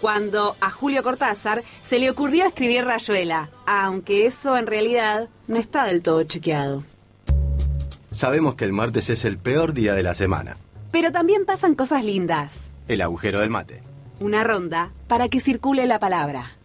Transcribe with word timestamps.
cuando 0.00 0.56
a 0.60 0.70
Julio 0.70 1.02
Cortázar 1.02 1.62
se 1.82 1.98
le 1.98 2.10
ocurrió 2.10 2.46
escribir 2.46 2.84
Rayuela, 2.84 3.50
aunque 3.66 4.26
eso 4.26 4.56
en 4.56 4.66
realidad 4.66 5.28
no 5.46 5.56
está 5.56 5.84
del 5.84 6.02
todo 6.02 6.22
chequeado. 6.24 6.84
Sabemos 8.10 8.54
que 8.54 8.64
el 8.64 8.72
martes 8.72 9.08
es 9.10 9.24
el 9.24 9.38
peor 9.38 9.72
día 9.72 9.94
de 9.94 10.02
la 10.02 10.14
semana. 10.14 10.56
Pero 10.90 11.12
también 11.12 11.44
pasan 11.44 11.74
cosas 11.74 12.04
lindas. 12.04 12.54
El 12.88 13.02
agujero 13.02 13.38
del 13.40 13.50
mate. 13.50 13.82
Una 14.18 14.42
ronda 14.42 14.90
para 15.06 15.28
que 15.28 15.40
circule 15.40 15.86
la 15.86 15.98
palabra. 16.00 16.56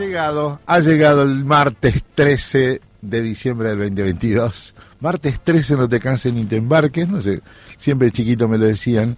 Llegado, 0.00 0.60
ha 0.66 0.80
llegado 0.80 1.22
el 1.22 1.44
martes 1.44 2.02
13 2.14 2.80
de 3.02 3.22
diciembre 3.22 3.70
del 3.70 3.78
2022. 3.78 4.74
Martes 5.00 5.40
13 5.40 5.76
no 5.76 5.88
te 5.88 6.00
canses 6.00 6.32
ni 6.32 6.44
te 6.44 6.56
embarques, 6.56 7.08
no 7.08 7.20
sé, 7.20 7.40
siempre 7.78 8.10
chiquito 8.10 8.48
me 8.48 8.58
lo 8.58 8.66
decían. 8.66 9.16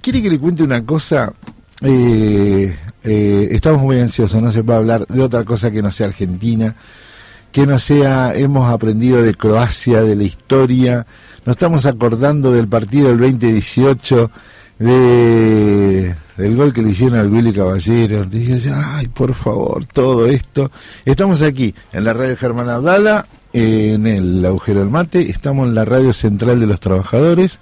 ¿Quiere 0.00 0.22
que 0.22 0.30
le 0.30 0.38
cuente 0.38 0.62
una 0.62 0.84
cosa? 0.84 1.32
Eh, 1.82 2.74
eh, 3.04 3.48
estamos 3.50 3.82
muy 3.82 3.98
ansiosos, 3.98 4.42
no 4.42 4.50
se 4.50 4.64
a 4.66 4.76
hablar 4.76 5.06
de 5.06 5.22
otra 5.22 5.44
cosa 5.44 5.70
que 5.70 5.82
no 5.82 5.92
sea 5.92 6.06
Argentina, 6.06 6.74
que 7.52 7.66
no 7.66 7.78
sea, 7.78 8.34
hemos 8.34 8.70
aprendido 8.70 9.22
de 9.22 9.34
Croacia, 9.34 10.02
de 10.02 10.16
la 10.16 10.24
historia, 10.24 11.06
nos 11.44 11.56
estamos 11.56 11.86
acordando 11.86 12.52
del 12.52 12.68
partido 12.68 13.08
del 13.08 13.18
2018, 13.18 14.30
de 14.78 16.16
el 16.38 16.56
gol 16.56 16.72
que 16.72 16.82
le 16.82 16.90
hicieron 16.90 17.18
al 17.18 17.32
Willy 17.32 17.52
Caballero. 17.52 18.24
Dije, 18.24 18.70
ay, 18.72 19.08
por 19.08 19.34
favor, 19.34 19.84
todo 19.86 20.26
esto. 20.26 20.70
Estamos 21.04 21.42
aquí 21.42 21.74
en 21.92 22.04
la 22.04 22.12
radio 22.12 22.36
Germán 22.36 22.68
Abdala, 22.68 23.26
en 23.52 24.06
el 24.06 24.44
agujero 24.44 24.80
del 24.80 24.90
mate. 24.90 25.30
Estamos 25.30 25.68
en 25.68 25.74
la 25.74 25.84
radio 25.84 26.12
central 26.12 26.60
de 26.60 26.66
los 26.66 26.80
trabajadores, 26.80 27.58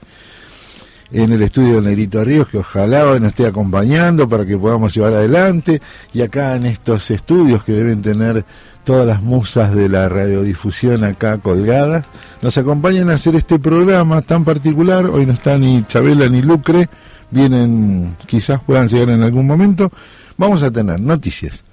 en 1.12 1.32
el 1.32 1.42
estudio 1.42 1.76
de 1.76 1.82
Negrito 1.82 2.24
Ríos, 2.24 2.48
que 2.48 2.58
ojalá 2.58 3.06
hoy 3.06 3.20
nos 3.20 3.30
esté 3.30 3.46
acompañando 3.46 4.28
para 4.28 4.44
que 4.44 4.58
podamos 4.58 4.94
llevar 4.94 5.14
adelante. 5.14 5.80
Y 6.12 6.22
acá 6.22 6.56
en 6.56 6.66
estos 6.66 7.10
estudios 7.10 7.62
que 7.62 7.72
deben 7.72 8.02
tener 8.02 8.44
todas 8.82 9.06
las 9.06 9.22
musas 9.22 9.74
de 9.74 9.88
la 9.88 10.08
radiodifusión 10.08 11.04
acá 11.04 11.38
colgadas, 11.38 12.04
nos 12.42 12.58
acompañan 12.58 13.08
a 13.08 13.14
hacer 13.14 13.34
este 13.34 13.58
programa 13.58 14.20
tan 14.20 14.44
particular. 14.44 15.06
Hoy 15.06 15.24
no 15.24 15.32
está 15.32 15.56
ni 15.56 15.82
Chabela 15.84 16.28
ni 16.28 16.42
Lucre 16.42 16.90
vienen, 17.34 18.16
quizás 18.26 18.60
puedan 18.62 18.88
llegar 18.88 19.10
en 19.10 19.22
algún 19.22 19.46
momento, 19.46 19.90
vamos 20.38 20.62
a 20.62 20.70
tener 20.70 21.00
noticias, 21.00 21.64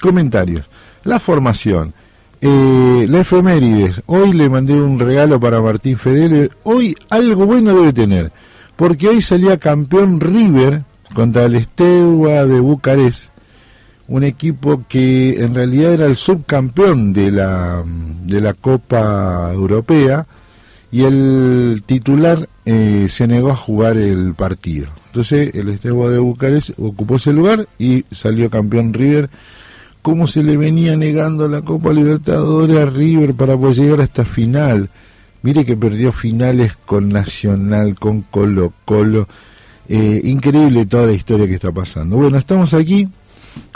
comentarios, 0.00 0.66
la 1.04 1.20
formación, 1.20 1.94
eh, 2.40 3.06
la 3.08 3.20
efemérides. 3.20 4.02
Hoy 4.06 4.32
le 4.32 4.50
mandé 4.50 4.74
un 4.74 4.98
regalo 4.98 5.40
para 5.40 5.60
Martín 5.60 5.96
Fedele. 5.96 6.50
Hoy 6.64 6.94
algo 7.08 7.46
bueno 7.46 7.74
debe 7.74 7.92
tener, 7.92 8.32
porque 8.74 9.08
hoy 9.08 9.22
salía 9.22 9.58
campeón 9.58 10.20
River 10.20 10.82
contra 11.14 11.44
el 11.44 11.54
Estegua 11.54 12.44
de 12.44 12.60
Bucarest, 12.60 13.30
un 14.08 14.24
equipo 14.24 14.82
que 14.88 15.42
en 15.42 15.54
realidad 15.54 15.94
era 15.94 16.06
el 16.06 16.16
subcampeón 16.16 17.12
de 17.12 17.30
la, 17.30 17.82
de 17.86 18.40
la 18.40 18.54
Copa 18.54 19.50
Europea 19.52 20.26
y 20.96 21.04
el 21.04 21.82
titular 21.84 22.48
eh, 22.64 23.08
se 23.10 23.26
negó 23.26 23.50
a 23.50 23.54
jugar 23.54 23.98
el 23.98 24.32
partido. 24.34 24.88
Entonces 25.08 25.54
el 25.54 25.68
Estebo 25.68 26.08
de 26.08 26.18
Bucarest 26.18 26.70
ocupó 26.78 27.16
ese 27.16 27.34
lugar 27.34 27.68
y 27.78 28.06
salió 28.10 28.48
campeón 28.48 28.94
River. 28.94 29.28
¿Cómo 30.00 30.26
se 30.26 30.42
le 30.42 30.56
venía 30.56 30.96
negando 30.96 31.48
la 31.48 31.60
Copa 31.60 31.92
Libertadores 31.92 32.78
a 32.78 32.86
River 32.86 33.34
para 33.34 33.58
poder 33.58 33.74
llegar 33.74 34.00
a 34.00 34.04
esta 34.04 34.24
final? 34.24 34.88
Mire 35.42 35.66
que 35.66 35.76
perdió 35.76 36.12
finales 36.12 36.72
con 36.86 37.10
Nacional, 37.10 37.96
con 37.96 38.22
Colo 38.22 38.72
Colo. 38.86 39.28
Eh, 39.90 40.22
increíble 40.24 40.86
toda 40.86 41.04
la 41.04 41.12
historia 41.12 41.46
que 41.46 41.56
está 41.56 41.72
pasando. 41.72 42.16
Bueno, 42.16 42.38
estamos 42.38 42.72
aquí. 42.72 43.06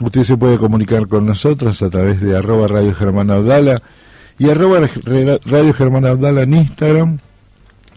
Usted 0.00 0.22
se 0.22 0.38
puede 0.38 0.56
comunicar 0.56 1.06
con 1.06 1.26
nosotros 1.26 1.82
a 1.82 1.90
través 1.90 2.18
de 2.22 2.34
arroba 2.34 2.66
Radio 2.66 2.94
Germán 2.94 3.30
y 4.40 4.48
arroba 4.48 4.80
Radio 5.44 5.74
Germán 5.74 6.06
Abdala 6.06 6.40
en 6.44 6.54
Instagram 6.54 7.18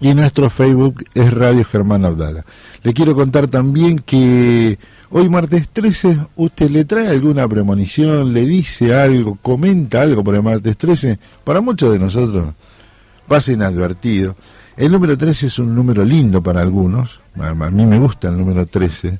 y 0.01 0.13
nuestro 0.13 0.49
Facebook 0.49 1.05
es 1.13 1.33
Radio 1.33 1.63
Germán 1.63 2.03
Abdala. 2.03 2.43
Le 2.83 2.93
quiero 2.93 3.15
contar 3.15 3.47
también 3.47 3.99
que 3.99 4.77
hoy 5.09 5.29
martes 5.29 5.69
13 5.69 6.17
usted 6.35 6.69
le 6.69 6.83
trae 6.83 7.07
alguna 7.07 7.47
premonición, 7.47 8.33
le 8.33 8.45
dice 8.45 8.93
algo, 8.93 9.37
comenta 9.41 10.01
algo 10.01 10.21
por 10.21 10.35
el 10.35 10.43
martes 10.43 10.75
13, 10.75 11.17
para 11.45 11.61
muchos 11.61 11.93
de 11.93 11.99
nosotros 11.99 12.53
pasa 13.25 13.53
inadvertido. 13.53 14.35
El 14.75 14.91
número 14.91 15.17
13 15.17 15.47
es 15.47 15.59
un 15.59 15.73
número 15.73 16.03
lindo 16.03 16.43
para 16.43 16.61
algunos, 16.61 17.21
a 17.39 17.53
mí 17.53 17.85
me 17.85 17.99
gusta 17.99 18.27
el 18.27 18.37
número 18.37 18.65
13. 18.65 19.17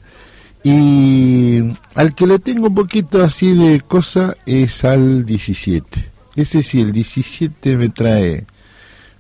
Y 0.66 1.72
al 1.95 2.13
que 2.16 2.28
le 2.28 2.39
tengo 2.39 2.67
un 2.67 2.75
poquito 2.75 3.23
así 3.23 3.56
de 3.56 3.79
cosa 3.79 4.35
es 4.45 4.83
al 4.83 5.25
17 5.25 6.12
ese 6.35 6.63
sí, 6.63 6.81
el 6.81 6.91
17 6.91 7.77
me 7.77 7.89
trae, 7.89 8.45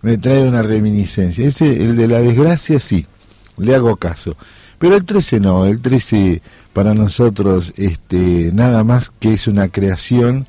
me 0.01 0.17
trae 0.17 0.47
una 0.47 0.61
reminiscencia. 0.61 1.47
Ese, 1.47 1.83
el 1.83 1.95
de 1.95 2.07
la 2.07 2.19
desgracia, 2.19 2.79
sí, 2.79 3.05
le 3.57 3.75
hago 3.75 3.95
caso. 3.97 4.35
Pero 4.79 4.95
el 4.95 5.05
13 5.05 5.39
no, 5.39 5.65
el 5.65 5.79
13 5.79 6.41
para 6.73 6.93
nosotros 6.93 7.73
este, 7.77 8.51
nada 8.53 8.83
más 8.83 9.11
que 9.19 9.33
es 9.33 9.47
una 9.47 9.69
creación 9.69 10.47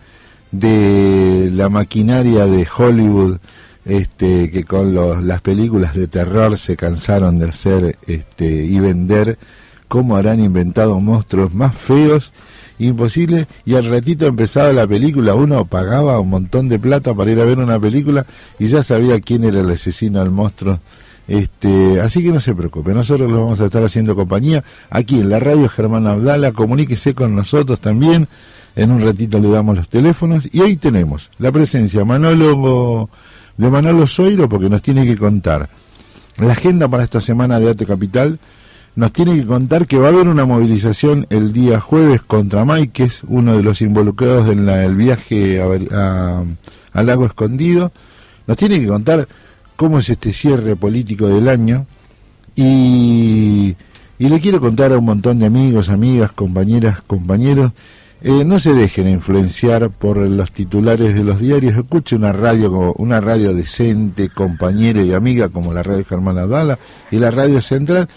de 0.51 1.51
la 1.53 1.69
maquinaria 1.69 2.47
de 2.47 2.67
Hollywood, 2.77 3.39
este, 3.85 4.51
que 4.51 4.65
con 4.65 4.95
los, 4.95 5.23
las 5.23 5.43
películas 5.43 5.95
de 5.95 6.09
terror 6.09 6.59
se 6.59 6.77
cansaron 6.77 7.39
de 7.39 7.49
hacer 7.49 7.99
este, 8.07 8.47
y 8.47 8.79
vender, 8.81 9.39
cómo 9.89 10.17
habrán 10.17 10.41
inventado 10.41 10.99
monstruos 10.99 11.55
más 11.55 11.75
feos 11.75 12.33
imposible. 12.79 13.47
Y 13.65 13.75
al 13.75 13.87
ratito 13.87 14.27
empezaba 14.27 14.73
la 14.73 14.87
película, 14.87 15.35
uno 15.35 15.65
pagaba 15.65 16.19
un 16.21 16.31
montón 16.31 16.69
de 16.69 16.79
plata 16.79 17.15
para 17.15 17.31
ir 17.31 17.41
a 17.41 17.45
ver 17.45 17.59
una 17.59 17.79
película 17.79 18.27
y 18.59 18.67
ya 18.67 18.83
sabía 18.83 19.21
quién 19.21 19.45
era 19.45 19.61
el 19.61 19.71
asesino 19.71 20.21
al 20.21 20.31
monstruo. 20.31 20.79
Este, 21.27 22.01
así 22.01 22.23
que 22.23 22.31
no 22.31 22.41
se 22.41 22.55
preocupe, 22.55 22.93
nosotros 22.93 23.33
lo 23.33 23.45
vamos 23.45 23.61
a 23.61 23.65
estar 23.65 23.83
haciendo 23.83 24.15
compañía 24.15 24.63
aquí 24.91 25.21
en 25.21 25.31
la 25.31 25.41
radio 25.41 25.71
Germán 25.71 26.07
Abdala, 26.07 26.53
comuníquese 26.53 27.15
con 27.15 27.35
nosotros 27.35 27.81
también, 27.81 28.29
en 28.77 28.93
un 28.93 29.01
ratito 29.01 29.39
le 29.39 29.49
damos 29.49 29.75
los 29.75 29.89
teléfonos 29.89 30.47
y 30.53 30.61
hoy 30.61 30.77
tenemos 30.77 31.31
la 31.39 31.51
presencia 31.51 32.05
Manolo, 32.05 33.09
de 33.57 33.71
Manolo 33.71 34.07
Soiro 34.07 34.51
porque 34.51 34.69
nos 34.69 34.83
tiene 34.83 35.07
que 35.07 35.17
contar 35.17 35.71
la 36.37 36.53
agenda 36.53 36.89
para 36.89 37.05
esta 37.05 37.23
semana 37.23 37.59
de 37.59 37.71
Arte 37.71 37.87
Capital, 37.87 38.39
nos 38.97 39.13
tiene 39.13 39.35
que 39.37 39.47
contar 39.47 39.87
que 39.87 39.99
va 39.99 40.07
a 40.07 40.11
haber 40.11 40.29
una 40.29 40.45
movilización 40.45 41.27
el 41.31 41.53
día 41.53 41.81
jueves 41.81 42.23
contra 42.23 42.65
Maikes, 42.65 43.23
uno 43.27 43.57
de 43.57 43.63
los 43.63 43.83
involucrados 43.83 44.49
en 44.49 44.69
el 44.69 44.95
viaje 44.95 45.61
al 45.61 47.07
lago 47.07 47.27
escondido. 47.27 47.93
Nos 48.47 48.57
tiene 48.57 48.79
que 48.79 48.87
contar 48.87 49.27
cómo 49.77 49.99
es 49.99 50.09
este 50.09 50.33
cierre 50.33 50.77
político 50.77 51.29
del 51.29 51.49
año. 51.49 51.87
Y, 52.55 53.75
le 54.19 54.41
quiero 54.41 54.61
contar 54.61 54.93
a 54.93 54.99
un 54.99 55.05
montón 55.05 55.39
de 55.39 55.47
amigos, 55.47 55.91
amigas, 55.91 56.33
compañeras, 56.33 57.03
compañeros, 57.03 57.73
eh, 58.23 58.43
no 58.45 58.59
se 58.59 58.73
dejen 58.73 59.07
influenciar 59.07 59.91
por 59.91 60.17
los 60.17 60.51
titulares 60.51 61.15
de 61.15 61.25
los 61.25 61.41
diarios, 61.41 61.77
escuche 61.77 62.17
una 62.17 62.33
radio 62.33 62.95
una 62.97 63.21
radio 63.21 63.53
decente, 63.53 64.31
compañera 64.31 65.03
y 65.03 65.13
amiga 65.13 65.51
como 65.51 65.75
la 65.75 65.83
radio 65.83 66.07
Germán 66.07 66.39
Adala 66.39 66.79
y 67.11 67.19
la 67.19 67.31
radio 67.31 67.61
central, 67.61 68.09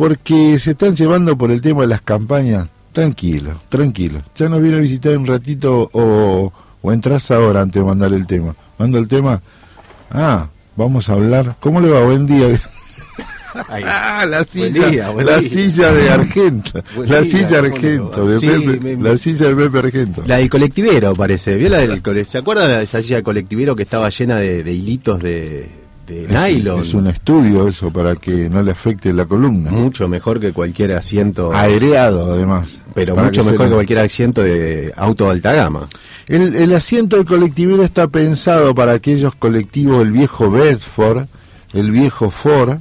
porque 0.00 0.58
se 0.58 0.70
están 0.70 0.96
llevando 0.96 1.36
por 1.36 1.50
el 1.50 1.60
tema 1.60 1.82
de 1.82 1.88
las 1.88 2.00
campañas. 2.00 2.68
Tranquilo, 2.92 3.60
tranquilo. 3.68 4.22
Ya 4.34 4.48
nos 4.48 4.62
viene 4.62 4.78
a 4.78 4.80
visitar 4.80 5.16
un 5.16 5.26
ratito 5.26 5.90
o 5.92 6.52
¿O 6.82 6.92
entras 6.92 7.30
ahora 7.30 7.60
antes 7.60 7.80
de 7.80 7.86
mandar 7.86 8.12
el 8.12 8.26
tema? 8.26 8.54
Mando 8.78 8.98
el 8.98 9.06
tema. 9.06 9.42
Ah, 10.10 10.48
vamos 10.76 11.08
a 11.08 11.12
hablar. 11.12 11.56
¿Cómo 11.60 11.80
le 11.80 11.90
va? 11.90 12.02
Buen 12.04 12.26
día. 12.26 12.48
Ah, 13.52 14.24
la 14.28 14.44
silla, 14.44 15.12
la 15.12 15.42
silla 15.42 15.90
de 15.90 16.08
Argento, 16.08 16.84
la 17.04 17.24
silla 17.24 17.58
Argento, 17.58 18.24
de 18.24 18.96
la 18.96 19.16
silla 19.16 19.48
de 19.48 19.56
Pepe 19.56 19.78
Argento. 19.80 20.22
La 20.24 20.36
del 20.36 20.48
colectivero 20.48 21.14
parece, 21.14 21.56
¿vio 21.56 21.68
la 21.68 21.78
del 21.78 22.26
¿Se 22.26 22.38
acuerdan 22.38 22.68
de 22.68 22.84
esa 22.84 23.02
silla 23.02 23.16
de 23.16 23.22
colectivero 23.24 23.74
que 23.74 23.82
estaba 23.82 24.08
llena 24.08 24.36
de, 24.36 24.72
hilitos 24.72 25.20
de, 25.20 25.68
nylon? 26.28 26.80
Es 26.80 26.94
un 26.94 27.06
estudio 27.06 27.68
eso 27.68 27.92
para 27.92 28.16
que 28.16 28.48
no 28.48 28.62
le 28.62 28.72
afecte 28.72 29.12
la 29.12 29.26
columna. 29.26 29.70
Mucho 29.70 30.08
mejor 30.08 30.40
que 30.40 30.52
cualquier 30.52 30.92
asiento. 30.92 31.52
Aereado 31.52 32.32
además. 32.32 32.78
Pero 32.94 33.16
mucho 33.16 33.44
mejor 33.44 33.68
que 33.68 33.74
cualquier 33.74 33.98
asiento 34.00 34.42
de 34.42 34.92
auto 34.96 35.24
de 35.24 35.30
alta 35.30 35.52
gama. 35.52 35.88
El, 36.26 36.54
el 36.54 36.74
asiento 36.74 37.16
del 37.16 37.26
colectivero 37.26 37.82
está 37.82 38.08
pensado 38.08 38.74
para 38.74 38.92
aquellos 38.92 39.34
colectivos, 39.34 40.02
el 40.02 40.12
viejo 40.12 40.50
Bedford, 40.50 41.26
el 41.72 41.90
viejo 41.90 42.30
Ford, 42.30 42.78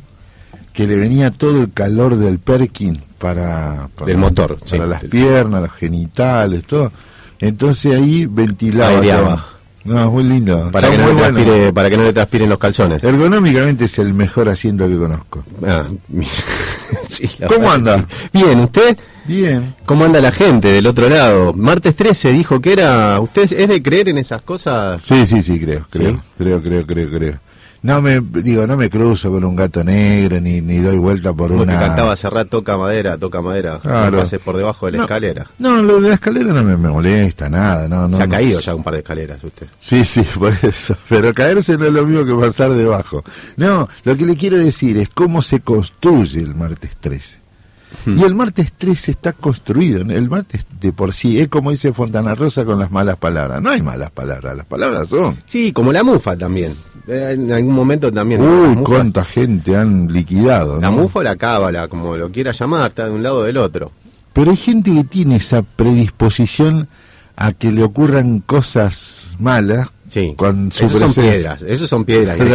que 0.74 0.88
le 0.88 0.96
venía 0.96 1.32
todo 1.32 1.62
el 1.62 1.74
calor 1.74 2.16
del 2.16 2.40
Perkin 2.40 3.00
para, 3.20 3.90
del 4.06 4.18
motor, 4.18 4.58
para 4.70 4.86
las 4.88 5.04
piernas, 5.04 5.62
los 5.62 5.72
genitales, 5.74 6.64
todo. 6.64 6.92
Entonces 7.40 7.96
ahí 7.96 8.26
ventilaba. 8.26 9.59
No, 9.84 10.12
muy 10.12 10.24
lindo. 10.24 10.70
Para 10.72 10.90
que, 10.90 10.98
no 10.98 11.08
le 11.08 11.16
transpire, 11.16 11.74
para 11.74 11.90
que 11.90 11.98
no 11.98 12.04
le 12.04 12.14
transpiren 12.14 12.50
los 12.50 12.58
calzones. 12.58 13.04
Ergonómicamente 13.04 13.86
es 13.86 14.00
el 14.00 14.14
mejor 14.14 14.50
asiento 14.50 14.88
que 14.88 14.98
conozco. 14.98 15.44
Ah, 15.66 15.88
sí, 17.08 17.30
¿Cómo 17.48 17.72
anda? 17.72 18.06
Bien, 18.34 18.60
¿usted? 18.60 18.98
Bien. 19.26 19.76
¿Cómo 19.86 20.06
anda 20.06 20.20
la 20.20 20.32
gente 20.32 20.70
del 20.70 20.88
otro 20.88 21.08
lado? 21.08 21.54
Martes 21.54 21.96
13 21.96 22.32
dijo 22.34 22.60
que 22.60 22.74
era... 22.74 23.20
¿Usted 23.20 23.52
es 23.54 23.68
de 23.68 23.82
creer 23.82 24.10
en 24.10 24.18
esas 24.18 24.42
cosas? 24.42 25.02
Sí, 25.04 25.26
sí, 25.26 25.42
sí, 25.42 25.60
creo, 25.60 25.86
creo, 25.90 26.22
creo, 26.38 26.62
creo, 26.62 26.86
creo, 26.86 27.10
creo. 27.10 27.40
No 27.82 28.02
me 28.02 28.20
digo, 28.20 28.68
no 28.68 28.76
me 28.76 28.90
cruzo 28.90 29.32
con 29.32 29.44
un 29.46 29.56
gato 29.56 29.84
negro 29.84 30.42
ni, 30.42 30.60
ni 30.60 30.80
doy 30.80 30.98
vuelta 30.98 31.32
por 31.32 31.52
una. 31.52 31.80
Cantaba 31.80 32.16
cerrar 32.16 32.46
toca 32.46 32.78
madera, 32.78 33.18
toca 33.18 33.42
madera. 33.42 33.80
Claro. 33.80 34.12
No 34.12 34.18
pases 34.18 34.40
por 34.40 34.58
debajo 34.58 34.88
de 34.88 34.94
la 34.94 35.04
escalera. 35.04 35.48
No, 35.60 35.82
lo 35.82 36.02
de 36.02 36.10
la 36.10 36.16
escalera 36.16 36.52
no 36.52 36.64
me, 36.64 36.76
molesta 36.76 37.48
nada, 37.48 37.88
no, 37.88 38.08
no. 38.08 38.18
Se 38.18 38.24
ha 38.24 38.28
caído 38.28 38.60
ya 38.60 38.76
un 38.76 38.84
par 38.84 38.94
de 38.94 39.00
escaleras 39.00 39.42
usted. 39.44 39.68
Sí, 39.80 40.04
sí, 40.04 40.22
por 40.40 40.54
eso. 40.62 40.98
Pero 41.08 41.34
caerse 41.34 41.78
no 41.78 41.86
es 41.86 41.94
lo 41.94 42.06
mismo 42.06 42.26
que 42.26 42.48
pasar 42.48 42.72
debajo. 42.72 43.24
No, 43.56 43.88
lo 44.04 44.18
que 44.18 44.26
le 44.26 44.36
quiero 44.36 44.58
decir 44.58 44.98
es 44.98 45.10
cómo 45.10 45.42
se 45.42 45.62
construye 45.62 46.42
el 46.42 46.56
martes 46.56 46.98
13. 46.98 47.40
Hmm. 48.06 48.20
Y 48.20 48.24
el 48.24 48.36
martes 48.36 48.74
13 48.74 49.12
está 49.12 49.34
construido. 49.34 50.02
El 50.02 50.30
martes 50.30 50.66
de 50.80 50.92
por 50.92 51.14
sí 51.14 51.40
es 51.40 51.48
como 51.48 51.72
dice 51.72 51.94
Fontana 51.94 52.36
Rosa 52.36 52.66
con 52.66 52.78
las 52.78 52.92
malas 52.92 53.18
palabras. 53.18 53.62
No 53.62 53.70
hay 53.70 53.82
malas 53.82 54.12
palabras, 54.12 54.58
las 54.58 54.66
palabras 54.66 55.08
son. 55.08 55.38
Sí, 55.46 55.72
como 55.72 55.94
la 55.94 56.04
mufa 56.04 56.36
también. 56.36 56.76
Eh, 57.10 57.32
en 57.34 57.52
algún 57.52 57.74
momento 57.74 58.14
también. 58.14 58.42
Uy, 58.42 58.76
cuánta 58.84 59.24
gente 59.24 59.76
han 59.76 60.14
liquidado. 60.14 60.80
La 60.80 60.92
mufa 60.92 61.20
o 61.20 61.24
la 61.24 61.36
cábala, 61.36 61.88
como 61.88 62.16
lo 62.16 62.32
quiera 62.32 62.52
llamar, 62.52 62.90
está 62.90 63.06
de 63.06 63.12
un 63.12 63.24
lado 63.24 63.40
o 63.40 63.44
del 63.44 63.58
otro. 63.58 63.92
Pero 64.32 64.52
hay 64.52 64.58
gente 64.58 64.94
que 64.94 65.04
tiene 65.04 65.38
esa 65.38 65.64
predisposición 65.64 66.88
a 67.36 67.52
que 67.52 67.72
le 67.72 67.82
ocurran 67.84 68.42
cosas 68.42 69.30
malas 69.40 69.90
Sí. 70.10 70.34
Con 70.36 70.70
Esos 70.70 70.92
son 70.92 71.14
piedras, 71.14 71.62
esos 71.62 71.90
son 71.90 72.04
piedras. 72.04 72.38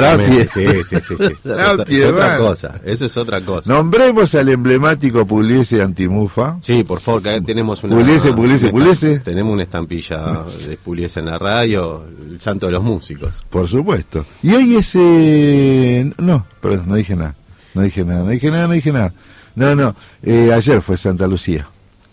Sí, 0.54 0.66
sí, 0.88 0.96
sí, 1.00 1.14
es, 1.88 2.04
otra 2.04 2.38
cosa, 2.38 2.80
eso 2.84 3.06
es 3.06 3.16
otra 3.16 3.40
cosa. 3.40 3.72
Nombremos 3.72 4.34
al 4.34 4.48
emblemático 4.48 5.24
Pugliese 5.26 5.80
Antimufa. 5.80 6.58
Sí, 6.60 6.84
por 6.84 7.00
favor, 7.00 7.22
que 7.22 7.40
tenemos 7.40 7.82
una... 7.84 7.96
Pugliese, 7.96 8.32
Pugliese, 8.32 8.68
Pugliese. 8.68 9.20
Tenemos 9.20 9.52
una 9.52 9.62
estampilla 9.62 10.44
de 10.66 10.76
Pugliese 10.76 11.20
en 11.20 11.26
la 11.26 11.38
radio, 11.38 12.04
el 12.30 12.40
santo 12.40 12.66
de 12.66 12.72
los 12.72 12.82
músicos. 12.82 13.44
Por 13.48 13.68
supuesto. 13.68 14.26
Y 14.42 14.52
hoy 14.54 14.76
ese... 14.76 16.12
No, 16.18 16.46
perdón, 16.60 16.88
no 16.88 16.96
dije 16.96 17.16
nada. 17.16 17.34
No 17.74 17.82
dije 17.82 18.04
nada, 18.04 18.24
no 18.24 18.30
dije 18.30 18.50
nada, 18.50 18.66
no 18.66 18.74
dije 18.74 18.92
nada. 18.92 19.14
No, 19.54 19.74
no, 19.74 19.94
eh, 20.22 20.52
ayer 20.52 20.82
fue 20.82 20.96
Santa 20.96 21.26
Lucía. 21.26 21.68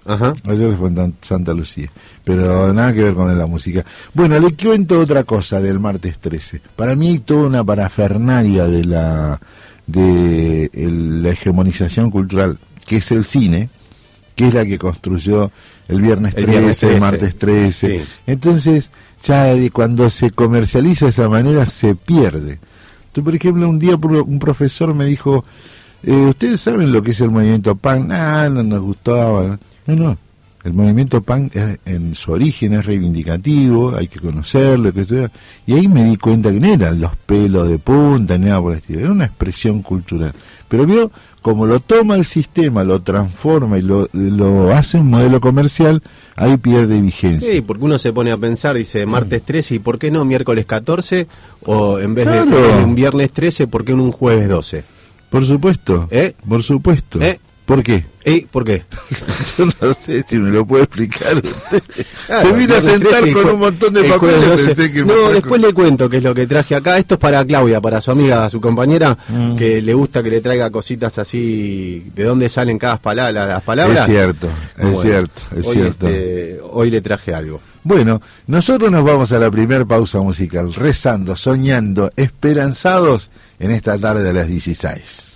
Ajá. 0.05 0.33
Ayer 0.45 0.75
fue 0.75 0.89
en 0.89 1.15
Santa 1.21 1.53
Lucía. 1.53 1.89
Pero 2.23 2.73
nada 2.73 2.93
que 2.93 3.03
ver 3.03 3.13
con 3.13 3.37
la 3.37 3.45
música. 3.45 3.85
Bueno, 4.13 4.39
le 4.39 4.55
cuento 4.55 4.99
otra 4.99 5.23
cosa 5.23 5.59
del 5.59 5.79
martes 5.79 6.17
13. 6.19 6.61
Para 6.75 6.95
mí 6.95 7.09
hay 7.09 7.19
toda 7.19 7.47
una 7.47 7.63
parafernaria 7.63 8.67
de 8.67 8.85
la 8.85 9.39
de 9.87 10.69
la 10.73 11.29
hegemonización 11.29 12.09
cultural, 12.09 12.57
que 12.85 12.97
es 12.97 13.11
el 13.11 13.25
cine, 13.25 13.69
que 14.35 14.47
es 14.47 14.53
la 14.53 14.65
que 14.65 14.77
construyó 14.77 15.51
el 15.87 16.01
viernes 16.01 16.35
13, 16.35 16.93
el, 16.93 17.01
martes 17.01 17.37
13. 17.37 18.05
Entonces, 18.27 18.91
ya 19.23 19.53
cuando 19.71 20.09
se 20.09 20.31
comercializa 20.31 21.05
de 21.05 21.11
esa 21.11 21.27
manera, 21.27 21.69
se 21.69 21.95
pierde. 21.95 22.59
Tú, 23.11 23.23
por 23.23 23.35
ejemplo, 23.35 23.67
un 23.67 23.77
día 23.77 23.95
un 23.95 24.39
profesor 24.39 24.93
me 24.93 25.05
dijo, 25.05 25.43
eh, 26.03 26.13
¿ustedes 26.13 26.61
saben 26.61 26.93
lo 26.93 27.03
que 27.03 27.11
es 27.11 27.19
el 27.19 27.29
movimiento 27.29 27.75
punk? 27.75 28.09
Ah, 28.11 28.49
no 28.49 28.63
nos 28.63 28.81
gustaba. 28.81 29.43
No, 29.43 29.59
no. 29.95 30.17
El 30.63 30.73
movimiento 30.73 31.21
punk 31.21 31.55
en 31.85 32.13
su 32.13 32.33
origen 32.33 32.73
es 32.73 32.85
reivindicativo, 32.85 33.95
hay 33.95 34.07
que 34.07 34.19
conocerlo, 34.19 34.93
que 34.93 35.29
y 35.65 35.73
ahí 35.73 35.87
me 35.87 36.03
di 36.03 36.17
cuenta 36.17 36.51
que 36.51 36.59
no 36.59 36.67
eran 36.67 37.01
los 37.01 37.15
pelos 37.15 37.67
de 37.67 37.79
punta 37.79 38.37
ni 38.37 38.45
nada 38.45 38.61
por 38.61 38.73
el 38.73 38.77
estilo, 38.77 38.99
era 38.99 39.11
una 39.11 39.25
expresión 39.25 39.81
cultural. 39.81 40.33
Pero 40.67 40.85
vio, 40.85 41.11
como 41.41 41.65
lo 41.65 41.79
toma 41.79 42.15
el 42.15 42.25
sistema, 42.25 42.83
lo 42.83 43.01
transforma 43.01 43.79
y 43.79 43.81
lo, 43.81 44.07
lo 44.13 44.71
hace 44.71 44.99
un 44.99 45.09
modelo 45.09 45.41
comercial, 45.41 46.03
ahí 46.35 46.57
pierde 46.57 47.01
vigencia. 47.01 47.51
Sí, 47.51 47.61
porque 47.61 47.85
uno 47.85 47.97
se 47.97 48.13
pone 48.13 48.31
a 48.31 48.37
pensar, 48.37 48.75
dice 48.75 49.07
martes 49.07 49.41
13, 49.41 49.75
¿y 49.75 49.79
por 49.79 49.97
qué 49.97 50.11
no 50.11 50.25
miércoles 50.25 50.67
14? 50.67 51.27
O 51.65 51.97
en 51.97 52.13
vez 52.13 52.27
de 52.27 52.83
un 52.83 52.93
viernes 52.93 53.33
13, 53.33 53.65
¿por 53.65 53.83
qué 53.83 53.95
no 53.95 54.03
un 54.03 54.11
jueves 54.11 54.47
12? 54.47 54.83
Por 55.31 55.43
supuesto, 55.43 56.07
¿Eh? 56.11 56.35
por 56.47 56.61
supuesto. 56.61 57.19
¿Eh? 57.19 57.39
¿Por 57.71 57.83
qué? 57.83 58.03
¿Eh? 58.25 58.45
¿Por 58.51 58.65
qué? 58.65 58.83
Yo 59.57 59.65
no 59.79 59.93
sé 59.93 60.25
si 60.27 60.37
me 60.37 60.51
lo 60.51 60.65
puede 60.65 60.83
explicar 60.83 61.37
usted. 61.37 61.81
Se 62.27 62.51
vino 62.51 62.75
a 62.75 62.81
sentar 62.81 63.31
con 63.31 63.47
un 63.47 63.59
montón 63.61 63.93
de 63.93 64.03
papeles. 64.03 65.05
no, 65.05 65.29
después 65.29 65.61
le 65.61 65.73
cuento 65.73 66.09
qué 66.09 66.17
es 66.17 66.23
lo 66.23 66.35
que 66.35 66.45
traje 66.47 66.75
acá. 66.75 66.97
Esto 66.97 67.13
es 67.13 67.19
para 67.21 67.45
Claudia, 67.45 67.79
para 67.79 68.01
su 68.01 68.11
amiga, 68.11 68.49
su 68.49 68.59
compañera, 68.59 69.17
mm. 69.29 69.55
que 69.55 69.81
le 69.81 69.93
gusta 69.93 70.21
que 70.21 70.29
le 70.29 70.41
traiga 70.41 70.69
cositas 70.69 71.17
así, 71.17 72.11
de 72.13 72.25
dónde 72.25 72.49
salen 72.49 72.77
cada 72.77 72.97
palabra, 72.97 73.45
las 73.45 73.63
palabras. 73.63 73.99
Es 73.99 74.05
cierto, 74.05 74.49
es 74.77 74.99
cierto, 74.99 75.41
es 75.55 75.67
hoy 75.67 75.73
cierto. 75.73 76.07
Este, 76.09 76.59
hoy 76.71 76.91
le 76.91 76.99
traje 76.99 77.33
algo. 77.33 77.61
Bueno, 77.83 78.21
nosotros 78.47 78.91
nos 78.91 79.05
vamos 79.05 79.31
a 79.31 79.39
la 79.39 79.49
primera 79.49 79.85
pausa 79.85 80.19
musical, 80.19 80.73
rezando, 80.73 81.37
soñando, 81.37 82.11
esperanzados 82.17 83.31
en 83.59 83.71
esta 83.71 83.97
tarde 83.97 84.23
de 84.23 84.33
las 84.33 84.49
16. 84.49 85.30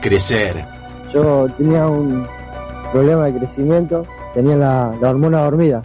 Crecer. 0.00 0.64
Yo 1.12 1.48
tenía 1.56 1.86
un 1.86 2.26
problema 2.92 3.26
de 3.26 3.38
crecimiento, 3.38 4.06
tenía 4.34 4.56
la, 4.56 4.94
la 5.00 5.10
hormona 5.10 5.42
dormida. 5.42 5.82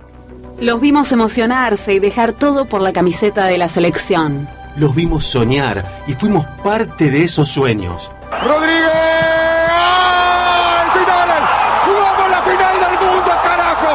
Los 0.59 0.79
vimos 0.79 1.11
emocionarse 1.11 1.93
y 1.93 1.99
dejar 1.99 2.33
todo 2.33 2.65
por 2.65 2.81
la 2.81 2.93
camiseta 2.93 3.45
de 3.45 3.57
la 3.57 3.67
selección. 3.67 4.47
Los 4.77 4.93
vimos 4.95 5.25
soñar 5.25 5.85
y 6.07 6.13
fuimos 6.13 6.45
parte 6.63 7.09
de 7.09 7.23
esos 7.23 7.49
sueños. 7.49 8.11
Rodríguez. 8.43 8.91
¡Gol! 9.67 10.91
¡Final! 10.93 11.29
¡Jugamos 11.85 12.29
la 12.29 12.41
final 12.43 12.75
del 12.79 12.95
mundo, 12.99 13.31
carajo! 13.43 13.93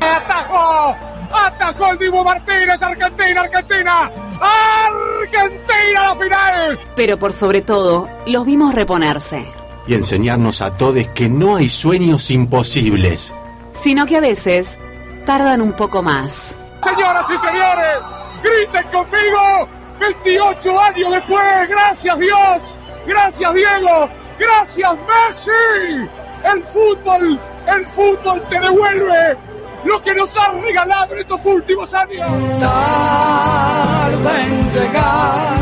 ¡Gol! 0.00 0.08
¡Atajó! 0.10 0.96
¡Atajó 1.32 1.92
el 1.92 1.98
Dibu 1.98 2.24
Martínez! 2.24 2.82
¡Argentina, 2.82 3.40
Argentina! 3.42 4.10
¡Argentina 4.40 6.02
la 6.02 6.14
final! 6.16 6.79
Pero 7.00 7.18
por 7.18 7.32
sobre 7.32 7.62
todo, 7.62 8.10
los 8.26 8.44
vimos 8.44 8.74
reponerse. 8.74 9.46
Y 9.86 9.94
enseñarnos 9.94 10.60
a 10.60 10.76
todos 10.76 11.08
que 11.14 11.30
no 11.30 11.56
hay 11.56 11.70
sueños 11.70 12.30
imposibles. 12.30 13.34
Sino 13.72 14.04
que 14.04 14.18
a 14.18 14.20
veces 14.20 14.76
tardan 15.24 15.62
un 15.62 15.72
poco 15.72 16.02
más. 16.02 16.54
Señoras 16.84 17.24
y 17.30 17.38
señores, 17.38 18.02
griten 18.44 18.86
conmigo. 18.92 19.66
28 19.98 20.78
años 20.78 21.10
después, 21.12 21.68
gracias 21.70 22.18
Dios, 22.18 22.74
gracias 23.06 23.54
Diego, 23.54 24.10
gracias 24.38 24.92
Messi. 25.08 26.06
El 26.52 26.62
fútbol, 26.66 27.40
el 27.66 27.88
fútbol 27.88 28.42
te 28.50 28.60
devuelve 28.60 29.38
lo 29.86 30.02
que 30.02 30.14
nos 30.14 30.36
ha 30.36 30.50
regalado 30.50 31.14
en 31.14 31.20
estos 31.20 31.46
últimos 31.46 31.94
años. 31.94 32.30
tarda 32.60 34.42
en 34.42 34.72
llegar 34.74 35.59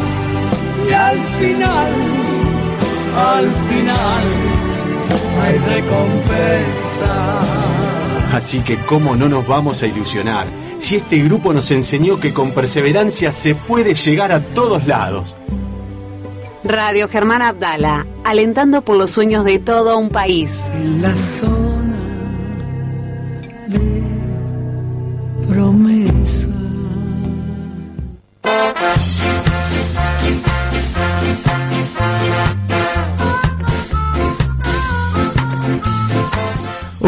y 0.89 0.93
al 0.93 1.19
final, 1.39 1.93
al 3.17 3.51
final 3.69 4.25
hay 5.43 5.59
recompensa. 5.59 7.43
Así 8.33 8.61
que 8.61 8.77
cómo 8.79 9.17
no 9.17 9.29
nos 9.29 9.47
vamos 9.47 9.83
a 9.83 9.87
ilusionar 9.87 10.47
si 10.79 10.97
este 10.97 11.19
grupo 11.19 11.53
nos 11.53 11.71
enseñó 11.71 12.21
que 12.21 12.33
con 12.33 12.53
perseverancia 12.53 13.33
se 13.33 13.55
puede 13.55 13.95
llegar 13.95 14.33
a 14.33 14.41
todos 14.41 14.87
lados. 14.87 15.35
Radio 16.65 17.09
Germán 17.09 17.43
Abdala, 17.43 18.07
alentando 18.25 18.83
por 18.83 18.97
los 18.97 19.11
sueños 19.11 19.45
de 19.45 19.59
todo 19.59 19.99
un 19.99 20.11
país. 20.11 20.61
En 20.75 21.03
la 21.03 21.17
zona 21.17 21.68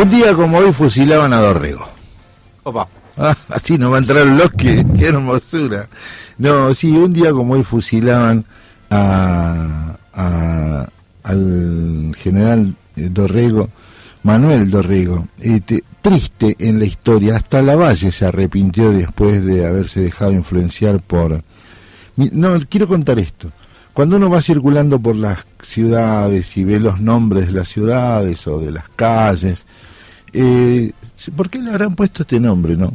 Un 0.01 0.09
día 0.11 0.35
como 0.35 0.59
hoy 0.59 0.73
fusilaban 0.73 1.33
a 1.33 1.41
Dorrego. 1.41 1.87
Opa. 2.63 2.89
Ah, 3.17 3.37
así 3.49 3.77
no 3.77 3.91
va 3.91 3.97
a 3.97 4.01
entrar 4.01 4.27
los 4.27 4.51
que, 4.53 4.85
qué 4.97 5.09
hermosura. 5.09 5.89
No, 6.39 6.73
sí, 6.75 6.91
un 6.97 7.13
día 7.13 7.33
como 7.33 7.55
hoy 7.55 7.65
fusilaban 7.65 8.45
a, 8.89 9.97
a- 10.15 10.89
al 11.23 12.15
general 12.19 12.75
eh, 12.97 13.09
Dorrego, 13.11 13.69
Manuel 14.23 14.71
Dorrego. 14.71 15.29
Este, 15.39 15.85
triste 16.01 16.57
en 16.59 16.79
la 16.79 16.87
historia, 16.87 17.37
hasta 17.37 17.61
la 17.61 17.77
Valle 17.77 18.11
se 18.11 18.25
arrepintió 18.25 18.91
después 18.93 19.45
de 19.45 19.67
haberse 19.67 20.01
dejado 20.01 20.33
influenciar 20.33 21.01
por... 21.01 21.43
No, 22.17 22.59
quiero 22.69 22.89
contar 22.89 23.19
esto. 23.19 23.51
Cuando 23.93 24.17
uno 24.17 24.31
va 24.31 24.41
circulando 24.41 24.99
por 24.99 25.17
las 25.17 25.45
ciudades 25.63 26.57
y 26.57 26.65
ve 26.65 26.81
los 26.81 27.01
nombres 27.01 27.47
de 27.49 27.53
las 27.53 27.69
ciudades 27.69 28.47
o 28.47 28.61
de 28.61 28.71
las 28.71 28.89
calles, 28.97 29.67
eh, 30.33 30.93
¿por 31.37 31.51
qué 31.51 31.59
le 31.59 31.71
habrán 31.71 31.95
puesto 31.97 32.23
este 32.23 32.41
nombre, 32.41 32.77
no? 32.77 32.95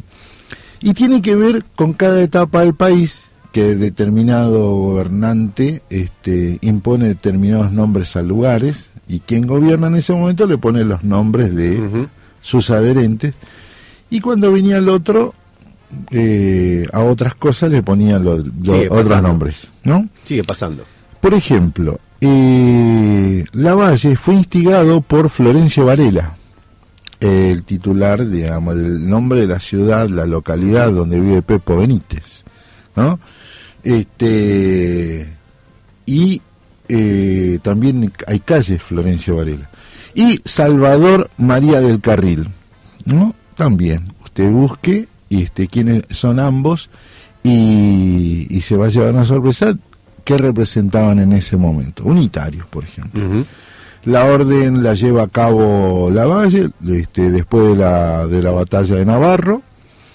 Y 0.80 0.94
tiene 0.94 1.22
que 1.22 1.34
ver 1.36 1.64
con 1.74 1.92
cada 1.94 2.20
etapa 2.22 2.60
del 2.60 2.74
país 2.74 3.26
que 3.52 3.74
determinado 3.74 4.74
gobernante 4.76 5.82
este, 5.88 6.58
impone 6.60 7.08
determinados 7.08 7.72
nombres 7.72 8.14
a 8.16 8.22
lugares 8.22 8.88
y 9.08 9.20
quien 9.20 9.46
gobierna 9.46 9.86
en 9.86 9.96
ese 9.96 10.12
momento 10.12 10.46
le 10.46 10.58
pone 10.58 10.84
los 10.84 11.02
nombres 11.04 11.54
de 11.54 12.06
sus 12.42 12.68
adherentes 12.70 13.34
y 14.10 14.20
cuando 14.20 14.52
venía 14.52 14.76
el 14.76 14.88
otro 14.90 15.32
eh, 16.10 16.86
a 16.92 17.00
otras 17.00 17.34
cosas 17.34 17.70
le 17.70 17.82
ponía 17.82 18.18
lo- 18.18 18.38
lo- 18.38 18.44
Sigue 18.64 18.86
otros 18.90 19.04
pasando. 19.08 19.28
nombres, 19.28 19.68
¿no? 19.84 20.06
Sigue 20.24 20.44
pasando. 20.44 20.82
Por 21.20 21.32
ejemplo, 21.32 21.98
eh, 22.20 23.44
Lavalle 23.52 24.16
fue 24.16 24.34
instigado 24.34 25.00
por 25.00 25.30
Florencio 25.30 25.84
Varela, 25.86 26.34
el 27.20 27.62
titular, 27.64 28.26
digamos, 28.28 28.76
del 28.76 29.08
nombre 29.08 29.40
de 29.40 29.46
la 29.46 29.60
ciudad, 29.60 30.08
la 30.08 30.26
localidad 30.26 30.90
donde 30.90 31.20
vive 31.20 31.42
Pepo 31.42 31.76
Benítez, 31.76 32.44
¿no? 32.94 33.18
Este 33.82 35.26
y 36.04 36.42
eh, 36.88 37.58
también 37.62 38.12
hay 38.26 38.40
calles 38.40 38.82
Florencio 38.82 39.36
Varela 39.36 39.68
y 40.14 40.40
Salvador 40.44 41.30
María 41.36 41.80
del 41.80 42.00
Carril, 42.00 42.48
¿no? 43.04 43.34
También 43.56 44.12
usted 44.24 44.50
busque 44.50 45.08
este 45.30 45.68
quiénes 45.68 46.02
son 46.10 46.38
ambos 46.38 46.90
y, 47.42 48.46
y 48.50 48.60
se 48.60 48.76
va 48.76 48.86
a 48.86 48.90
llevar 48.90 49.14
una 49.14 49.24
sorpresa 49.24 49.76
que 50.26 50.36
representaban 50.36 51.20
en 51.20 51.32
ese 51.32 51.56
momento, 51.56 52.02
unitarios, 52.04 52.66
por 52.66 52.82
ejemplo. 52.82 53.44
La 54.06 54.24
orden 54.24 54.84
la 54.84 54.94
lleva 54.94 55.24
a 55.24 55.28
cabo 55.28 56.10
Lavalle 56.12 56.70
este, 56.88 57.28
después 57.28 57.70
de 57.70 57.76
la, 57.76 58.28
de 58.28 58.40
la 58.40 58.52
batalla 58.52 58.94
de 58.94 59.04
Navarro. 59.04 59.62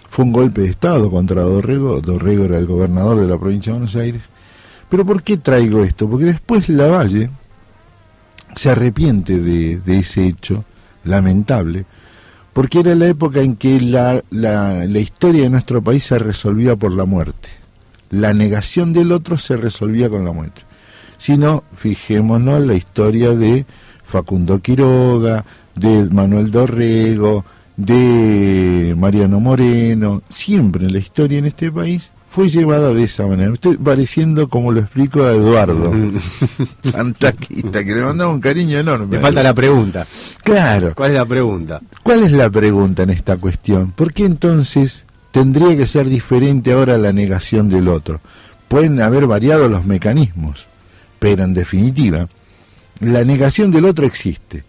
Fue 0.09 0.23
un 0.23 0.31
golpe 0.31 0.61
de 0.61 0.69
Estado 0.69 1.11
contra 1.11 1.41
Dorrego. 1.41 1.99
Dorrego 1.99 2.45
era 2.45 2.57
el 2.57 2.67
gobernador 2.67 3.19
de 3.19 3.27
la 3.27 3.37
provincia 3.37 3.73
de 3.73 3.79
Buenos 3.79 3.95
Aires. 3.97 4.21
Pero 4.87 5.05
¿por 5.05 5.23
qué 5.23 5.35
traigo 5.35 5.83
esto? 5.83 6.09
Porque 6.09 6.23
después 6.23 6.69
Lavalle 6.69 7.31
se 8.55 8.69
arrepiente 8.69 9.39
de, 9.39 9.81
ese 9.99 10.25
hecho 10.25 10.63
lamentable, 11.03 11.83
porque 12.53 12.79
era 12.79 12.95
la 12.95 13.07
época 13.07 13.41
en 13.41 13.57
que 13.57 13.81
la, 13.81 14.23
la 14.31 14.99
historia 14.99 15.43
de 15.43 15.49
nuestro 15.49 15.81
país 15.81 16.05
se 16.05 16.17
resolvía 16.17 16.77
por 16.77 16.93
la 16.93 17.03
muerte. 17.03 17.49
La 18.09 18.33
negación 18.33 18.93
del 18.93 19.11
otro 19.11 19.37
se 19.37 19.57
resolvía 19.57 20.09
con 20.09 20.23
la 20.23 20.31
muerte 20.31 20.61
sino 21.21 21.63
fijémonos 21.75 22.61
en 22.61 22.67
la 22.67 22.73
historia 22.73 23.35
de 23.35 23.63
Facundo 24.03 24.59
Quiroga, 24.59 25.45
de 25.75 26.09
Manuel 26.09 26.49
Dorrego, 26.49 27.45
de 27.77 28.95
Mariano 28.97 29.39
Moreno, 29.39 30.23
siempre 30.29 30.89
la 30.89 30.97
historia 30.97 31.37
en 31.37 31.45
este 31.45 31.71
país 31.71 32.11
fue 32.31 32.49
llevada 32.49 32.91
de 32.91 33.03
esa 33.03 33.27
manera. 33.27 33.53
Estoy 33.53 33.77
pareciendo 33.77 34.49
como 34.49 34.71
lo 34.71 34.79
explico 34.79 35.21
a 35.21 35.33
Eduardo 35.33 35.91
Santaquita, 36.83 37.85
que 37.85 37.93
le 37.93 38.01
mandaba 38.01 38.31
un 38.31 38.41
cariño 38.41 38.79
enorme. 38.79 39.17
Me 39.17 39.19
falta 39.19 39.43
la 39.43 39.53
pregunta. 39.53 40.07
Claro. 40.43 40.93
¿Cuál 40.95 41.11
es 41.11 41.17
la 41.17 41.25
pregunta? 41.25 41.81
¿Cuál 42.01 42.23
es 42.23 42.31
la 42.31 42.49
pregunta 42.49 43.03
en 43.03 43.11
esta 43.11 43.37
cuestión? 43.37 43.91
¿Por 43.91 44.11
qué 44.11 44.25
entonces 44.25 45.03
tendría 45.29 45.77
que 45.77 45.85
ser 45.85 46.09
diferente 46.09 46.71
ahora 46.71 46.97
la 46.97 47.13
negación 47.13 47.69
del 47.69 47.89
otro? 47.89 48.21
Pueden 48.67 48.99
haber 49.01 49.27
variado 49.27 49.69
los 49.69 49.85
mecanismos, 49.85 50.70
pero 51.21 51.43
en 51.43 51.53
definitiva, 51.53 52.27
la 52.99 53.23
negación 53.23 53.69
del 53.69 53.85
otro 53.85 54.07
existe. 54.07 54.63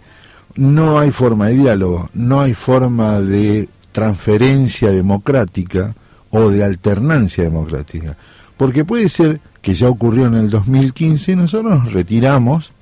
No 0.54 0.98
hay 0.98 1.10
forma 1.10 1.46
de 1.46 1.54
diálogo, 1.54 2.10
no 2.12 2.42
hay 2.42 2.52
forma 2.52 3.18
de 3.20 3.70
transferencia 3.90 4.90
democrática 4.90 5.94
o 6.28 6.50
de 6.50 6.62
alternancia 6.62 7.42
democrática. 7.42 8.18
Porque 8.58 8.84
puede 8.84 9.08
ser 9.08 9.40
que 9.62 9.72
ya 9.72 9.88
ocurrió 9.88 10.26
en 10.26 10.34
el 10.34 10.50
2015, 10.50 11.36
nosotros 11.36 11.84
nos 11.84 11.92
retiramos 11.94 12.72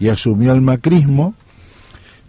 y 0.00 0.08
asumió 0.08 0.54
el 0.54 0.62
macrismo 0.62 1.34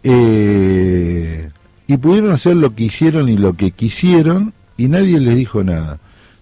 eh, 0.04 1.50
y 1.88 1.96
pudieron 1.96 2.32
hacer 2.32 2.58
lo 2.58 2.76
que 2.76 2.84
hicieron 2.84 3.30
y 3.30 3.38
lo 3.38 3.54
que 3.54 3.72
quisieron 3.72 4.52
y 4.76 4.90
nadie 4.90 5.18
les 5.22 5.38
dijo 5.38 5.64
nada. 5.64 5.98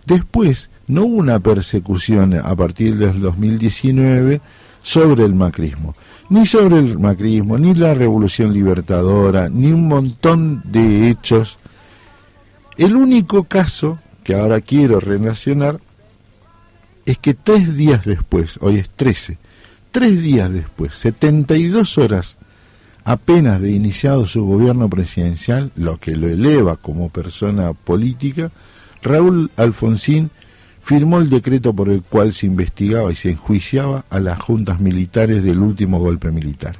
Después 0.07 0.71
no 0.87 1.03
hubo 1.03 1.17
una 1.17 1.39
persecución 1.39 2.33
a 2.33 2.55
partir 2.55 2.97
del 2.97 3.19
2019 3.19 4.41
sobre 4.81 5.25
el 5.25 5.35
macrismo, 5.35 5.95
ni 6.29 6.45
sobre 6.45 6.79
el 6.79 6.97
macrismo, 6.97 7.57
ni 7.57 7.75
la 7.75 7.93
revolución 7.93 8.53
libertadora, 8.53 9.49
ni 9.49 9.71
un 9.71 9.87
montón 9.87 10.63
de 10.65 11.09
hechos. 11.09 11.59
El 12.77 12.95
único 12.95 13.43
caso 13.43 13.99
que 14.23 14.35
ahora 14.35 14.61
quiero 14.61 14.99
relacionar 14.99 15.79
es 17.05 17.17
que 17.17 17.33
tres 17.33 17.75
días 17.75 18.05
después, 18.05 18.57
hoy 18.61 18.77
es 18.77 18.89
13, 18.89 19.37
tres 19.91 20.21
días 20.21 20.51
después, 20.51 20.93
72 20.95 21.97
horas 21.97 22.37
apenas 23.03 23.61
de 23.61 23.71
iniciado 23.71 24.25
su 24.25 24.45
gobierno 24.45 24.89
presidencial, 24.89 25.71
lo 25.75 25.97
que 25.97 26.15
lo 26.17 26.27
eleva 26.27 26.75
como 26.75 27.09
persona 27.09 27.71
política, 27.71 28.51
Raúl 29.01 29.49
Alfonsín 29.55 30.29
firmó 30.87 31.17
el 31.19 31.29
decreto 31.29 31.73
por 31.73 31.89
el 31.89 32.01
cual 32.01 32.33
se 32.33 32.45
investigaba 32.45 33.11
y 33.11 33.15
se 33.15 33.31
enjuiciaba 33.31 34.05
a 34.09 34.21
las 34.21 34.39
juntas 34.39 34.79
militares 34.79 35.43
del 35.43 35.59
último 35.59 35.99
golpe 35.99 36.31
militar. 36.31 36.77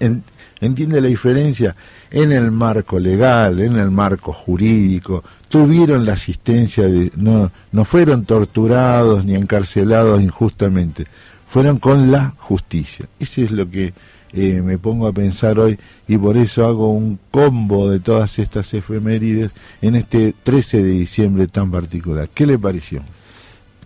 En- 0.00 0.24
¿Entiende 0.58 1.00
la 1.02 1.08
diferencia? 1.08 1.76
En 2.10 2.32
el 2.32 2.50
marco 2.50 2.98
legal, 2.98 3.60
en 3.60 3.76
el 3.76 3.90
marco 3.90 4.32
jurídico, 4.32 5.22
tuvieron 5.50 6.06
la 6.06 6.14
asistencia 6.14 6.88
de... 6.88 7.12
No, 7.14 7.52
no 7.72 7.84
fueron 7.84 8.24
torturados 8.24 9.22
ni 9.24 9.34
encarcelados 9.34 10.20
injustamente, 10.22 11.06
fueron 11.46 11.78
con 11.78 12.10
la 12.10 12.34
justicia. 12.38 13.06
Eso 13.20 13.42
es 13.42 13.50
lo 13.52 13.70
que 13.70 13.92
eh, 14.32 14.60
me 14.62 14.78
pongo 14.78 15.06
a 15.06 15.12
pensar 15.12 15.58
hoy 15.58 15.78
y 16.08 16.18
por 16.18 16.36
eso 16.36 16.66
hago 16.66 16.90
un 16.92 17.18
combo 17.30 17.90
de 17.90 18.00
todas 18.00 18.38
estas 18.38 18.72
efemérides 18.74 19.52
en 19.80 19.96
este 19.96 20.34
13 20.42 20.82
de 20.82 20.90
diciembre 20.90 21.46
tan 21.46 21.70
particular. 21.70 22.28
¿Qué 22.32 22.46
le 22.46 22.58
pareció? 22.58 23.02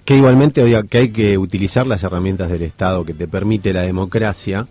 Que 0.05 0.17
igualmente 0.17 0.63
oiga, 0.63 0.83
que 0.83 0.99
hay 0.99 1.09
que 1.11 1.39
utilizar 1.39 1.87
las 1.87 2.03
herramientas 2.03 2.51
del 2.51 2.63
Estado 2.63 3.05
que 3.05 3.15
te 3.15 3.29
permite 3.29 3.73
la 3.73 3.83
democracia 3.83 4.67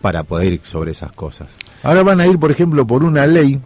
para 0.00 0.22
poder 0.22 0.54
ir 0.54 0.60
sobre 0.64 0.92
esas 0.92 1.12
cosas. 1.12 1.48
Ahora 1.82 2.02
van 2.02 2.20
a 2.20 2.26
ir, 2.26 2.38
por 2.38 2.50
ejemplo, 2.50 2.86
por 2.86 3.02
una 3.02 3.26
ley. 3.26 3.60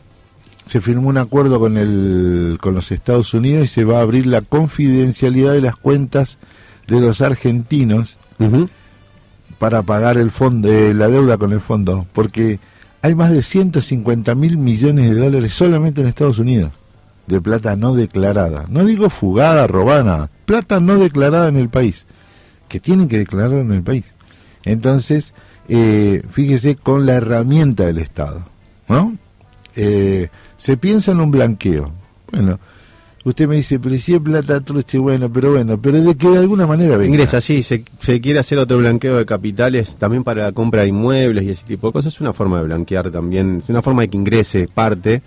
Se 0.67 0.81
firmó 0.81 1.09
un 1.09 1.19
acuerdo 1.19 1.59
con, 1.59 1.77
el, 1.77 2.59
con 2.61 2.75
los 2.75 2.93
Estados 2.93 3.35
Unidos 3.35 3.65
y 3.65 3.67
se 3.69 3.85
va 3.85 3.99
a 3.99 4.03
abrir 4.03 4.27
la 4.27 4.43
confidencialidad 4.43 5.53
de 5.53 5.61
las 5.61 5.77
cuentas 5.77 6.39
de 6.87 7.01
los 7.01 7.21
argentinos. 7.23 8.19
Para 9.59 9.83
pagar 9.83 10.17
el 10.17 10.31
fondo, 10.31 10.71
eh, 10.71 10.95
la 10.95 11.09
deuda 11.09 11.37
con 11.37 11.53
el 11.53 11.61
fondo, 11.61 12.07
porque 12.13 12.61
hay 13.03 13.15
más 13.15 13.31
de 13.31 13.43
150 13.43 14.35
mil 14.35 14.59
millones 14.59 15.11
de 15.11 15.21
dólares 15.21 15.53
solamente 15.53 16.01
en 16.01 16.07
Estados 16.07 16.39
Unidos 16.39 16.73
de 17.29 17.41
plata 17.41 17.77
no 17.77 17.95
declarada. 17.95 18.67
No 18.69 18.85
digo 18.85 19.11
fugada, 19.11 19.67
robada, 19.67 20.31
plata 20.47 20.81
no 20.81 20.99
declarada 20.99 21.49
en 21.49 21.57
el 21.57 21.69
país, 21.69 22.07
que 22.69 22.81
tienen 22.81 23.09
que 23.09 23.19
declarar 23.19 23.53
en 23.53 23.73
el 23.73 23.83
país. 23.83 24.15
Entonces, 24.65 25.35
eh, 25.69 26.23
fíjese 26.33 26.77
con 26.77 27.07
la 27.07 27.15
herramienta 27.15 27.87
del 27.87 27.99
Estado, 27.99 28.47
¿no? 28.89 29.17
Eh, 29.77 30.29
se 30.57 30.77
piensa 30.77 31.13
en 31.13 31.21
un 31.21 31.31
blanqueo. 31.31 31.93
Bueno, 32.33 32.59
usted 33.29 33.49
me 33.49 33.57
dice, 33.57 33.79
pero 33.79 33.97
si 33.99 34.15
es 34.15 34.21
plata 34.21 34.61
truche, 34.61 34.99
bueno, 34.99 35.29
pero 35.33 35.53
bueno, 35.53 35.79
pero 35.81 36.01
de 36.01 36.15
que 36.17 36.29
de 36.29 36.39
alguna 36.39 36.67
manera 36.67 36.97
venga. 36.97 37.09
Ingresa, 37.11 37.41
sí, 37.41 37.63
se, 37.63 37.85
se 38.01 38.21
quiere 38.21 38.39
hacer 38.41 38.59
otro 38.59 38.79
blanqueo 38.79 39.17
de 39.17 39.25
capitales 39.27 39.97
también 39.97 40.25
para 40.25 40.43
la 40.45 40.53
compra 40.53 40.83
de 40.83 40.89
inmuebles 40.89 41.45
y 41.45 41.51
ese 41.51 41.65
tipo 41.67 41.87
de 41.89 41.93
cosas. 41.93 42.13
Es 42.15 42.21
una 42.21 42.33
forma 42.33 42.59
de 42.59 42.65
blanquear 42.65 43.11
también, 43.11 43.61
es 43.63 43.69
una 43.71 43.83
forma 43.83 44.03
de 44.03 44.09
que 44.09 44.17
ingrese 44.17 44.69
parte. 44.73 45.23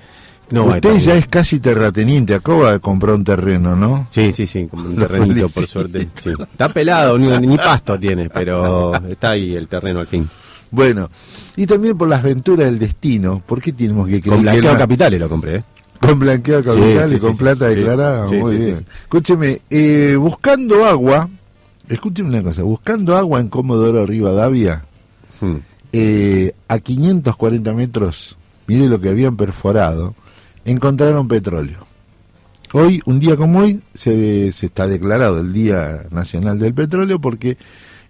No 0.49 0.65
Usted 0.65 0.97
ya 0.97 1.15
es 1.15 1.27
casi 1.27 1.61
terrateniente, 1.61 2.33
acaba 2.33 2.73
de 2.73 2.79
comprar 2.81 3.15
un 3.15 3.23
terreno, 3.23 3.73
¿no? 3.77 4.05
Sí, 4.09 4.33
sí, 4.33 4.45
sí, 4.47 4.67
como 4.69 4.83
un 4.89 4.95
terrenito, 4.97 5.47
por 5.47 5.65
suerte. 5.65 6.09
sí. 6.21 6.31
Está 6.51 6.67
pelado, 6.67 7.17
ni, 7.17 7.29
ni 7.47 7.55
pasto 7.57 7.97
tiene, 7.97 8.29
pero 8.29 8.91
está 9.09 9.29
ahí 9.29 9.55
el 9.55 9.69
terreno 9.69 10.01
al 10.01 10.07
fin. 10.07 10.27
Bueno, 10.69 11.09
y 11.55 11.65
también 11.65 11.97
por 11.97 12.07
las 12.09 12.21
venturas 12.23 12.65
del 12.65 12.79
destino, 12.79 13.41
¿por 13.45 13.61
qué 13.61 13.71
tenemos 13.71 14.07
que 14.07 14.19
creer 14.21 14.23
Con 14.35 14.37
que 14.39 14.41
blanqueo 14.51 14.71
la- 14.73 14.77
capitales 14.77 15.19
lo 15.21 15.29
compré, 15.29 15.55
¿eh? 15.57 15.63
Con 16.01 16.19
blanqueo 16.19 16.63
capital 16.63 17.09
Sí, 17.09 17.15
y 17.15 17.19
con 17.19 17.31
sí, 17.33 17.37
plata 17.37 17.67
declarada, 17.67 18.25
muy 18.27 18.55
bien. 18.57 18.85
Escúcheme, 19.03 19.61
eh, 19.69 20.15
buscando 20.19 20.83
agua, 20.85 21.29
escúcheme 21.87 22.29
una 22.29 22.43
cosa, 22.43 22.63
buscando 22.63 23.15
agua 23.15 23.39
en 23.39 23.49
Comodoro 23.49 24.05
Rivadavia, 24.05 24.85
Hmm. 25.39 25.57
eh, 25.93 26.53
a 26.67 26.79
540 26.79 27.73
metros, 27.73 28.37
mire 28.67 28.87
lo 28.87 28.99
que 28.99 29.09
habían 29.09 29.37
perforado, 29.37 30.13
encontraron 30.65 31.27
petróleo. 31.27 31.85
Hoy, 32.73 33.01
un 33.05 33.19
día 33.19 33.35
como 33.35 33.59
hoy, 33.59 33.81
se, 33.93 34.51
se 34.51 34.67
está 34.67 34.87
declarado 34.87 35.39
el 35.41 35.51
Día 35.51 36.03
Nacional 36.09 36.57
del 36.57 36.73
Petróleo 36.73 37.19
porque 37.19 37.57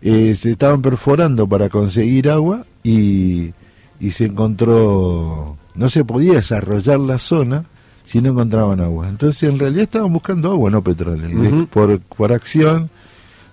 eh, 0.01 0.36
se 0.36 0.51
estaban 0.51 0.82
perforando 0.82 1.47
para 1.47 1.67
conseguir 1.69 2.30
agua 2.30 2.65
y, 2.84 3.54
y 3.99 4.12
se 4.12 4.25
encontró, 4.25 5.58
no 5.75 5.89
se 5.89 6.06
podía 6.06 6.34
desarrollar 6.34 6.99
la 6.99 7.17
zona 7.17 7.65
si 8.12 8.21
no 8.21 8.32
encontraban 8.32 8.80
agua. 8.82 9.08
Entonces, 9.10 9.50
en 9.50 9.58
realidad 9.58 9.84
estaban 9.84 10.12
buscando 10.12 10.52
agua, 10.52 10.69
no 10.69 10.84
petróleo. 10.84 11.67
Por, 11.67 12.00
por 12.00 12.34
acción 12.34 12.89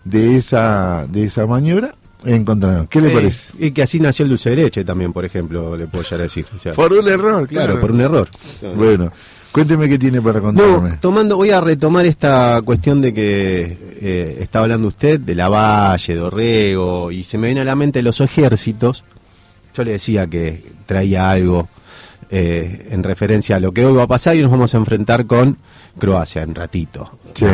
de 0.05 0.37
esa, 0.37 1.07
de 1.09 1.25
esa 1.25 1.47
maniobra, 1.47 1.95
encontraron. 2.25 2.87
¿Qué 2.89 3.01
le 3.01 3.09
Eh, 3.11 3.15
parece? 3.15 3.53
Y 3.59 3.71
que 3.71 3.83
así 3.83 4.01
nació 4.01 4.25
el 4.25 4.31
dulce 4.31 4.51
de 4.51 4.57
leche 4.57 4.85
también, 4.85 5.13
por 5.13 5.25
ejemplo, 5.25 5.77
le 5.77 5.87
puedo 5.87 6.03
llegar 6.03 6.21
a 6.21 6.23
decir. 6.25 6.45
O 6.55 6.59
sea, 6.59 6.73
Por 6.73 6.93
un 6.93 7.07
error, 7.09 7.47
claro, 7.47 7.79
por 7.81 7.93
un 7.93 8.01
error. 8.01 8.29
Bueno, 8.75 9.13
cuénteme 9.53 9.89
qué 9.89 9.99
tiene 9.99 10.21
para 10.21 10.41
No, 10.41 10.45
contarme. 10.47 10.97
tomando, 11.01 11.37
voy 11.37 11.51
a 11.51 11.61
retomar 11.61 12.05
esta 12.07 12.61
cuestión 12.65 13.01
de 13.01 13.15
que 13.15 13.79
eh, 14.01 14.39
está 14.41 14.59
hablando 14.59 14.89
usted 14.89 15.21
de 15.21 15.35
la 15.37 15.49
Valle, 15.49 16.15
de 16.15 16.21
Orrego, 16.21 17.13
y 17.13 17.23
se 17.23 17.39
me 17.39 17.47
viene 17.47 17.61
a 17.61 17.65
la 17.65 17.77
mente 17.77 18.03
los 18.03 18.21
ejércitos. 18.21 19.05
Yo 19.77 19.85
le 19.85 19.93
decía 19.93 20.27
que 20.27 20.65
traía 20.87 21.31
algo 21.31 21.69
eh, 22.31 22.89
en 22.91 23.03
referencia 23.03 23.57
a 23.57 23.61
lo 23.61 23.73
que 23.73 23.85
hoy 23.85 23.93
va 23.95 24.05
a 24.05 24.07
pasar 24.09 24.37
y 24.37 24.43
nos 24.43 24.51
vamos 24.51 24.75
a 24.75 24.79
enfrentar 24.79 25.27
con 25.27 25.57
Croacia 25.99 26.43
en 26.43 26.55
ratito. 26.55 27.19
Sí. 27.35 27.47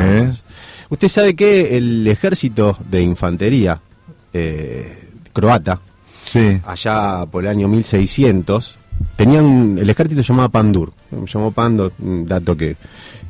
Usted 0.91 1.09
sabe 1.09 1.35
que 1.35 1.77
el 1.77 2.07
ejército 2.07 2.77
de 2.91 3.03
infantería 3.03 3.81
eh, 4.33 5.09
croata, 5.33 5.81
Sí. 6.23 6.61
allá 6.65 7.27
por 7.31 7.45
el 7.45 7.51
año 7.51 7.69
1600, 7.69 8.79
tenían, 9.17 9.77
el 9.79 9.91
ejército 9.91 10.23
se 10.23 10.29
llamaba 10.29 10.49
Pandur, 10.49 10.93
me 11.11 11.27
llamó 11.27 11.51
Pando, 11.53 11.93
un 12.01 12.27
dato 12.27 12.57
que, 12.57 12.77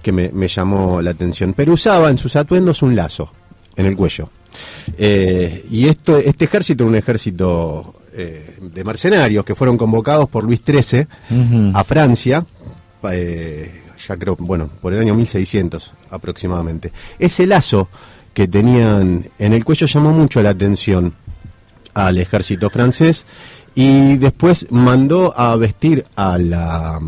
que 0.03 0.13
me, 0.13 0.31
me 0.31 0.47
llamó 0.49 1.03
la 1.03 1.11
atención, 1.11 1.55
pero 1.55 1.73
usaba 1.73 2.11
en 2.11 2.19
sus 2.19 2.37
atuendos 2.37 2.83
un 2.83 2.95
lazo 2.95 3.33
en 3.77 3.87
el 3.87 3.97
cuello. 3.97 4.31
Eh, 4.97 5.65
y 5.71 5.89
esto, 5.89 6.19
este 6.19 6.45
ejército 6.45 6.85
era 6.85 6.91
un 6.91 6.97
ejército 6.97 7.95
eh, 8.17 8.59
de 8.61 8.85
mercenarios 8.85 9.45
que 9.45 9.55
fueron 9.55 9.77
convocados 9.77 10.29
por 10.29 10.45
Luis 10.45 10.63
XIII 10.65 11.07
a 11.75 11.85
Francia, 11.85 12.47
eh, 13.11 13.83
ya 14.07 14.17
creo, 14.17 14.37
bueno, 14.39 14.71
por 14.81 14.93
el 14.93 15.01
año 15.01 15.15
1600 15.15 15.93
aproximadamente. 16.11 16.93
Ese 17.19 17.47
lazo 17.47 17.89
que 18.33 18.47
tenían 18.47 19.31
en 19.39 19.53
el 19.53 19.65
cuello 19.65 19.87
llamó 19.87 20.13
mucho 20.13 20.43
la 20.43 20.51
atención 20.51 21.15
al 21.93 22.19
ejército 22.19 22.71
francés 22.71 23.27
y 23.75 24.17
después 24.17 24.67
mandó 24.71 25.37
a 25.39 25.57
vestir 25.57 26.05
a 26.17 26.39
la 26.39 27.01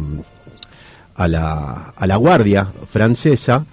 a 1.15 1.29
la, 1.29 1.95
a 1.97 2.07
la 2.07 2.17
guardia 2.17 2.69
francesa 2.91 3.65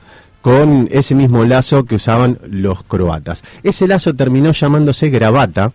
con 0.41 0.87
ese 0.91 1.15
mismo 1.15 1.45
lazo 1.45 1.85
que 1.85 1.95
usaban 1.95 2.37
los 2.47 2.83
croatas. 2.83 3.43
Ese 3.63 3.87
lazo 3.87 4.13
terminó 4.13 4.51
llamándose 4.51 5.09
gravata 5.09 5.71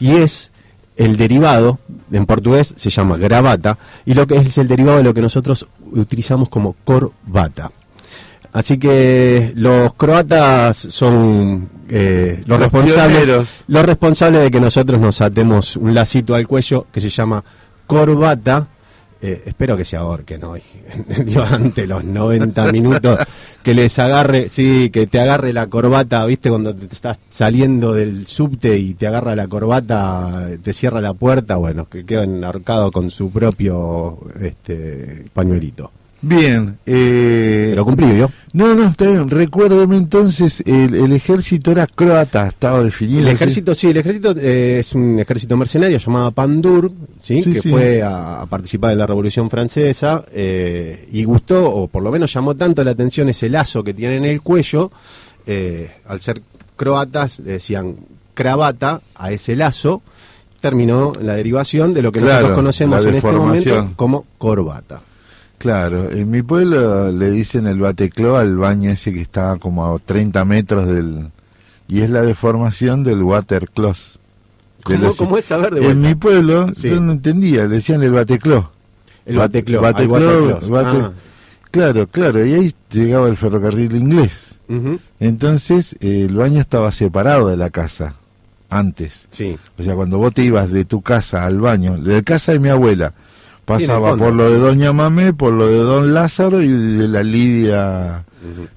y 0.00 0.16
es 0.16 0.52
el 0.96 1.16
derivado, 1.16 1.78
en 2.10 2.26
portugués 2.26 2.72
se 2.76 2.90
llama 2.90 3.16
gravata, 3.16 3.78
y 4.04 4.14
lo 4.14 4.26
que 4.26 4.36
es 4.36 4.58
el 4.58 4.68
derivado 4.68 4.98
de 4.98 5.04
lo 5.04 5.14
que 5.14 5.20
nosotros 5.20 5.66
utilizamos 5.92 6.48
como 6.48 6.74
corbata. 6.84 7.70
Así 8.52 8.78
que 8.78 9.52
los 9.54 9.92
croatas 9.94 10.78
son 10.78 11.68
eh, 11.90 12.42
los, 12.46 12.48
Los 12.48 12.60
responsables 12.60 13.16
pioneros. 13.18 13.48
los 13.66 13.84
responsables 13.84 14.42
de 14.42 14.50
que 14.50 14.60
nosotros 14.60 14.98
nos 15.00 15.20
atemos 15.20 15.76
un 15.76 15.94
lacito 15.94 16.34
al 16.34 16.46
cuello 16.46 16.86
que 16.90 17.00
se 17.00 17.10
llama 17.10 17.44
corbata. 17.86 18.66
Eh, 19.26 19.42
espero 19.44 19.76
que 19.76 19.84
se 19.84 19.96
ahorquen 19.96 20.44
hoy, 20.44 20.62
durante 21.26 21.84
los 21.84 22.04
90 22.04 22.70
minutos, 22.70 23.18
que 23.60 23.74
les 23.74 23.98
agarre, 23.98 24.48
sí, 24.50 24.88
que 24.90 25.08
te 25.08 25.18
agarre 25.18 25.52
la 25.52 25.66
corbata, 25.66 26.24
viste, 26.26 26.48
cuando 26.48 26.72
te 26.72 26.86
estás 26.86 27.18
saliendo 27.28 27.92
del 27.92 28.28
subte 28.28 28.78
y 28.78 28.94
te 28.94 29.08
agarra 29.08 29.34
la 29.34 29.48
corbata, 29.48 30.48
te 30.62 30.72
cierra 30.72 31.00
la 31.00 31.12
puerta, 31.12 31.56
bueno, 31.56 31.88
que 31.88 32.06
queden 32.06 32.44
ahorcados 32.44 32.92
con 32.92 33.10
su 33.10 33.32
propio 33.32 34.16
este, 34.40 35.24
pañuelito. 35.34 35.90
Bien. 36.22 36.78
Eh, 36.86 37.68
Pero 37.70 37.84
cumplido, 37.84 38.16
¿yo? 38.16 38.30
no, 38.52 38.74
no, 38.74 38.88
está 38.88 39.06
bien. 39.06 39.28
Recuérdeme 39.28 39.96
entonces, 39.96 40.62
el, 40.66 40.94
el 40.94 41.12
ejército 41.12 41.70
era 41.70 41.86
croata, 41.86 42.48
estaba 42.48 42.82
definido. 42.82 43.20
El 43.20 43.28
ejército, 43.28 43.74
sí, 43.74 43.88
el 43.88 43.98
ejército 43.98 44.34
eh, 44.38 44.78
es 44.80 44.94
un 44.94 45.18
ejército 45.18 45.56
mercenario 45.56 45.98
llamado 45.98 46.32
Pandur, 46.32 46.90
¿sí? 47.22 47.42
Sí, 47.42 47.52
que 47.52 47.60
sí. 47.60 47.70
fue 47.70 48.02
a, 48.02 48.40
a 48.40 48.46
participar 48.46 48.92
en 48.92 48.98
la 48.98 49.06
Revolución 49.06 49.50
Francesa 49.50 50.24
eh, 50.32 51.06
y 51.12 51.22
gustó, 51.24 51.70
o 51.70 51.86
por 51.86 52.02
lo 52.02 52.10
menos 52.10 52.32
llamó 52.32 52.54
tanto 52.56 52.82
la 52.82 52.92
atención 52.92 53.28
ese 53.28 53.48
lazo 53.48 53.84
que 53.84 53.94
tiene 53.94 54.16
en 54.16 54.24
el 54.24 54.42
cuello, 54.42 54.90
eh, 55.46 55.90
al 56.08 56.20
ser 56.20 56.42
croatas 56.76 57.38
le 57.40 57.52
decían 57.52 57.94
cravata 58.34 59.00
a 59.14 59.32
ese 59.32 59.54
lazo, 59.54 60.02
terminó 60.60 61.12
la 61.20 61.34
derivación 61.34 61.92
de 61.94 62.02
lo 62.02 62.10
que 62.10 62.20
Claro, 62.20 62.34
nosotros 62.34 62.56
conocemos 62.56 63.06
en 63.06 63.14
este 63.14 63.32
momento 63.32 63.92
como 63.96 64.24
corbata. 64.38 65.00
Claro, 65.58 66.10
en 66.10 66.30
mi 66.30 66.42
pueblo 66.42 67.10
le 67.10 67.30
dicen 67.30 67.66
el 67.66 67.78
batecló 67.80 68.36
al 68.36 68.56
baño 68.58 68.90
ese 68.90 69.12
que 69.12 69.20
está 69.22 69.56
como 69.58 69.86
a 69.94 69.98
30 69.98 70.44
metros 70.44 70.86
del... 70.86 71.28
Y 71.88 72.00
es 72.02 72.10
la 72.10 72.20
deformación 72.22 73.02
del 73.04 73.22
watercloth. 73.22 73.96
De 73.96 74.82
¿Cómo, 74.84 74.98
los- 74.98 75.16
cómo 75.16 75.38
es 75.38 75.44
saber 75.46 75.72
de 75.74 75.78
En 75.80 75.84
vuelta? 76.00 76.08
mi 76.08 76.14
pueblo, 76.14 76.74
Sí. 76.74 76.88
yo 76.90 77.00
no 77.00 77.12
entendía, 77.12 77.62
le 77.66 77.76
decían 77.76 78.02
el 78.02 78.10
batecló. 78.12 78.70
El 79.24 79.36
batecló, 79.38 79.80
Batecló, 79.80 80.60
bate- 80.68 81.00
Ah. 81.02 81.12
Claro, 81.70 82.06
claro, 82.06 82.44
y 82.46 82.52
ahí 82.54 82.74
llegaba 82.90 83.28
el 83.28 83.36
ferrocarril 83.36 83.96
inglés. 83.96 84.54
Entonces 85.20 85.94
eh, 86.00 86.26
el 86.28 86.36
baño 86.36 86.60
estaba 86.60 86.92
separado 86.92 87.48
de 87.48 87.56
la 87.56 87.70
casa 87.70 88.14
antes. 88.68 89.26
Sí. 89.30 89.56
O 89.78 89.82
sea, 89.82 89.94
cuando 89.94 90.18
vos 90.18 90.32
te 90.34 90.42
ibas 90.42 90.70
de 90.70 90.84
tu 90.84 91.02
casa 91.02 91.44
al 91.44 91.60
baño, 91.60 91.96
de 91.98 92.22
casa 92.24 92.52
de 92.52 92.58
mi 92.58 92.68
abuela, 92.68 93.12
pasaba 93.66 94.16
por 94.16 94.32
lo 94.32 94.50
de 94.50 94.58
Doña 94.58 94.92
Mamé, 94.92 95.34
por 95.34 95.52
lo 95.52 95.66
de 95.66 95.78
Don 95.78 96.14
Lázaro 96.14 96.62
y 96.62 96.70
de 96.70 97.08
la 97.08 97.22
Lidia, 97.22 98.24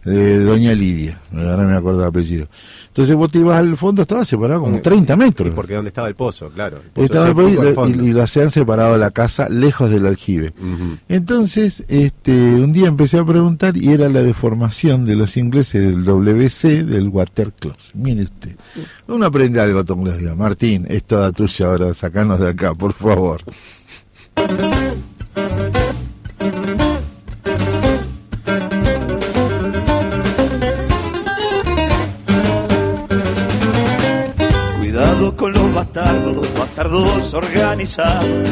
de 0.04 0.39
Doña 0.43 0.73
Lidia. 0.73 1.21
Ahora 1.32 1.63
me 1.63 1.75
acuerdo 1.75 2.02
el 2.02 2.08
apellido. 2.08 2.47
Entonces 2.88 3.15
vos 3.15 3.32
te 3.32 3.39
ibas 3.39 3.58
al 3.60 3.78
fondo, 3.78 4.02
estaba 4.02 4.25
separado 4.25 4.62
como 4.62 4.82
30 4.82 5.15
metros. 5.15 5.54
Porque 5.54 5.75
donde 5.75 5.89
estaba 5.89 6.08
el 6.08 6.15
pozo, 6.15 6.49
claro. 6.49 6.78
El 6.78 6.89
pozo 6.89 7.06
Estaba 7.06 7.41
ahí, 7.43 7.56
al 7.56 8.06
y, 8.06 8.12
lo 8.12 8.23
hacían 8.23 8.49
separado 8.49 8.93
de 8.93 8.97
la 8.97 9.12
casa, 9.12 9.47
lejos 9.47 9.91
del 9.91 10.08
aljibe. 10.08 10.54
Entonces, 11.08 11.84
este, 11.88 12.34
un 12.34 12.73
día 12.73 12.88
empecé 12.88 13.19
a 13.19 13.25
preguntar 13.25 13.78
y 13.78 13.93
era 13.93 14.10
la 14.10 14.23
deformación 14.23 15.06
de 15.06 15.15
los 15.15 15.38
ingleses 15.38 15.84
del 15.84 16.04
WC 16.04 16.84
del 16.84 17.10
water 17.10 17.54
closet. 17.54 17.93
Mire 17.93 18.23
usted, 18.23 18.56
uno 19.08 19.28
aprende 19.28 19.62
algo 19.62 19.84
días. 19.84 20.36
Martín, 20.36 20.86
es 20.89 21.04
toda 21.04 21.32
tuya 21.32 21.67
ahora, 21.67 21.93
sacanos 21.93 22.39
de 22.39 22.49
acá, 22.49 22.73
por 22.73 22.93
favor. 22.93 23.43
Cuidado 34.80 35.36
con 35.36 35.54
los 35.54 35.73
bastardos, 35.73 36.54
bastardos 36.58 37.34
organizados. 37.34 38.49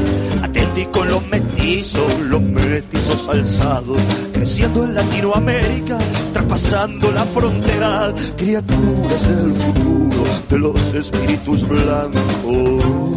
Con 0.91 1.09
los 1.09 1.25
mestizos, 1.27 2.19
los 2.19 2.39
mestizos 2.39 3.27
alzados. 3.29 3.97
Creciendo 4.31 4.83
en 4.83 4.93
Latinoamérica, 4.93 5.97
traspasando 6.31 7.11
la 7.11 7.25
frontera. 7.25 8.13
Criaturas 8.37 9.27
del 9.27 9.53
futuro 9.53 10.23
de 10.49 10.59
los 10.59 10.93
espíritus 10.93 11.67
blancos. 11.67 13.16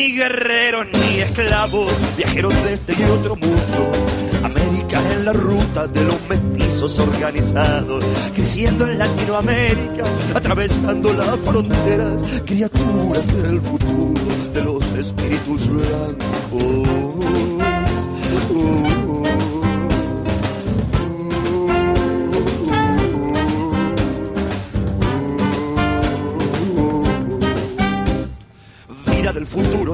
Ni 0.00 0.12
guerreros 0.12 0.86
ni 0.94 1.20
esclavos, 1.20 1.92
viajeros 2.16 2.54
de 2.64 2.72
este 2.72 2.94
y 2.98 3.02
otro 3.02 3.36
mundo. 3.36 3.90
América 4.42 4.98
en 5.12 5.26
la 5.26 5.34
ruta 5.34 5.86
de 5.88 6.04
los 6.04 6.16
mestizos 6.26 6.98
organizados, 6.98 8.02
creciendo 8.34 8.86
en 8.86 8.96
Latinoamérica, 8.96 10.04
atravesando 10.34 11.12
las 11.12 11.38
fronteras, 11.40 12.22
criaturas 12.46 13.26
del 13.42 13.60
futuro 13.60 14.22
de 14.54 14.64
los 14.64 14.90
espíritus 14.94 15.68
blancos. 15.68 17.49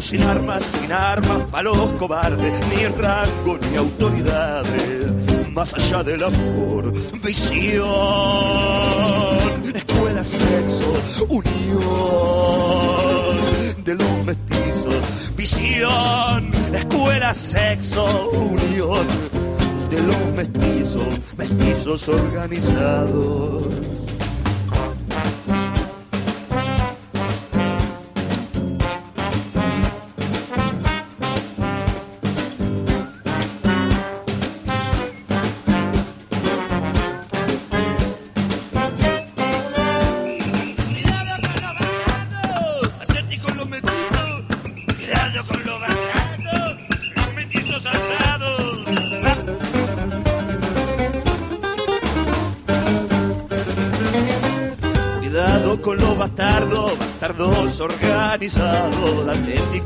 Sin 0.00 0.22
armas, 0.22 0.62
sin 0.62 0.92
armas 0.92 1.42
para 1.50 1.64
los 1.64 1.90
cobardes, 1.92 2.52
ni 2.68 2.84
rango 2.84 3.58
ni 3.58 3.76
autoridades, 3.76 5.50
más 5.52 5.72
allá 5.72 6.04
del 6.04 6.22
amor, 6.22 6.92
visión, 7.24 7.86
escuela, 9.74 10.22
sexo, 10.22 10.92
unión 11.28 11.84
de 13.84 13.94
los 13.94 14.24
mestizos, 14.24 15.02
visión, 15.34 16.52
escuela, 16.74 17.32
sexo, 17.32 18.30
unión 18.30 19.06
de 19.90 20.02
los 20.02 20.26
mestizos, 20.36 21.06
mestizos 21.38 22.06
organizados. 22.08 23.64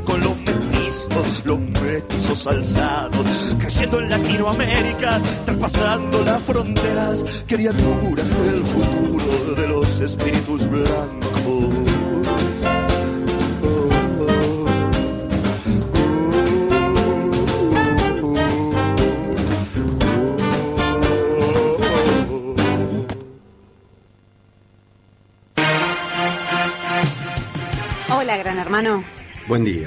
Con 0.05 0.21
los 0.21 0.37
mestizos, 0.37 1.45
los 1.45 1.59
mestizos 1.59 2.45
alzados. 2.45 3.55
Creciendo 3.57 3.99
en 3.99 4.09
Latinoamérica, 4.09 5.19
traspasando 5.45 6.23
las 6.23 6.41
fronteras. 6.43 7.25
Criaturas 7.47 8.29
del 8.29 8.63
futuro 8.63 9.55
de 9.55 9.67
los 9.67 9.99
espíritus 9.99 10.67
blancos. 10.69 11.90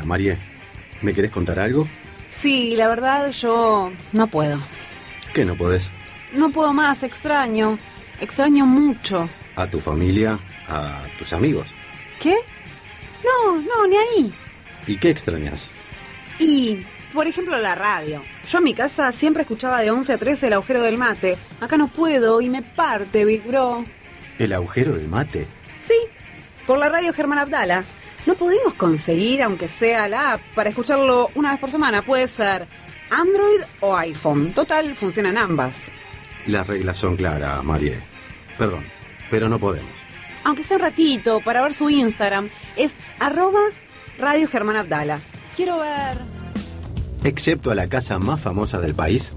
Buen 0.04 0.22
día, 0.22 0.34
María. 0.34 0.38
¿Me 1.02 1.14
querés 1.14 1.30
contar 1.30 1.58
algo? 1.58 1.86
Sí, 2.28 2.74
la 2.76 2.88
verdad 2.88 3.30
yo 3.30 3.90
no 4.12 4.26
puedo. 4.26 4.60
¿Qué 5.32 5.44
no 5.44 5.54
podés? 5.54 5.90
No 6.32 6.50
puedo 6.50 6.72
más, 6.72 7.02
extraño. 7.02 7.78
Extraño 8.20 8.66
mucho. 8.66 9.28
¿A 9.56 9.66
tu 9.66 9.80
familia? 9.80 10.38
¿A 10.68 11.04
tus 11.18 11.32
amigos? 11.32 11.68
¿Qué? 12.20 12.36
No, 13.24 13.56
no, 13.56 13.86
ni 13.86 13.96
ahí. 13.96 14.34
¿Y 14.86 14.96
qué 14.96 15.10
extrañas? 15.10 15.70
Y, 16.38 16.84
por 17.12 17.26
ejemplo, 17.26 17.58
la 17.58 17.74
radio. 17.74 18.22
Yo 18.48 18.58
en 18.58 18.64
mi 18.64 18.74
casa 18.74 19.10
siempre 19.12 19.42
escuchaba 19.42 19.80
de 19.80 19.90
11 19.90 20.12
a 20.12 20.18
13 20.18 20.46
el 20.48 20.52
agujero 20.54 20.82
del 20.82 20.98
mate. 20.98 21.36
Acá 21.60 21.76
no 21.76 21.88
puedo 21.88 22.40
y 22.40 22.50
me 22.50 22.62
parte, 22.62 23.24
Big 23.24 23.44
Bro. 23.44 23.84
¿El 24.38 24.52
agujero 24.52 24.92
del 24.92 25.08
mate? 25.08 25.46
Sí, 25.80 25.94
por 26.66 26.78
la 26.78 26.88
radio 26.88 27.12
Germán 27.12 27.38
Abdala. 27.38 27.84
No 28.26 28.34
pudimos 28.34 28.74
conseguir, 28.74 29.42
aunque 29.42 29.68
sea 29.68 30.08
la 30.08 30.32
app, 30.32 30.40
para 30.54 30.70
escucharlo 30.70 31.30
una 31.34 31.50
vez 31.52 31.60
por 31.60 31.70
semana. 31.70 32.02
Puede 32.02 32.26
ser 32.26 32.66
Android 33.10 33.60
o 33.80 33.96
iPhone. 33.96 34.52
Total, 34.52 34.94
funcionan 34.96 35.36
ambas. 35.36 35.90
Las 36.46 36.66
reglas 36.66 36.96
son 36.96 37.16
claras, 37.16 37.62
María. 37.62 37.98
Perdón, 38.58 38.84
pero 39.30 39.48
no 39.48 39.58
podemos. 39.58 39.90
Aunque 40.44 40.62
sea 40.64 40.76
un 40.76 40.82
ratito, 40.82 41.40
para 41.40 41.62
ver 41.62 41.72
su 41.72 41.88
Instagram, 41.90 42.50
es 42.76 42.96
arroba 43.18 43.60
Radio 44.18 44.46
Germán 44.48 44.76
Abdala. 44.76 45.18
Quiero 45.56 45.78
ver... 45.80 46.18
Excepto 47.24 47.70
a 47.70 47.74
la 47.74 47.88
casa 47.88 48.18
más 48.18 48.40
famosa 48.40 48.80
del 48.80 48.94
país, 48.94 49.32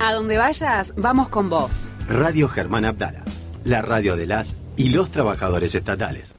A 0.00 0.12
donde 0.12 0.38
vayas, 0.38 0.94
vamos 0.96 1.28
con 1.28 1.48
vos. 1.50 1.92
Radio 2.08 2.48
Germán 2.48 2.84
Abdala, 2.84 3.24
la 3.64 3.82
radio 3.82 4.16
de 4.16 4.26
las 4.26 4.56
y 4.76 4.90
los 4.90 5.10
trabajadores 5.10 5.74
estatales. 5.74 6.34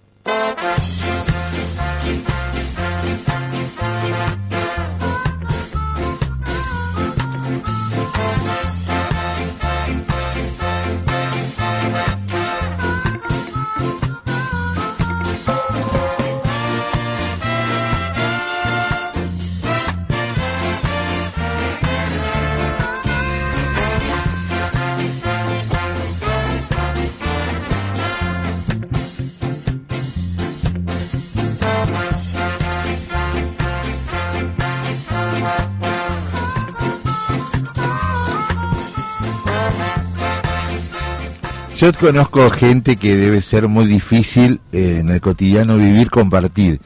Yo 41.79 41.93
conozco 41.93 42.49
gente 42.49 42.97
que 42.97 43.15
debe 43.15 43.41
ser 43.41 43.67
muy 43.67 43.85
difícil 43.85 44.59
eh, 44.71 44.97
en 44.99 45.09
el 45.09 45.21
cotidiano 45.21 45.77
vivir, 45.77 46.09
compartir. 46.09 46.79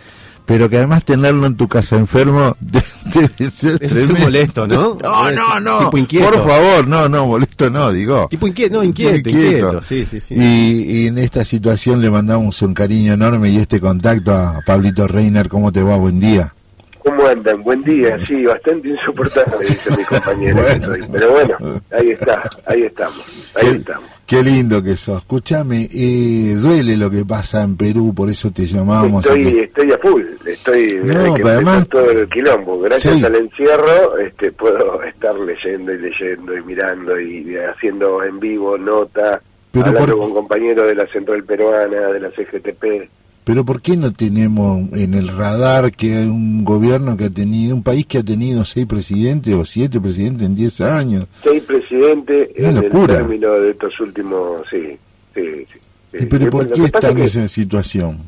Pero 0.45 0.69
que 0.69 0.75
además 0.77 1.05
tenerlo 1.05 1.47
en 1.47 1.55
tu 1.55 1.69
casa 1.69 1.95
enfermo 1.95 2.55
de- 2.59 2.83
debe 3.05 3.49
ser 3.49 3.77
Es 3.81 3.91
tremendo. 3.93 4.19
molesto, 4.19 4.67
¿no? 4.67 4.97
No, 5.01 5.31
no, 5.31 5.59
no. 5.61 5.79
tipo 5.85 5.97
inquieto. 5.97 6.29
Por 6.31 6.47
favor, 6.47 6.87
no, 6.87 7.07
no, 7.07 7.25
molesto 7.27 7.69
no, 7.69 7.91
digo. 7.93 8.27
Tipo 8.29 8.45
inquieto, 8.47 8.75
no, 8.75 8.83
inquieto, 8.83 9.29
Muy 9.29 9.41
inquieto. 9.41 9.81
Sí, 9.81 10.05
sí, 10.05 10.19
sí. 10.19 10.35
Y, 10.37 10.83
y 11.03 11.07
en 11.07 11.17
esta 11.17 11.45
situación 11.45 12.01
le 12.01 12.11
mandamos 12.11 12.61
un 12.61 12.73
cariño 12.73 13.13
enorme 13.13 13.49
y 13.49 13.57
este 13.57 13.79
contacto 13.79 14.33
a 14.35 14.59
Pablito 14.65 15.07
Reiner. 15.07 15.47
¿Cómo 15.47 15.71
te 15.71 15.81
va? 15.81 15.95
Buen 15.95 16.19
día. 16.19 16.53
¿Cómo 16.99 17.25
andan? 17.25 17.63
Buen 17.63 17.81
día, 17.83 18.17
sí, 18.25 18.43
bastante 18.45 18.89
insoportable, 18.89 19.65
dice 19.67 19.89
mi 19.97 20.03
compañero. 20.03 20.57
Bueno. 20.61 21.07
Pero 21.11 21.31
bueno, 21.31 21.81
ahí 21.97 22.11
está, 22.11 22.49
ahí 22.65 22.83
estamos, 22.83 23.25
ahí 23.55 23.67
estamos. 23.77 24.09
Qué 24.25 24.41
lindo 24.43 24.81
que 24.83 24.95
sos. 24.97 25.19
Escúchame, 25.19 25.87
eh, 25.93 26.55
duele 26.55 26.95
lo 26.97 27.09
que 27.09 27.23
pasa 27.25 27.63
en 27.63 27.75
Perú, 27.77 28.13
por 28.15 28.29
eso 28.29 28.51
te 28.51 28.65
llamamos. 28.65 29.25
Estoy, 29.25 29.59
estoy 29.59 29.91
a 29.91 29.97
full, 29.97 30.23
estoy 30.45 30.99
No, 31.03 31.33
que 31.35 31.43
además- 31.43 31.87
todo 31.89 32.09
el 32.11 32.27
quilombo. 32.29 32.79
Gracias 32.79 33.15
Sí. 33.15 33.23
al 33.25 33.35
encierro 33.35 34.17
este, 34.17 34.51
puedo 34.51 35.01
estar 35.03 35.37
leyendo 35.39 35.93
y 35.93 35.97
leyendo 35.99 36.57
y 36.57 36.63
mirando 36.63 37.19
y 37.19 37.55
haciendo 37.57 38.23
en 38.23 38.39
vivo 38.39 38.77
nota, 38.77 39.41
Pero 39.71 39.87
hablando 39.87 40.13
por- 40.17 40.25
con 40.25 40.33
compañeros 40.33 40.87
de 40.87 40.95
la 40.95 41.07
Central 41.07 41.43
Peruana, 41.43 42.07
de 42.09 42.19
la 42.19 42.29
CGTP. 42.31 43.09
Pero 43.45 43.65
¿por 43.65 43.81
qué 43.81 43.97
no 43.97 44.13
tenemos 44.13 44.91
en 44.93 45.13
el 45.13 45.27
radar 45.27 45.91
que 45.91 46.15
hay 46.15 46.27
un 46.27 46.63
gobierno 46.63 47.17
que 47.17 47.25
ha 47.25 47.29
tenido, 47.29 47.75
un 47.75 47.83
país 47.83 48.05
que 48.05 48.19
ha 48.19 48.23
tenido 48.23 48.63
seis 48.63 48.85
presidentes 48.85 49.53
o 49.53 49.65
siete 49.65 49.99
presidentes 49.99 50.47
en 50.47 50.55
diez 50.55 50.79
años? 50.79 51.27
Seis 51.43 51.61
presidentes 51.63 52.49
en 52.55 52.75
locura. 52.75 53.15
el 53.15 53.19
término 53.21 53.51
de 53.53 53.71
estos 53.71 53.99
últimos, 53.99 54.65
sí, 54.69 54.97
sí, 55.33 55.65
sí. 55.71 55.79
sí. 56.11 56.17
¿Y 56.21 56.25
pero 56.27 56.49
por 56.49 56.71
qué 56.71 56.85
están 56.85 57.17
en 57.17 57.23
esa 57.23 57.47
situación? 57.49 58.19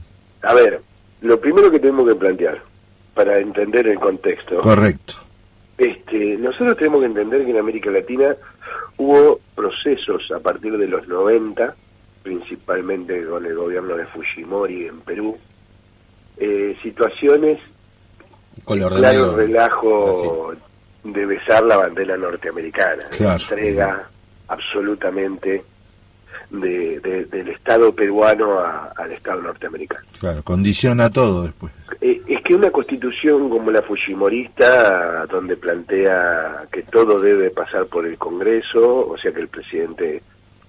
A 0.41 0.53
ver, 0.53 0.81
lo 1.21 1.39
primero 1.39 1.71
que 1.71 1.79
tenemos 1.79 2.07
que 2.07 2.15
plantear 2.15 2.61
para 3.13 3.39
entender 3.39 3.87
el 3.87 3.97
contexto, 3.97 4.59
Correcto. 4.59 5.13
este, 5.77 6.37
nosotros 6.37 6.75
tenemos 6.77 6.99
que 6.99 7.07
entender 7.07 7.45
que 7.45 7.51
en 7.51 7.57
América 7.57 7.89
Latina 7.89 8.35
hubo 8.97 9.39
procesos 9.55 10.29
a 10.35 10.39
partir 10.39 10.77
de 10.77 10.87
los 10.87 11.07
90, 11.07 11.73
principalmente 12.35 13.23
con 13.23 13.45
el 13.45 13.53
gobierno 13.55 13.95
de 13.95 14.07
Fujimori 14.07 14.87
en 14.87 14.99
Perú, 15.01 15.37
eh, 16.37 16.75
situaciones 16.81 17.59
Color 18.63 18.93
de 18.95 18.99
claro 18.99 19.21
negro. 19.27 19.37
relajo 19.37 20.53
de 21.03 21.25
besar 21.27 21.63
la 21.63 21.77
bandera 21.77 22.17
norteamericana, 22.17 23.05
Claro. 23.15 23.39
entrega 23.51 24.09
absolutamente 24.47 25.63
de- 26.49 26.99
de- 26.99 27.25
del 27.25 27.49
Estado 27.49 27.93
peruano 27.93 28.59
a- 28.59 28.91
al 28.97 29.11
Estado 29.11 29.41
norteamericano. 29.43 30.03
Claro, 30.19 30.41
condiciona 30.43 31.09
todo 31.11 31.43
después. 31.43 31.71
Eh, 32.01 32.21
Es 32.27 32.41
que 32.43 32.55
una 32.55 32.69
constitución 32.71 33.49
como 33.49 33.71
la 33.71 33.81
Fujimorista, 33.83 35.25
donde 35.27 35.55
plantea 35.57 36.65
que 36.71 36.83
todo 36.83 37.19
debe 37.19 37.49
pasar 37.51 37.85
por 37.87 38.05
el 38.05 38.17
Congreso, 38.19 39.07
o 39.07 39.17
sea 39.17 39.31
que 39.31 39.41
el 39.41 39.47
presidente 39.47 40.21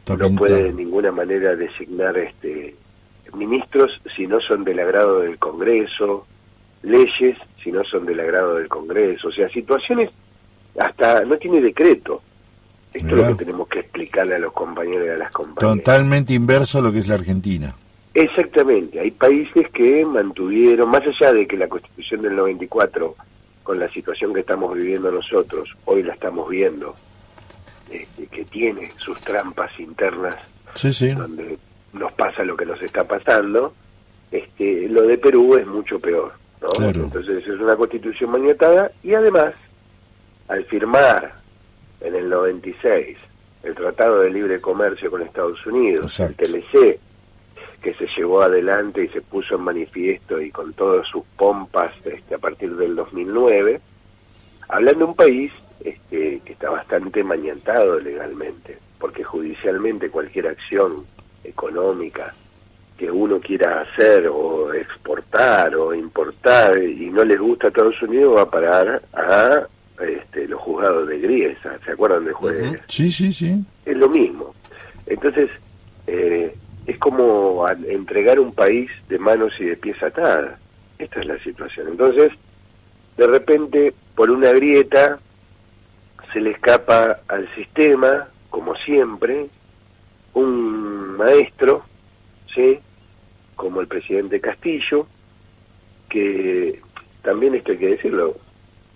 No 0.08 0.30
puede 0.36 0.64
de 0.64 0.72
ninguna 0.72 1.10
manera 1.10 1.56
designar 1.56 2.16
este 2.16 2.74
ministros 3.34 3.90
si 4.16 4.26
no 4.26 4.40
son 4.40 4.64
del 4.64 4.78
agrado 4.78 5.20
del 5.20 5.38
Congreso, 5.38 6.26
leyes 6.82 7.36
si 7.62 7.72
no 7.72 7.84
son 7.84 8.06
del 8.06 8.20
agrado 8.20 8.54
del 8.54 8.68
Congreso, 8.68 9.28
o 9.28 9.32
sea, 9.32 9.48
situaciones 9.48 10.10
hasta 10.78 11.24
no 11.24 11.36
tiene 11.36 11.60
decreto. 11.60 12.22
Esto 12.92 13.08
es 13.08 13.26
lo 13.26 13.36
que 13.36 13.44
tenemos 13.44 13.68
que 13.68 13.80
explicarle 13.80 14.36
a 14.36 14.38
los 14.38 14.52
compañeros 14.52 15.06
y 15.06 15.10
a 15.10 15.18
las 15.18 15.30
compañeras. 15.32 15.84
Totalmente 15.84 16.32
inverso 16.32 16.78
a 16.78 16.82
lo 16.82 16.92
que 16.92 17.00
es 17.00 17.08
la 17.08 17.16
Argentina. 17.16 17.74
Exactamente, 18.14 18.98
hay 18.98 19.10
países 19.10 19.68
que 19.70 20.04
mantuvieron, 20.06 20.88
más 20.88 21.02
allá 21.02 21.34
de 21.34 21.46
que 21.46 21.58
la 21.58 21.68
constitución 21.68 22.22
del 22.22 22.36
94, 22.36 23.14
con 23.62 23.78
la 23.78 23.90
situación 23.90 24.32
que 24.32 24.40
estamos 24.40 24.74
viviendo 24.74 25.10
nosotros, 25.10 25.68
hoy 25.84 26.02
la 26.02 26.14
estamos 26.14 26.48
viendo, 26.48 26.94
este, 27.90 28.26
que 28.26 28.44
tiene 28.44 28.92
sus 28.98 29.20
trampas 29.20 29.70
internas, 29.78 30.36
Sí, 30.74 30.92
sí. 30.92 31.10
donde 31.12 31.58
nos 31.92 32.12
pasa 32.12 32.42
lo 32.44 32.56
que 32.56 32.66
nos 32.66 32.80
está 32.82 33.04
pasando, 33.04 33.74
este, 34.30 34.88
lo 34.88 35.02
de 35.02 35.18
Perú 35.18 35.56
es 35.56 35.66
mucho 35.66 35.98
peor. 35.98 36.32
¿no? 36.60 36.68
Claro. 36.68 37.04
Entonces 37.04 37.46
es 37.46 37.60
una 37.60 37.76
constitución 37.76 38.30
maniatada 38.30 38.90
y 39.02 39.14
además, 39.14 39.54
al 40.48 40.64
firmar 40.66 41.34
en 42.00 42.14
el 42.14 42.28
96 42.28 43.16
el 43.62 43.74
Tratado 43.74 44.20
de 44.20 44.30
Libre 44.30 44.60
Comercio 44.60 45.10
con 45.10 45.22
Estados 45.22 45.64
Unidos, 45.66 46.04
Exacto. 46.20 46.44
el 46.44 46.62
TLC, 46.62 46.98
que 47.82 47.94
se 47.94 48.06
llevó 48.16 48.42
adelante 48.42 49.04
y 49.04 49.08
se 49.08 49.20
puso 49.22 49.56
en 49.56 49.62
manifiesto 49.62 50.40
y 50.40 50.50
con 50.50 50.72
todas 50.74 51.06
sus 51.08 51.24
pompas 51.36 51.92
este, 52.04 52.34
a 52.34 52.38
partir 52.38 52.74
del 52.76 52.94
2009, 52.96 53.80
hablando 54.68 54.98
de 55.00 55.04
un 55.10 55.14
país 55.16 55.52
este, 55.80 56.40
que 56.44 56.52
está 56.52 56.70
bastante 56.70 57.22
mañantado 57.22 57.98
legalmente, 58.00 58.78
porque 58.98 59.24
judicialmente 59.24 60.10
cualquier 60.10 60.48
acción 60.48 61.04
económica 61.44 62.34
que 62.96 63.10
uno 63.10 63.38
quiera 63.40 63.82
hacer 63.82 64.26
o 64.28 64.72
exportar 64.72 65.74
o 65.76 65.94
importar 65.94 66.78
y 66.78 67.10
no 67.10 67.24
les 67.24 67.38
gusta 67.38 67.66
a 67.66 67.68
Estados 67.68 68.00
Unidos 68.02 68.36
va 68.36 68.42
a 68.42 68.50
parar 68.50 69.02
a 69.12 69.66
este, 70.02 70.48
los 70.48 70.60
juzgados 70.60 71.08
de 71.08 71.18
Griesa, 71.18 71.78
¿se 71.84 71.92
acuerdan 71.92 72.24
del 72.24 72.34
juez? 72.34 72.80
Sí, 72.88 73.10
sí, 73.10 73.32
sí. 73.32 73.64
es 73.84 73.96
lo 73.96 74.08
mismo. 74.08 74.54
Entonces, 75.06 75.50
eh, 76.06 76.54
es 76.86 76.98
como 76.98 77.66
entregar 77.68 78.38
un 78.38 78.52
país 78.52 78.90
de 79.08 79.18
manos 79.18 79.52
y 79.58 79.64
de 79.64 79.76
pies 79.76 80.02
atadas. 80.02 80.58
Esta 80.98 81.20
es 81.20 81.26
la 81.26 81.38
situación. 81.40 81.88
Entonces, 81.88 82.32
de 83.16 83.26
repente, 83.26 83.94
por 84.14 84.30
una 84.30 84.52
grieta, 84.52 85.18
se 86.32 86.40
le 86.40 86.50
escapa 86.50 87.20
al 87.28 87.52
sistema, 87.54 88.28
como 88.50 88.74
siempre, 88.76 89.48
un 90.34 91.16
maestro, 91.16 91.84
¿sí? 92.54 92.78
como 93.54 93.80
el 93.80 93.86
presidente 93.86 94.40
Castillo, 94.40 95.06
que 96.08 96.80
también 97.22 97.54
esto 97.54 97.72
hay 97.72 97.78
que 97.78 97.88
decirlo, 97.88 98.36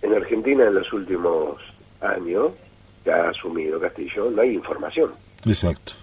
en 0.01 0.13
Argentina 0.13 0.65
en 0.65 0.75
los 0.75 0.91
últimos 0.93 1.59
años 2.01 2.51
que 3.03 3.11
ha 3.11 3.29
asumido 3.29 3.79
Castillo 3.79 4.29
no 4.31 4.41
hay 4.41 4.53
información. 4.53 5.11
Exacto. 5.45 5.93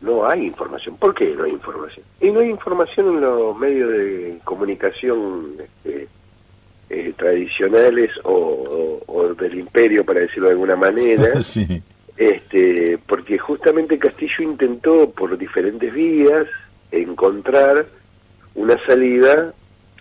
No 0.00 0.26
hay 0.28 0.46
información. 0.46 0.96
¿Por 0.96 1.14
qué 1.14 1.34
no 1.34 1.44
hay 1.44 1.52
información? 1.52 2.04
Y 2.20 2.30
no 2.30 2.40
hay 2.40 2.50
información 2.50 3.14
en 3.14 3.20
los 3.20 3.56
medios 3.56 3.90
de 3.90 4.38
comunicación 4.44 5.54
este, 5.58 6.08
eh, 6.90 7.12
tradicionales 7.16 8.10
o, 8.24 8.32
o- 8.32 9.02
o 9.06 9.34
del 9.34 9.58
imperio, 9.58 10.04
para 10.04 10.20
decirlo 10.20 10.46
de 10.48 10.52
alguna 10.52 10.76
manera, 10.76 11.42
sí. 11.42 11.82
este, 12.16 12.98
porque 13.06 13.38
justamente 13.38 13.98
Castillo 13.98 14.42
intentó 14.42 15.10
por 15.10 15.36
diferentes 15.38 15.92
vías 15.92 16.46
encontrar 16.92 17.86
una 18.54 18.76
salida 18.86 19.52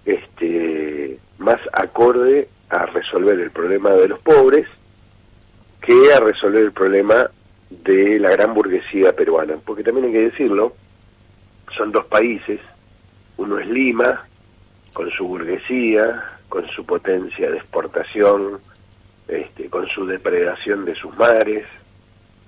este, 0.06 1.18
más 1.40 1.60
acorde 1.74 2.48
a 2.70 2.86
resolver 2.88 3.40
el 3.40 3.52
problema 3.52 3.92
de 3.92 4.08
los 4.10 4.20
pobres 4.20 4.68
que 5.82 6.14
a 6.14 6.20
resolver 6.20 6.64
el 6.64 6.72
problema 6.72 7.30
de 7.70 8.20
la 8.20 8.30
gran 8.32 8.54
burguesía 8.54 9.14
peruana. 9.16 9.56
Porque 9.66 9.84
también 9.84 10.08
hay 10.08 10.12
que 10.14 10.30
decirlo, 10.30 10.76
son 11.76 11.92
dos 11.92 12.06
países, 12.06 12.60
uno 13.38 13.58
es 13.60 13.68
Lima, 13.68 14.26
con 14.94 15.10
su 15.12 15.28
burguesía, 15.28 16.24
con 16.54 16.68
su 16.70 16.86
potencia 16.86 17.50
de 17.50 17.58
exportación, 17.58 18.60
este, 19.28 19.72
con 19.72 19.88
su 19.88 20.06
depredación 20.06 20.86
de 20.86 20.94
sus 20.94 21.12
mares, 21.18 21.66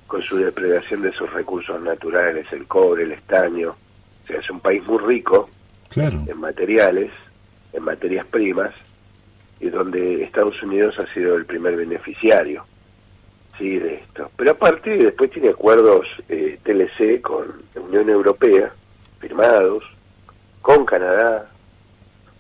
con 0.06 0.22
su 0.22 0.38
depredación 0.38 1.02
de 1.02 1.12
sus 1.12 1.28
recursos 1.34 1.82
naturales, 1.82 2.46
el 2.52 2.68
cobre, 2.68 3.06
el 3.06 3.14
estaño. 3.14 3.72
O 3.72 4.28
sea, 4.28 4.38
es 4.38 4.48
un 4.52 4.60
país 4.60 4.86
muy 4.86 5.00
rico 5.00 5.50
Claro. 5.90 6.22
en 6.28 6.40
materiales, 6.40 7.10
en 7.74 7.82
materias 7.82 8.28
primas, 8.28 8.76
y 9.60 9.70
donde 9.72 10.22
Estados 10.22 10.62
Unidos 10.62 11.00
ha 11.00 11.12
sido 11.12 11.36
el 11.36 11.48
primer 11.48 11.76
beneficiario 11.76 12.64
sí 13.58 13.80
de 13.80 13.96
esto. 13.96 14.30
Pero 14.38 14.52
aparte 14.52 14.98
después 14.98 15.32
tiene 15.32 15.50
acuerdos 15.50 16.06
eh, 16.30 16.60
TLC 16.62 17.22
con 17.24 17.60
la 17.74 17.82
Unión 17.82 18.08
Europea 18.08 18.72
firmados, 19.20 19.84
con 20.62 20.86
Canadá, 20.86 21.50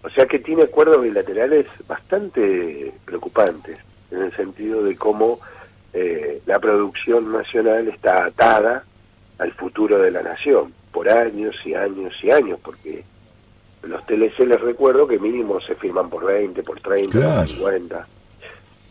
o 0.05 0.09
sea 0.11 0.25
que 0.27 0.39
tiene 0.39 0.63
acuerdos 0.63 1.01
bilaterales 1.01 1.65
bastante 1.87 2.93
preocupantes 3.05 3.77
en 4.11 4.21
el 4.21 4.31
sentido 4.33 4.83
de 4.83 4.95
cómo 4.95 5.39
eh, 5.93 6.41
la 6.45 6.59
producción 6.59 7.31
nacional 7.31 7.87
está 7.87 8.25
atada 8.25 8.83
al 9.39 9.51
futuro 9.53 9.97
de 9.99 10.11
la 10.11 10.21
nación 10.21 10.73
por 10.91 11.09
años 11.09 11.55
y 11.65 11.73
años 11.73 12.13
y 12.23 12.31
años, 12.31 12.59
porque 12.63 13.03
los 13.83 14.05
TLC 14.05 14.39
les 14.47 14.61
recuerdo 14.61 15.07
que 15.07 15.19
mínimo 15.19 15.59
se 15.61 15.75
firman 15.75 16.09
por 16.09 16.25
20, 16.25 16.63
por 16.63 16.79
30, 16.79 17.11
Claro. 17.11 17.35
por 17.39 17.47
50. 17.47 18.07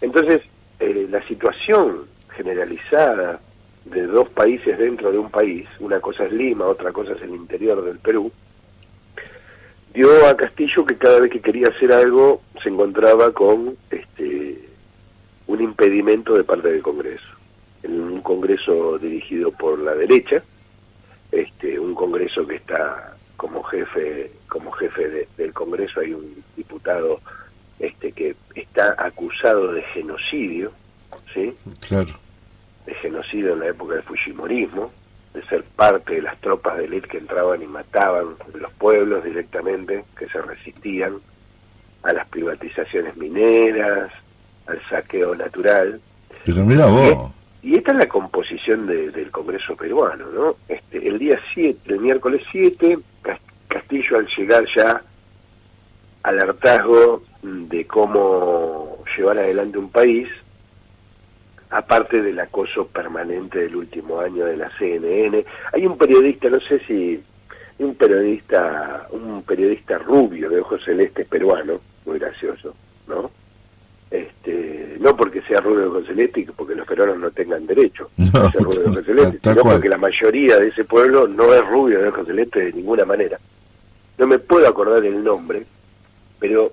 Entonces, 0.01 0.43
eh, 0.81 1.07
la 1.11 1.27
situación 1.27 2.03
generalizada 2.37 3.41
de 3.85 4.03
dos 4.07 4.29
países 4.31 4.77
dentro 4.79 5.13
de 5.13 5.19
un 5.19 5.31
país, 5.31 5.67
una 5.81 6.01
cosa 6.01 6.25
es 6.25 6.33
Lima, 6.33 6.67
otra 6.67 6.93
cosa 6.93 7.13
es 7.13 7.23
el 7.23 7.31
interior 7.31 7.83
del 7.85 7.99
Perú, 7.99 8.31
dio 9.95 10.27
a 10.29 10.37
Castillo 10.37 10.85
que 10.85 10.97
cada 10.97 11.21
vez 11.21 11.31
que 11.31 11.41
quería 11.41 11.69
hacer 11.69 11.93
algo 11.93 12.43
se 12.63 12.69
encontraba 12.69 13.33
con 13.33 13.77
este 13.91 14.59
un 15.47 15.61
impedimento 15.63 16.35
de 16.35 16.45
parte 16.45 16.69
del 16.73 16.83
Congreso. 16.83 17.25
En 17.83 18.01
un 18.01 18.21
Congreso 18.23 18.99
dirigido 18.99 19.51
por 19.53 19.79
la 19.79 19.95
derecha, 19.95 20.43
este 21.33 21.79
un 21.79 21.95
Congreso 21.95 22.47
que 22.47 22.57
está 22.57 23.15
como 23.37 23.63
jefe 23.65 24.31
como 24.49 24.71
jefe 24.73 25.09
de- 25.09 25.29
del 25.37 25.53
Congreso 25.53 26.01
hay 26.01 26.13
un 26.15 26.43
diputado 26.57 27.21
este 27.79 28.13
que 28.13 28.35
está 28.55 28.95
acusado 28.99 29.73
de 29.73 29.83
genocidio, 29.83 30.73
¿sí? 31.35 31.53
Claro. 31.89 32.11
de 32.87 32.95
genocidio 32.95 33.53
en 33.55 33.61
la 33.61 33.69
época 33.69 33.95
del 33.95 34.03
Fujimorismo, 34.05 34.93
de 35.35 35.43
ser 35.47 35.65
parte 35.65 36.15
de 36.15 36.23
las 36.23 36.41
tropas 36.41 36.79
de 36.79 36.85
élite 36.85 37.09
que 37.09 37.19
entraban 37.19 37.61
y 37.63 37.67
mataban 37.67 38.37
los 38.55 38.73
pueblos 38.75 39.25
directamente, 39.25 40.05
que 40.17 40.29
se 40.29 40.41
resistían 40.41 41.15
a 42.05 42.13
las 42.13 42.27
privatizaciones 42.29 43.17
mineras, 43.17 44.09
al 44.67 44.81
saqueo 44.89 45.35
natural. 45.35 46.01
Pero 46.45 46.65
mira 46.65 46.87
vos. 46.87 47.33
Y 47.63 47.77
esta 47.77 47.93
es 47.93 47.99
la 47.99 48.07
composición 48.09 48.87
de- 48.87 49.11
del 49.11 49.31
Congreso 49.31 49.75
peruano, 49.75 50.27
¿no? 50.31 50.57
Este, 50.69 51.07
el 51.09 51.19
día 51.19 51.41
7, 51.55 51.95
el 51.95 52.01
miércoles 52.01 52.43
7, 52.53 52.99
Cas- 53.23 53.41
Castillo 53.69 54.19
al 54.19 54.29
llegar 54.37 54.65
ya 54.77 55.03
al 56.23 56.39
hartazgo 56.41 57.23
de 57.43 57.87
cómo 57.87 58.99
llevar 59.17 59.39
adelante 59.39 59.79
un 59.79 59.91
país, 59.91 60.29
aparte 61.75 62.23
del 62.23 62.39
acoso 62.39 62.87
permanente 62.87 63.59
del 63.59 63.75
último 63.75 64.21
año 64.21 64.47
de 64.47 64.57
la 64.57 64.71
CNN. 64.79 65.45
Hay 65.73 65.85
un 65.87 65.99
periodista, 65.99 66.49
no 66.49 66.61
sé 66.61 66.79
si 66.87 67.21
un 67.79 67.97
periodista, 67.97 69.09
un 69.11 69.43
periodista 69.43 69.99
rubio 69.99 70.49
de 70.49 70.61
ojos 70.61 70.81
celestes 70.85 71.27
peruano, 71.27 71.81
muy 72.07 72.21
gracioso, 72.21 72.77
¿no? 73.09 73.29
Este, 74.09 74.97
no 75.01 75.17
porque 75.17 75.43
sea 75.43 75.61
rubio 75.61 75.81
de 75.81 75.87
ojos 75.87 76.07
celestes 76.07 76.45
y 76.45 76.53
porque 76.53 76.77
los 76.77 76.87
peruanos 76.87 77.19
no 77.19 77.31
tengan 77.33 77.67
derecho 77.67 78.09
No, 78.19 78.41
a 78.43 78.51
ser 78.53 78.63
rubio 78.63 78.81
de 78.83 78.91
ojos 78.91 79.05
celestes, 79.05 79.41
sino 79.43 79.63
cual. 79.63 79.75
porque 79.75 79.89
la 79.89 79.99
mayoría 79.99 80.57
de 80.59 80.69
ese 80.69 80.85
pueblo 80.85 81.27
no 81.27 81.53
es 81.53 81.67
rubio 81.69 82.01
de 82.01 82.09
ojos 82.09 82.25
celestes 82.25 82.67
de 82.67 82.73
ninguna 82.73 83.05
manera. 83.05 83.37
No 84.17 84.29
me 84.29 84.39
puedo 84.39 84.69
acordar 84.69 85.05
el 85.05 85.25
nombre, 85.25 85.65
pero 86.39 86.71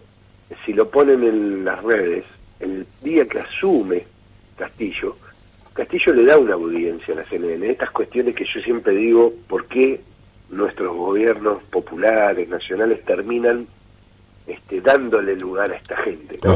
si 0.63 0.73
lo 0.73 0.87
ponen 0.91 1.23
en 1.23 1.65
las 1.65 1.81
redes, 1.81 2.23
el 2.59 2.85
día 3.01 3.25
que 3.25 3.39
asume 3.39 4.10
Castillo, 4.65 5.15
Castillo 5.73 6.13
le 6.13 6.25
da 6.25 6.37
una 6.37 6.53
audiencia 6.53 7.13
a 7.13 7.17
la 7.17 7.25
CNN. 7.29 7.69
Estas 7.71 7.89
cuestiones 7.91 8.35
que 8.35 8.45
yo 8.45 8.61
siempre 8.61 8.93
digo, 8.93 9.33
¿por 9.47 9.65
qué 9.65 9.99
nuestros 10.51 10.95
gobiernos 10.95 11.63
populares, 11.63 12.47
nacionales, 12.47 13.03
terminan 13.05 13.65
este, 14.45 14.81
dándole 14.81 15.35
lugar 15.35 15.71
a 15.71 15.75
esta 15.77 15.97
gente? 15.97 16.37
¿no? 16.43 16.51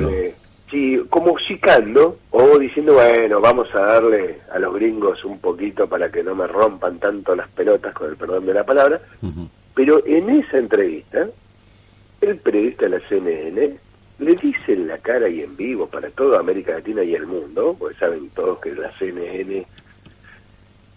Dándole- 0.00 0.34
Sí, 0.70 0.98
como 1.10 1.32
hocicando 1.32 2.16
o 2.30 2.58
diciendo, 2.58 2.94
bueno, 2.94 3.40
vamos 3.42 3.68
a 3.74 3.80
darle 3.80 4.38
a 4.50 4.58
los 4.58 4.72
gringos 4.74 5.22
un 5.24 5.38
poquito 5.38 5.86
para 5.86 6.10
que 6.10 6.22
no 6.22 6.34
me 6.34 6.46
rompan 6.46 6.98
tanto 6.98 7.34
las 7.36 7.48
pelotas, 7.50 7.92
con 7.92 8.08
el 8.08 8.16
perdón 8.16 8.46
de 8.46 8.54
la 8.54 8.64
palabra. 8.64 8.98
Pero 9.74 10.02
en 10.06 10.30
esa 10.30 10.56
entrevista, 10.58 11.26
el 12.22 12.36
periodista 12.38 12.84
de 12.86 12.98
la 12.98 13.08
CNN 13.08 13.76
le 14.22 14.34
dice 14.36 14.72
en 14.72 14.88
la 14.88 14.98
cara 14.98 15.28
y 15.28 15.42
en 15.42 15.56
vivo 15.56 15.86
para 15.86 16.10
toda 16.10 16.40
América 16.40 16.72
Latina 16.72 17.02
y 17.02 17.14
el 17.14 17.26
mundo, 17.26 17.76
porque 17.78 17.98
saben 17.98 18.30
todos 18.30 18.58
que 18.60 18.74
la 18.74 18.90
CNN 18.98 19.66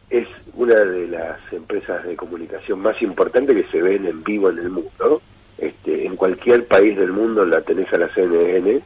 es 0.10 0.28
una 0.54 0.76
de 0.76 1.08
las 1.08 1.40
empresas 1.52 2.06
de 2.06 2.16
comunicación 2.16 2.80
más 2.80 3.02
importantes 3.02 3.56
que 3.56 3.72
se 3.72 3.82
ven 3.82 4.06
en 4.06 4.24
vivo 4.24 4.50
en 4.50 4.60
el 4.60 4.70
mundo. 4.70 5.22
Este, 5.58 6.06
en 6.06 6.16
cualquier 6.16 6.66
país 6.68 6.98
del 6.98 7.12
mundo 7.12 7.46
la 7.46 7.62
tenés 7.62 7.92
a 7.94 7.98
la 7.98 8.14
CNN, 8.14 8.82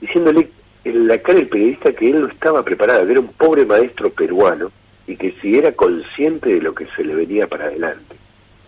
diciéndole 0.00 0.50
en 0.84 1.08
la 1.08 1.18
cara 1.18 1.38
del 1.38 1.48
periodista 1.48 1.92
que 1.92 2.10
él 2.10 2.20
no 2.20 2.28
estaba 2.28 2.62
preparado, 2.62 3.04
que 3.06 3.12
era 3.12 3.20
un 3.20 3.32
pobre 3.32 3.64
maestro 3.64 4.10
peruano 4.10 4.70
y 5.06 5.16
que 5.16 5.34
si 5.40 5.56
era 5.56 5.72
consciente 5.72 6.50
de 6.50 6.60
lo 6.60 6.74
que 6.74 6.86
se 6.94 7.02
le 7.02 7.14
venía 7.14 7.46
para 7.46 7.64
adelante. 7.66 8.16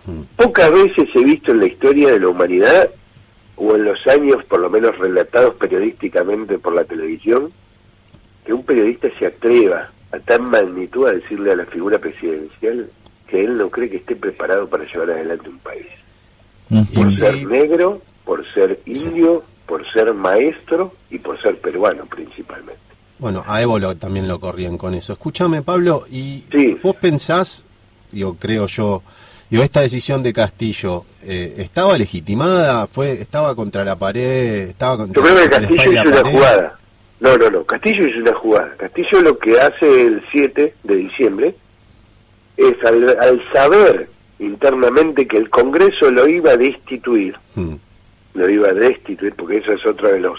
Mm. 0.06 0.22
Pocas 0.36 0.72
veces 0.72 1.08
he 1.14 1.24
visto 1.24 1.52
en 1.52 1.60
la 1.60 1.66
historia 1.66 2.12
de 2.12 2.20
la 2.20 2.28
humanidad, 2.28 2.90
o 3.62 3.74
en 3.76 3.84
los 3.84 4.04
años 4.06 4.42
por 4.46 4.58
lo 4.60 4.70
menos 4.70 4.96
relatados 4.98 5.54
periodísticamente 5.56 6.58
por 6.58 6.74
la 6.74 6.84
televisión, 6.84 7.52
que 8.46 8.54
un 8.54 8.64
periodista 8.64 9.08
se 9.18 9.26
atreva 9.26 9.90
a 10.12 10.18
tan 10.18 10.50
magnitud 10.50 11.06
a 11.06 11.12
decirle 11.12 11.52
a 11.52 11.56
la 11.56 11.66
figura 11.66 11.98
presidencial 11.98 12.90
que 13.28 13.44
él 13.44 13.58
no 13.58 13.68
cree 13.68 13.90
que 13.90 13.98
esté 13.98 14.16
preparado 14.16 14.66
para 14.68 14.84
llevar 14.90 15.10
adelante 15.10 15.48
un 15.50 15.58
país. 15.58 15.86
Por 16.94 17.14
ser 17.18 17.46
negro, 17.46 18.00
por 18.24 18.44
ser 18.54 18.80
indio, 18.86 19.42
por 19.66 19.84
ser 19.92 20.14
maestro 20.14 20.94
y 21.10 21.18
por 21.18 21.40
ser 21.42 21.58
peruano 21.60 22.06
principalmente. 22.06 22.80
Bueno, 23.18 23.42
a 23.46 23.60
Evo 23.60 23.78
lo- 23.78 23.96
también 23.96 24.26
lo 24.26 24.40
corrían 24.40 24.78
con 24.78 24.94
eso. 24.94 25.12
Escúchame, 25.12 25.60
Pablo, 25.62 26.06
y 26.10 26.44
Sí. 26.50 26.78
vos 26.82 26.96
pensás, 26.96 27.66
digo, 28.10 28.36
creo 28.40 28.66
yo, 28.66 29.02
digo, 29.50 29.62
esta 29.62 29.80
decisión 29.80 30.22
de 30.22 30.32
Castillo, 30.32 31.04
eh, 31.22 31.56
¿estaba 31.58 31.98
legitimada? 31.98 32.86
fue 32.86 33.20
¿Estaba 33.20 33.54
contra 33.54 33.84
la 33.84 33.96
pared? 33.96 34.68
¿Estaba 34.70 34.96
contra 34.96 35.22
Yo 35.22 35.28
creo 35.28 35.42
que 35.42 35.50
Castillo 35.50 35.92
hizo 35.92 36.08
una 36.08 36.30
jugada. 36.30 36.78
No, 37.20 37.36
no, 37.36 37.50
no. 37.50 37.64
Castillo 37.64 38.06
hizo 38.06 38.18
una 38.20 38.34
jugada. 38.34 38.74
Castillo 38.76 39.20
lo 39.20 39.38
que 39.38 39.60
hace 39.60 40.02
el 40.06 40.22
7 40.32 40.74
de 40.84 40.94
diciembre 40.94 41.54
es 42.56 42.84
al, 42.84 43.18
al 43.18 43.42
saber 43.52 44.08
internamente 44.38 45.26
que 45.26 45.36
el 45.36 45.50
Congreso 45.50 46.10
lo 46.10 46.28
iba 46.28 46.52
a 46.52 46.56
destituir, 46.56 47.36
Mm, 47.54 47.74
lo 48.34 48.48
iba 48.48 48.68
a 48.68 48.72
destituir 48.72 49.34
porque 49.34 49.58
eso 49.58 49.72
es 49.72 49.84
otro 49.84 50.08
de 50.08 50.20
los 50.20 50.38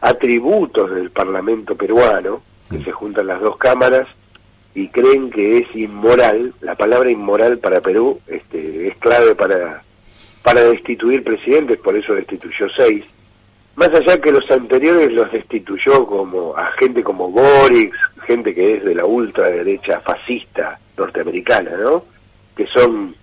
atributos 0.00 0.94
del 0.94 1.10
Parlamento 1.10 1.74
peruano, 1.74 2.42
que 2.70 2.78
se 2.84 2.92
juntan 2.92 3.26
las 3.26 3.40
dos 3.40 3.56
cámaras 3.56 4.06
y 4.74 4.88
creen 4.88 5.30
que 5.30 5.58
es 5.58 5.76
inmoral, 5.76 6.52
la 6.60 6.74
palabra 6.74 7.10
inmoral 7.10 7.58
para 7.58 7.80
Perú 7.80 8.20
este, 8.26 8.88
es 8.88 8.96
clave 8.98 9.34
para, 9.34 9.82
para 10.42 10.62
destituir 10.64 11.22
presidentes, 11.22 11.78
por 11.78 11.96
eso 11.96 12.14
destituyó 12.14 12.66
seis. 12.76 13.04
Más 13.76 13.88
allá 13.88 14.20
que 14.20 14.30
los 14.32 14.48
anteriores 14.50 15.12
los 15.12 15.30
destituyó 15.32 16.06
como 16.06 16.56
a 16.56 16.66
gente 16.78 17.02
como 17.02 17.30
Boric, 17.30 17.92
gente 18.26 18.54
que 18.54 18.74
es 18.76 18.84
de 18.84 18.94
la 18.94 19.04
ultraderecha 19.04 20.00
fascista 20.00 20.78
norteamericana, 20.96 21.72
¿no? 21.82 22.04
Que 22.56 22.66
son 22.68 23.14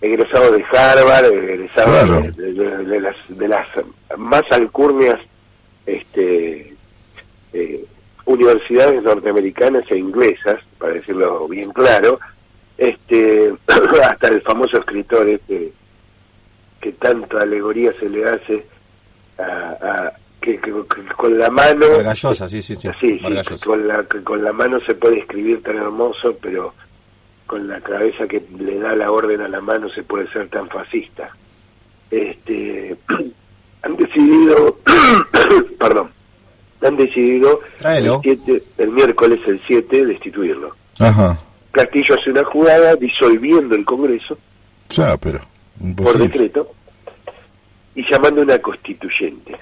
egresados 0.00 0.52
de 0.56 0.64
Harvard, 0.64 1.26
egresados 1.32 2.04
Claro. 2.08 2.20
de, 2.36 2.52
de- 2.54 2.84
de 2.84 3.00
las, 3.00 3.16
de 3.28 3.48
las 3.48 3.66
más 4.16 4.42
alcurnias 4.50 5.18
este, 5.86 6.74
eh, 7.52 7.84
universidades 8.24 9.02
norteamericanas 9.02 9.84
e 9.90 9.96
inglesas, 9.98 10.60
para 10.78 10.94
decirlo 10.94 11.46
bien 11.48 11.72
claro, 11.72 12.18
este, 12.76 13.54
hasta 14.04 14.28
el 14.28 14.40
famoso 14.42 14.78
escritor 14.78 15.28
este, 15.28 15.72
que 16.80 16.92
tanta 16.92 17.42
alegoría 17.42 17.92
se 17.98 18.08
le 18.08 18.28
hace 18.28 18.66
a, 19.38 19.42
a- 19.42 20.12
que, 20.40 20.58
que- 20.60 20.70
que 20.72 21.02
con 21.16 21.36
la 21.36 21.50
mano 21.50 21.88
Vargallosa, 21.90 22.48
sí, 22.48 22.62
sí, 22.62 22.76
sí. 22.76 22.88
Sí, 23.00 23.18
con 23.64 23.88
la 23.88 24.04
que 24.04 24.22
con 24.22 24.44
la 24.44 24.52
mano 24.52 24.78
se 24.86 24.94
puede 24.94 25.18
escribir 25.18 25.62
tan 25.64 25.76
hermoso, 25.76 26.36
pero 26.40 26.74
con 27.46 27.66
la 27.66 27.80
cabeza 27.80 28.28
que 28.28 28.42
le 28.58 28.78
da 28.78 28.94
la 28.94 29.10
orden 29.10 29.40
a 29.40 29.48
la 29.48 29.60
mano 29.60 29.88
se 29.90 30.02
puede 30.04 30.30
ser 30.32 30.48
tan 30.48 30.68
fascista. 30.68 31.30
Este, 32.10 32.96
han 33.82 33.96
decidido, 33.96 34.78
perdón, 35.78 36.10
han 36.82 36.96
decidido 36.96 37.60
el, 37.84 38.90
miércoles 38.90 39.40
el 39.46 39.60
7 39.66 40.06
destituirlo. 40.06 40.74
Ajá. 40.98 41.38
Castillo 41.72 42.16
hace 42.18 42.30
una 42.30 42.44
jugada 42.44 42.96
disolviendo 42.96 43.74
el 43.74 43.84
Congreso 43.84 44.38
Ya, 44.90 45.16
pero. 45.16 45.40
por 45.96 46.18
decreto 46.18 46.72
y 47.94 48.08
llamando 48.08 48.42
una 48.42 48.58
constituyente. 48.60 49.56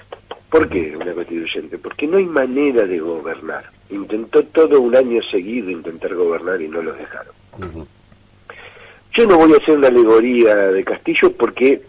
¿Por 0.49 0.69
qué 0.69 0.95
una 0.95 1.11
constituyente? 1.13 1.77
Porque 1.79 2.05
no 2.07 2.17
hay 2.17 2.25
manera 2.25 2.85
de 2.85 2.99
gobernar. 2.99 3.65
Intentó 3.89 4.43
todo 4.43 4.79
un 4.79 4.95
año 4.95 5.21
seguido 5.31 5.71
intentar 5.71 6.13
gobernar 6.13 6.61
y 6.61 6.67
no 6.67 6.81
los 6.83 6.97
dejaron. 6.97 7.33
Yo 9.13 9.25
no 9.25 9.37
voy 9.37 9.53
a 9.53 9.57
hacer 9.57 9.77
una 9.77 9.87
alegoría 9.87 10.55
de 10.55 10.83
Castillo 10.83 11.31
porque 11.31 11.81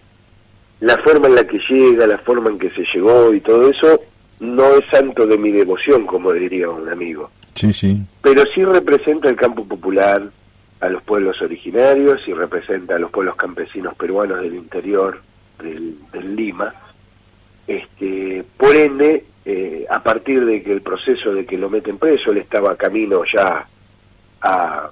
la 0.81 0.97
forma 0.99 1.29
en 1.29 1.35
la 1.35 1.47
que 1.47 1.59
llega, 1.68 2.07
la 2.07 2.18
forma 2.18 2.49
en 2.49 2.59
que 2.59 2.70
se 2.70 2.85
llegó 2.95 3.35
y 3.35 3.41
todo 3.41 3.68
eso 3.68 4.01
no 4.41 4.74
es 4.74 4.84
santo 4.91 5.26
de 5.26 5.39
mi 5.39 5.51
devoción, 5.51 6.07
como 6.07 6.32
diría 6.32 6.68
un 6.68 6.89
amigo. 6.89 7.30
Sí, 7.55 7.72
sí. 7.72 8.01
Pero 8.22 8.43
sí 8.55 8.64
representa 8.64 9.28
el 9.28 9.36
campo 9.36 9.64
popular, 9.64 10.30
a 10.80 10.89
los 10.89 11.03
pueblos 11.03 11.41
originarios 11.43 12.20
y 12.26 12.32
representa 12.32 12.97
a 12.97 12.99
los 12.99 13.11
pueblos 13.11 13.36
campesinos 13.36 13.95
peruanos 13.97 14.41
del 14.41 14.55
interior 14.55 15.20
del, 15.61 15.97
del 16.12 16.36
Lima. 16.36 16.72
Este, 17.66 18.45
por 18.57 18.74
ende, 18.74 19.24
eh, 19.45 19.86
a 19.91 20.03
partir 20.03 20.45
de 20.45 20.62
que 20.62 20.72
el 20.72 20.82
proceso 20.82 21.34
de 21.34 21.45
que 21.45 21.59
lo 21.59 21.68
meten 21.68 21.99
preso, 21.99 22.30
él 22.30 22.39
estaba 22.39 22.76
camino 22.76 23.22
ya 23.24 23.66
a, 24.41 24.91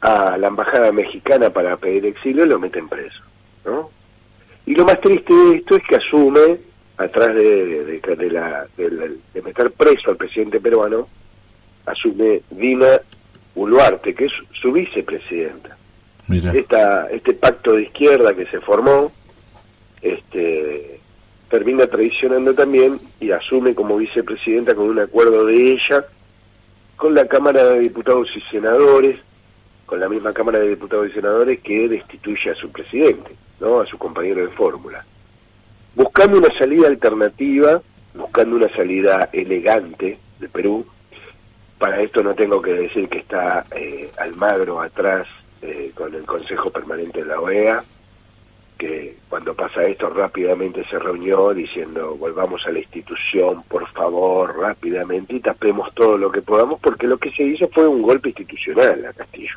a 0.00 0.36
la 0.36 0.46
embajada 0.48 0.92
mexicana 0.92 1.50
para 1.50 1.76
pedir 1.76 2.04
exilio, 2.06 2.44
lo 2.44 2.58
meten 2.58 2.88
preso, 2.88 3.22
¿no? 3.64 3.90
Y 4.66 4.74
lo 4.74 4.84
más 4.84 5.00
triste 5.00 5.32
de 5.32 5.56
esto 5.58 5.76
es 5.76 5.82
que 5.84 5.96
asume, 5.96 6.58
atrás 6.96 7.34
de, 7.34 7.84
de, 7.84 8.16
de 8.16 8.30
la, 8.30 8.66
de, 8.76 9.42
meter 9.42 9.70
preso 9.72 10.10
al 10.10 10.16
presidente 10.16 10.60
peruano, 10.60 11.08
asume 11.84 12.42
Dina 12.50 13.00
Boluarte, 13.54 14.14
que 14.14 14.26
es 14.26 14.32
su 14.60 14.72
vicepresidenta. 14.72 15.76
Mira. 16.28 16.52
Esta, 16.52 17.08
este 17.10 17.34
pacto 17.34 17.74
de 17.74 17.82
izquierda 17.82 18.34
que 18.34 18.46
se 18.46 18.60
formó, 18.60 19.12
este, 20.02 21.00
termina 21.48 21.86
traicionando 21.86 22.54
también 22.54 22.98
y 23.20 23.30
asume 23.30 23.74
como 23.74 23.96
vicepresidenta 23.96 24.74
con 24.74 24.88
un 24.88 24.98
acuerdo 24.98 25.46
de 25.46 25.72
ella 25.72 26.04
con 26.96 27.14
la 27.14 27.26
Cámara 27.26 27.62
de 27.64 27.80
Diputados 27.80 28.28
y 28.34 28.40
Senadores, 28.50 29.20
con 29.84 30.00
la 30.00 30.08
misma 30.08 30.32
Cámara 30.32 30.58
de 30.58 30.70
Diputados 30.70 31.08
y 31.10 31.12
Senadores 31.12 31.60
que 31.60 31.88
destituye 31.88 32.50
a 32.50 32.54
su 32.54 32.70
presidente, 32.70 33.32
¿no? 33.60 33.80
a 33.80 33.86
su 33.86 33.98
compañero 33.98 34.40
de 34.40 34.48
fórmula. 34.48 35.04
Buscando 35.96 36.36
una 36.36 36.58
salida 36.58 36.88
alternativa, 36.88 37.80
buscando 38.14 38.56
una 38.56 38.68
salida 38.68 39.30
elegante 39.32 40.18
de 40.38 40.48
Perú, 40.50 40.84
para 41.78 42.02
esto 42.02 42.22
no 42.22 42.34
tengo 42.34 42.60
que 42.60 42.74
decir 42.74 43.08
que 43.08 43.18
está 43.18 43.64
eh, 43.74 44.10
Almagro 44.18 44.82
atrás 44.82 45.26
eh, 45.62 45.92
con 45.94 46.14
el 46.14 46.24
Consejo 46.24 46.68
Permanente 46.68 47.20
de 47.20 47.24
la 47.24 47.40
OEA, 47.40 47.82
que 48.76 49.16
cuando 49.30 49.54
pasa 49.54 49.86
esto 49.86 50.10
rápidamente 50.10 50.84
se 50.90 50.98
reunió 50.98 51.54
diciendo 51.54 52.14
volvamos 52.16 52.66
a 52.66 52.72
la 52.72 52.80
institución, 52.80 53.62
por 53.62 53.88
favor, 53.92 54.54
rápidamente 54.54 55.36
y 55.36 55.40
tapemos 55.40 55.94
todo 55.94 56.18
lo 56.18 56.30
que 56.30 56.42
podamos, 56.42 56.78
porque 56.78 57.06
lo 57.06 57.16
que 57.16 57.30
se 57.30 57.42
hizo 57.42 57.68
fue 57.68 57.88
un 57.88 58.02
golpe 58.02 58.28
institucional 58.28 59.02
a 59.06 59.14
Castillo. 59.14 59.56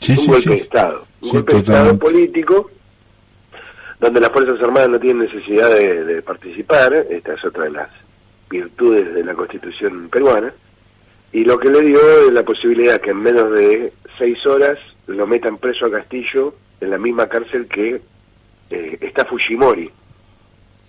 Sí, 0.00 0.12
un 0.12 0.18
sí, 0.18 0.26
golpe 0.26 0.42
sí. 0.42 0.48
de 0.50 0.56
Estado, 0.56 1.06
un 1.22 1.30
golpe 1.30 1.54
de 1.54 1.58
Estado 1.60 1.98
político 1.98 2.70
donde 4.02 4.20
las 4.20 4.30
Fuerzas 4.30 4.60
Armadas 4.60 4.88
no 4.88 4.98
tienen 4.98 5.26
necesidad 5.26 5.70
de, 5.70 6.04
de 6.04 6.22
participar, 6.22 6.92
esta 7.08 7.34
es 7.34 7.44
otra 7.44 7.64
de 7.64 7.70
las 7.70 7.88
virtudes 8.50 9.14
de 9.14 9.22
la 9.22 9.32
Constitución 9.32 10.08
peruana, 10.10 10.52
y 11.32 11.44
lo 11.44 11.56
que 11.56 11.70
le 11.70 11.82
dio 11.82 12.00
es 12.26 12.32
la 12.32 12.42
posibilidad 12.42 13.00
que 13.00 13.10
en 13.10 13.18
menos 13.18 13.52
de 13.52 13.92
seis 14.18 14.44
horas 14.44 14.76
lo 15.06 15.24
metan 15.26 15.56
preso 15.56 15.86
a 15.86 15.90
Castillo 15.92 16.52
en 16.80 16.90
la 16.90 16.98
misma 16.98 17.28
cárcel 17.28 17.68
que 17.68 18.02
eh, 18.70 18.98
está 19.00 19.24
Fujimori. 19.24 19.88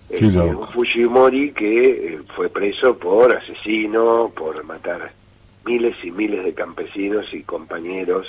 Este, 0.09 0.25
un 0.25 0.67
Fujimori 0.69 1.51
que 1.51 1.89
eh, 2.15 2.19
fue 2.35 2.49
preso 2.49 2.97
por 2.97 3.35
asesino, 3.35 4.31
por 4.35 4.63
matar 4.63 5.13
miles 5.65 5.95
y 6.03 6.09
miles 6.09 6.43
de 6.43 6.53
campesinos 6.53 7.31
y 7.31 7.43
compañeros 7.43 8.27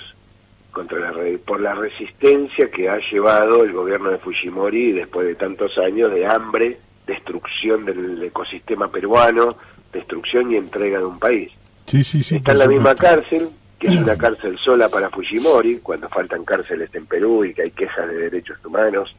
contra 0.74 0.98
la 0.98 1.12
re- 1.12 1.38
por 1.38 1.60
la 1.60 1.74
resistencia 1.74 2.70
que 2.70 2.90
ha 2.90 2.98
llevado 3.10 3.64
el 3.64 3.72
gobierno 3.72 4.10
de 4.10 4.18
Fujimori 4.18 4.92
después 4.92 5.26
de 5.26 5.34
tantos 5.36 5.78
años 5.78 6.12
de 6.12 6.26
hambre, 6.26 6.78
destrucción 7.06 7.86
del 7.86 8.22
ecosistema 8.22 8.88
peruano, 8.90 9.56
destrucción 9.92 10.52
y 10.52 10.56
entrega 10.56 10.98
de 10.98 11.04
un 11.06 11.18
país. 11.18 11.50
Sí, 11.86 12.04
sí, 12.04 12.22
sí. 12.22 12.36
Está 12.36 12.52
en 12.52 12.58
la 12.58 12.66
misma 12.68 12.94
cárcel, 12.94 13.48
que 13.78 13.86
es 13.88 13.96
una 13.96 14.16
cárcel 14.18 14.58
sola 14.58 14.88
para 14.88 15.08
Fujimori, 15.10 15.78
cuando 15.78 16.08
faltan 16.08 16.44
cárceles 16.44 16.94
en 16.94 17.06
Perú 17.06 17.44
y 17.44 17.54
que 17.54 17.62
hay 17.62 17.70
quejas 17.70 18.08
de 18.08 18.16
derechos 18.16 18.58
humanos, 18.64 19.14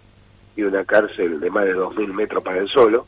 y 0.55 0.63
una 0.63 0.83
cárcel 0.85 1.39
de 1.39 1.49
más 1.49 1.65
de 1.65 1.75
2.000 1.75 2.13
metros 2.13 2.43
para 2.43 2.59
el 2.59 2.67
solo, 2.69 3.05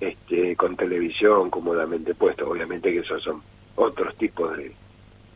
este, 0.00 0.54
con 0.56 0.76
televisión 0.76 1.50
cómodamente 1.50 2.14
puesto. 2.14 2.48
Obviamente 2.48 2.92
que 2.92 3.00
esos 3.00 3.22
son 3.22 3.42
otros 3.76 4.16
tipos 4.16 4.56
de, 4.56 4.72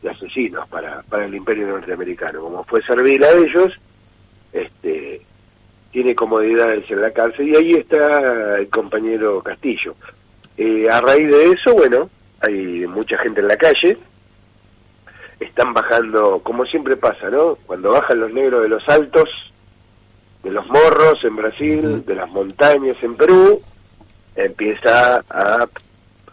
de 0.03 0.09
asesinos 0.09 0.67
para, 0.67 1.01
para 1.03 1.25
el 1.25 1.33
imperio 1.33 1.67
norteamericano. 1.67 2.41
Como 2.41 2.63
fue 2.65 2.83
servil 2.83 3.23
a 3.23 3.31
ellos, 3.31 3.73
este, 4.51 5.21
tiene 5.91 6.13
comodidades 6.13 6.89
en 6.91 7.01
la 7.01 7.11
cárcel 7.11 7.49
y 7.49 7.55
ahí 7.55 7.71
está 7.73 8.57
el 8.57 8.67
compañero 8.69 9.41
Castillo. 9.41 9.95
Eh, 10.57 10.87
a 10.91 11.01
raíz 11.01 11.29
de 11.29 11.51
eso, 11.51 11.73
bueno, 11.73 12.09
hay 12.41 12.85
mucha 12.85 13.17
gente 13.17 13.39
en 13.39 13.47
la 13.47 13.57
calle, 13.57 13.97
están 15.39 15.73
bajando, 15.73 16.39
como 16.43 16.65
siempre 16.65 16.97
pasa, 16.97 17.29
¿no? 17.29 17.55
Cuando 17.65 17.91
bajan 17.91 18.19
los 18.19 18.31
negros 18.31 18.61
de 18.61 18.69
los 18.69 18.87
altos, 18.87 19.29
de 20.43 20.51
los 20.51 20.67
morros 20.67 21.23
en 21.23 21.35
Brasil, 21.35 22.05
de 22.05 22.15
las 22.15 22.29
montañas 22.29 22.97
en 23.01 23.15
Perú, 23.15 23.61
empieza 24.35 25.23
a, 25.29 25.67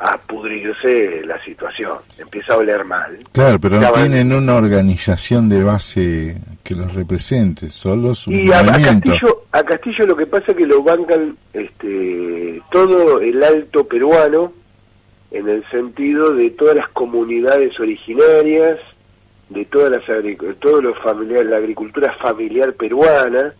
a 0.00 0.16
pudrirse 0.16 1.22
la 1.26 1.42
situación, 1.44 1.98
empieza 2.18 2.54
a 2.54 2.56
oler 2.56 2.84
mal. 2.84 3.18
Claro, 3.32 3.58
pero 3.60 3.78
no 3.78 3.92
tienen 3.92 4.32
una 4.32 4.54
organización 4.54 5.50
de 5.50 5.62
base 5.62 6.38
que 6.64 6.74
los 6.74 6.94
represente, 6.94 7.68
solo 7.68 8.14
su 8.14 8.32
Y 8.32 8.50
a. 8.50 8.64
Castillo, 8.64 9.44
a 9.52 9.62
Castillo 9.62 10.06
lo 10.06 10.16
que 10.16 10.26
pasa 10.26 10.52
es 10.52 10.56
que 10.56 10.66
lo 10.66 10.82
bancan 10.82 11.36
este, 11.52 12.62
todo 12.72 13.20
el 13.20 13.42
alto 13.42 13.84
peruano 13.84 14.54
en 15.32 15.50
el 15.50 15.68
sentido 15.70 16.34
de 16.34 16.50
todas 16.50 16.76
las 16.76 16.88
comunidades 16.88 17.78
originarias, 17.78 18.78
de 19.50 19.66
todas 19.66 19.90
las 19.90 20.02
todos 20.60 20.82
los 20.82 20.98
familiares, 21.00 21.50
la 21.50 21.58
agricultura 21.58 22.14
familiar 22.14 22.72
peruana, 22.72 23.52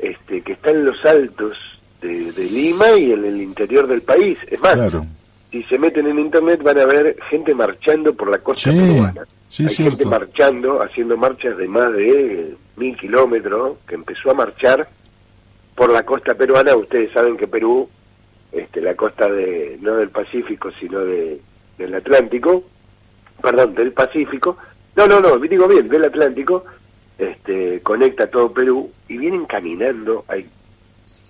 este, 0.00 0.40
que 0.42 0.54
está 0.54 0.72
en 0.72 0.84
los 0.84 1.04
altos 1.04 1.56
de, 2.02 2.32
de 2.32 2.44
Lima 2.44 2.90
y 2.98 3.12
en 3.12 3.24
el 3.24 3.40
interior 3.40 3.86
del 3.86 4.02
país. 4.02 4.36
Es 4.50 4.60
más, 4.60 4.74
Claro. 4.74 5.06
Si 5.50 5.62
se 5.64 5.78
meten 5.78 6.06
en 6.06 6.18
internet 6.18 6.62
van 6.62 6.78
a 6.78 6.86
ver 6.86 7.16
gente 7.28 7.54
marchando 7.54 8.14
por 8.14 8.30
la 8.30 8.38
costa 8.38 8.70
Sí, 8.70 8.76
peruana. 8.78 9.24
sí, 9.48 9.64
Hay 9.64 9.74
cierto. 9.74 9.96
gente 9.98 10.10
marchando, 10.10 10.82
haciendo 10.82 11.16
marchas 11.16 11.56
de 11.56 11.66
más 11.68 11.92
de 11.92 12.54
mil 12.76 12.96
kilómetros, 12.96 13.78
que 13.86 13.94
empezó 13.96 14.30
a 14.30 14.34
marchar 14.34 14.88
por 15.74 15.90
la 15.92 16.04
costa 16.04 16.34
peruana. 16.34 16.74
Ustedes 16.76 17.12
saben 17.12 17.36
que 17.36 17.46
Perú, 17.48 17.88
este, 18.52 18.80
la 18.80 18.94
costa 18.94 19.28
de 19.30 19.78
no 19.80 19.96
del 19.96 20.10
Pacífico, 20.10 20.70
sino 20.78 21.00
de, 21.00 21.40
del 21.78 21.94
Atlántico, 21.94 22.64
perdón, 23.42 23.74
del 23.74 23.92
Pacífico, 23.92 24.56
no, 24.96 25.06
no, 25.06 25.20
no, 25.20 25.36
digo 25.38 25.66
bien, 25.68 25.88
del 25.88 26.04
Atlántico, 26.04 26.64
este, 27.18 27.80
conecta 27.80 28.28
todo 28.28 28.52
Perú 28.52 28.90
y 29.08 29.16
vienen 29.18 29.46
caminando, 29.46 30.24
hay 30.28 30.46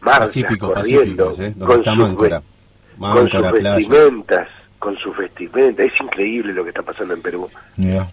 marchas 0.00 0.26
Pacífico, 0.28 0.72
corriendo 0.72 1.26
Pacífico, 1.30 1.42
¿eh? 1.42 1.54
Con 1.66 1.84
sus 1.84 2.08
con 3.01 3.30
sus 3.30 3.40
playa. 3.40 3.76
vestimentas, 3.76 4.48
con 4.78 4.96
sus 4.98 5.16
vestimentas, 5.16 5.86
es 5.86 6.01
increíble 6.01 6.53
lo 6.53 6.62
que 6.62 6.70
está 6.70 6.82
pasando 6.82 7.14
en 7.14 7.22
Perú. 7.22 7.48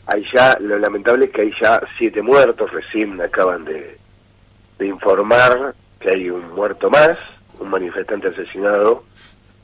Hay 0.08 0.26
ya, 0.34 0.58
lo 0.60 0.80
lamentable 0.80 1.26
es 1.26 1.32
que 1.32 1.42
hay 1.42 1.52
ya 1.62 1.82
siete 1.98 2.22
muertos, 2.22 2.72
recién 2.72 3.22
acaban 3.22 3.66
de, 3.66 3.98
de 4.80 4.88
informar 4.88 5.76
que 6.00 6.12
hay 6.12 6.30
un 6.30 6.54
muerto 6.54 6.90
más, 6.90 7.18
un 7.60 7.70
manifestante 7.70 8.30
asesinado 8.30 9.04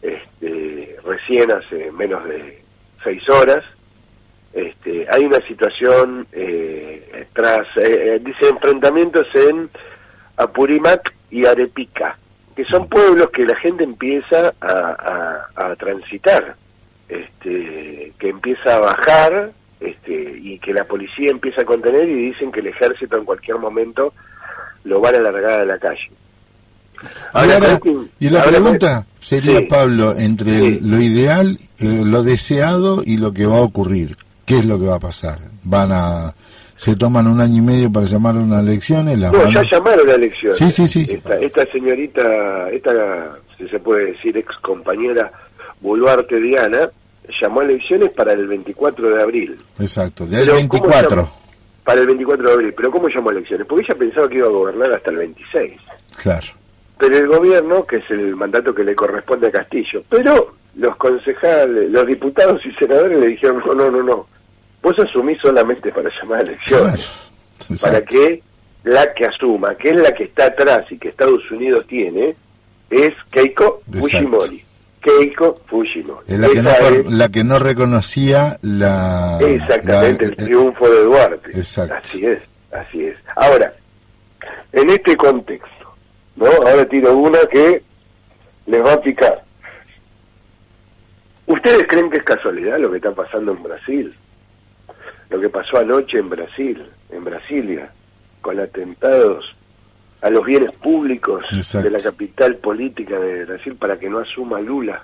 este, 0.04 0.98
recién 1.04 1.52
hace 1.52 1.92
menos 1.92 2.24
de 2.26 2.62
seis 3.04 3.28
horas. 3.30 3.64
Este, 4.54 5.08
hay 5.10 5.24
una 5.26 5.40
situación 5.48 6.28
eh, 6.32 7.26
tras, 7.34 7.66
eh, 7.78 8.16
eh, 8.16 8.22
dice, 8.24 8.50
enfrentamientos 8.50 9.26
en 9.34 9.70
Apurímac 10.38 11.14
y 11.32 11.46
Arepica, 11.46 12.18
que 12.56 12.64
son 12.66 12.88
pueblos 12.88 13.30
que 13.34 13.46
la 13.46 13.56
gente 13.58 13.84
empieza 13.84 14.54
a, 14.62 15.48
a- 15.56 15.68
a 15.72 15.76
transitar, 15.76 16.56
este, 17.10 18.14
que 18.20 18.30
empieza 18.30 18.76
a 18.76 18.80
bajar 18.80 19.52
este, 19.80 20.38
y 20.42 20.60
que 20.60 20.74
la 20.74 20.86
policía 20.86 21.30
empieza 21.32 21.62
a 21.62 21.66
contener 21.66 22.08
y 22.10 22.30
dicen 22.32 22.52
que 22.52 22.62
el 22.62 22.68
ejército 22.68 23.18
en 23.18 23.26
cualquier 23.26 23.58
momento 23.58 24.14
lo 24.84 25.00
van 25.02 25.16
a 25.16 25.20
largar 25.20 25.60
a 25.62 25.66
la 25.66 25.78
calle. 25.78 26.10
Ahora, 27.34 27.60
y 28.20 28.30
la 28.30 28.40
ahora, 28.40 28.52
pregunta 28.52 29.06
sería, 29.20 29.60
sí. 29.60 29.66
Pablo, 29.66 30.16
entre 30.18 30.60
Sí. 30.60 30.80
lo 30.82 31.02
ideal, 31.02 31.60
eh, 31.80 32.02
lo 32.06 32.24
deseado 32.24 33.04
y 33.06 33.18
lo 33.18 33.34
que 33.34 33.46
va 33.46 33.58
a 33.58 33.62
ocurrir. 33.62 34.16
¿Qué 34.46 34.60
es 34.60 34.66
lo 34.66 34.80
que 34.80 34.86
va 34.86 34.96
a 34.96 35.00
pasar? 35.00 35.40
¿Van 35.64 35.92
a... 35.92 36.34
se 36.76 36.96
toman 36.96 37.28
un 37.28 37.40
año 37.40 37.58
y 37.58 37.62
medio 37.62 37.92
para 37.92 38.06
llamar 38.06 38.36
a 38.36 38.40
unas 38.40 38.64
elecciones? 38.66 39.20
Las 39.20 39.32
No, 39.32 39.40
van 39.40 39.52
ya 39.52 39.64
llamaron 39.72 40.10
a 40.10 40.14
elecciones. 40.14 40.58
Sí, 40.58 40.72
sí, 40.72 40.88
sí. 40.88 41.14
Esta, 41.14 41.38
esta 41.40 41.66
señorita, 41.72 42.70
esta, 42.72 43.38
si 43.58 43.68
se 43.68 43.80
puede 43.80 44.14
decir, 44.14 44.36
ex 44.38 44.56
compañera 44.62 45.32
Boluarte 45.82 46.40
Diana, 46.40 46.90
llamó 47.42 47.62
a 47.62 47.64
elecciones 47.66 48.10
para 48.12 48.34
el 48.34 48.48
24 48.48 49.16
de 49.16 49.22
abril. 49.22 49.58
Exacto, 49.80 50.26
del 50.26 50.42
Pero, 50.42 50.54
¿cómo 50.68 50.88
24. 50.88 51.10
llama? 51.10 51.32
Para 51.84 52.02
el 52.02 52.08
24 52.08 52.48
de 52.48 52.54
abril. 52.54 52.74
¿Pero 52.76 52.92
cómo 52.92 53.08
llamó 53.10 53.30
a 53.30 53.34
elecciones? 53.34 53.68
Porque 53.68 53.86
ella 53.86 53.96
pensaba 54.00 54.30
que 54.30 54.38
iba 54.38 54.48
a 54.48 54.52
gobernar 54.52 54.92
hasta 54.94 55.12
el 55.12 55.18
26. 55.18 55.74
Claro. 56.22 56.48
Pero 56.98 57.18
el 57.18 57.28
gobierno, 57.28 57.86
que 57.86 57.98
es 57.98 58.10
el 58.10 58.36
mandato 58.36 58.74
que 58.74 58.84
le 58.84 58.96
corresponde 58.96 59.48
a 59.48 59.52
Castillo, 59.52 60.04
pero 60.10 60.54
los 60.76 60.96
concejales, 60.96 61.92
los 61.92 62.08
diputados 62.08 62.62
y 62.66 62.72
senadores 62.74 63.20
le 63.20 63.28
dijeron, 63.28 63.62
no, 63.66 63.74
no, 63.74 63.92
no, 63.92 64.04
no, 64.04 64.28
vos 64.84 65.00
asumís 65.00 65.40
solamente 65.42 65.92
para 65.92 66.10
llamar 66.22 66.40
a 66.40 66.42
elecciones. 66.44 67.10
Claro. 67.68 67.80
para 67.82 68.02
que 68.06 68.44
la 68.84 69.14
que 69.14 69.26
asuma, 69.26 69.76
que 69.76 69.90
es 69.92 69.96
la 69.96 70.14
que 70.14 70.26
está 70.26 70.48
atrás 70.48 70.86
y 70.92 70.98
que 70.98 71.08
Estados 71.10 71.50
Unidos 71.50 71.88
tiene, 71.88 72.36
es 72.90 73.14
Keiko 73.32 73.82
Exacto. 73.88 74.00
Fujimori. 74.00 74.66
Keiko 75.02 75.62
Fujimori. 75.68 76.26
Es 76.28 76.38
la, 76.40 76.50
que 76.50 76.62
no, 76.62 76.70
Esa 76.70 76.80
cor- 76.80 76.94
es 76.94 77.06
la 77.12 77.30
que 77.30 77.44
no 77.46 77.60
reconocía 77.60 78.58
la... 78.62 79.40
exactamente 79.42 80.26
la- 80.26 80.30
el 80.32 80.36
triunfo 80.36 80.90
de 80.90 81.04
Duarte. 81.04 81.50
Exacto. 81.58 81.96
Así 81.96 82.26
es, 82.26 82.40
así 82.74 83.06
es. 83.06 83.16
Ahora, 83.38 83.74
en 84.74 84.90
este 84.90 85.16
contexto, 85.16 85.96
¿no? 86.36 86.48
Ahora 86.48 86.84
tiro 86.86 87.16
una 87.18 87.40
que 87.50 87.82
les 88.66 88.84
va 88.84 88.94
a 88.94 89.02
picar. 89.02 89.44
¿Ustedes 91.46 91.86
creen 91.88 92.10
que 92.10 92.18
es 92.18 92.24
casualidad 92.24 92.78
lo 92.80 92.90
que 92.92 92.98
está 92.98 93.12
pasando 93.12 93.52
en 93.54 93.64
Brasil? 93.64 94.14
Lo 95.34 95.40
que 95.42 95.50
pasó 95.50 95.78
anoche 95.80 96.20
en 96.20 96.30
Brasil, 96.30 96.86
en 97.10 97.24
Brasilia, 97.24 97.92
con 98.40 98.60
atentados 98.60 99.44
a 100.22 100.30
los 100.30 100.46
bienes 100.46 100.72
públicos 100.74 101.44
Exacto. 101.52 101.86
de 101.90 101.98
la 101.98 102.00
capital 102.04 102.58
política 102.58 103.20
de 103.20 103.46
Brasil 103.46 103.76
para 103.76 103.98
que 103.98 104.12
no 104.12 104.20
asuma 104.20 104.62
Lula. 104.62 105.04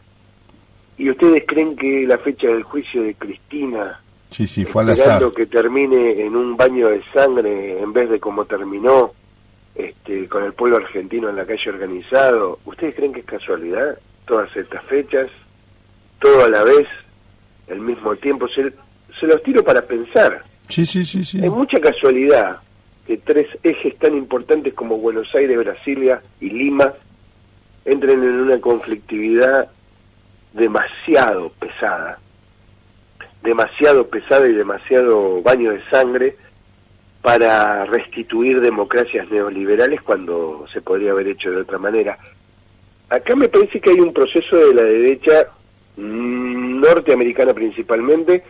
¿Y 0.99 1.09
ustedes 1.09 1.45
creen 1.47 1.75
que 1.75 2.05
la 2.05 2.19
fecha 2.19 2.45
del 2.45 2.61
juicio 2.61 3.01
de 3.01 3.15
Cristina 3.15 3.99
Sí, 4.30 4.45
sí, 4.45 4.65
fue 4.65 4.84
al 4.84 4.89
azar. 4.91 4.99
esperando 5.07 5.34
que 5.34 5.47
termine 5.47 6.21
en 6.21 6.36
un 6.36 6.55
baño 6.55 6.89
de 6.89 7.01
sangre 7.11 7.80
en 7.82 7.91
vez 7.91 8.07
de 8.11 8.19
como 8.19 8.45
terminó 8.45 9.13
este, 9.73 10.27
con 10.30 10.43
el 10.43 10.53
pueblo 10.53 10.77
argentino 10.77 11.27
en 11.30 11.38
la 11.38 11.45
calle 11.47 11.71
organizado. 11.71 12.59
¿Ustedes 12.65 12.93
creen 12.95 13.13
que 13.13 13.21
es 13.21 13.25
casualidad 13.25 13.97
todas 14.27 14.55
estas 14.55 14.84
fechas, 14.84 15.32
todo 16.19 16.45
a 16.45 16.49
la 16.49 16.63
vez, 16.63 16.88
al 17.71 17.80
mismo 17.80 18.15
tiempo? 18.17 18.47
Se, 18.49 18.71
se 19.20 19.28
los 19.28 19.41
tiro 19.43 19.63
para 19.63 19.82
pensar. 19.82 20.41
Sí, 20.67 20.86
sí, 20.86 21.03
sí, 21.03 21.24
sí. 21.24 21.39
Hay 21.41 21.49
mucha 21.49 21.80
casualidad 21.80 22.59
que 23.05 23.17
tres 23.17 23.47
ejes 23.63 23.97
tan 23.97 24.15
importantes 24.15 24.74
como 24.74 24.97
Buenos 24.97 25.34
Aires, 25.34 25.57
Brasilia 25.57 26.22
y 26.39 26.49
Lima 26.49 26.93
entren 27.86 28.24
en 28.24 28.41
una 28.41 28.59
conflictividad 28.59 29.70
demasiado 30.53 31.49
pesada, 31.59 32.20
demasiado 33.41 34.07
pesada 34.07 34.47
y 34.47 34.53
demasiado 34.53 35.41
baño 35.41 35.72
de 35.72 35.82
sangre 35.89 36.36
para 37.22 37.86
restituir 37.86 38.61
democracias 38.61 39.30
neoliberales 39.30 40.01
cuando 40.01 40.65
se 40.72 40.82
podría 40.82 41.11
haber 41.11 41.28
hecho 41.28 41.51
de 41.51 41.57
otra 41.57 41.78
manera. 41.78 42.17
Acá 43.09 43.36
me 43.36 43.49
parece 43.49 43.82
que 43.82 43.89
hay 43.89 43.99
un 43.99 44.13
proceso 44.13 44.55
de 44.55 44.74
la 44.74 44.84
derecha 44.84 45.47
norteamericana 45.97 47.53
principalmente, 47.53 48.43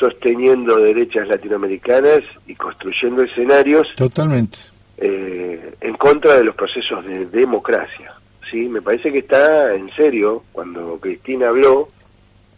sosteniendo 0.00 0.78
derechas 0.78 1.28
latinoamericanas 1.28 2.20
y 2.46 2.54
construyendo 2.54 3.22
escenarios 3.22 3.86
Totalmente. 3.96 4.58
eh, 4.96 5.74
en 5.80 5.94
contra 5.94 6.36
de 6.38 6.44
los 6.44 6.54
procesos 6.56 7.04
de 7.06 7.26
democracia. 7.26 8.14
¿sí? 8.50 8.68
Me 8.68 8.80
parece 8.82 9.12
que 9.12 9.18
está 9.18 9.74
en 9.74 9.90
serio 9.94 10.42
cuando 10.52 10.98
Cristina 10.98 11.48
habló 11.50 11.88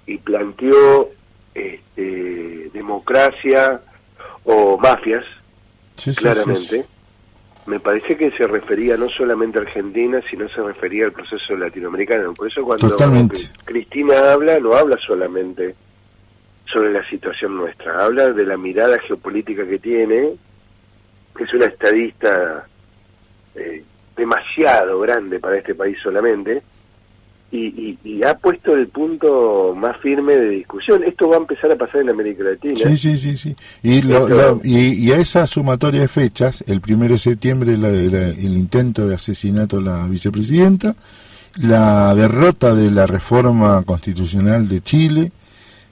y 0.06 0.16
planteó 0.18 1.10
este, 1.54 2.70
democracia 2.72 3.80
o 4.44 4.78
mafias, 4.78 5.24
Sí, 5.96 6.14
claramente. 6.14 6.60
sí. 6.60 6.82
Me 7.66 7.78
parece 7.78 8.16
que 8.16 8.32
se 8.32 8.44
refería 8.46 8.96
no 8.96 9.08
solamente 9.08 9.58
a 9.58 9.62
Argentina, 9.62 10.20
sino 10.28 10.48
se 10.48 10.60
refería 10.62 11.04
al 11.04 11.12
proceso 11.12 11.54
latinoamericano. 11.54 12.34
Por 12.34 12.48
eso 12.48 12.64
cuando 12.64 12.96
Cristina 13.64 14.32
habla, 14.32 14.58
no 14.58 14.74
habla 14.74 14.96
solamente 15.06 15.76
sobre 16.66 16.92
la 16.92 17.06
situación 17.08 17.56
nuestra, 17.56 18.04
habla 18.04 18.30
de 18.30 18.46
la 18.46 18.56
mirada 18.56 18.98
geopolítica 19.00 19.66
que 19.66 19.78
tiene, 19.78 20.30
que 21.36 21.44
es 21.44 21.54
una 21.54 21.66
estadista 21.66 22.66
eh, 23.54 23.82
demasiado 24.16 25.00
grande 25.00 25.38
para 25.40 25.58
este 25.58 25.74
país 25.74 25.96
solamente, 26.02 26.62
y, 27.50 27.66
y- 27.66 27.98
y 28.02 28.22
ha 28.22 28.32
puesto 28.38 28.74
el 28.74 28.88
punto 28.88 29.74
más 29.76 29.98
firme 29.98 30.34
de 30.36 30.48
discusión. 30.48 31.04
Esto 31.04 31.28
va 31.28 31.36
a 31.36 31.40
empezar 31.40 31.70
a 31.70 31.76
pasar 31.76 32.00
en 32.00 32.08
América 32.08 32.44
Latina. 32.44 32.76
Sí, 32.76 32.96
sí, 32.96 33.18
sí, 33.18 33.36
sí. 33.36 33.54
Y, 33.82 34.00
lo- 34.00 34.60
y, 34.64 34.94
y 34.94 35.12
a 35.12 35.16
esa 35.18 35.46
sumatoria 35.46 36.00
de 36.00 36.08
fechas, 36.08 36.64
el 36.66 36.80
primero 36.80 37.12
de 37.12 37.18
septiembre 37.18 37.76
la- 37.76 37.90
la- 37.90 38.28
el 38.28 38.54
intento 38.56 39.06
de 39.06 39.16
asesinato 39.16 39.76
de 39.76 39.82
la 39.82 40.06
vicepresidenta, 40.06 40.94
la 41.56 42.14
derrota 42.14 42.74
de 42.74 42.90
la 42.90 43.06
reforma 43.06 43.82
constitucional 43.82 44.66
de 44.66 44.80
Chile, 44.80 45.32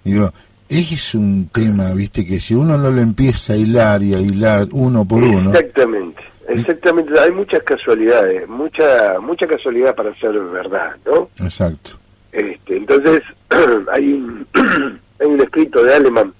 digo, 0.02 0.32
es 0.70 1.14
un 1.14 1.48
tema, 1.48 1.92
viste, 1.94 2.24
que 2.24 2.38
si 2.38 2.54
uno 2.54 2.78
no 2.78 2.90
lo 2.90 3.00
empieza 3.00 3.54
a 3.54 3.56
hilar 3.56 4.02
y 4.02 4.14
a 4.14 4.20
hilar 4.20 4.68
uno 4.70 5.04
por 5.04 5.22
uno, 5.22 5.50
Exactamente, 5.50 6.22
exactamente. 6.48 7.18
Hay 7.18 7.32
muchas 7.32 7.62
casualidades, 7.64 8.48
mucha 8.48 9.18
mucha 9.20 9.46
casualidad 9.48 9.94
para 9.96 10.14
ser 10.16 10.32
verdad, 10.32 10.96
¿no? 11.04 11.28
exacto, 11.44 11.98
Este, 12.30 12.76
entonces 12.76 13.22
hay 13.92 14.12
un 14.12 14.46
hay 15.20 15.26
un 15.26 15.40
escrito 15.40 15.82
de 15.82 15.94
Alemán 15.94 16.32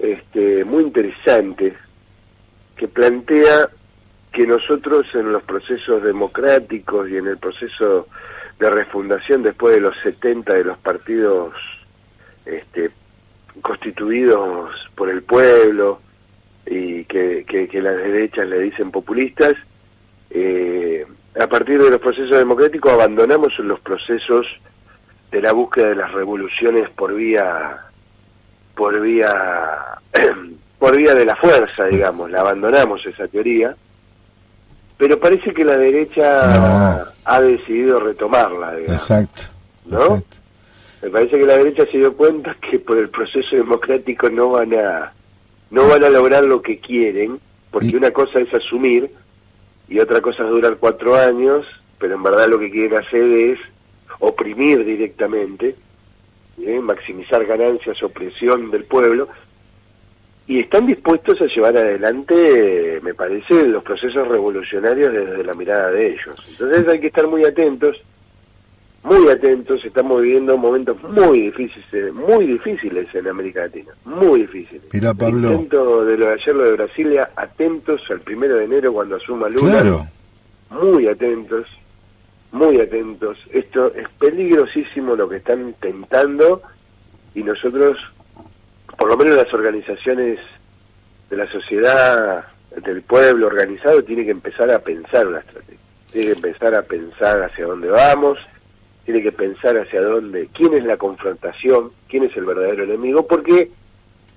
este 0.00 0.64
muy 0.64 0.82
interesante 0.84 1.74
que 2.76 2.88
plantea 2.88 3.68
que 4.32 4.46
nosotros 4.46 5.06
en 5.14 5.32
los 5.32 5.42
procesos 5.44 6.02
democráticos 6.02 7.08
y 7.08 7.16
en 7.16 7.28
el 7.28 7.38
proceso 7.38 8.08
de 8.58 8.70
refundación 8.70 9.42
después 9.42 9.76
de 9.76 9.80
los 9.80 9.94
70 10.02 10.54
de 10.54 10.64
los 10.64 10.78
partidos 10.78 11.54
este, 12.44 12.90
constituidos 13.60 14.70
por 14.94 15.08
el 15.10 15.22
pueblo 15.22 16.00
y 16.66 17.04
que, 17.04 17.44
que, 17.48 17.68
que 17.68 17.80
las 17.82 17.96
derechas 17.96 18.46
le 18.48 18.60
dicen 18.60 18.90
populistas, 18.90 19.54
eh, 20.30 21.06
a 21.40 21.46
partir 21.46 21.82
de 21.82 21.90
los 21.90 22.00
procesos 22.00 22.36
democráticos 22.36 22.92
abandonamos 22.92 23.58
los 23.60 23.80
procesos 23.80 24.46
de 25.30 25.40
la 25.40 25.52
búsqueda 25.52 25.88
de 25.90 25.94
las 25.96 26.12
revoluciones 26.12 26.88
por 26.90 27.14
vía 27.14 27.78
por 28.74 29.00
vía 29.00 29.30
por 30.78 30.96
vía 30.96 31.14
de 31.14 31.24
la 31.24 31.36
fuerza 31.36 31.84
digamos 31.84 32.30
la 32.30 32.40
abandonamos 32.40 33.04
esa 33.06 33.28
teoría 33.28 33.74
pero 34.96 35.18
parece 35.20 35.52
que 35.54 35.64
la 35.64 35.76
derecha 35.76 36.46
No. 36.46 37.04
ha 37.24 37.40
decidido 37.40 38.00
retomarla 38.00 38.74
digamos 38.76 39.02
exacto, 39.02 39.42
¿no? 39.86 40.02
exacto. 40.16 40.36
Me 41.02 41.10
parece 41.10 41.38
que 41.38 41.46
la 41.46 41.56
derecha 41.56 41.84
se 41.90 41.98
dio 41.98 42.14
cuenta 42.14 42.56
que 42.56 42.78
por 42.78 42.98
el 42.98 43.08
proceso 43.08 43.54
democrático 43.54 44.28
no 44.30 44.50
van 44.50 44.74
a 44.74 45.12
no 45.70 45.86
van 45.86 46.02
a 46.02 46.08
lograr 46.08 46.44
lo 46.44 46.62
que 46.62 46.78
quieren 46.78 47.38
porque 47.70 47.96
una 47.96 48.10
cosa 48.10 48.40
es 48.40 48.52
asumir 48.52 49.10
y 49.88 50.00
otra 50.00 50.20
cosa 50.20 50.44
es 50.44 50.50
durar 50.50 50.76
cuatro 50.78 51.14
años 51.16 51.66
pero 51.98 52.14
en 52.14 52.22
verdad 52.22 52.48
lo 52.48 52.58
que 52.58 52.70
quieren 52.70 52.98
hacer 52.98 53.22
es 53.22 53.58
oprimir 54.18 54.84
directamente 54.84 55.76
¿eh? 56.60 56.80
maximizar 56.80 57.44
ganancias 57.44 58.02
opresión 58.02 58.70
del 58.70 58.84
pueblo 58.84 59.28
y 60.48 60.60
están 60.60 60.86
dispuestos 60.86 61.40
a 61.42 61.46
llevar 61.46 61.76
adelante 61.76 63.00
me 63.02 63.14
parece 63.14 63.66
los 63.66 63.84
procesos 63.84 64.26
revolucionarios 64.26 65.12
desde 65.12 65.44
la 65.44 65.54
mirada 65.54 65.90
de 65.90 66.08
ellos 66.08 66.34
entonces 66.48 66.88
hay 66.88 66.98
que 66.98 67.08
estar 67.08 67.28
muy 67.28 67.44
atentos 67.44 67.96
muy 69.02 69.28
atentos, 69.28 69.84
estamos 69.84 70.22
viviendo 70.22 70.56
momentos 70.56 71.02
muy 71.02 71.42
difíciles, 71.42 72.12
muy 72.12 72.46
difíciles 72.46 73.06
en 73.14 73.28
América 73.28 73.62
Latina, 73.62 73.92
muy 74.04 74.42
difíciles. 74.42 74.82
Mirá, 74.92 75.14
Pablo. 75.14 75.48
El 75.48 75.54
intento 75.54 76.04
de 76.04 76.16
lo 76.16 76.26
de 76.26 76.32
ayer, 76.32 76.54
lo 76.54 76.64
de 76.64 76.72
Brasilia, 76.72 77.30
atentos 77.36 78.00
al 78.10 78.20
primero 78.20 78.56
de 78.56 78.64
enero 78.64 78.92
cuando 78.92 79.16
asuma 79.16 79.48
Lula, 79.48 79.80
Claro, 79.80 80.06
muy 80.70 81.06
atentos, 81.06 81.66
muy 82.52 82.80
atentos. 82.80 83.38
Esto 83.52 83.92
es 83.94 84.08
peligrosísimo 84.18 85.16
lo 85.16 85.28
que 85.28 85.36
están 85.36 85.74
tentando 85.80 86.62
y 87.34 87.42
nosotros, 87.42 87.96
por 88.98 89.08
lo 89.08 89.16
menos 89.16 89.36
las 89.36 89.52
organizaciones 89.54 90.38
de 91.30 91.36
la 91.36 91.50
sociedad, 91.50 92.44
del 92.84 93.02
pueblo 93.02 93.46
organizado, 93.46 94.02
tiene 94.02 94.24
que 94.24 94.30
empezar 94.30 94.70
a 94.70 94.78
pensar 94.80 95.26
una 95.26 95.38
estrategia. 95.40 95.78
Tiene 96.10 96.26
que 96.26 96.32
empezar 96.32 96.74
a 96.74 96.82
pensar 96.82 97.42
hacia 97.42 97.66
dónde 97.66 97.88
vamos, 97.88 98.38
tiene 99.08 99.22
que 99.22 99.32
pensar 99.32 99.74
hacia 99.78 100.02
dónde, 100.02 100.50
quién 100.52 100.74
es 100.74 100.84
la 100.84 100.98
confrontación, 100.98 101.92
quién 102.10 102.24
es 102.24 102.36
el 102.36 102.44
verdadero 102.44 102.84
enemigo, 102.84 103.26
porque 103.26 103.70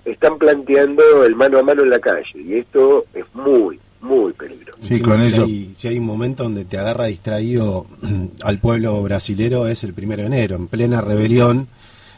están 0.05 0.37
planteando 0.37 1.25
el 1.25 1.35
mano 1.35 1.59
a 1.59 1.61
mano 1.63 1.83
en 1.83 1.89
la 1.89 1.99
calle 1.99 2.23
y 2.35 2.53
esto 2.55 3.03
es 3.13 3.25
muy, 3.33 3.77
muy 3.99 4.31
peligroso. 4.31 4.79
Sí, 4.81 5.01
con 5.01 5.21
si 5.25 5.33
eso. 5.33 5.43
Hay, 5.43 5.73
si 5.75 5.87
hay 5.89 5.97
un 5.99 6.05
momento 6.05 6.43
donde 6.43 6.63
te 6.63 6.77
agarra 6.77 7.07
distraído 7.07 7.85
al 8.45 8.59
pueblo 8.59 9.03
brasilero 9.03 9.67
es 9.67 9.83
el 9.83 9.93
primero 9.93 10.21
de 10.21 10.27
enero, 10.27 10.55
en 10.55 10.69
plena 10.69 11.01
rebelión, 11.01 11.67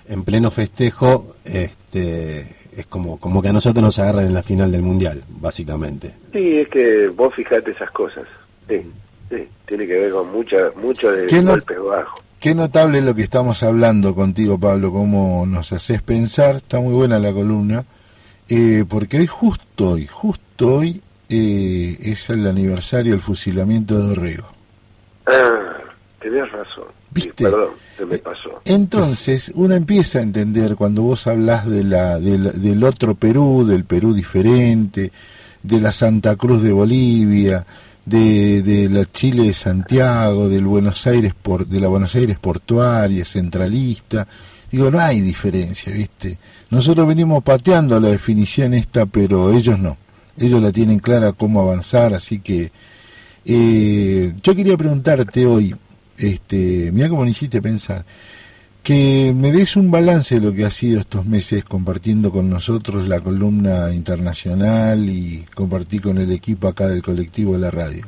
en 0.08 0.24
pleno 0.24 0.52
festejo, 0.52 1.36
este, 1.46 2.42
es 2.78 2.86
como, 2.86 3.20
como 3.20 3.42
que 3.42 3.48
a 3.48 3.54
nosotros 3.54 3.82
nos 3.84 3.98
agarran 3.98 4.28
en 4.28 4.34
la 4.36 4.44
final 4.44 4.72
del 4.72 4.84
mundial, 4.84 5.24
básicamente. 5.28 6.14
Sí, 6.32 6.60
es 6.60 6.68
que 6.70 7.08
vos 7.08 7.34
fijate 7.34 7.72
esas 7.72 7.90
cosas. 7.90 8.28
Sí, 8.70 8.80
sí, 9.32 9.48
tiene 9.66 9.88
que 9.88 9.94
ver 10.02 10.12
con 10.12 10.32
mucha, 10.32 10.70
mucho 10.76 11.12
de 11.12 11.26
¿Qué 11.26 11.42
no- 11.42 11.50
golpes 11.54 11.80
bajos. 11.82 12.24
Qué 12.44 12.54
notable 12.54 13.00
lo 13.00 13.16
que 13.16 13.22
estamos 13.22 13.64
hablando 13.64 14.14
contigo, 14.14 14.60
Pablo, 14.60 14.92
cómo 14.92 15.46
nos 15.46 15.72
haces 15.72 16.02
pensar, 16.02 16.58
está 16.58 16.78
muy 16.78 16.94
buena 16.94 17.18
la 17.18 17.32
columna, 17.32 17.86
eh, 18.50 18.84
porque 18.86 19.20
hoy, 19.20 19.28
justo 19.28 19.92
hoy, 19.92 20.08
justo 20.08 20.76
hoy, 20.76 21.02
eh, 21.30 21.98
es 22.02 22.30
el 22.30 22.46
aniversario 22.46 23.14
del 23.14 23.22
fusilamiento 23.22 23.98
de 23.98 24.08
Dorrego. 24.08 24.48
Ah, 25.26 25.78
tenés 26.20 26.52
razón. 26.52 26.88
¿Viste? 27.12 27.46
perdón, 27.46 27.70
se 27.96 28.06
me 28.06 28.18
pasó. 28.18 28.62
Entonces, 28.66 29.50
uno 29.56 29.74
empieza 29.74 30.20
a 30.20 30.24
entender 30.24 30.76
cuando 30.76 31.04
vos 31.04 31.26
hablas 31.28 31.66
de 31.66 31.86
la, 31.86 32.20
del, 32.20 32.62
del 32.62 32.84
otro 32.84 33.16
Perú, 33.16 33.66
del 33.66 33.86
Perú 33.86 34.14
diferente, 34.14 35.14
de 35.62 35.80
la 35.80 35.94
Santa 35.94 36.36
Cruz 36.36 36.62
de 36.62 36.74
Bolivia, 36.74 37.66
de, 38.06 38.62
de 38.62 38.90
la 38.90 39.06
Chile 39.12 39.44
de 39.44 39.54
Santiago, 39.54 40.50
del 40.50 40.66
Buenos 40.66 41.06
Aires 41.08 41.34
por, 41.34 41.68
de 41.68 41.80
la 41.80 41.88
Buenos 41.88 42.16
Aires 42.16 42.38
portuaria, 42.40 43.26
centralista. 43.26 44.28
Digo, 44.72 44.90
no 44.90 45.00
hay 45.00 45.22
diferencia, 45.22 45.94
¿viste? 45.94 46.38
Nosotros 46.70 47.08
venimos 47.08 47.44
pateando 47.44 48.00
la 48.00 48.10
definición 48.10 48.74
esta, 48.74 49.06
pero 49.06 49.54
ellos 49.54 49.78
no. 49.78 49.98
Ellos 50.38 50.62
la 50.62 50.72
tienen 50.72 51.00
clara 51.00 51.32
cómo 51.34 51.62
avanzar, 51.62 52.14
así 52.14 52.40
que 52.40 52.72
eh, 53.46 54.34
yo 54.42 54.56
quería 54.56 54.76
preguntarte 54.76 55.46
hoy, 55.46 55.76
este, 56.18 56.90
mira 56.92 57.10
cómo 57.10 57.24
me 57.24 57.30
hiciste 57.30 57.62
pensar, 57.62 58.04
que 58.84 59.34
me 59.34 59.52
des 59.54 59.78
un 59.78 59.90
balance 59.90 60.36
de 60.36 60.42
lo 60.42 60.54
que 60.54 60.66
ha 60.66 60.70
sido 60.70 61.00
estos 61.00 61.26
meses 61.26 61.64
compartiendo 61.64 62.32
con 62.32 62.50
nosotros 62.50 63.08
la 63.08 63.22
columna 63.22 63.94
internacional 63.94 65.10
y 65.10 65.46
compartir 65.56 66.02
con 66.02 66.18
el 66.18 66.32
equipo 66.32 66.68
acá 66.68 66.88
del 66.88 67.02
colectivo 67.02 67.54
de 67.54 67.60
la 67.60 67.72
radio. 67.72 68.06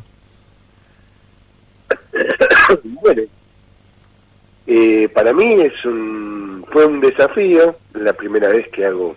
bueno, 2.84 3.22
eh, 4.68 5.08
para 5.14 5.34
mí 5.34 5.54
es 5.54 5.86
un, 5.86 6.66
fue 6.72 6.86
un 6.86 7.00
desafío, 7.00 7.78
la 7.94 8.12
primera 8.12 8.50
vez 8.50 8.68
que 8.68 8.86
hago 8.86 9.16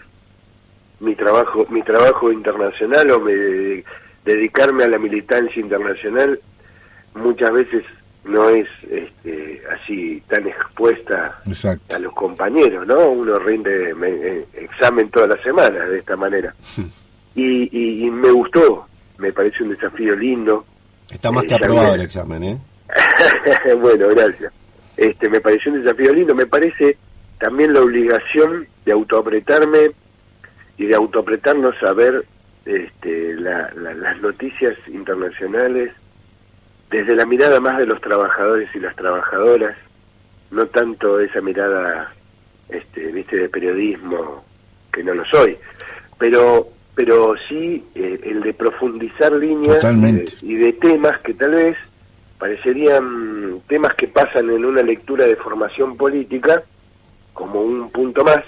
mi 1.01 1.17
trabajo, 1.17 1.67
mi 1.71 1.83
trabajo 1.83 2.31
internacional 2.31 3.11
o 3.11 3.21
me 3.21 3.83
dedicarme 4.25 4.85
a 4.85 4.89
la 4.89 4.99
militancia 4.99 5.61
internacional 5.61 6.39
muchas 7.15 7.53
veces 7.53 7.85
no 8.29 8.49
es 8.51 8.69
este, 8.91 9.63
así 9.71 10.23
tan 10.29 10.47
expuesta 10.47 11.41
Exacto. 11.47 11.97
a 11.97 11.99
los 11.99 12.13
compañeros, 12.13 12.87
¿no? 12.87 13.09
Uno 13.11 13.39
rinde 13.39 13.95
me- 13.95 14.09
eh, 14.11 14.45
examen 14.55 15.11
todas 15.11 15.31
las 15.31 15.41
semanas 15.43 15.89
de 15.89 15.99
esta 15.99 16.17
manera. 16.17 16.55
Y, 17.35 17.69
y- 17.77 18.07
y 18.07 18.11
me 18.11 18.31
gustó, 18.31 18.87
me 19.19 19.33
parece 19.33 19.63
un 19.63 19.71
desafío 19.71 20.15
lindo. 20.15 20.65
Está 21.11 21.31
más 21.31 21.45
Eh, 21.45 21.47
que 21.49 21.55
aprobado 21.55 21.95
el 21.95 22.03
examen, 22.03 22.45
¿eh? 22.45 22.59
bueno, 23.81 24.09
gracias. 24.09 24.53
Este, 24.97 25.29
me 25.31 25.41
pareció 25.41 25.73
un 25.73 25.83
desafío 25.83 26.13
lindo, 26.13 26.35
me 26.35 26.47
parece 26.47 26.97
también 27.39 27.73
la 27.73 27.81
obligación 27.81 28.67
de 28.85 28.93
autoapretarme 28.93 29.93
y 30.77 30.87
de 30.87 30.95
autoapretarnos 30.95 31.75
a 31.83 31.93
ver 31.93 32.25
este, 32.67 33.35
la- 33.37 33.71
la- 33.75 33.95
las 33.95 34.21
noticias 34.21 34.77
internacionales 34.89 35.93
desde 36.91 37.15
la 37.15 37.27
mirada 37.27 37.61
más 37.61 37.79
de 37.79 37.87
los 37.87 38.01
trabajadores 38.01 38.69
y 38.75 38.81
las 38.81 38.97
trabajadoras, 38.97 39.77
no 40.51 40.67
tanto 40.67 41.21
esa 41.21 41.41
mirada, 41.41 42.13
este, 42.69 43.13
viste, 43.13 43.37
de 43.37 43.49
periodismo 43.49 44.45
que 44.93 45.03
no 45.03 45.15
lo 45.15 45.25
soy, 45.27 45.57
pero 46.19 46.69
pero 46.95 47.37
sí 47.49 47.85
eh, 47.95 48.19
el 48.25 48.41
de 48.43 48.53
profundizar 48.55 49.31
líneas 49.31 49.85
eh, 49.85 50.25
y 50.43 50.57
de 50.57 50.73
temas 50.73 51.21
que 51.21 51.33
tal 51.33 51.53
vez 51.53 51.77
parecerían 52.41 53.61
temas 53.69 53.95
que 53.95 54.09
pasan 54.09 54.51
en 54.51 54.65
una 54.65 54.83
lectura 54.83 55.25
de 55.25 55.37
formación 55.37 55.97
política 55.97 56.65
como 57.35 57.61
un 57.61 57.91
punto 57.91 58.25
más 58.25 58.43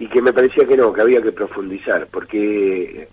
y 0.00 0.08
que 0.08 0.20
me 0.20 0.32
parecía 0.32 0.66
que 0.66 0.76
no, 0.76 0.92
que 0.92 1.02
había 1.02 1.22
que 1.22 1.30
profundizar, 1.30 2.08
porque 2.10 3.08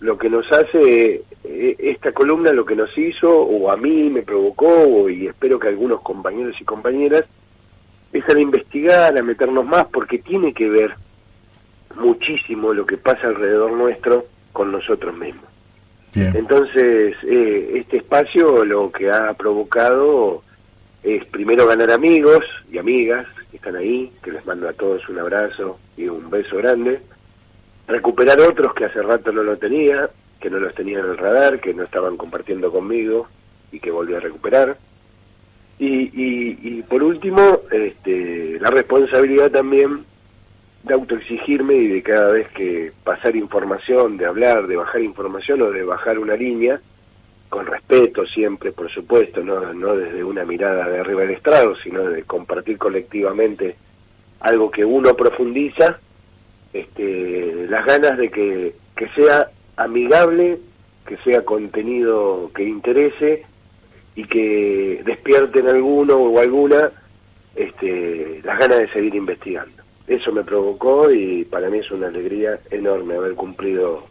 lo 0.00 0.18
que 0.18 0.28
nos 0.28 0.50
hace 0.52 1.22
eh, 1.44 1.76
esta 1.78 2.12
columna, 2.12 2.52
lo 2.52 2.64
que 2.64 2.76
nos 2.76 2.96
hizo, 2.96 3.30
o 3.30 3.70
a 3.70 3.76
mí 3.76 4.10
me 4.10 4.22
provocó, 4.22 5.08
y 5.08 5.26
espero 5.26 5.58
que 5.58 5.68
algunos 5.68 6.00
compañeros 6.00 6.56
y 6.60 6.64
compañeras, 6.64 7.24
es 8.12 8.28
a 8.28 8.38
investigar, 8.38 9.16
a 9.16 9.22
meternos 9.22 9.66
más, 9.66 9.86
porque 9.86 10.18
tiene 10.18 10.52
que 10.52 10.68
ver 10.68 10.94
muchísimo 11.96 12.72
lo 12.72 12.86
que 12.86 12.96
pasa 12.96 13.28
alrededor 13.28 13.72
nuestro 13.72 14.26
con 14.52 14.72
nosotros 14.72 15.16
mismos. 15.16 15.44
Bien. 16.14 16.34
Entonces, 16.34 17.16
eh, 17.24 17.72
este 17.74 17.98
espacio 17.98 18.64
lo 18.64 18.90
que 18.90 19.10
ha 19.10 19.34
provocado 19.34 20.42
es 21.02 21.24
primero 21.26 21.66
ganar 21.66 21.90
amigos 21.90 22.44
y 22.72 22.78
amigas 22.78 23.26
que 23.50 23.56
están 23.58 23.76
ahí, 23.76 24.10
que 24.22 24.32
les 24.32 24.44
mando 24.46 24.68
a 24.68 24.72
todos 24.72 25.08
un 25.08 25.18
abrazo 25.18 25.78
y 25.96 26.08
un 26.08 26.28
beso 26.30 26.56
grande, 26.56 27.00
recuperar 27.88 28.40
otros 28.40 28.74
que 28.74 28.84
hace 28.84 29.02
rato 29.02 29.32
no 29.32 29.42
lo 29.42 29.56
tenía, 29.56 30.08
que 30.40 30.50
no 30.50 30.58
los 30.60 30.74
tenía 30.74 31.00
en 31.00 31.06
el 31.06 31.18
radar, 31.18 31.60
que 31.60 31.74
no 31.74 31.82
estaban 31.82 32.16
compartiendo 32.16 32.70
conmigo 32.70 33.26
y 33.72 33.80
que 33.80 33.90
volví 33.90 34.14
a 34.14 34.20
recuperar. 34.20 34.76
Y, 35.78 35.86
y, 35.86 36.58
y 36.62 36.82
por 36.82 37.02
último, 37.02 37.60
este, 37.70 38.58
la 38.60 38.70
responsabilidad 38.70 39.50
también 39.50 40.04
de 40.82 40.94
autoexigirme 40.94 41.74
y 41.74 41.88
de 41.88 42.02
cada 42.02 42.32
vez 42.32 42.48
que 42.48 42.92
pasar 43.04 43.34
información, 43.36 44.16
de 44.16 44.26
hablar, 44.26 44.66
de 44.66 44.76
bajar 44.76 45.02
información 45.02 45.62
o 45.62 45.70
de 45.70 45.82
bajar 45.82 46.18
una 46.18 46.36
línea, 46.36 46.80
con 47.48 47.66
respeto 47.66 48.26
siempre, 48.26 48.72
por 48.72 48.90
supuesto, 48.90 49.42
no, 49.42 49.72
no 49.72 49.96
desde 49.96 50.22
una 50.22 50.44
mirada 50.44 50.88
de 50.88 51.00
arriba 51.00 51.22
del 51.22 51.30
estrado, 51.30 51.74
sino 51.76 52.04
de 52.04 52.22
compartir 52.24 52.76
colectivamente 52.76 53.76
algo 54.40 54.70
que 54.70 54.84
uno 54.84 55.14
profundiza, 55.14 55.98
este, 56.72 57.66
las 57.68 57.84
ganas 57.86 58.18
de 58.18 58.30
que, 58.30 58.74
que 58.96 59.08
sea 59.10 59.50
amigable, 59.76 60.58
que 61.06 61.16
sea 61.18 61.44
contenido 61.44 62.50
que 62.54 62.64
interese 62.64 63.44
y 64.14 64.24
que 64.24 65.00
despierte 65.04 65.60
en 65.60 65.68
alguno 65.68 66.16
o 66.16 66.40
alguna 66.40 66.90
este, 67.54 68.40
las 68.44 68.58
ganas 68.58 68.78
de 68.78 68.92
seguir 68.92 69.14
investigando. 69.14 69.82
Eso 70.06 70.32
me 70.32 70.44
provocó 70.44 71.10
y 71.10 71.44
para 71.44 71.68
mí 71.70 71.78
es 71.78 71.90
una 71.90 72.08
alegría 72.08 72.58
enorme 72.70 73.16
haber 73.16 73.34
cumplido. 73.34 74.06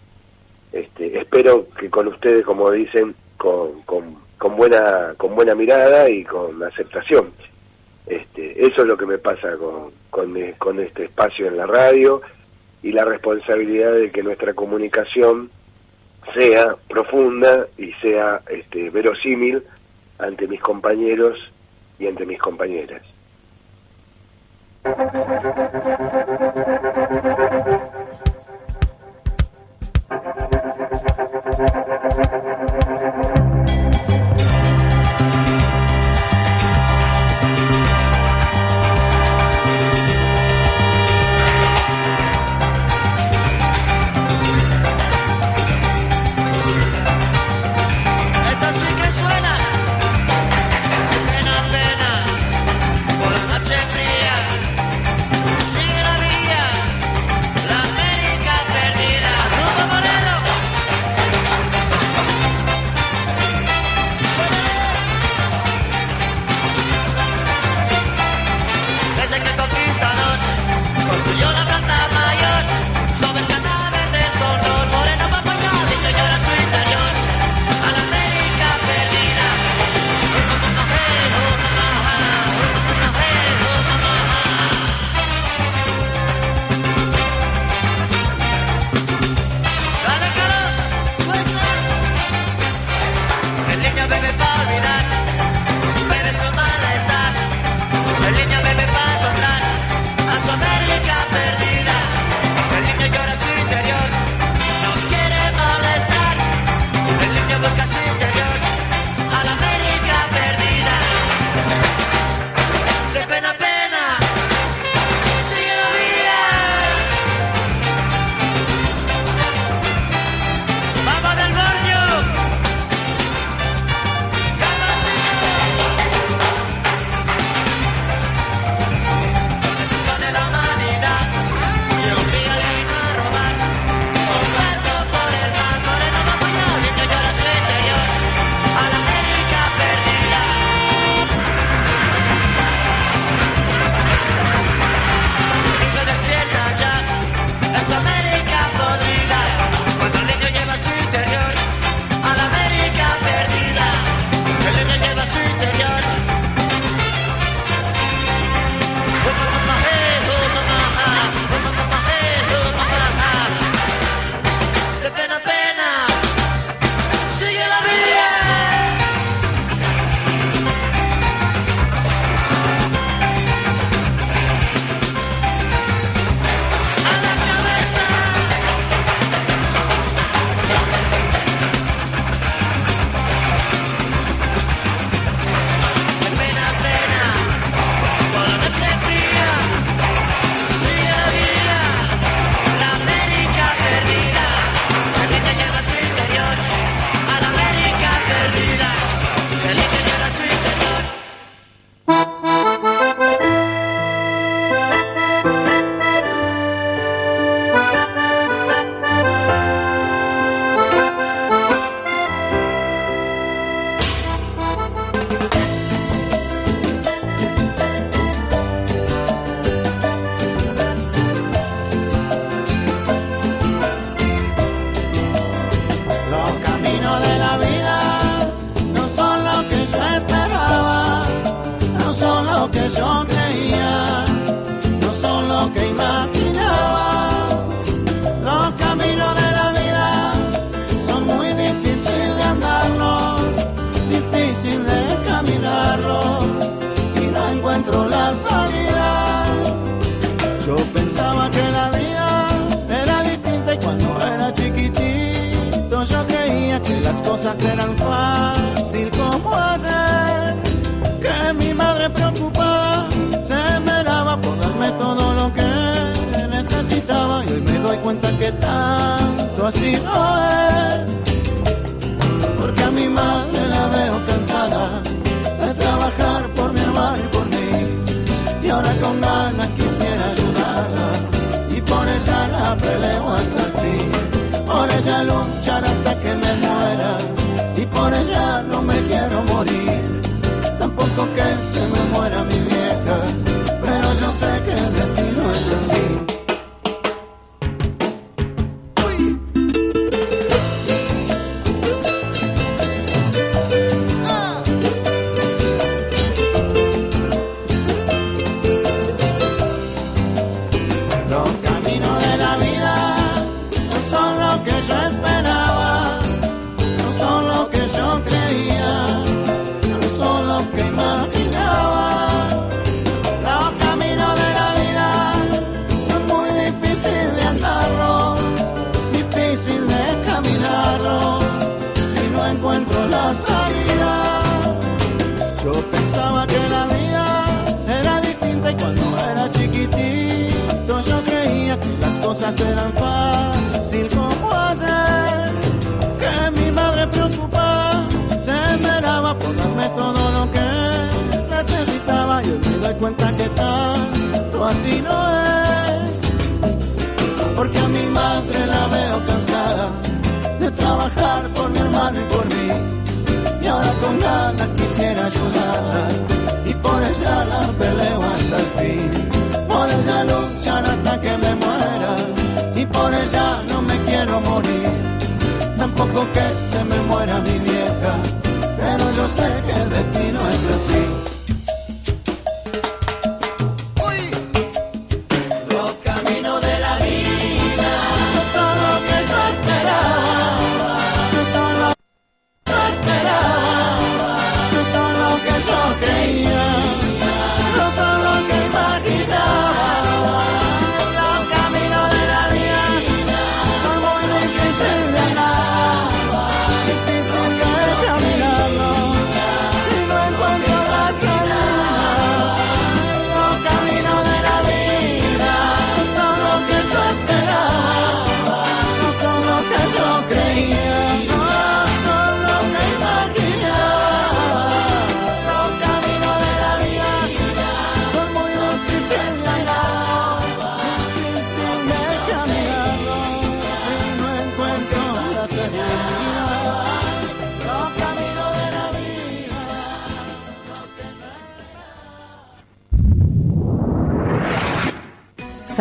Este, 0.72 1.20
espero 1.20 1.68
que 1.80 1.90
con 1.90 2.08
ustedes, 2.08 2.46
como 2.46 2.72
dicen, 2.72 3.16
con, 3.38 3.82
con, 3.84 4.16
con 4.38 4.56
buena 4.56 5.14
con 5.18 5.36
buena 5.36 5.56
mirada 5.56 6.10
y 6.10 6.24
con 6.24 6.62
aceptación. 6.64 7.32
Este, 8.06 8.66
eso 8.66 8.82
es 8.82 8.88
lo 8.88 8.98
que 8.98 9.06
me 9.06 9.18
pasa 9.18 9.58
con, 9.58 9.92
con 10.58 10.80
este 10.80 11.06
espacio 11.06 11.48
en 11.48 11.58
la 11.58 11.66
radio 11.66 12.22
y 12.84 12.92
la 12.92 13.06
responsabilidad 13.06 13.94
de 13.94 14.12
que 14.12 14.24
nuestra 14.24 14.54
comunicación 14.54 15.50
sea 16.34 16.76
profunda 16.90 17.68
y 17.78 17.92
sea 17.94 18.42
este, 18.50 18.90
verosímil 18.90 19.64
ante 20.20 20.48
mis 20.48 20.62
compañeros 20.62 21.38
y 22.00 22.08
ante 22.08 22.26
mis 22.26 22.40
compañeras. 22.40 23.02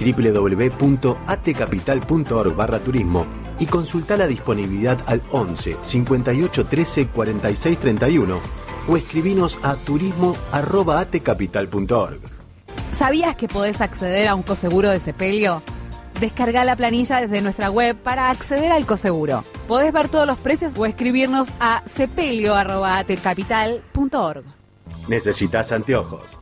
www.atcapital.org 0.00 2.56
barra 2.56 2.78
turismo 2.78 3.26
y 3.58 3.66
consulta 3.66 4.16
la 4.16 4.26
disponibilidad 4.26 4.96
al 5.06 5.20
11 5.30 5.76
58 5.82 6.66
13 6.66 7.08
46 7.08 7.78
31 7.78 8.40
o 8.88 8.96
escribinos 8.96 9.58
a 9.62 9.74
turismo.atecapital.org. 9.76 12.20
¿Sabías 12.92 13.36
que 13.36 13.46
podés 13.48 13.80
acceder 13.80 14.28
a 14.28 14.34
un 14.34 14.42
coseguro 14.42 14.90
de 14.90 15.00
sepelio? 15.00 15.62
Descarga 16.20 16.64
la 16.64 16.76
planilla 16.76 17.20
desde 17.20 17.40
nuestra 17.40 17.70
web 17.70 17.96
para 17.96 18.28
acceder 18.30 18.72
al 18.72 18.84
coseguro. 18.84 19.44
Podés 19.66 19.90
ver 19.92 20.08
todos 20.08 20.26
los 20.26 20.36
precios 20.38 20.76
o 20.76 20.84
escribirnos 20.84 21.48
a 21.60 21.82
sepelio.atecapital.org. 21.86 24.44
¿Necesitas 25.08 25.72
anteojos? 25.72 26.38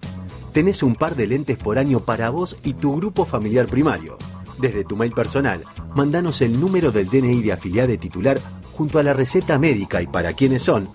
Tenés 0.52 0.82
un 0.82 0.94
par 0.94 1.14
de 1.14 1.26
lentes 1.26 1.56
por 1.58 1.78
año 1.78 2.00
para 2.00 2.30
vos 2.30 2.56
y 2.62 2.74
tu 2.74 2.96
grupo 2.96 3.24
familiar 3.24 3.66
primario. 3.66 4.18
Desde 4.58 4.84
tu 4.84 4.96
mail 4.96 5.12
personal, 5.12 5.62
mandanos 5.94 6.42
el 6.42 6.58
número 6.58 6.90
del 6.90 7.08
DNI 7.08 7.42
de 7.42 7.52
afiliado 7.52 7.96
titular 7.98 8.40
junto 8.72 8.98
a 8.98 9.02
la 9.02 9.12
receta 9.12 9.58
médica 9.58 10.00
y 10.02 10.06
para 10.06 10.32
quiénes 10.32 10.62
son 10.62 10.88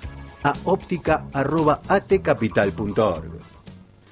a 0.43 0.53
óptica.atcapital.org. 0.65 3.31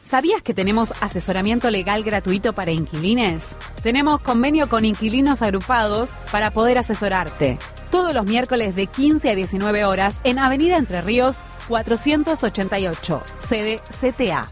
¿Sabías 0.03 0.41
que 0.41 0.53
tenemos 0.53 0.93
asesoramiento 1.01 1.71
legal 1.71 2.03
gratuito 2.03 2.53
para 2.53 2.71
inquilines? 2.71 3.55
Tenemos 3.81 4.19
convenio 4.19 4.67
con 4.67 4.83
inquilinos 4.83 5.41
agrupados 5.41 6.15
para 6.33 6.51
poder 6.51 6.77
asesorarte. 6.77 7.57
Todos 7.91 8.13
los 8.13 8.25
miércoles 8.25 8.75
de 8.75 8.87
15 8.87 9.29
a 9.29 9.35
19 9.35 9.85
horas 9.85 10.19
en 10.25 10.37
Avenida 10.37 10.75
Entre 10.77 10.99
Ríos 11.01 11.37
488, 11.69 13.23
sede 13.37 13.79
CTA. 13.89 14.51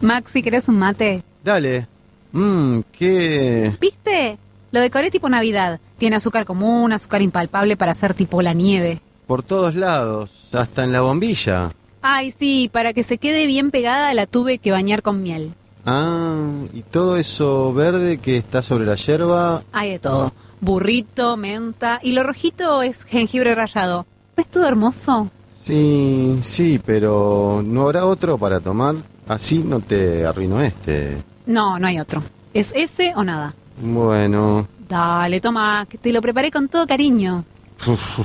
Maxi, 0.00 0.42
¿querés 0.42 0.68
un 0.68 0.78
mate? 0.78 1.22
Dale. 1.42 1.86
Mmm, 2.32 2.80
qué... 2.92 3.76
¿Viste? 3.80 4.38
Lo 4.70 4.80
decoré 4.80 5.10
tipo 5.10 5.28
Navidad. 5.28 5.80
Tiene 5.98 6.16
azúcar 6.16 6.44
común, 6.44 6.92
azúcar 6.92 7.22
impalpable 7.22 7.76
para 7.76 7.92
hacer 7.92 8.14
tipo 8.14 8.42
la 8.42 8.52
nieve. 8.52 9.00
Por 9.26 9.42
todos 9.42 9.74
lados, 9.74 10.30
hasta 10.52 10.84
en 10.84 10.92
la 10.92 11.00
bombilla. 11.00 11.70
Ay, 12.02 12.34
sí, 12.38 12.70
para 12.72 12.92
que 12.92 13.02
se 13.02 13.18
quede 13.18 13.46
bien 13.46 13.70
pegada 13.70 14.14
la 14.14 14.26
tuve 14.26 14.58
que 14.58 14.70
bañar 14.70 15.02
con 15.02 15.22
miel. 15.22 15.52
Ah, 15.84 16.46
y 16.72 16.82
todo 16.82 17.16
eso 17.16 17.72
verde 17.72 18.18
que 18.18 18.36
está 18.36 18.62
sobre 18.62 18.86
la 18.86 18.94
yerba. 18.94 19.62
Hay 19.72 19.92
de 19.92 19.98
todo. 19.98 20.32
Burrito, 20.60 21.36
menta 21.36 22.00
y 22.02 22.12
lo 22.12 22.22
rojito 22.22 22.82
es 22.82 23.04
jengibre 23.04 23.54
rallado. 23.54 24.06
¿Ves 24.36 24.48
todo 24.48 24.66
hermoso? 24.66 25.30
Sí, 25.68 26.40
sí, 26.44 26.80
pero 26.82 27.60
¿no 27.62 27.82
habrá 27.82 28.06
otro 28.06 28.38
para 28.38 28.58
tomar? 28.58 28.94
Así 29.28 29.58
no 29.58 29.80
te 29.80 30.24
arruino 30.24 30.62
este. 30.62 31.18
No, 31.44 31.78
no 31.78 31.86
hay 31.86 32.00
otro. 32.00 32.22
¿Es 32.54 32.72
ese 32.74 33.12
o 33.14 33.22
nada? 33.22 33.54
Bueno, 33.78 34.66
Dale, 34.88 35.42
toma, 35.42 35.84
que 35.86 35.98
te 35.98 36.10
lo 36.10 36.22
preparé 36.22 36.50
con 36.50 36.70
todo 36.70 36.86
cariño. 36.86 37.44
uf, 37.86 38.20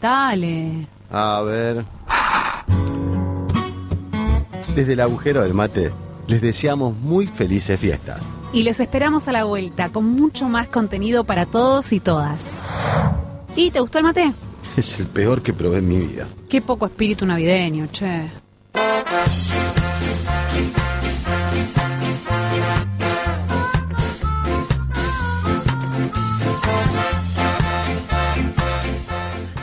Dale. 0.00 0.86
a 1.10 1.42
ver. 1.42 1.84
Desde 4.76 4.92
el 4.92 5.00
agujero 5.00 5.42
del 5.42 5.54
mate, 5.54 5.90
les 6.28 6.40
deseamos 6.40 6.96
muy 6.96 7.26
felices 7.26 7.80
fiestas. 7.80 8.24
Y 8.52 8.62
les 8.62 8.78
esperamos 8.78 9.26
a 9.26 9.32
la 9.32 9.42
vuelta 9.42 9.88
con 9.88 10.04
mucho 10.04 10.48
más 10.48 10.68
contenido 10.68 11.24
para 11.24 11.44
todos 11.44 11.92
y 11.92 11.98
todas. 11.98 12.46
¿Y 13.56 13.72
te 13.72 13.80
gustó 13.80 13.98
el 13.98 14.04
mate? 14.04 14.32
Es 14.76 14.98
el 15.00 15.06
peor 15.06 15.42
que 15.42 15.52
probé 15.52 15.78
en 15.78 15.88
mi 15.88 15.98
vida. 15.98 16.26
Qué 16.48 16.62
poco 16.62 16.86
espíritu 16.86 17.26
navideño, 17.26 17.88
che. 17.92 18.30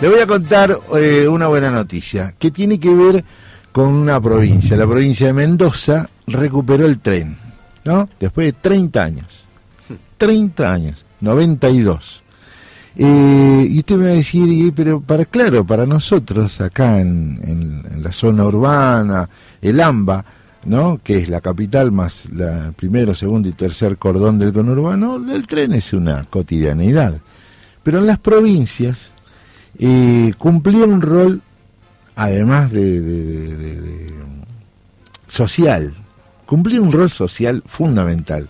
Le 0.01 0.07
voy 0.07 0.19
a 0.19 0.27
contar 0.27 0.79
eh, 0.95 1.27
una 1.27 1.47
buena 1.47 1.69
noticia 1.69 2.33
que 2.39 2.51
tiene 2.51 2.79
que 2.79 2.93
ver 2.93 3.23
con 3.71 3.87
una 3.87 4.21
provincia. 4.21 4.77
La 4.77 4.87
provincia 4.87 5.27
de 5.27 5.33
Mendoza 5.33 6.09
recuperó 6.25 6.85
el 6.85 6.99
tren, 6.99 7.35
¿no? 7.83 8.07
Después 8.17 8.47
de 8.47 8.53
30 8.53 9.03
años. 9.03 9.43
30 10.17 10.71
años, 10.71 11.05
92. 11.19 12.23
Eh, 12.95 13.67
y 13.69 13.77
usted 13.79 13.95
me 13.97 14.05
va 14.05 14.11
a 14.11 14.15
decir, 14.15 14.73
pero 14.75 14.99
para 14.99 15.25
claro, 15.25 15.63
para 15.65 15.85
nosotros 15.85 16.59
acá 16.61 16.99
en, 16.99 17.39
en- 17.43 18.03
la 18.03 18.11
zona 18.11 18.45
urbana, 18.45 19.29
el 19.61 19.79
AMBA, 19.81 20.23
¿no? 20.65 20.99
que 21.03 21.17
es 21.19 21.29
la 21.29 21.41
capital 21.41 21.91
más 21.91 22.27
la 22.33 22.71
primero, 22.75 23.13
segundo 23.13 23.47
y 23.49 23.51
tercer 23.51 23.97
cordón 23.97 24.39
del 24.39 24.53
conurbano, 24.53 25.15
el 25.33 25.47
tren 25.47 25.73
es 25.73 25.91
una 25.93 26.23
cotidianeidad. 26.29 27.19
Pero 27.83 27.97
en 27.99 28.07
las 28.07 28.19
provincias 28.19 29.11
eh, 29.77 30.33
cumplía 30.37 30.85
un 30.85 31.01
rol, 31.01 31.41
además 32.15 32.71
de, 32.71 33.01
de- 33.01 33.23
de- 33.55 33.55
de- 33.57 33.81
de- 33.81 34.13
social, 35.27 35.93
cumplía 36.45 36.81
un 36.81 36.91
rol 36.91 37.11
social 37.11 37.63
fundamental. 37.65 38.47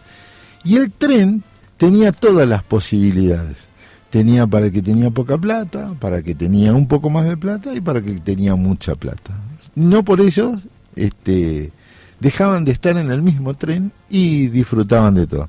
Y 0.64 0.78
el 0.78 0.92
tren 0.92 1.44
tenía 1.78 2.12
todas 2.12 2.48
las 2.48 2.64
posibilidades. 2.64 3.68
Tenía 4.10 4.48
para 4.48 4.68
el 4.68 4.72
que 4.72 4.82
tenía 4.82 5.10
poca 5.12 5.38
plata, 5.38 5.94
para 6.00 6.18
el 6.18 6.24
que 6.24 6.36
tenía 6.36 6.74
un 6.74 6.88
poco 6.88 7.10
más 7.10 7.26
de 7.26 7.38
plata 7.38 7.76
y 7.76 7.82
para 7.82 8.00
el 8.00 8.06
que 8.06 8.14
tenía 8.20 8.56
mucha 8.56 8.96
plata. 8.96 9.38
No 9.76 10.04
por 10.04 10.20
eso 10.22 10.60
este, 10.96 11.72
dejaban 12.20 12.66
de 12.66 12.72
estar 12.72 12.98
en 12.98 13.12
el 13.12 13.22
mismo 13.22 13.54
tren 13.54 13.92
y 14.10 14.48
disfrutaban 14.48 15.14
de 15.16 15.28
todo. 15.28 15.48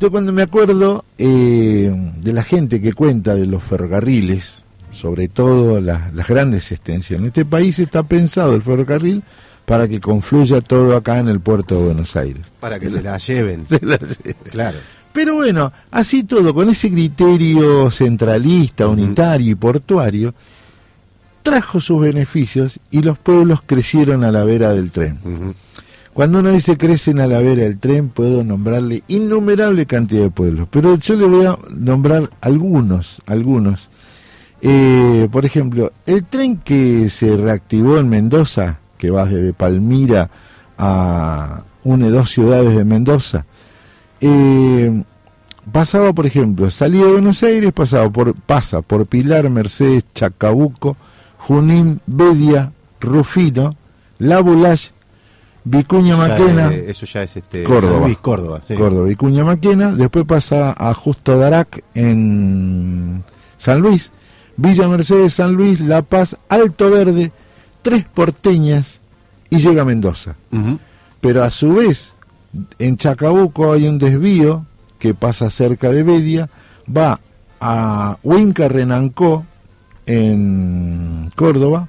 Yo 0.00 0.10
cuando 0.10 0.32
me 0.32 0.42
acuerdo 0.42 1.04
eh, 1.16 1.94
de 2.20 2.32
la 2.32 2.42
gente 2.42 2.80
que 2.80 2.92
cuenta 2.92 3.34
de 3.34 3.46
los 3.46 3.62
ferrocarriles, 3.62 4.64
sobre 4.90 5.28
todo 5.28 5.80
las, 5.80 6.12
las 6.12 6.26
grandes 6.26 6.72
extensiones, 6.72 7.28
este 7.28 7.44
país 7.44 7.78
está 7.78 8.02
pensado 8.02 8.54
el 8.54 8.62
ferrocarril 8.62 9.22
para 9.72 9.88
que 9.88 10.00
confluya 10.00 10.60
todo 10.60 10.94
acá 10.94 11.18
en 11.18 11.28
el 11.28 11.40
puerto 11.40 11.78
de 11.78 11.84
Buenos 11.86 12.14
Aires. 12.14 12.42
Para 12.60 12.78
que 12.78 12.90
se 12.90 13.00
la 13.00 13.16
lleven. 13.16 13.64
Se 13.70 13.80
la 13.80 13.96
lleve. 13.96 14.34
Claro. 14.50 14.76
Pero 15.14 15.36
bueno, 15.36 15.72
así 15.90 16.24
todo, 16.24 16.52
con 16.52 16.68
ese 16.68 16.90
criterio 16.90 17.90
centralista, 17.90 18.86
unitario 18.86 19.52
y 19.52 19.54
portuario, 19.54 20.34
trajo 21.42 21.80
sus 21.80 22.02
beneficios 22.02 22.80
y 22.90 23.00
los 23.00 23.16
pueblos 23.16 23.62
crecieron 23.64 24.24
a 24.24 24.30
la 24.30 24.44
vera 24.44 24.74
del 24.74 24.90
tren. 24.90 25.54
Cuando 26.12 26.40
uno 26.40 26.52
dice 26.52 26.76
crecen 26.76 27.18
a 27.18 27.26
la 27.26 27.38
vera 27.38 27.62
del 27.62 27.78
tren, 27.78 28.10
puedo 28.10 28.44
nombrarle 28.44 29.04
innumerable 29.08 29.86
cantidad 29.86 30.24
de 30.24 30.30
pueblos, 30.30 30.68
pero 30.70 30.96
yo 30.96 31.16
le 31.16 31.24
voy 31.24 31.46
a 31.46 31.56
nombrar 31.70 32.28
algunos, 32.42 33.22
algunos. 33.24 33.88
Eh, 34.60 35.28
por 35.32 35.46
ejemplo, 35.46 35.94
el 36.04 36.26
tren 36.26 36.58
que 36.58 37.08
se 37.08 37.38
reactivó 37.38 37.96
en 37.96 38.10
Mendoza, 38.10 38.81
que 39.02 39.10
va 39.10 39.24
desde 39.24 39.52
Palmira 39.52 40.30
a 40.78 41.64
une 41.82 42.08
dos 42.08 42.30
ciudades 42.30 42.76
de 42.76 42.84
Mendoza, 42.84 43.44
eh, 44.20 45.02
pasaba, 45.72 46.12
por 46.12 46.24
ejemplo, 46.24 46.70
salía 46.70 47.06
de 47.06 47.10
Buenos 47.14 47.42
Aires, 47.42 47.72
pasaba 47.72 48.08
por, 48.10 48.34
pasa 48.34 48.80
por 48.80 49.06
Pilar, 49.06 49.50
Mercedes, 49.50 50.04
Chacabuco, 50.14 50.96
Junín, 51.36 52.00
Bedia, 52.06 52.70
Rufino, 53.00 53.74
La 54.20 54.38
Bulash, 54.38 54.90
Vicuña 55.64 56.16
Ya, 56.16 56.16
Maquena, 56.16 56.72
eh, 56.72 56.84
eso 56.86 57.04
ya 57.04 57.24
es 57.24 57.36
este, 57.36 57.64
Córdoba. 57.64 57.94
San 57.94 58.02
Luis, 58.04 58.18
Córdoba. 58.18 58.60
sí. 58.64 58.74
Córdoba, 58.76 59.08
Vicuña 59.08 59.42
Maquena, 59.42 59.96
después 59.96 60.24
pasa 60.26 60.76
a 60.78 60.94
Justo 60.94 61.36
Darac 61.36 61.82
en 61.96 63.24
San 63.56 63.80
Luis, 63.80 64.12
Villa 64.56 64.86
Mercedes, 64.86 65.34
San 65.34 65.54
Luis, 65.54 65.80
La 65.80 66.02
Paz, 66.02 66.36
Alto 66.48 66.88
Verde, 66.88 67.32
Tres 67.82 68.04
Porteñas 68.04 69.00
y 69.50 69.58
llega 69.58 69.82
a 69.82 69.84
Mendoza. 69.84 70.36
Pero 71.20 71.44
a 71.44 71.50
su 71.50 71.74
vez, 71.74 72.14
en 72.78 72.96
Chacabuco 72.96 73.72
hay 73.72 73.86
un 73.86 73.98
desvío 73.98 74.64
que 74.98 75.14
pasa 75.14 75.50
cerca 75.50 75.90
de 75.90 76.02
Bedia, 76.02 76.48
va 76.94 77.20
a 77.60 78.18
Huinca 78.22 78.68
Renancó 78.68 79.44
en 80.06 81.30
Córdoba, 81.36 81.88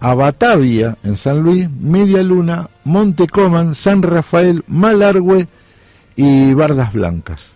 a 0.00 0.14
Batavia 0.14 0.96
en 1.02 1.16
San 1.16 1.40
Luis, 1.40 1.68
Media 1.70 2.22
Luna, 2.22 2.68
Monte 2.84 3.26
Coman, 3.26 3.74
San 3.74 4.02
Rafael, 4.02 4.64
Malargüe 4.66 5.46
y 6.16 6.54
Bardas 6.54 6.92
Blancas. 6.92 7.52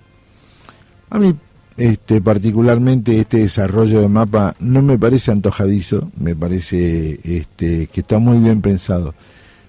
A 1.10 1.18
mí 1.18 1.34
este, 1.76 2.20
particularmente 2.20 3.18
este 3.18 3.38
desarrollo 3.38 4.00
de 4.00 4.08
mapa 4.08 4.54
no 4.60 4.82
me 4.82 4.98
parece 4.98 5.32
antojadizo, 5.32 6.10
me 6.18 6.36
parece 6.36 7.20
este, 7.24 7.88
que 7.88 8.00
está 8.00 8.18
muy 8.18 8.38
bien 8.38 8.60
pensado. 8.60 9.14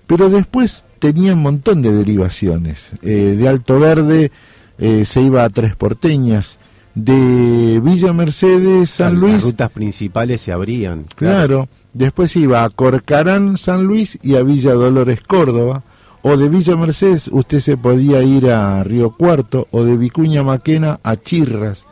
Pero 0.08 0.30
después 0.30 0.86
tenía 1.00 1.34
un 1.34 1.42
montón 1.42 1.82
de 1.82 1.92
derivaciones. 1.92 2.92
Eh, 3.02 3.36
de 3.38 3.48
Alto 3.48 3.80
Verde 3.80 4.32
eh, 4.78 5.06
se 5.06 5.22
iba 5.22 5.44
a 5.44 5.50
Tres 5.50 5.76
Porteñas, 5.76 6.60
de 6.94 7.82
Villa 7.84 8.14
Mercedes, 8.14 8.90
San 8.90 9.14
Las 9.14 9.22
Luis, 9.22 9.44
rutas 9.44 9.70
principales 9.72 10.42
se 10.42 10.52
abrían. 10.52 11.06
Claro. 11.16 11.68
Después 11.94 12.36
iba 12.36 12.64
a 12.64 12.70
Corcarán, 12.70 13.58
San 13.58 13.84
Luis 13.84 14.18
y 14.22 14.36
a 14.36 14.44
Villa 14.44 14.74
Dolores, 14.74 15.22
Córdoba. 15.22 15.84
O 16.22 16.38
de 16.38 16.50
Villa 16.50 16.76
Mercedes 16.76 17.30
usted 17.32 17.60
se 17.60 17.78
podía 17.78 18.22
ir 18.24 18.50
a 18.50 18.84
Río 18.84 19.12
Cuarto 19.12 19.68
o 19.72 19.84
de 19.84 19.96
Vicuña 19.96 20.42
Maquena 20.44 21.00
a 21.04 21.18
Chirras. 21.18 21.86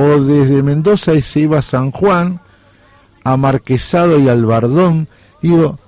O 0.00 0.22
desde 0.22 0.62
Mendoza 0.62 1.20
se 1.22 1.40
iba 1.40 1.58
a 1.58 1.62
San 1.62 1.90
Juan, 1.90 2.40
a 3.24 3.36
Marquesado 3.36 4.18
y 4.20 4.28
Albardón. 4.28 5.08
Digo, 5.42 5.78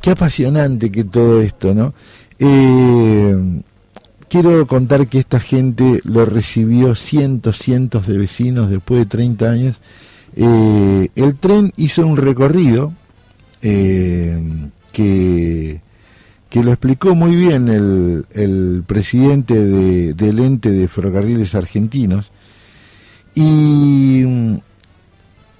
qué 0.00 0.10
apasionante 0.10 0.90
que 0.90 1.04
todo 1.04 1.40
esto, 1.40 1.74
¿no? 1.74 1.94
Eh, 2.38 3.62
quiero 4.28 4.66
contar 4.66 5.06
que 5.08 5.18
esta 5.18 5.40
gente 5.40 6.00
lo 6.04 6.24
recibió 6.26 6.94
cientos, 6.94 7.58
cientos 7.58 8.06
de 8.06 8.18
vecinos 8.18 8.70
después 8.70 9.00
de 9.00 9.06
30 9.06 9.50
años. 9.50 9.80
Eh, 10.36 11.08
el 11.14 11.34
tren 11.36 11.72
hizo 11.76 12.06
un 12.06 12.16
recorrido 12.16 12.92
eh, 13.62 14.40
que, 14.92 15.80
que 16.48 16.62
lo 16.64 16.70
explicó 16.72 17.14
muy 17.14 17.36
bien 17.36 17.68
el, 17.68 18.24
el 18.32 18.82
presidente 18.86 19.54
de- 19.54 20.14
del 20.14 20.38
ente 20.40 20.70
de 20.70 20.88
ferrocarriles 20.88 21.54
argentinos. 21.54 22.30
Y 23.34 24.22
mm, 24.26 24.58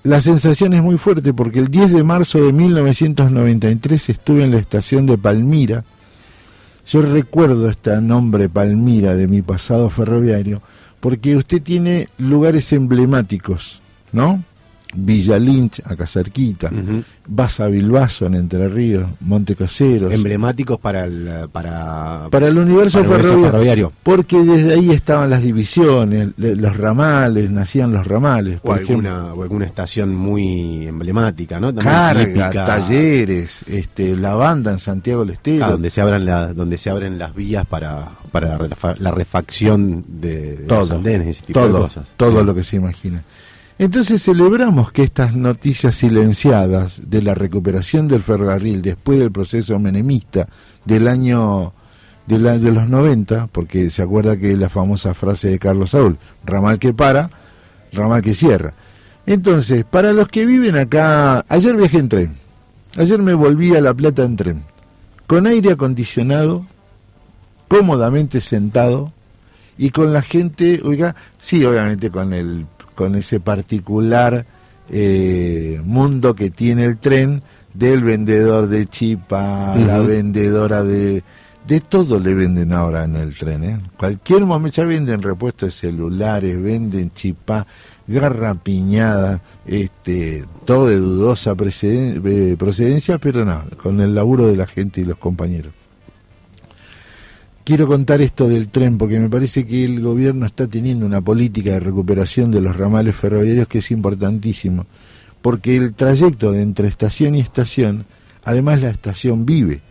la 0.05 0.21
sensación 0.21 0.73
es 0.73 0.83
muy 0.83 0.99
fuerte 0.99 1.33
porque 1.35 1.59
el 1.59 1.69
10 1.69 1.93
de 1.93 2.05
marzo 2.05 2.43
de 2.43 2.53
1993 2.53 4.09
estuve 4.09 4.45
en 4.45 4.53
la 4.53 4.59
estación 4.59 5.07
de 5.07 5.19
Palmira. 5.19 5.85
Yo 6.87 7.03
recuerdo 7.03 7.69
este 7.69 8.01
nombre 8.01 8.49
Palmira 8.49 9.15
de 9.15 9.29
mi 9.29 9.43
pasado 9.43 9.91
ferroviario 9.91 10.63
porque 11.01 11.37
usted 11.37 11.63
tiene 11.63 12.09
lugares 12.19 12.73
emblemáticos, 12.73 13.81
¿no? 14.13 14.43
Villa 14.95 15.39
Lynch, 15.39 15.81
acá 15.85 16.07
cerquita, 16.07 16.71
vas 17.29 17.61
a 17.61 17.69
Bilbaso 17.69 18.27
en 18.27 18.35
Entre 18.35 18.69
Ríos, 18.69 19.09
Montecaseros, 19.21 20.13
Emblemáticos 20.13 20.81
para 20.81 21.05
el, 21.05 21.49
para, 21.53 22.27
para 22.31 22.49
el 22.49 22.59
universo, 22.59 22.99
para 22.99 23.07
el 23.07 23.13
universo 23.13 23.29
ferroviario, 23.29 23.51
ferroviario. 23.53 23.93
porque 24.03 24.41
desde 24.43 24.75
ahí 24.75 24.91
estaban 24.91 25.31
las 25.31 25.43
divisiones, 25.43 26.31
le- 26.37 26.57
los 26.57 26.77
ramales, 26.77 27.51
nacían 27.51 27.93
los 27.93 28.07
ramales, 28.07 28.59
O 28.59 28.63
por 28.63 28.83
ejemplo, 28.83 29.11
alguna, 29.11 29.35
o 29.35 29.43
alguna 29.45 29.65
estación 29.67 30.15
muy 30.15 30.89
emblemática, 30.89 31.61
¿no? 31.61 31.69
También 31.73 31.95
carga, 31.95 32.25
típica, 32.25 32.65
talleres, 32.65 33.63
este, 33.69 34.17
la 34.17 34.35
banda 34.35 34.73
en 34.73 34.79
Santiago 34.81 35.25
del 35.25 35.35
Estero, 35.35 35.67
ah, 35.67 35.71
donde 35.71 35.91
se 35.91 36.01
abran 36.01 36.25
la, 36.25 36.53
donde 36.53 36.79
se 36.79 36.91
abren 36.91 37.19
las 37.19 37.35
vías 37.35 37.65
para, 37.67 38.09
para 38.33 38.59
refa- 38.59 38.97
la 38.99 39.13
refacción 39.13 40.05
de, 40.09 40.57
de 40.57 40.65
todo, 40.67 40.81
los 40.81 40.91
andenes 40.91 41.27
y 41.29 41.31
ese 41.31 41.43
tipo 41.43 41.61
todo, 41.61 41.75
de 41.75 41.83
cosas. 41.85 42.09
todo 42.17 42.41
Sí. 42.41 42.47
lo 42.47 42.55
que 42.55 42.65
se 42.65 42.77
imagina. 42.77 43.23
Entonces 43.81 44.23
celebramos 44.23 44.93
que 44.93 45.03
estas 45.03 45.35
noticias 45.35 45.95
silenciadas 45.97 47.01
de 47.09 47.23
la 47.23 47.35
recuperación 47.35 48.09
del 48.09 48.21
ferrocarril 48.23 48.83
después 48.83 49.19
del 49.19 49.33
proceso 49.33 49.79
menemista 49.79 50.47
del 50.85 51.09
año 51.09 51.73
de, 52.27 52.39
la- 52.41 52.59
de 52.59 52.73
los 52.73 52.91
90, 52.91 53.47
porque 53.47 53.89
se 53.89 54.03
acuerda 54.03 54.37
que 54.37 54.55
la 54.55 54.69
famosa 54.69 55.15
frase 55.15 55.49
de 55.49 55.59
Carlos 55.59 55.93
Saúl, 55.93 56.19
ramal 56.45 56.79
que 56.79 56.93
para, 56.93 57.31
ramal 57.91 58.21
que 58.21 58.35
cierra. 58.35 58.75
Entonces, 59.25 59.87
para 59.87 60.13
los 60.13 60.29
que 60.29 60.45
viven 60.45 60.77
acá, 60.77 61.47
ayer 61.49 61.75
viajé 61.75 62.01
en 62.01 62.09
tren, 62.11 62.35
ayer 62.99 63.23
me 63.23 63.33
volví 63.33 63.75
a 63.75 63.81
La 63.81 63.95
Plata 63.95 64.25
en 64.25 64.37
tren, 64.37 64.63
con 65.27 65.47
aire 65.47 65.73
acondicionado, 65.73 66.67
cómodamente 67.67 68.43
sentado 68.43 69.11
y 69.79 69.89
con 69.89 70.13
la 70.13 70.21
gente, 70.21 70.83
oiga, 70.85 71.17
sí, 71.39 71.65
obviamente 71.65 72.11
con 72.11 72.35
el 72.35 72.67
con 73.01 73.15
ese 73.15 73.41
particular 73.41 74.45
eh, 74.91 75.81
mundo 75.83 76.35
que 76.35 76.51
tiene 76.51 76.85
el 76.85 76.99
tren 76.99 77.41
del 77.73 78.05
vendedor 78.05 78.69
de 78.69 78.89
chipa, 78.89 79.75
la 79.75 80.01
vendedora 80.01 80.83
de 80.83 81.25
de 81.67 81.81
todo 81.81 82.19
le 82.19 82.35
venden 82.35 82.75
ahora 82.75 83.05
en 83.05 83.17
el 83.17 83.35
tren, 83.35 83.65
¿eh? 83.65 83.79
Cualquier 83.97 84.45
momento 84.45 84.83
ya 84.83 84.85
venden 84.85 85.23
repuestos 85.23 85.69
de 85.69 85.89
celulares, 85.89 86.61
venden 86.61 87.11
chipá, 87.15 87.67
garra 88.07 88.55
piñada, 88.55 89.41
este, 89.65 90.45
todo 90.67 90.89
de 90.89 90.97
dudosa 90.97 91.53
eh, 91.53 92.57
procedencia, 92.59 93.17
pero 93.17 93.47
no, 93.47 93.65
con 93.83 94.03
el 94.03 94.15
laburo 94.15 94.47
de 94.47 94.57
la 94.57 94.67
gente 94.67 95.01
y 95.01 95.05
los 95.05 95.17
compañeros 95.17 95.73
quiero 97.71 97.87
contar 97.87 98.21
esto 98.21 98.49
del 98.49 98.69
tren 98.69 98.99
porque 98.99 99.21
me 99.21 99.29
parece 99.29 99.65
que 99.65 99.85
el 99.85 100.01
gobierno 100.01 100.45
está 100.45 100.67
teniendo 100.67 101.07
una 101.07 101.21
política 101.21 101.71
de 101.71 101.79
recuperación 101.79 102.51
de 102.51 102.61
los 102.61 102.77
ramales 102.77 103.15
ferroviarios 103.15 103.69
que 103.69 103.79
es 103.79 103.93
importantísimo, 103.93 104.87
porque 105.41 105.77
el 105.77 105.95
trayecto 105.95 106.51
de 106.51 106.63
entre 106.63 106.89
estación 106.89 107.37
y 107.37 107.41
estación, 107.41 108.07
además 108.43 108.81
la 108.81 108.91
estación 108.91 109.47
vive. 109.47 109.83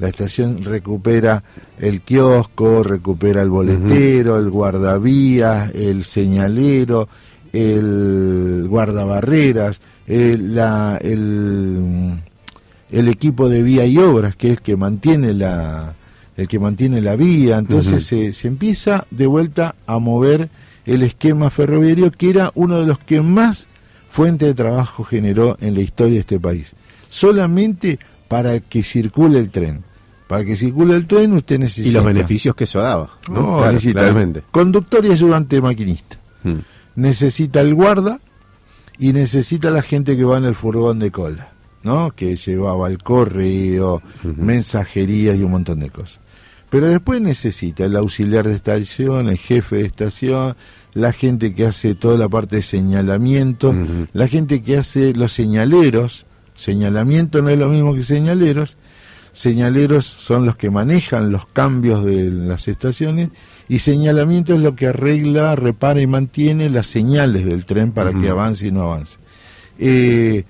La 0.00 0.08
estación 0.08 0.64
recupera 0.64 1.44
el 1.78 2.00
kiosco, 2.00 2.82
recupera 2.82 3.42
el 3.42 3.50
boletero, 3.50 4.36
el 4.36 4.50
guardavías, 4.50 5.70
el 5.72 6.02
señalero, 6.02 7.08
el 7.52 8.66
guardabarreras, 8.68 9.80
el, 10.08 10.56
la, 10.56 10.98
el, 11.00 12.14
el 12.90 13.06
equipo 13.06 13.48
de 13.48 13.62
vía 13.62 13.86
y 13.86 13.98
obras, 13.98 14.34
que 14.34 14.50
es 14.50 14.60
que 14.60 14.76
mantiene 14.76 15.32
la, 15.32 15.94
el 16.36 16.48
que 16.48 16.58
mantiene 16.58 17.00
la 17.00 17.16
vía. 17.16 17.58
Entonces 17.58 17.92
Ujú. 17.92 18.00
se, 18.26 18.32
se 18.32 18.48
empieza 18.48 19.06
de 19.10 19.26
vuelta 19.26 19.74
a 19.86 19.98
mover 19.98 20.48
el 20.86 21.02
esquema 21.02 21.50
ferroviario, 21.50 22.10
que 22.10 22.30
era 22.30 22.50
uno 22.54 22.78
de 22.78 22.86
los 22.86 22.98
que 22.98 23.20
más 23.20 23.68
fuente 24.10 24.46
de 24.46 24.54
trabajo 24.54 25.04
generó 25.04 25.56
en 25.60 25.74
la 25.74 25.80
historia 25.80 26.14
de 26.14 26.20
este 26.20 26.40
país. 26.40 26.74
Solamente 27.08 27.98
para 28.28 28.60
que 28.60 28.82
circule 28.82 29.38
el 29.38 29.50
tren. 29.50 29.84
Para 30.26 30.44
que 30.44 30.56
circule 30.56 30.94
el 30.94 31.06
tren 31.06 31.32
usted 31.32 31.58
necesita... 31.58 31.88
Y 31.88 31.92
los 31.92 32.04
beneficios 32.04 32.54
que 32.54 32.64
eso 32.64 32.80
daba. 32.80 33.10
¿no? 33.28 33.34
No, 33.34 33.56
Claro, 33.58 33.72
necesita 33.72 34.00
claramente. 34.00 34.42
conductor 34.50 35.04
y 35.04 35.10
ayudante 35.12 35.60
maquinista. 35.60 36.16
Mm. 36.44 36.54
Necesita 36.96 37.60
el 37.60 37.74
guarda 37.74 38.20
y 38.98 39.12
necesita 39.12 39.70
la 39.70 39.82
gente 39.82 40.16
que 40.16 40.24
va 40.24 40.38
en 40.38 40.44
el 40.44 40.54
furgón 40.54 40.98
de 40.98 41.10
cola, 41.10 41.52
¿no? 41.82 42.10
Que 42.12 42.36
llevaba 42.36 42.88
el 42.88 42.98
correo, 42.98 44.02
mensajería 44.22 45.34
y 45.34 45.42
un 45.42 45.52
montón 45.52 45.80
de 45.80 45.90
cosas. 45.90 46.20
Pero 46.70 46.86
después 46.86 47.20
necesita 47.20 47.84
el 47.84 47.96
auxiliar 47.96 48.46
de 48.46 48.54
estación, 48.54 49.28
el 49.28 49.38
jefe 49.38 49.76
de 49.76 49.86
estación, 49.86 50.56
la 50.94 51.12
gente 51.12 51.52
que 51.52 51.66
hace 51.66 51.94
toda 51.94 52.16
la 52.16 52.28
parte 52.28 52.56
de 52.56 52.62
señalamiento, 52.62 53.74
la 54.12 54.28
gente 54.28 54.62
que 54.62 54.76
hace 54.76 55.12
los 55.12 55.32
señaleros. 55.32 56.26
Señalamiento 56.54 57.42
no 57.42 57.48
es 57.48 57.58
lo 57.58 57.68
mismo 57.68 57.94
que 57.94 58.02
señaleros. 58.02 58.76
Señaleros 59.32 60.06
son 60.06 60.44
los 60.44 60.56
que 60.56 60.70
manejan 60.70 61.30
los 61.30 61.46
cambios 61.46 62.04
de 62.04 62.30
las 62.30 62.68
estaciones 62.68 63.30
y 63.68 63.78
señalamiento 63.78 64.54
es 64.54 64.60
lo 64.60 64.74
que 64.74 64.88
arregla, 64.88 65.54
repara 65.54 66.00
y 66.00 66.06
mantiene 66.06 66.68
las 66.68 66.88
señales 66.88 67.46
del 67.46 67.64
tren 67.64 67.92
para 67.92 68.12
que 68.12 68.28
avance 68.28 68.66
y 68.66 68.72
no 68.72 68.82
avance. 68.82 69.18
Eh, 69.78 70.44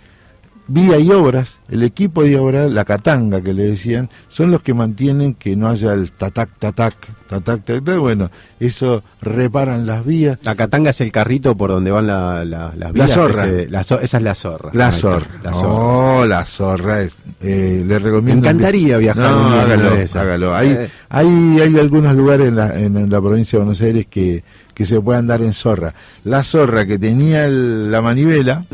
vía 0.71 0.99
y 0.99 1.11
obras, 1.11 1.59
el 1.69 1.83
equipo 1.83 2.23
de 2.23 2.39
obras, 2.39 2.71
la 2.71 2.85
catanga 2.85 3.41
que 3.43 3.53
le 3.53 3.65
decían, 3.67 4.09
son 4.29 4.51
los 4.51 4.63
que 4.63 4.73
mantienen 4.73 5.35
que 5.35 5.57
no 5.57 5.69
haya 5.69 5.93
el 5.93 6.13
tatac, 6.13 6.51
tatac, 6.59 6.95
tatac, 7.29 7.65
tatac. 7.65 7.99
Bueno, 7.99 8.31
eso 8.61 9.03
reparan 9.21 9.85
las 9.87 10.05
vías. 10.05 10.39
La 10.45 10.55
catanga 10.55 10.91
es 10.91 11.01
el 11.01 11.11
carrito 11.11 11.57
por 11.57 11.71
donde 11.71 11.91
van 11.91 12.07
la- 12.07 12.45
la- 12.45 12.67
las 12.69 12.77
La 12.77 12.91
vías. 12.93 13.13
zorra. 13.13 13.47
ese- 13.47 13.69
la 13.69 13.81
esa 13.81 13.97
es 14.01 14.23
la 14.23 14.35
zorra. 14.35 14.71
La 14.73 14.93
zorra. 14.93 15.27
La 15.43 15.53
zorra. 15.53 15.75
Oh, 15.75 16.27
la 16.27 16.47
zorra. 16.47 17.03
es- 17.03 17.17
eh, 17.41 17.83
le 17.87 17.99
recomiendo. 17.99 18.35
Me 18.43 18.49
encantaría 18.49 18.97
viajar 18.99 19.31
No, 19.33 19.45
un 19.47 19.53
día 19.53 19.63
hágalo, 19.63 19.91
hágalo. 20.15 20.55
Hay, 20.55 20.69
Eh. 20.71 20.89
hay, 21.09 21.27
hay 21.63 21.79
algunos 21.79 22.15
lugares 22.15 22.49
en 22.49 22.57
la, 22.57 22.79
en 22.79 23.11
la 23.11 23.21
provincia 23.21 23.59
de 23.59 23.65
Buenos 23.65 23.81
Aires 23.81 24.07
que, 24.09 24.43
que 24.81 24.87
se 24.87 24.99
puede 24.99 25.19
andar 25.19 25.43
en 25.43 25.53
zorra. 25.53 25.93
La 26.25 26.43
zorra 26.43 26.87
que 26.87 26.99
tenía 26.99 27.45
el- 27.45 27.91
la 27.93 28.01
manivela, 28.01 28.65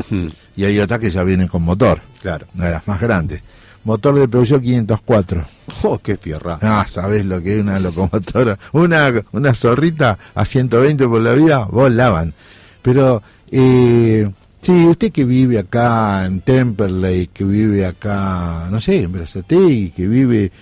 y 0.55 0.63
hay 0.63 0.79
otras 0.79 1.01
que 1.01 1.09
ya 1.09 1.21
vienen 1.23 1.49
con 1.49 1.63
motor, 1.63 1.99
Claro. 2.21 2.47
una 2.55 2.63
de 2.67 2.71
las 2.71 2.87
más 2.87 3.01
grandes. 3.01 3.43
Motor 3.83 4.17
de 4.17 4.29
Peugeot 4.29 4.61
504. 4.61 5.43
Oh, 5.83 5.97
qué 5.99 6.15
fierra. 6.15 6.59
Ah, 6.61 6.85
¿sabés 6.87 7.25
lo 7.25 7.43
que 7.43 7.55
es 7.55 7.59
una 7.59 7.77
locomotora? 7.81 8.57
Una, 8.71 9.11
una 9.33 9.53
zorrita 9.53 10.17
a 10.33 10.45
120 10.45 11.05
por 11.09 11.19
la 11.19 11.33
vía, 11.33 11.57
volaban. 11.65 12.33
Pero, 12.81 13.21
eh, 13.51 14.31
sí, 14.61 14.85
usted 14.85 15.11
que 15.11 15.25
vive 15.25 15.59
acá 15.59 16.25
en 16.25 16.39
Temperley, 16.39 17.27
que 17.33 17.43
vive 17.43 17.85
acá, 17.85 18.69
no 18.71 18.79
sé, 18.79 19.03
en 19.03 19.11
Brazatei, 19.11 19.91
que 19.93 20.07
vive 20.07 20.53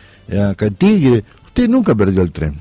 acá 0.49 0.65
en 0.65 0.73
Tigre, 0.73 1.23
usted 1.45 1.69
nunca 1.69 1.93
perdió 1.93 2.23
el 2.23 2.31
tren. 2.31 2.55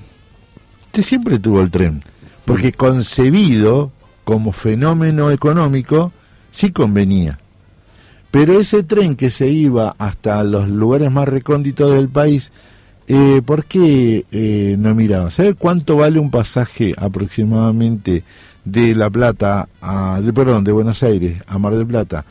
Usted 0.84 1.02
siempre 1.02 1.38
tuvo 1.38 1.62
el 1.62 1.70
tren. 1.70 2.04
Porque 2.44 2.72
concebido 2.72 3.90
como 4.24 4.52
fenómeno 4.52 5.30
económico, 5.30 6.12
sí 6.50 6.72
convenía. 6.72 7.38
Pero 8.30 8.58
ese 8.58 8.82
tren 8.82 9.14
que 9.14 9.30
se 9.30 9.48
iba 9.48 9.94
hasta 9.96 10.42
los 10.42 10.68
lugares 10.68 11.10
más 11.10 11.28
recónditos 11.28 11.94
del 11.94 12.08
país, 12.08 12.50
eh, 13.06 13.42
¿por 13.44 13.64
qué 13.64 14.24
eh, 14.32 14.76
no 14.78 14.94
miraba? 14.94 15.30
¿Sabe 15.30 15.54
cuánto 15.54 15.96
vale 15.96 16.18
un 16.18 16.30
pasaje 16.30 16.94
aproximadamente 16.96 18.24
de 18.64 18.94
La 18.96 19.08
Plata, 19.10 19.68
a, 19.80 20.20
de, 20.20 20.32
perdón, 20.32 20.64
de 20.64 20.72
Buenos 20.72 21.02
Aires 21.02 21.42
a 21.46 21.58
Mar 21.58 21.76
del 21.76 21.86
Plata, 21.86 22.24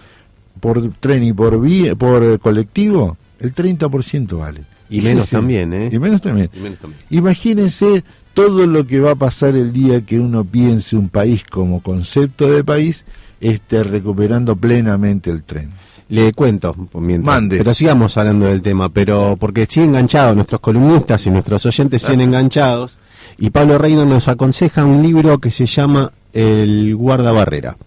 por 0.60 0.92
tren 1.00 1.24
y 1.24 1.32
por, 1.32 1.62
vía, 1.62 1.96
por 1.96 2.24
eh, 2.24 2.40
colectivo? 2.40 3.18
El 3.40 3.54
30% 3.54 4.38
vale. 4.38 4.62
Y 4.90 5.02
menos 5.02 5.30
también, 5.30 5.74
¿eh? 5.74 5.90
Y 5.92 6.00
menos 6.00 6.22
también. 6.22 6.50
Y 6.54 6.60
menos 6.60 6.80
también. 6.80 7.02
Imagínense 7.10 8.04
todo 8.34 8.66
lo 8.66 8.86
que 8.88 9.00
va 9.00 9.12
a 9.12 9.16
pasar 9.16 9.56
el 9.56 9.72
día 9.72 10.06
que 10.06 10.20
uno 10.20 10.44
piense 10.44 10.96
un 10.96 11.10
país 11.10 11.44
como 11.50 11.82
concepto 11.82 12.50
de 12.50 12.64
país, 12.64 13.06
esté 13.40 13.84
recuperando 13.84 14.56
plenamente 14.56 15.30
el 15.30 15.44
tren. 15.44 15.70
Le 16.10 16.34
cuento, 16.34 16.76
mientras, 16.94 17.36
Mande. 17.36 17.58
pero 17.58 17.74
sigamos 17.74 18.18
hablando 18.18 18.46
del 18.46 18.62
tema, 18.62 18.90
pero 18.90 19.38
porque 19.40 19.66
siguen 19.66 19.90
enganchados 19.90 20.36
nuestros 20.36 20.62
columnistas 20.62 21.26
y 21.28 21.32
nuestros 21.32 21.66
oyentes 21.66 22.02
siguen 22.02 22.22
enganchados, 22.22 22.98
y 23.38 23.50
Pablo 23.50 23.78
Reino 23.78 24.06
nos 24.06 24.28
aconseja 24.28 24.86
un 24.86 25.02
libro 25.02 25.40
que 25.40 25.50
se 25.50 25.66
llama 25.66 26.12
El 26.34 26.96
guardabarrera. 26.96 27.78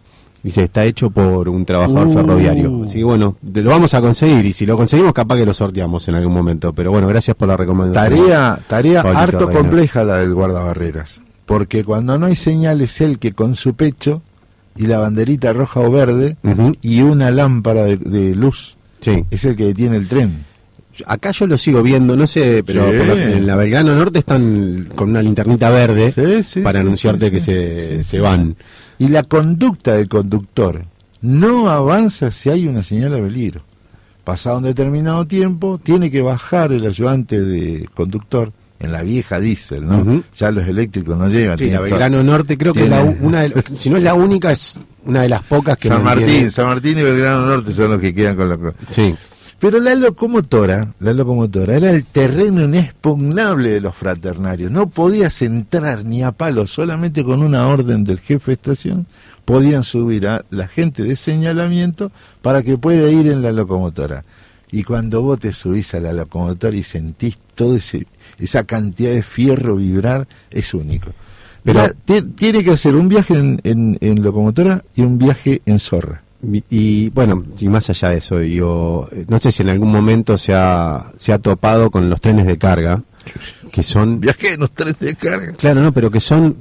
Dice, 0.47 0.63
está 0.63 0.85
hecho 0.85 1.11
por 1.11 1.49
un 1.49 1.65
trabajador 1.65 2.07
Uh. 2.07 2.13
ferroviario. 2.13 2.85
Así 2.85 2.99
que 2.99 3.05
bueno, 3.05 3.35
lo 3.53 3.69
vamos 3.71 3.93
a 3.95 4.01
conseguir, 4.01 4.45
y 4.47 4.53
si 4.53 4.65
lo 4.65 4.77
conseguimos 4.77 5.13
capaz 5.13 5.37
que 5.39 5.45
lo 5.45 5.53
sorteamos 5.53 6.07
en 6.07 6.15
algún 6.15 6.33
momento, 6.33 6.73
pero 6.73 6.93
bueno, 6.93 7.09
gracias 7.09 7.37
por 7.37 7.49
la 7.49 7.57
recomendación. 7.57 8.21
Tarea, 8.27 8.59
tarea 8.69 9.03
Pablito 9.03 9.19
harto 9.21 9.51
compleja 9.51 10.05
la 10.05 10.19
del 10.19 10.33
guardabarreras, 10.35 11.21
porque 11.47 11.83
cuando 11.85 12.17
no 12.17 12.27
hay 12.27 12.37
señales 12.37 13.01
el 13.01 13.19
que 13.19 13.33
con 13.33 13.57
su 13.57 13.75
pecho 13.75 14.23
y 14.77 14.87
la 14.87 14.99
banderita 14.99 15.53
roja 15.53 15.81
o 15.81 15.91
verde 15.91 16.37
y 16.81 17.03
una 17.03 17.33
lámpara 17.33 17.83
de, 17.85 17.97
de 17.97 18.37
luz 18.37 18.77
Sí. 19.01 19.25
es 19.33 19.45
el 19.45 19.57
que 19.57 19.67
detiene 19.67 19.97
el 19.97 20.07
tren. 20.07 20.45
Acá 21.07 21.31
yo 21.33 21.47
lo 21.47 21.59
sigo 21.59 21.83
viendo, 21.83 22.17
no 22.17 22.27
sé, 22.27 22.63
pero 22.65 22.91
Sí. 22.91 23.21
en 23.23 23.47
la 23.47 23.57
Belgrano 23.57 23.95
Norte 23.95 24.19
están 24.21 24.89
con 24.95 25.11
una 25.11 25.23
linternita 25.23 25.71
verde 25.71 26.13
Sí, 26.13 26.43
sí, 26.43 26.61
para 26.61 26.81
anunciarte 26.81 27.31
que 27.31 27.41
se, 27.41 28.03
se 28.03 28.21
van. 28.21 28.57
Y 28.99 29.09
la 29.09 29.23
conducta 29.25 29.93
del 29.95 30.09
conductor 30.09 30.85
no 31.21 31.69
avanza 31.69 32.31
si 32.31 32.51
hay 32.51 32.67
una 32.67 32.83
señal 32.83 33.13
de 33.13 33.21
peligro. 33.21 33.61
Pasado 34.25 34.59
un 34.59 34.65
determinado 34.65 35.27
tiempo, 35.27 35.79
tiene 35.83 36.11
que 36.11 36.21
bajar 36.23 36.73
el 36.73 36.85
ayudante 36.87 37.41
de 37.41 37.89
conductor 37.95 38.53
en 38.79 38.93
la 38.93 39.03
vieja 39.03 39.39
diésel, 39.41 39.87
¿no? 39.87 40.23
Ya 40.37 40.51
los 40.51 40.67
eléctricos 40.67 41.17
no 41.17 41.29
llegan. 41.29 41.57
Sí, 41.59 41.71
la 41.71 41.81
Belgrano 41.81 42.23
Norte 42.23 42.59
creo 42.59 42.75
que 42.75 42.85
es 42.85 42.89
la 42.91 43.03
tiene- 43.03 43.19
una 43.23 43.41
de, 43.43 43.65
si 43.73 43.89
no 43.89 43.97
es 43.97 44.03
la 44.03 44.15
única, 44.15 44.51
es 44.53 44.79
una 45.05 45.23
de 45.23 45.29
las 45.31 45.43
pocas 45.45 45.79
que 45.79 45.89
San 45.89 46.03
Martín, 46.05 46.51
San 46.51 46.67
Martín 46.67 46.99
y 46.99 47.03
Belgrano 47.03 47.47
Norte 47.47 47.73
son 47.73 47.93
los 47.93 48.01
que 48.01 48.13
quedan 48.15 48.37
con 48.37 48.49
la... 48.49 48.59
Sí. 48.91 49.15
Pero 49.59 49.81
la 49.81 49.95
locomotora, 49.95 50.93
la 51.01 51.13
locomotora 51.15 51.77
era 51.77 51.91
el 51.91 52.05
terreno 52.05 52.63
inexpugnable 52.65 53.71
de 53.71 53.81
los 53.81 53.95
fraternarios. 53.97 54.71
No 54.71 54.89
podías 54.91 55.41
entrar 55.41 56.05
ni 56.05 56.23
a 56.23 56.33
palo, 56.33 56.67
solamente 56.67 57.25
con 57.25 57.43
una 57.43 57.67
orden 57.69 58.05
del 58.05 58.21
jefe 58.21 58.51
de 58.51 58.55
estación 58.55 59.07
podían 59.47 59.83
subir 59.85 60.27
a 60.29 60.45
la 60.51 60.67
gente 60.69 61.05
de 61.05 61.17
señalamiento 61.17 62.11
para 62.43 62.63
que 62.63 62.77
pueda 62.77 63.09
ir 63.11 63.29
en 63.29 63.43
la 63.43 63.53
locomotora. 63.53 64.25
Y 64.73 64.83
cuando 64.83 65.23
vos 65.23 65.39
te 65.41 65.53
subís 65.53 65.95
a 65.95 66.01
la 66.01 66.13
locomotora 66.13 66.77
y 66.77 66.83
sentís 66.83 67.39
toda 67.55 67.79
esa 68.39 68.65
cantidad 68.65 69.13
de 69.13 69.23
fierro 69.23 69.77
vibrar, 69.77 70.27
es 70.51 70.75
único. 70.75 71.13
Pero- 71.63 71.81
Pero 72.05 72.23
ti- 72.23 72.29
tiene 72.35 72.63
que 72.63 72.73
hacer 72.73 72.95
un 72.97 73.09
viaje 73.09 73.35
en, 73.39 73.61
en- 73.65 73.97
en 74.01 74.23
locomotora 74.23 74.85
y 74.95 75.03
un 75.03 75.17
viaje 75.19 75.63
en 75.65 75.79
zorra. 75.79 76.23
Y, 76.53 76.65
y, 76.71 77.11
bueno, 77.11 77.45
y 77.59 77.69
más 77.69 77.89
allá 77.91 78.11
de 78.11 78.19
eso, 78.19 78.39
digo, 78.39 79.09
eh, 79.13 79.25
no 79.29 79.39
sé 79.39 79.51
si 79.51 79.63
en 79.63 79.71
algún 79.71 79.91
momento 79.91 80.39
se 80.39 80.55
ha, 80.55 81.13
se 81.19 81.33
ha 81.33 81.39
topado 81.39 81.91
con 81.91 82.09
los 82.11 82.21
trenes 82.21 82.47
de 82.47 82.57
carga, 82.59 83.03
que 83.73 83.83
son, 83.83 84.21
Viaje 84.21 84.53
en 84.55 84.61
los 84.61 84.71
trenes 84.71 84.99
de 85.01 85.15
carga. 85.17 85.53
claro, 85.55 85.81
no, 85.81 85.93
pero 85.93 86.11
que 86.11 86.21
son 86.21 86.57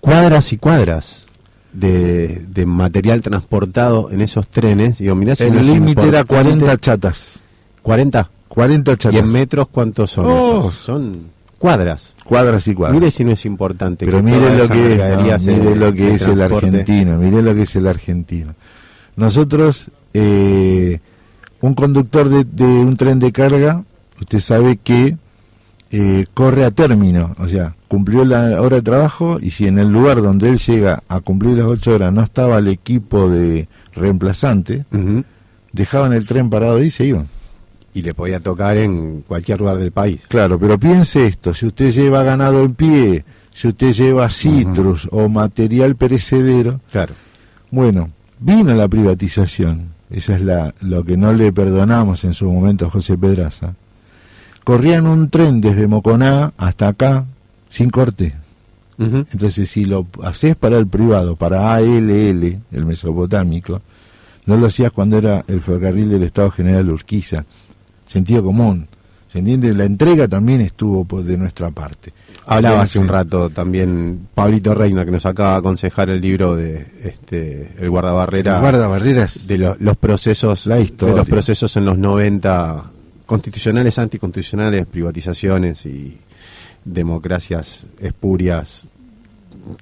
cuadras 0.00 0.52
y 0.52 0.58
cuadras 0.58 1.26
de, 1.72 2.44
de 2.48 2.66
material 2.66 3.22
transportado 3.22 4.10
en 4.10 4.20
esos 4.20 4.48
trenes. 4.48 4.98
Digo, 4.98 5.14
mirá 5.14 5.34
si 5.34 5.44
El 5.44 5.56
límite 5.66 6.02
era 6.06 6.20
importante- 6.20 6.26
40 6.60 6.78
chatas. 6.78 7.40
40. 7.82 8.30
40 8.48 8.92
¿Y 8.92 8.96
chatas. 8.96 9.20
en 9.20 9.28
metros 9.28 9.68
cuántos 9.70 10.10
son 10.12 10.26
Oh. 10.28 10.60
esos? 10.60 10.74
Son 10.76 11.30
cuadras. 11.58 12.13
Cuadras 12.24 12.66
y 12.68 12.74
cuadras. 12.74 12.98
Mire 12.98 13.10
si 13.10 13.24
no 13.24 13.32
es 13.32 13.44
importante. 13.44 14.06
Pero 14.06 14.18
que 14.18 14.22
mire 14.24 14.56
lo 14.56 14.68
que 14.68 14.94
es, 14.94 14.98
no, 14.98 15.52
mire 15.52 15.76
lo 15.76 15.92
que 15.92 16.14
es 16.14 16.22
el 16.22 16.40
argentino, 16.40 17.18
mire 17.18 17.42
lo 17.42 17.54
que 17.54 17.62
es 17.62 17.76
el 17.76 17.86
argentino. 17.86 18.54
Nosotros, 19.16 19.90
eh, 20.14 21.00
un 21.60 21.74
conductor 21.74 22.28
de, 22.28 22.44
de 22.44 22.64
un 22.64 22.96
tren 22.96 23.18
de 23.18 23.30
carga, 23.30 23.84
usted 24.18 24.40
sabe 24.40 24.78
que 24.78 25.16
eh, 25.96 26.26
corre 26.34 26.64
a 26.64 26.72
término, 26.72 27.36
o 27.38 27.46
sea, 27.46 27.76
cumplió 27.86 28.24
la 28.24 28.60
hora 28.60 28.76
de 28.76 28.82
trabajo 28.82 29.38
y 29.40 29.50
si 29.50 29.68
en 29.68 29.78
el 29.78 29.92
lugar 29.92 30.22
donde 30.22 30.48
él 30.48 30.58
llega 30.58 31.04
a 31.08 31.20
cumplir 31.20 31.56
las 31.56 31.66
ocho 31.66 31.94
horas 31.94 32.12
no 32.12 32.20
estaba 32.20 32.58
el 32.58 32.66
equipo 32.66 33.30
de 33.30 33.68
reemplazante, 33.94 34.86
dejaban 35.70 36.12
el 36.12 36.26
tren 36.26 36.50
parado 36.50 36.82
y 36.82 36.90
se 36.90 37.04
iban. 37.04 37.28
Y 37.94 38.02
le 38.02 38.12
podía 38.12 38.40
tocar 38.40 38.76
en 38.76 39.22
cualquier 39.22 39.60
lugar 39.60 39.78
del 39.78 39.92
país. 39.92 40.20
Claro, 40.28 40.58
pero 40.58 40.78
piense 40.78 41.24
esto, 41.26 41.54
si 41.54 41.66
usted 41.66 41.90
lleva 41.92 42.22
ganado 42.24 42.62
en 42.64 42.74
pie, 42.74 43.24
si 43.52 43.68
usted 43.68 43.92
lleva 43.92 44.28
citrus 44.30 45.08
o 45.12 45.28
material 45.28 45.94
perecedero, 45.96 46.80
Claro. 46.90 47.14
bueno, 47.70 48.10
vino 48.40 48.74
la 48.74 48.88
privatización, 48.88 49.90
eso 50.10 50.32
es 50.34 50.40
la, 50.40 50.74
lo 50.80 51.04
que 51.04 51.16
no 51.16 51.32
le 51.32 51.52
perdonamos 51.52 52.24
en 52.24 52.34
su 52.34 52.50
momento 52.50 52.86
a 52.86 52.90
José 52.90 53.16
Pedraza. 53.16 53.74
Corrían 54.64 55.06
un 55.06 55.28
tren 55.30 55.60
desde 55.60 55.86
Moconá 55.86 56.52
hasta 56.56 56.88
acá 56.88 57.26
sin 57.68 57.90
corte. 57.90 58.34
Entonces, 58.96 59.70
si 59.70 59.84
lo 59.86 60.06
haces 60.22 60.54
para 60.56 60.78
el 60.78 60.86
privado, 60.86 61.34
para 61.36 61.74
ALL, 61.74 62.60
el 62.70 62.84
mesopotámico, 62.86 63.82
no 64.46 64.56
lo 64.56 64.66
hacías 64.68 64.92
cuando 64.92 65.18
era 65.18 65.44
el 65.48 65.60
ferrocarril 65.60 66.08
del 66.10 66.22
Estado 66.22 66.50
General 66.52 66.88
Urquiza. 66.90 67.44
Sentido 68.06 68.42
común. 68.42 68.88
¿Se 69.28 69.40
entiende? 69.40 69.74
La 69.74 69.84
entrega 69.84 70.28
también 70.28 70.60
estuvo 70.60 71.04
de 71.22 71.36
nuestra 71.36 71.70
parte. 71.70 72.12
Hablaba 72.46 72.82
hace 72.82 72.98
un 73.00 73.08
rato 73.08 73.50
también 73.50 74.28
Pablito 74.34 74.74
Reina, 74.74 75.04
que 75.04 75.10
nos 75.10 75.26
acaba 75.26 75.52
de 75.52 75.56
aconsejar 75.58 76.08
el 76.10 76.20
libro 76.20 76.54
de 76.54 76.86
este 77.02 77.72
El 77.80 77.90
guardabarrera. 77.90 78.56
El 78.56 78.60
guardabarreras. 78.60 79.46
de 79.48 79.58
lo- 79.58 79.76
los 79.80 79.96
procesos 79.96 80.66
La 80.66 80.78
historia. 80.78 81.14
de 81.14 81.20
los 81.20 81.28
procesos 81.28 81.76
en 81.76 81.84
los 81.86 81.98
90 81.98 82.84
constitucionales 83.26 83.98
anticonstitucionales 83.98 84.86
privatizaciones 84.86 85.84
y 85.86 86.18
democracias 86.84 87.86
espurias 88.00 88.82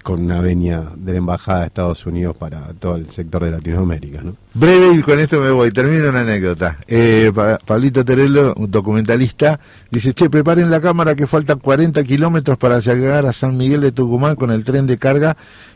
con 0.01 0.23
una 0.23 0.39
venia 0.41 0.83
de 0.95 1.11
la 1.11 1.17
embajada 1.17 1.59
de 1.61 1.65
Estados 1.67 2.05
Unidos 2.05 2.37
para 2.37 2.61
todo 2.79 2.95
el 2.95 3.09
sector 3.09 3.43
de 3.43 3.51
Latinoamérica 3.51 4.21
¿no? 4.23 4.35
Breve 4.53 4.93
y 4.95 5.01
con 5.01 5.19
esto 5.19 5.41
me 5.41 5.51
voy. 5.51 5.71
Termino 5.71 6.09
una 6.09 6.21
anécdota. 6.21 6.77
Eh, 6.87 7.31
Pa- 7.33 7.57
Pablito 7.65 8.05
Terelo, 8.05 8.53
un 8.55 8.69
documentalista, 8.71 9.59
dice, 9.91 10.13
che, 10.13 10.29
preparen 10.29 10.69
la 10.71 10.79
cámara 10.79 11.15
que 11.15 11.27
faltan 11.27 11.59
40 11.59 12.03
kilómetros 12.03 12.57
para 12.57 12.79
llegar 12.79 13.25
a 13.25 13.33
San 13.33 13.57
Miguel 13.57 13.81
de 13.81 13.91
Tucumán 13.91 14.35
con 14.35 14.51
el 14.51 14.63
tren 14.63 14.85
de 14.85 14.97
carga 14.97 15.35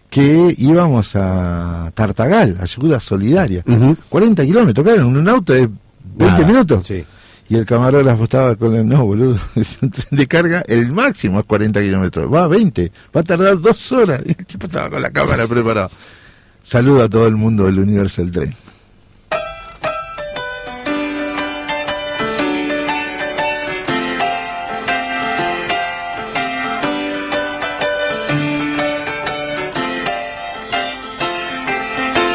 que 0.09 0.53
íbamos 0.57 1.15
a 1.15 1.91
Tartagal, 1.93 2.57
ayuda 2.61 2.99
solidaria. 2.99 3.63
Ujú. 3.67 3.97
40 4.09 4.45
kilómetros, 4.45 4.85
claro, 4.85 5.01
en 5.01 5.17
un 5.17 5.27
auto 5.27 5.51
de 5.53 5.67
20 6.15 6.25
Nada, 6.25 6.47
minutos. 6.47 6.87
sí. 6.87 7.03
Y 7.49 7.55
el 7.55 7.65
camarógrafo 7.65 8.25
estaba 8.25 8.55
con 8.55 8.75
el, 8.75 8.87
no, 8.87 9.05
boludo, 9.05 9.39
es 9.55 9.81
un 9.81 9.89
tren 9.89 10.07
de 10.11 10.27
carga, 10.27 10.63
el 10.67 10.91
máximo 10.91 11.39
es 11.39 11.45
40 11.45 11.81
kilómetros, 11.81 12.33
va 12.33 12.43
a 12.43 12.47
20, 12.47 12.91
va 13.15 13.21
a 13.21 13.23
tardar 13.23 13.59
dos 13.59 13.91
horas. 13.93 14.21
Y 14.25 14.31
el 14.31 14.45
tipo 14.45 14.67
estaba 14.67 14.89
con 14.89 15.01
la 15.01 15.09
cámara 15.09 15.47
preparado. 15.47 15.89
Saludo 16.61 17.03
a 17.03 17.09
todo 17.09 17.27
el 17.27 17.35
mundo 17.35 17.63
del 17.65 17.79
universo 17.79 18.21
del 18.21 18.31
tren. 18.31 18.55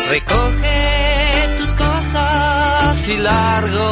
Recoge 0.08 1.56
tus 1.58 1.74
cosas 1.74 3.08
y 3.08 3.16
largo 3.18 3.91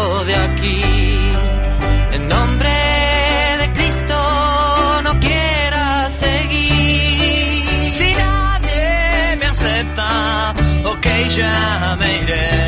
Jamaica. 11.31 12.60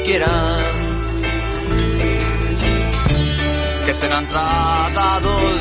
Quieran, 0.00 0.62
que 3.86 3.94
serán 3.94 4.28
tratados 4.28 5.57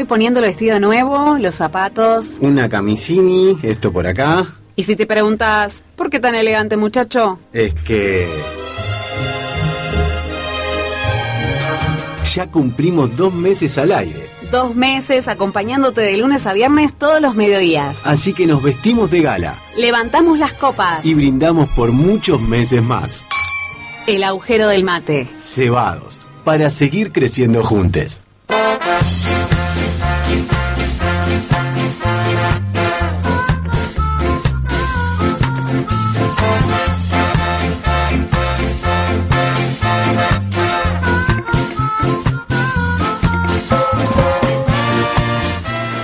voy 0.00 0.06
poniendo 0.06 0.40
el 0.40 0.46
vestido 0.46 0.80
nuevo, 0.80 1.36
los 1.38 1.54
zapatos. 1.56 2.38
Una 2.40 2.70
camisini, 2.70 3.58
esto 3.62 3.92
por 3.92 4.06
acá. 4.06 4.46
Y 4.74 4.84
si 4.84 4.96
te 4.96 5.04
preguntas, 5.06 5.82
¿por 5.94 6.08
qué 6.08 6.18
tan 6.18 6.34
elegante 6.34 6.78
muchacho? 6.78 7.38
Es 7.52 7.74
que... 7.74 8.26
Ya 12.34 12.46
cumplimos 12.46 13.14
dos 13.14 13.34
meses 13.34 13.76
al 13.76 13.92
aire. 13.92 14.30
Dos 14.50 14.74
meses 14.74 15.28
acompañándote 15.28 16.00
de 16.00 16.16
lunes 16.16 16.46
a 16.46 16.54
viernes 16.54 16.94
todos 16.94 17.20
los 17.20 17.34
mediodías. 17.34 17.98
Así 18.04 18.32
que 18.32 18.46
nos 18.46 18.62
vestimos 18.62 19.10
de 19.10 19.20
gala 19.20 19.56
Levantamos 19.76 20.38
las 20.38 20.54
copas. 20.54 21.04
y 21.04 21.12
brindamos 21.12 21.68
por 21.70 21.92
muchos 21.92 22.40
meses 22.40 22.82
más. 22.82 23.26
El 24.06 24.24
agujero 24.24 24.68
del 24.68 24.82
mate. 24.82 25.28
Cebados, 25.38 26.22
para 26.44 26.70
seguir 26.70 27.12
creciendo 27.12 27.62
juntos. 27.62 28.22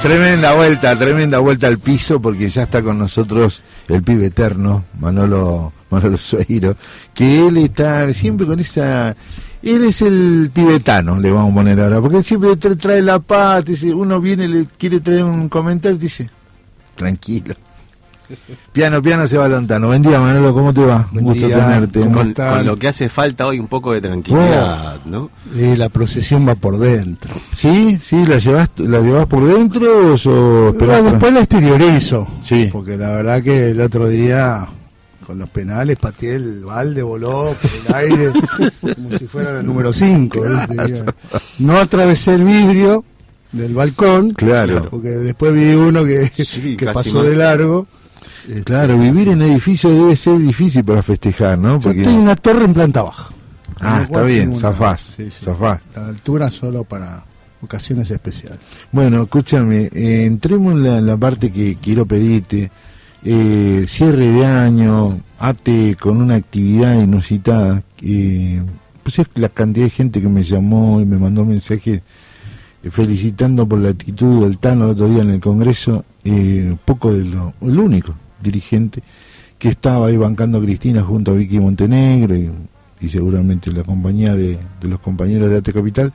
Tremenda 0.06 0.54
vuelta, 0.54 0.94
tremenda 0.96 1.38
vuelta 1.40 1.66
al 1.66 1.78
piso 1.80 2.20
porque 2.20 2.48
ya 2.48 2.62
está 2.62 2.80
con 2.80 2.96
nosotros 2.96 3.64
el 3.88 4.04
pibe 4.04 4.26
eterno, 4.26 4.84
Manolo, 5.00 5.72
Manolo 5.90 6.16
Sueiro, 6.16 6.76
que 7.12 7.48
él 7.48 7.56
está 7.56 8.12
siempre 8.14 8.46
con 8.46 8.60
esa... 8.60 9.16
Él 9.64 9.82
es 9.84 10.02
el 10.02 10.52
tibetano, 10.54 11.18
le 11.18 11.32
vamos 11.32 11.50
a 11.50 11.54
poner 11.56 11.80
ahora, 11.80 12.00
porque 12.00 12.18
él 12.18 12.24
siempre 12.24 12.50
tra- 12.50 12.78
trae 12.78 13.02
la 13.02 13.18
paz, 13.18 13.64
dice, 13.64 13.92
uno 13.92 14.20
viene, 14.20 14.46
le 14.46 14.66
quiere 14.78 15.00
traer 15.00 15.24
un 15.24 15.48
comentario 15.48 15.98
dice, 15.98 16.30
tranquilo. 16.94 17.56
Piano, 18.72 19.00
piano 19.02 19.26
se 19.28 19.38
va 19.38 19.48
lontano. 19.48 19.86
Buen 19.88 20.02
día, 20.02 20.18
Manolo, 20.20 20.52
¿cómo 20.52 20.72
te 20.74 20.84
va? 20.84 21.08
Un 21.12 21.20
gusto 21.22 21.46
día, 21.46 21.56
tenerte. 21.58 22.00
¿cómo 22.00 22.34
Con, 22.34 22.66
lo 22.66 22.78
que 22.78 22.88
hace 22.88 23.08
falta 23.08 23.46
hoy 23.46 23.58
un 23.58 23.68
poco 23.68 23.92
de 23.92 24.00
tranquilidad, 24.00 25.00
¿no? 25.04 25.30
Eh, 25.56 25.76
la 25.76 25.88
procesión 25.88 26.46
va 26.46 26.54
por 26.54 26.78
dentro. 26.78 27.34
¿Sí? 27.52 27.98
¿Sí? 28.02 28.26
¿La 28.26 28.38
llevas, 28.38 28.70
la 28.78 29.00
llevas 29.00 29.26
por 29.26 29.46
dentro 29.46 30.12
o 30.12 30.16
tra- 30.74 31.02
después 31.02 31.32
la 31.32 31.40
exteriorizo. 31.40 32.26
Sí. 32.42 32.68
Porque 32.72 32.96
la 32.96 33.10
verdad 33.12 33.42
que 33.42 33.70
el 33.70 33.80
otro 33.80 34.08
día, 34.08 34.68
con 35.26 35.38
los 35.38 35.48
penales, 35.48 35.96
pateé 35.98 36.34
el 36.36 36.64
balde, 36.64 37.02
voló 37.02 37.54
por 37.60 37.70
el 37.88 37.94
aire, 38.10 38.32
como 38.94 39.18
si 39.18 39.26
fuera 39.26 39.60
el 39.60 39.66
número 39.66 39.92
5. 39.92 40.40
No 41.58 41.76
atravesé 41.78 42.34
el 42.34 42.44
vidrio 42.44 43.04
del 43.52 43.74
balcón, 43.74 44.30
Claro. 44.32 44.88
porque 44.90 45.08
después 45.10 45.54
vi 45.54 45.70
uno 45.74 46.04
que, 46.04 46.26
Sí, 46.28 46.76
que 46.76 46.86
pasó 46.86 47.18
más. 47.18 47.26
de 47.26 47.36
largo. 47.36 47.86
Este, 48.48 48.62
Claro, 48.64 48.98
vivir 48.98 49.28
en 49.28 49.42
edificio 49.42 49.90
debe 49.90 50.16
ser 50.16 50.38
difícil 50.38 50.84
para 50.84 51.02
festejar, 51.02 51.58
¿no? 51.58 51.74
Yo 51.74 51.80
Porque... 51.80 51.98
estoy 52.00 52.14
en 52.14 52.20
una 52.20 52.36
torre 52.36 52.64
en 52.64 52.74
planta 52.74 53.02
baja. 53.02 53.34
Ah, 53.80 54.02
está 54.04 54.22
bien, 54.22 54.50
una- 54.50 54.58
zafás, 54.58 55.12
sí, 55.16 55.24
sí. 55.30 55.44
zafás. 55.44 55.80
La 55.94 56.06
altura 56.08 56.50
solo 56.50 56.84
para 56.84 57.24
ocasiones 57.62 58.10
especiales. 58.10 58.58
Bueno, 58.92 59.22
escúchame, 59.24 59.90
eh, 59.92 60.24
entremos 60.24 60.72
en 60.74 60.82
la, 60.84 61.00
la 61.00 61.16
parte 61.16 61.50
que 61.52 61.76
quiero 61.80 62.06
pedirte. 62.06 62.70
Eh, 63.24 63.84
cierre 63.88 64.30
de 64.30 64.46
año, 64.46 65.20
ate 65.38 65.96
con 66.00 66.18
una 66.22 66.36
actividad 66.36 66.94
inusitada. 67.00 67.82
eh, 68.02 68.62
pues 69.02 69.18
es 69.20 69.26
la 69.34 69.48
cantidad 69.48 69.86
de 69.86 69.90
gente 69.90 70.20
que 70.20 70.28
me 70.28 70.42
llamó 70.42 71.00
y 71.00 71.04
me 71.04 71.16
mandó 71.16 71.44
mensajes 71.44 72.02
felicitando 72.90 73.66
por 73.66 73.78
la 73.78 73.90
actitud 73.90 74.42
del 74.42 74.58
Tano 74.58 74.88
otro 74.90 75.08
día 75.08 75.22
en 75.22 75.30
el 75.30 75.40
Congreso. 75.40 76.04
eh, 76.24 76.76
poco 76.84 77.12
de 77.12 77.24
lo, 77.24 77.54
el 77.60 77.78
único 77.78 78.14
dirigente 78.42 79.02
que 79.58 79.68
estaba 79.68 80.06
ahí 80.06 80.16
bancando 80.16 80.60
Cristina 80.60 81.02
junto 81.02 81.30
a 81.30 81.34
Vicky 81.34 81.58
Montenegro 81.58 82.36
y, 82.36 83.08
seguramente 83.08 83.70
la 83.70 83.84
compañía 83.84 84.34
de, 84.34 84.58
de 84.80 84.88
los 84.88 84.98
compañeros 84.98 85.48
de 85.48 85.58
ATE 85.58 85.72
Capital. 85.72 86.12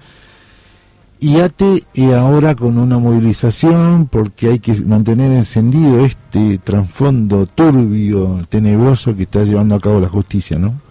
Y 1.19 1.39
ATE 1.39 1.84
eh, 1.93 2.14
ahora 2.15 2.56
con 2.56 2.80
una 2.80 2.98
movilización 2.98 4.07
porque 4.07 4.49
hay 4.49 4.60
que 4.60 4.73
mantener 4.81 5.31
encendido 5.31 6.03
este 6.03 6.57
trasfondo 6.57 7.45
turbio, 7.45 8.41
tenebroso 8.49 9.15
que 9.15 9.23
está 9.23 9.43
llevando 9.43 9.76
a 9.76 9.80
cabo 9.80 9.99
la 9.99 10.10
justicia, 10.10 10.57
¿no? 10.57 10.81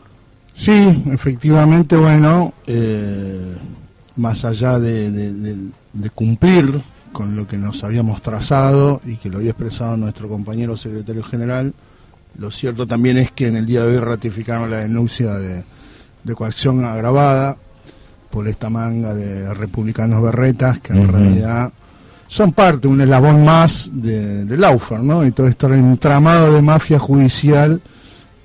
Sí, 0.54 1.02
efectivamente, 1.06 1.96
bueno, 1.96 2.54
eh, 2.66 3.56
más 4.16 4.44
allá 4.44 4.78
de, 4.78 5.10
de- 5.10 5.32
de- 5.34 5.56
de 5.92 6.10
cumplir 6.10 6.80
con 7.12 7.34
lo 7.36 7.46
que 7.48 7.58
nos 7.58 7.82
habíamos 7.82 8.22
trazado 8.22 9.00
y 9.04 9.16
que 9.16 9.28
lo 9.28 9.38
había 9.38 9.50
expresado 9.50 9.96
nuestro 9.96 10.28
compañero 10.28 10.76
secretario 10.76 11.22
general, 11.24 11.74
lo 12.38 12.50
cierto 12.52 12.86
también 12.86 13.18
es 13.18 13.32
que 13.32 13.48
en 13.48 13.56
el 13.56 13.66
día 13.66 13.82
de 13.84 13.94
hoy 13.96 13.98
ratificaron 13.98 14.70
la 14.70 14.78
denuncia 14.78 15.34
de, 15.34 15.64
de 16.22 16.34
coacción 16.34 16.84
agravada 16.84 17.56
por 18.30 18.46
esta 18.46 18.70
manga 18.70 19.12
de 19.14 19.52
republicanos 19.54 20.22
berretas 20.22 20.78
que 20.78 20.92
en 20.92 21.08
realidad 21.08 21.72
son 22.28 22.52
parte, 22.52 22.86
un 22.86 23.00
eslabón 23.00 23.44
más 23.44 23.90
de, 23.92 24.44
del 24.44 24.60
Laufer, 24.60 25.00
¿no? 25.00 25.26
Y 25.26 25.32
todo 25.32 25.48
este 25.48 25.66
entramado 25.66 26.52
de 26.54 26.62
mafia 26.62 27.00
judicial 27.00 27.80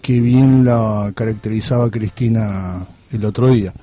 que 0.01 0.19
bien 0.21 0.65
la 0.65 1.11
caracterizaba 1.13 1.91
Cristina 1.91 2.83
el 3.11 3.23
otro 3.25 3.49
día. 3.49 3.73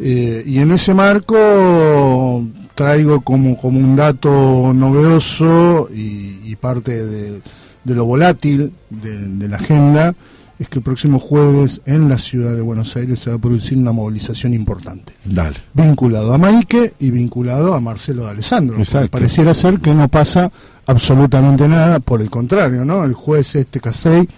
Eh, 0.00 0.42
y 0.46 0.58
en 0.58 0.72
ese 0.72 0.94
marco 0.94 2.44
traigo 2.74 3.20
como, 3.20 3.56
como 3.58 3.78
un 3.78 3.94
dato 3.96 4.72
novedoso 4.72 5.90
y, 5.94 6.40
y 6.44 6.56
parte 6.56 7.04
de, 7.04 7.42
de 7.84 7.94
lo 7.94 8.06
volátil 8.06 8.72
de, 8.88 9.18
de 9.18 9.48
la 9.48 9.56
agenda, 9.56 10.14
es 10.58 10.68
que 10.68 10.78
el 10.78 10.82
próximo 10.82 11.18
jueves 11.18 11.80
en 11.86 12.08
la 12.08 12.18
ciudad 12.18 12.54
de 12.54 12.60
Buenos 12.60 12.94
Aires 12.96 13.18
se 13.18 13.30
va 13.30 13.36
a 13.36 13.38
producir 13.38 13.78
una 13.78 13.92
movilización 13.92 14.52
importante 14.52 15.14
Dale. 15.24 15.56
vinculado 15.72 16.34
a 16.34 16.38
Maike 16.38 16.94
y 16.98 17.10
vinculado 17.10 17.74
a 17.74 17.80
Marcelo 17.80 18.24
de 18.24 18.30
Alessandro. 18.30 18.76
Pareciera 19.10 19.54
ser 19.54 19.80
que 19.80 19.94
no 19.94 20.08
pasa 20.08 20.52
absolutamente 20.86 21.66
nada, 21.66 22.00
por 22.00 22.20
el 22.20 22.30
contrario, 22.30 22.84
¿no? 22.84 23.04
El 23.04 23.14
juez 23.14 23.54
este 23.54 23.80
Casey 23.80 24.28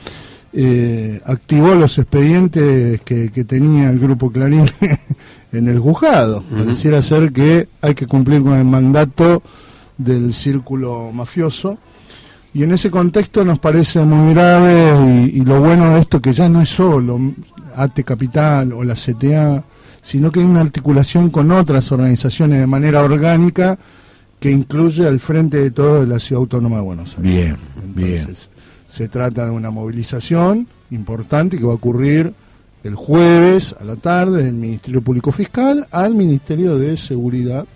eh, 0.52 1.20
activó 1.24 1.74
los 1.74 1.98
expedientes 1.98 3.00
que, 3.02 3.30
que 3.32 3.44
tenía 3.44 3.90
el 3.90 3.98
grupo 3.98 4.30
Clarín 4.30 4.66
en 5.52 5.68
el 5.68 5.78
juzgado. 5.78 6.42
Pareciera 6.42 7.02
ser 7.02 7.32
que 7.32 7.68
hay 7.80 7.94
que 7.94 8.06
cumplir 8.06 8.42
con 8.42 8.54
el 8.54 8.64
mandato 8.64 9.42
del 9.98 10.32
círculo 10.32 11.10
mafioso. 11.12 11.78
Y 12.54 12.62
en 12.64 12.72
ese 12.72 12.90
contexto 12.90 13.44
nos 13.44 13.58
parece 13.58 14.00
muy 14.00 14.34
grave 14.34 15.26
y, 15.32 15.40
y 15.40 15.44
lo 15.44 15.60
bueno 15.60 15.94
de 15.94 16.00
esto 16.00 16.20
que 16.20 16.32
ya 16.32 16.48
no 16.48 16.60
es 16.60 16.68
solo 16.68 17.18
ATE 17.74 18.04
Capital 18.04 18.72
o 18.72 18.84
la 18.84 18.94
CTA, 18.94 19.64
sino 20.02 20.30
que 20.30 20.40
hay 20.40 20.46
una 20.46 20.60
articulación 20.60 21.30
con 21.30 21.50
otras 21.50 21.90
organizaciones 21.92 22.58
de 22.58 22.66
manera 22.66 23.02
orgánica 23.02 23.78
que 24.38 24.50
incluye 24.50 25.06
al 25.06 25.20
frente 25.20 25.58
de 25.58 25.70
todo 25.70 26.00
de 26.00 26.06
la 26.06 26.18
Ciudad 26.18 26.40
Autónoma 26.40 26.76
de 26.76 26.82
Buenos 26.82 27.16
Aires. 27.16 27.32
Bien, 27.32 27.56
bien. 27.94 28.16
Entonces, 28.18 28.50
se 28.88 29.08
trata 29.08 29.46
de 29.46 29.50
una 29.52 29.70
movilización 29.70 30.66
importante 30.90 31.56
que 31.56 31.64
va 31.64 31.72
a 31.72 31.76
ocurrir 31.76 32.34
el 32.84 32.94
jueves 32.94 33.74
a 33.80 33.84
la 33.84 33.96
tarde 33.96 34.42
del 34.44 34.54
Ministerio 34.54 35.02
Público 35.02 35.30
Fiscal 35.32 35.86
al 35.90 36.14
Ministerio 36.14 36.78
de 36.78 36.96
Seguridad 36.96 37.66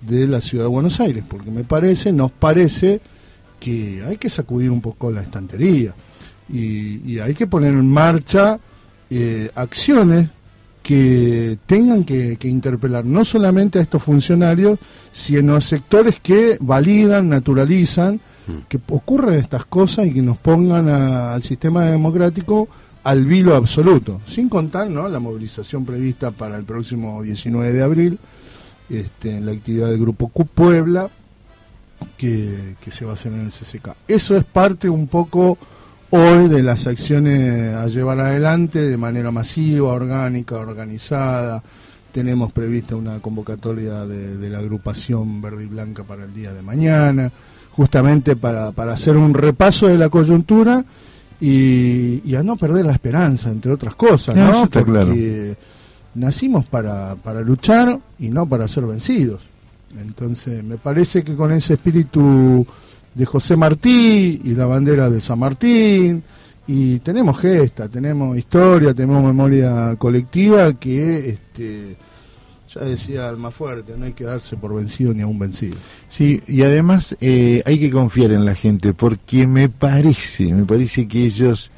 de 0.00 0.26
la 0.28 0.40
Ciudad 0.40 0.64
de 0.64 0.68
Buenos 0.70 1.00
Aires, 1.00 1.24
porque 1.28 1.50
me 1.50 1.64
parece, 1.64 2.12
nos 2.12 2.30
parece 2.32 3.00
que 3.60 4.02
hay 4.06 4.16
que 4.16 4.28
sacudir 4.28 4.70
un 4.70 4.80
poco 4.80 5.10
la 5.10 5.22
estantería 5.22 5.94
y, 6.48 7.00
y 7.12 7.18
hay 7.20 7.34
que 7.34 7.46
poner 7.46 7.72
en 7.74 7.88
marcha 7.88 8.58
eh, 9.10 9.50
acciones 9.54 10.28
que 10.82 11.58
tengan 11.66 12.02
que, 12.04 12.36
que 12.36 12.48
interpelar 12.48 13.04
no 13.04 13.24
solamente 13.24 13.78
a 13.78 13.82
estos 13.82 14.02
funcionarios, 14.02 14.78
sino 15.12 15.54
a 15.54 15.60
sectores 15.60 16.18
que 16.20 16.56
validan, 16.60 17.28
naturalizan, 17.28 18.20
que 18.68 18.80
ocurren 18.88 19.38
estas 19.38 19.64
cosas 19.66 20.06
y 20.08 20.12
que 20.14 20.22
nos 20.22 20.38
pongan 20.38 20.88
a- 20.88 21.34
al 21.34 21.44
sistema 21.44 21.84
democrático 21.84 22.68
al 23.04 23.26
vilo 23.26 23.56
absoluto, 23.56 24.20
sin 24.26 24.48
contar 24.48 24.88
¿no? 24.88 25.08
la 25.08 25.18
movilización 25.18 25.84
prevista 25.84 26.30
para 26.30 26.56
el 26.56 26.64
próximo 26.64 27.22
19 27.22 27.72
de 27.72 27.82
abril, 27.82 28.18
este, 28.88 29.36
en 29.36 29.46
la 29.46 29.52
actividad 29.52 29.88
del 29.88 29.98
Grupo 29.98 30.28
Q 30.28 30.46
Puebla, 30.46 31.10
que, 32.16 32.76
se 32.90 33.04
va 33.04 33.12
a 33.12 33.14
hacer 33.14 33.32
en 33.32 33.40
el 33.40 33.50
CCK. 33.50 33.94
Eso 34.06 34.36
es 34.36 34.44
parte 34.44 34.88
un 34.88 35.08
poco 35.08 35.58
hoy 36.10 36.48
de 36.48 36.62
las 36.62 36.86
acciones 36.86 37.74
a 37.74 37.86
llevar 37.86 38.20
adelante 38.20 38.82
de 38.82 38.96
manera 38.96 39.30
masiva, 39.30 39.92
orgánica, 39.92 40.56
organizada. 40.56 41.62
Tenemos 42.12 42.52
prevista 42.52 42.96
una 42.96 43.20
convocatoria 43.20 44.04
de, 44.04 44.36
de 44.36 44.50
la 44.50 44.58
agrupación 44.58 45.40
Verde 45.40 45.64
y 45.64 45.66
Blanca 45.66 46.04
para 46.04 46.24
el 46.24 46.34
día 46.34 46.52
de 46.52 46.62
mañana, 46.62 47.32
justamente 47.70 48.36
para 48.36 48.68
hacer 48.92 49.16
un 49.16 49.32
repaso 49.32 49.88
de 49.88 49.96
la 49.96 50.08
coyuntura 50.08 50.84
y, 51.42 52.22
y 52.24 52.36
a 52.36 52.42
no 52.44 52.56
perder 52.56 52.84
la 52.84 52.92
esperanza, 52.92 53.50
entre 53.50 53.72
otras 53.72 53.96
cosas, 53.96 54.36
¿no? 54.36 54.62
está 54.62 54.84
claro. 54.84 55.08
Porque 55.08 55.56
nacimos 56.14 56.64
para, 56.66 57.16
para 57.16 57.40
luchar 57.40 57.98
y 58.20 58.28
no 58.28 58.46
para 58.46 58.68
ser 58.68 58.86
vencidos. 58.86 59.40
Entonces, 60.00 60.62
me 60.62 60.76
parece 60.78 61.24
que 61.24 61.34
con 61.34 61.50
ese 61.50 61.74
espíritu 61.74 62.64
de 63.12 63.26
José 63.26 63.56
Martí 63.56 64.40
y 64.44 64.54
la 64.54 64.66
bandera 64.66 65.10
de 65.10 65.20
San 65.20 65.40
Martín, 65.40 66.22
y 66.68 67.00
tenemos 67.00 67.36
gesta, 67.40 67.88
tenemos 67.88 68.38
historia, 68.38 68.94
tenemos 68.94 69.24
memoria 69.24 69.96
colectiva 69.96 70.72
que, 70.74 71.30
este, 71.30 71.96
ya 72.74 72.82
decía 72.82 73.28
Almafuerte, 73.28 73.96
no 73.96 74.06
hay 74.06 74.12
que 74.12 74.24
darse 74.24 74.56
por 74.56 74.74
vencido 74.74 75.12
ni 75.14 75.22
a 75.22 75.26
un 75.26 75.38
vencido. 75.38 75.76
Sí, 76.08 76.42
y 76.46 76.62
además 76.62 77.16
eh, 77.20 77.62
hay 77.64 77.78
que 77.78 77.90
confiar 77.90 78.32
en 78.32 78.44
la 78.44 78.54
gente, 78.54 78.94
porque 78.94 79.46
me 79.46 79.68
parece, 79.68 80.52
me 80.52 80.64
parece 80.64 81.06
que 81.06 81.24
ellos 81.24 81.70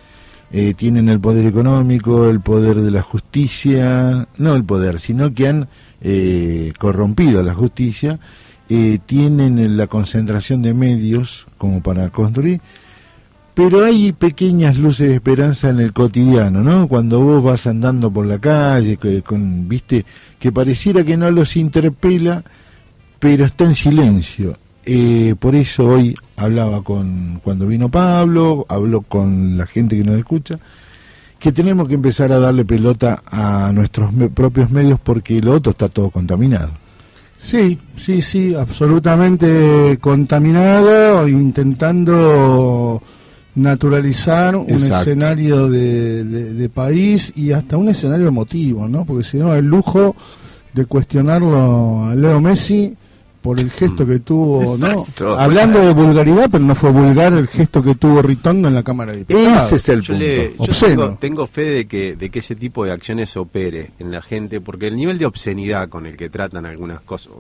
eh, 0.57 0.75
tienen 0.75 1.09
el 1.09 1.19
poder 1.19 1.47
económico, 1.47 2.29
el 2.29 2.41
poder 2.41 2.77
de 2.77 2.91
la 2.93 3.03
justicia, 3.03 4.29
no 4.39 4.55
el 4.55 4.63
poder, 4.63 5.01
sino 5.01 5.35
que 5.35 5.49
han 5.49 5.69
eh, 6.01 6.73
corrompido 6.79 7.43
la 7.43 7.55
justicia, 7.55 8.21
eh, 8.69 8.99
tienen 9.05 9.77
la 9.77 9.89
concentración 9.89 10.63
de 10.63 10.73
medios 10.73 11.49
como 11.59 11.83
para 11.83 12.11
construir, 12.11 12.61
pero 13.55 13.85
hay 13.85 14.13
pequeñas 14.13 14.77
luces 14.79 15.09
de 15.09 15.15
esperanza 15.15 15.69
en 15.71 15.79
el 15.81 15.93
cotidiano, 15.93 16.61
¿no? 16.63 16.89
Cuando 16.89 17.21
vos 17.21 17.43
vas 17.43 17.67
andando 17.67 18.11
por 18.11 18.27
la 18.27 18.39
calle, 18.39 18.97
que- 18.97 19.23
con, 19.23 19.69
viste, 19.69 20.05
que 20.39 20.51
pareciera 20.53 21.05
que 21.05 21.17
no 21.17 21.31
los 21.31 21.57
interpela, 21.57 22.43
pero 23.21 23.45
está 23.45 23.65
en 23.65 23.75
silencio. 23.75 24.57
Eh, 24.87 25.35
por 25.39 25.55
eso 25.55 25.87
hoy 25.87 26.15
hablaba 26.37 26.83
con, 26.83 27.41
cuando 27.43 27.67
vino 27.67 27.89
Pablo, 27.89 28.67
habló 28.69 29.01
con 29.03 29.57
la 29.57 29.67
gente 29.67 29.97
que 29.97 30.05
nos 30.05 30.19
escucha, 30.19 30.59
que 31.39 31.53
tenemos 31.53 31.89
que 31.89 31.95
empezar 31.95 32.33
a 32.33 32.39
darle 32.41 32.65
pelota 32.65 33.23
a 33.27 33.71
nuestros 33.73 34.11
propios 34.35 34.71
medios 34.71 34.99
porque 35.01 35.41
lo 35.41 35.53
otro 35.53 35.71
está 35.71 35.89
todo 35.89 36.11
contaminado. 36.11 36.71
Sí, 37.37 37.79
sí, 37.97 38.21
sí, 38.23 38.55
absolutamente 38.55 39.99
contaminado, 40.01 41.27
intentando 41.29 43.03
naturalizar 43.55 44.57
un 44.57 44.69
Exacto. 44.71 45.11
escenario 45.11 45.69
de, 45.69 46.25
de- 46.25 46.55
de 46.55 46.69
país 46.69 47.33
y 47.37 47.53
hasta 47.53 47.77
un 47.77 47.89
escenario 47.89 48.29
emotivo, 48.29 48.89
¿no? 48.89 49.05
Porque 49.05 49.25
si 49.25 49.37
no, 49.39 49.55
el 49.55 49.65
lujo 49.67 50.15
de 50.73 50.87
cuestionarlo 50.87 52.05
a 52.07 52.15
Leo 52.15 52.41
Messi 52.41 52.95
por 53.41 53.61
el 53.61 53.71
gesto 53.71 54.07
que 54.07 54.21
tuvo, 54.21 54.77
¿no? 54.79 54.87
Exacto. 55.03 55.39
Hablando 55.39 55.79
de 55.81 55.93
vulgaridad, 55.93 56.49
pero 56.51 56.65
no 56.65 56.75
fue 56.75 56.91
vulgar 56.91 57.35
el 57.35 57.47
gesto 57.47 57.83
que 57.83 57.95
tuvo 57.95 58.23
Ritondo 58.23 58.69
en 58.69 58.75
la 58.75 58.83
Cámara 58.83 59.13
de 59.13 59.19
Diputados. 59.19 59.67
Ese 59.67 59.77
es 59.77 59.89
el 59.91 60.01
Yo, 60.01 60.15
punto. 60.15 60.25
le- 60.27 60.49
yo 60.57 60.65
Obsceno. 60.65 61.03
tengo, 61.05 61.19
tengo 61.21 61.47
fe 61.47 61.63
de 61.63 61.87
que, 61.87 62.17
de 62.17 62.31
que 62.31 62.39
ese 62.39 62.57
tipo 62.57 62.85
de 62.87 62.93
acciones 62.93 63.37
opere 63.37 63.91
en 63.99 64.11
la 64.11 64.23
gente, 64.23 64.61
porque 64.63 64.87
el 64.89 64.97
nivel 64.97 65.19
de 65.19 65.27
obscenidad 65.27 65.89
con 65.91 66.07
el 66.07 66.17
que 66.17 66.31
tratan 66.31 66.65
algunas 66.65 67.01
cosas, 67.03 67.33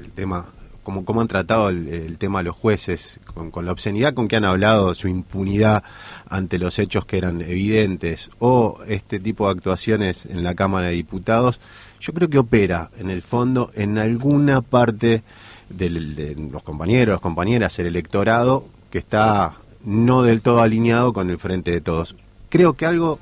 el 0.00 0.10
tema, 0.10 0.44
como, 0.84 1.04
como 1.04 1.20
han 1.20 1.26
tratado 1.28 1.70
el, 1.70 1.88
el 1.88 2.18
tema 2.18 2.44
los 2.44 2.54
jueces, 2.54 3.18
con, 3.50 3.64
la 3.64 3.72
obscenidad 3.72 4.14
con 4.14 4.28
que 4.28 4.36
han 4.36 4.44
hablado, 4.44 4.94
su 4.94 5.08
impunidad 5.08 5.82
ante 6.28 6.58
los 6.58 6.78
hechos 6.78 7.04
que 7.06 7.18
eran 7.18 7.40
evidentes, 7.40 8.30
o 8.38 8.78
este 8.86 9.18
tipo 9.18 9.46
de 9.46 9.52
actuaciones 9.52 10.26
en 10.26 10.44
la 10.44 10.54
Cámara 10.54 10.86
de 10.86 10.92
Diputados, 10.92 11.58
yo 12.00 12.12
creo 12.12 12.28
que 12.30 12.38
opera 12.38 12.90
en 12.98 13.10
el 13.10 13.22
fondo 13.22 13.70
en 13.74 13.98
alguna 13.98 14.60
parte 14.60 15.22
del- 15.70 16.14
de 16.14 16.34
los 16.36 16.62
compañeros, 16.62 17.20
compañeras, 17.20 17.78
el 17.78 17.86
electorado 17.86 18.66
que 18.90 18.98
está 18.98 19.54
no 19.84 20.22
del 20.22 20.40
todo 20.42 20.60
alineado 20.60 21.12
con 21.12 21.30
el 21.30 21.38
frente 21.38 21.70
de 21.70 21.80
todos. 21.80 22.14
Creo 22.50 22.74
que 22.74 22.86
algo 22.86 23.18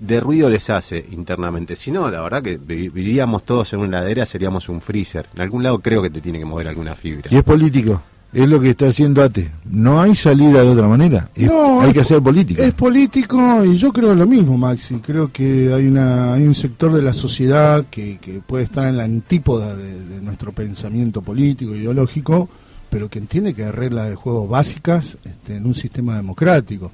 de 0.00 0.20
ruido 0.20 0.48
les 0.50 0.68
hace 0.70 1.04
internamente. 1.12 1.74
Si 1.76 1.90
no, 1.90 2.10
la 2.10 2.20
verdad 2.20 2.42
que 2.42 2.56
vi- 2.58 2.88
viviríamos 2.90 3.44
todos 3.44 3.72
en 3.72 3.80
una 3.80 4.00
ladera, 4.00 4.26
seríamos 4.26 4.68
un 4.68 4.80
freezer. 4.80 5.26
En 5.34 5.40
algún 5.42 5.62
lado 5.62 5.78
creo 5.80 6.02
que 6.02 6.10
te 6.10 6.20
tiene 6.20 6.38
que 6.38 6.44
mover 6.44 6.68
alguna 6.68 6.94
fibra. 6.94 7.28
Y 7.30 7.36
es 7.36 7.42
político. 7.42 8.02
Es 8.32 8.46
lo 8.48 8.60
que 8.60 8.70
está 8.70 8.88
haciendo 8.88 9.22
ATE. 9.22 9.50
No 9.64 10.00
hay 10.02 10.14
salida 10.14 10.60
de 10.60 10.68
otra 10.68 10.86
manera. 10.88 11.30
Es- 11.34 11.46
No, 11.46 11.80
hay 11.80 11.88
es 11.88 11.94
que 11.94 12.00
hacer 12.00 12.20
política. 12.20 12.62
Es 12.62 12.72
político 12.74 13.64
y 13.64 13.76
yo 13.76 13.92
creo 13.92 14.14
lo 14.14 14.26
mismo, 14.26 14.58
Maxi. 14.58 14.96
Creo 14.96 15.32
que 15.32 15.72
hay 15.72 15.86
una 15.86 16.34
hay 16.34 16.42
un 16.42 16.54
sector 16.54 16.92
de 16.92 17.00
la 17.02 17.12
sociedad 17.14 17.86
que, 17.90 18.18
que 18.18 18.40
puede 18.46 18.64
estar 18.64 18.88
en 18.88 18.98
la 18.98 19.04
antípoda 19.04 19.74
de, 19.74 20.00
de 20.04 20.20
nuestro 20.20 20.52
pensamiento 20.52 21.22
político, 21.22 21.74
ideológico, 21.74 22.50
pero 22.90 23.08
que 23.08 23.18
entiende 23.20 23.54
que 23.54 23.64
hay 23.64 23.70
reglas 23.70 24.10
de 24.10 24.16
juego 24.16 24.46
básicas 24.46 25.16
este, 25.24 25.56
en 25.56 25.64
un 25.64 25.74
sistema 25.74 26.16
democrático. 26.16 26.92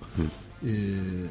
Eh, 0.65 1.29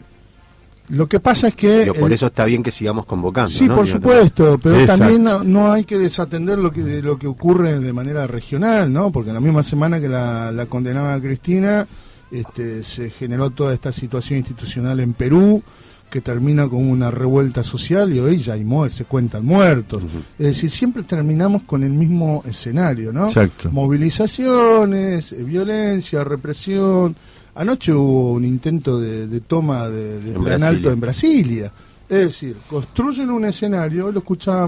lo 0.92 1.08
que 1.08 1.20
pasa 1.20 1.48
es 1.50 1.56
que... 1.56 1.92
Por 2.00 2.10
el- 2.10 2.14
eso 2.16 2.28
está 2.28 2.46
bien 2.46 2.62
que 2.64 2.72
sigamos 2.72 3.06
convocando. 3.06 3.50
Sí, 3.50 3.68
¿no? 3.68 3.76
por 3.76 3.88
supuesto, 3.88 4.60
pero 4.62 4.80
Exacto. 4.80 5.00
también 5.04 5.24
no, 5.24 5.44
no 5.44 5.72
hay 5.72 5.84
que 5.86 5.98
desatender 5.98 6.60
lo 6.60 6.72
que 6.72 6.84
de 6.84 7.02
lo 7.02 7.18
que 7.18 7.28
ocurre 7.28 7.80
de 7.80 7.94
manera 7.94 8.28
regional, 8.28 8.92
¿no? 8.92 9.12
Porque 9.12 9.34
la 9.34 9.40
misma 9.40 9.64
semana 9.64 10.00
que 10.00 10.08
la, 10.10 10.52
la 10.52 10.66
condenaba 10.68 11.14
a 11.14 11.20
Cristina, 11.22 11.88
este, 12.32 12.84
se 12.84 13.10
generó 13.10 13.50
toda 13.50 13.74
esta 13.74 13.92
situación 13.92 14.40
institucional 14.40 15.00
en 15.00 15.14
Perú 15.14 15.64
que 16.10 16.20
termina 16.20 16.68
con 16.68 16.86
una 16.90 17.10
revuelta 17.10 17.64
social 17.64 18.12
y 18.12 18.20
hoy 18.20 18.38
ya 18.42 18.54
hay 18.54 18.66
muertos, 18.66 18.98
se 18.98 19.06
cuentan 19.06 19.46
muertos. 19.46 20.04
Es 20.38 20.46
decir, 20.48 20.70
siempre 20.70 21.04
terminamos 21.04 21.62
con 21.64 21.84
el 21.84 21.92
mismo 21.92 22.44
escenario, 22.46 23.14
¿no? 23.14 23.28
Exacto. 23.28 23.72
Movilizaciones, 23.72 25.32
eh, 25.32 25.44
violencia, 25.44 26.24
represión. 26.24 27.16
Anoche 27.56 27.92
hubo 27.92 28.34
un 28.34 28.46
intento 28.46 29.00
de, 29.00 29.28
de 29.28 29.40
toma 29.42 29.90
de, 29.90 30.20
de 30.22 30.32
En 30.32 30.44
Plan 30.44 30.44
Brasilia. 30.44 30.68
Alto 30.68 30.92
en 30.92 31.00
Brasilia. 31.00 31.72
Es 32.08 32.20
decir, 32.20 32.58
construyen 32.70 33.30
un 33.30 33.46
escenario, 33.46 34.12
lo 34.12 34.20
escuchaba, 34.20 34.68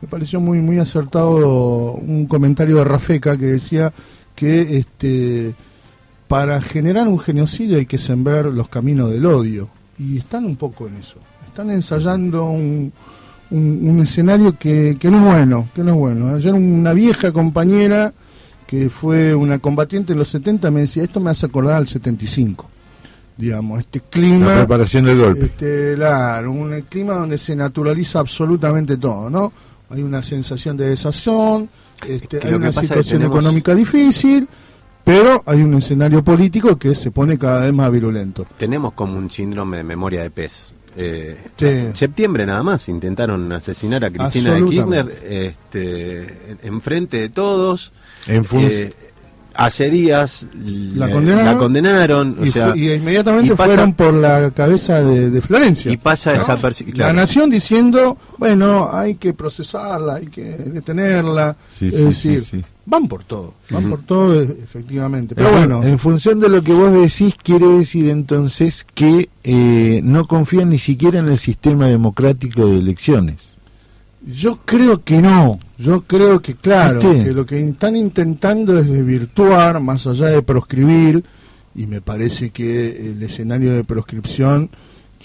me 0.00 0.08
pareció 0.08 0.40
muy 0.40 0.58
muy 0.60 0.78
acertado 0.78 1.92
un 1.94 2.26
comentario 2.26 2.76
de 2.76 2.84
Rafeca 2.84 3.36
que 3.36 3.46
decía 3.46 3.92
que 4.34 4.78
este 4.78 5.54
para 6.26 6.60
generar 6.60 7.08
un 7.08 7.18
genocidio 7.18 7.78
hay 7.78 7.86
que 7.86 7.98
sembrar 7.98 8.46
los 8.46 8.68
caminos 8.68 9.10
del 9.10 9.26
odio. 9.26 9.68
Y 9.98 10.18
están 10.18 10.44
un 10.44 10.56
poco 10.56 10.86
en 10.86 10.96
eso. 10.96 11.16
Están 11.48 11.70
ensayando 11.70 12.44
un, 12.44 12.92
un, 13.50 13.88
un 13.88 14.00
escenario 14.00 14.56
que, 14.56 14.96
que 14.98 15.10
no 15.10 15.18
es 15.18 15.24
bueno, 15.24 15.68
que 15.74 15.82
no 15.82 15.90
es 15.90 15.96
bueno. 15.98 16.34
Ayer 16.34 16.54
una 16.54 16.92
vieja 16.92 17.32
compañera 17.32 18.12
que 18.70 18.88
fue 18.88 19.34
una 19.34 19.58
combatiente 19.58 20.12
en 20.12 20.20
los 20.20 20.28
70 20.28 20.70
me 20.70 20.82
decía, 20.82 21.02
esto 21.02 21.18
me 21.18 21.30
hace 21.30 21.44
acordar 21.44 21.74
al 21.74 21.88
75. 21.88 22.70
Digamos, 23.36 23.80
este 23.80 24.00
clima... 24.00 24.46
La 24.46 24.56
preparación 24.58 25.06
del 25.06 25.18
golpe. 25.18 25.46
Este, 25.46 25.94
claro, 25.96 26.52
un 26.52 26.80
clima 26.82 27.14
donde 27.14 27.36
se 27.36 27.56
naturaliza 27.56 28.20
absolutamente 28.20 28.96
todo, 28.96 29.28
¿no? 29.28 29.52
Hay 29.90 30.02
una 30.02 30.22
sensación 30.22 30.76
de 30.76 30.90
desazón, 30.90 31.68
este, 32.06 32.38
que 32.38 32.46
hay 32.46 32.54
una 32.54 32.72
situación 32.72 33.22
tenemos- 33.22 33.36
económica 33.38 33.74
difícil, 33.74 34.48
pero 35.02 35.42
hay 35.46 35.62
un 35.62 35.74
escenario 35.74 36.22
político 36.22 36.78
que 36.78 36.94
se 36.94 37.10
pone 37.10 37.36
cada 37.38 37.62
vez 37.62 37.72
más 37.72 37.90
virulento. 37.90 38.46
Tenemos 38.56 38.92
como 38.92 39.18
un 39.18 39.28
síndrome 39.32 39.78
de 39.78 39.82
memoria 39.82 40.22
de 40.22 40.30
pez. 40.30 40.74
Eh, 41.02 41.36
Sí. 41.56 41.88
septiembre 41.94 42.44
nada 42.46 42.62
más 42.62 42.88
intentaron 42.88 43.50
asesinar 43.52 44.04
a 44.04 44.10
Cristina 44.10 44.54
de 44.54 44.64
Kirchner 44.66 45.18
este, 45.28 46.36
en 46.62 46.80
frente 46.80 47.18
de 47.18 47.28
todos. 47.28 47.92
En 48.26 48.44
Eh, 48.52 48.94
hace 49.66 49.90
días 49.90 50.46
La 50.94 51.06
le- 51.06 51.12
condenaron, 51.12 51.44
la 51.44 51.56
condenaron, 51.58 52.36
o 52.40 52.44
y, 52.46 52.50
sea, 52.50 52.70
fu- 52.70 52.76
y 52.76 52.92
inmediatamente 52.92 53.52
y 53.52 53.56
pasa- 53.56 53.64
fueron 53.74 53.92
por 53.94 54.14
la 54.14 54.50
cabeza 54.52 55.02
de, 55.02 55.30
de 55.30 55.40
Florencia. 55.40 55.92
y 55.92 55.96
pasa 55.96 56.32
¿no? 56.32 56.38
desapercibido. 56.38 56.98
La 56.98 57.12
nación 57.12 57.50
diciendo, 57.50 58.16
bueno, 58.38 58.88
hay 58.92 59.16
que 59.16 59.32
procesarla, 59.34 60.14
hay 60.16 60.26
que 60.26 60.42
detenerla. 60.44 61.56
Sí, 61.68 61.88
es 61.88 61.94
sí, 61.94 62.04
decir, 62.04 62.42
sí, 62.42 62.64
van 62.86 63.06
por 63.06 63.22
todo, 63.24 63.54
van 63.70 63.88
por 63.88 64.02
todo, 64.02 64.40
e- 64.40 64.56
efectivamente. 64.64 65.34
Pero 65.34 65.48
en, 65.50 65.54
bueno, 65.54 65.82
en 65.84 65.98
función 65.98 66.40
de 66.40 66.48
lo 66.48 66.62
que 66.62 66.72
vos 66.72 66.92
decís, 66.92 67.34
quiere 67.42 67.66
decir 67.66 68.08
entonces 68.08 68.86
que 68.94 69.28
eh, 69.44 70.00
no 70.02 70.26
confían 70.26 70.70
ni 70.70 70.78
siquiera 70.78 71.18
en 71.18 71.28
el 71.28 71.38
sistema 71.38 71.86
democrático 71.86 72.66
de 72.66 72.78
elecciones. 72.78 73.56
Yo 74.26 74.60
creo 74.64 75.02
que 75.02 75.20
no. 75.20 75.60
Yo 75.78 76.02
creo 76.02 76.42
que, 76.42 76.54
claro, 76.54 77.00
¿Viste? 77.00 77.24
que 77.24 77.32
lo 77.32 77.46
que 77.46 77.60
están 77.60 77.96
intentando 77.96 78.78
es 78.78 78.88
desvirtuar, 78.88 79.80
más 79.80 80.06
allá 80.06 80.26
de 80.26 80.42
proscribir, 80.42 81.24
y 81.74 81.86
me 81.86 82.00
parece 82.00 82.50
que 82.50 83.10
el 83.10 83.22
escenario 83.22 83.72
de 83.72 83.84
proscripción, 83.84 84.70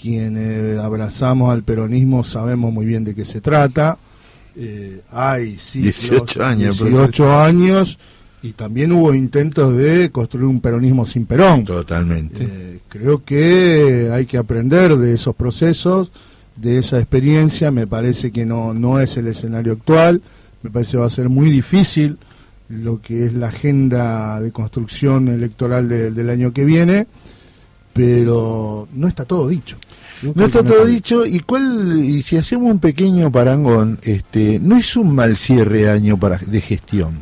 quienes 0.00 0.78
abrazamos 0.78 1.52
al 1.52 1.62
peronismo 1.62 2.24
sabemos 2.24 2.72
muy 2.72 2.86
bien 2.86 3.04
de 3.04 3.14
qué 3.14 3.24
se 3.24 3.40
trata. 3.40 3.98
Eh, 4.56 5.02
hay 5.12 5.58
ciclos, 5.58 6.08
18 6.08 6.44
años, 6.44 6.78
18 6.78 7.38
años, 7.38 7.98
y 8.42 8.52
también 8.52 8.92
hubo 8.92 9.12
intentos 9.12 9.76
de 9.76 10.10
construir 10.10 10.46
un 10.46 10.60
peronismo 10.60 11.04
sin 11.04 11.26
Perón. 11.26 11.64
Totalmente. 11.64 12.44
Eh, 12.44 12.80
creo 12.88 13.22
que 13.24 14.10
hay 14.12 14.24
que 14.24 14.38
aprender 14.38 14.96
de 14.96 15.12
esos 15.12 15.34
procesos, 15.34 16.12
de 16.56 16.78
esa 16.78 16.98
experiencia. 16.98 17.70
Me 17.70 17.86
parece 17.86 18.30
que 18.32 18.44
no, 18.44 18.74
no 18.74 18.98
es 19.00 19.16
el 19.16 19.26
escenario 19.28 19.72
actual. 19.72 20.20
Me 20.62 20.70
parece 20.70 20.92
que 20.92 20.98
va 20.98 21.06
a 21.06 21.10
ser 21.10 21.28
muy 21.28 21.50
difícil 21.50 22.18
lo 22.68 23.00
que 23.00 23.26
es 23.26 23.32
la 23.34 23.48
agenda 23.48 24.40
de 24.40 24.50
construcción 24.50 25.28
electoral 25.28 25.88
de- 25.88 26.10
del 26.10 26.30
año 26.30 26.52
que 26.52 26.64
viene, 26.64 27.06
pero 27.92 28.88
no 28.92 29.08
está 29.08 29.24
todo 29.24 29.48
dicho. 29.48 29.76
Yo 30.22 30.32
No 30.34 30.46
está 30.46 30.62
todo 30.64 30.84
dicho 30.86 31.26
y 31.26 31.40
cuál 31.40 32.02
y 32.04 32.22
si 32.22 32.36
hacemos 32.36 32.70
un 32.72 32.78
pequeño 32.78 33.30
parangón, 33.30 33.98
este, 34.02 34.58
no 34.58 34.76
es 34.76 34.96
un 34.96 35.14
mal 35.14 35.36
cierre 35.36 35.82
de 35.82 35.90
año 35.90 36.18
para 36.18 36.38
de 36.38 36.60
gestión. 36.60 37.18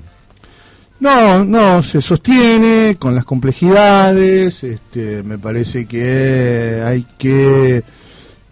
No, 1.00 1.44
no, 1.44 1.82
se 1.82 2.00
sostiene 2.00 2.96
con 2.98 3.14
las 3.14 3.24
complejidades, 3.24 4.62
este, 4.64 5.22
me 5.24 5.38
parece 5.38 5.86
que 5.86 6.80
hay 6.84 7.04
que 7.18 7.82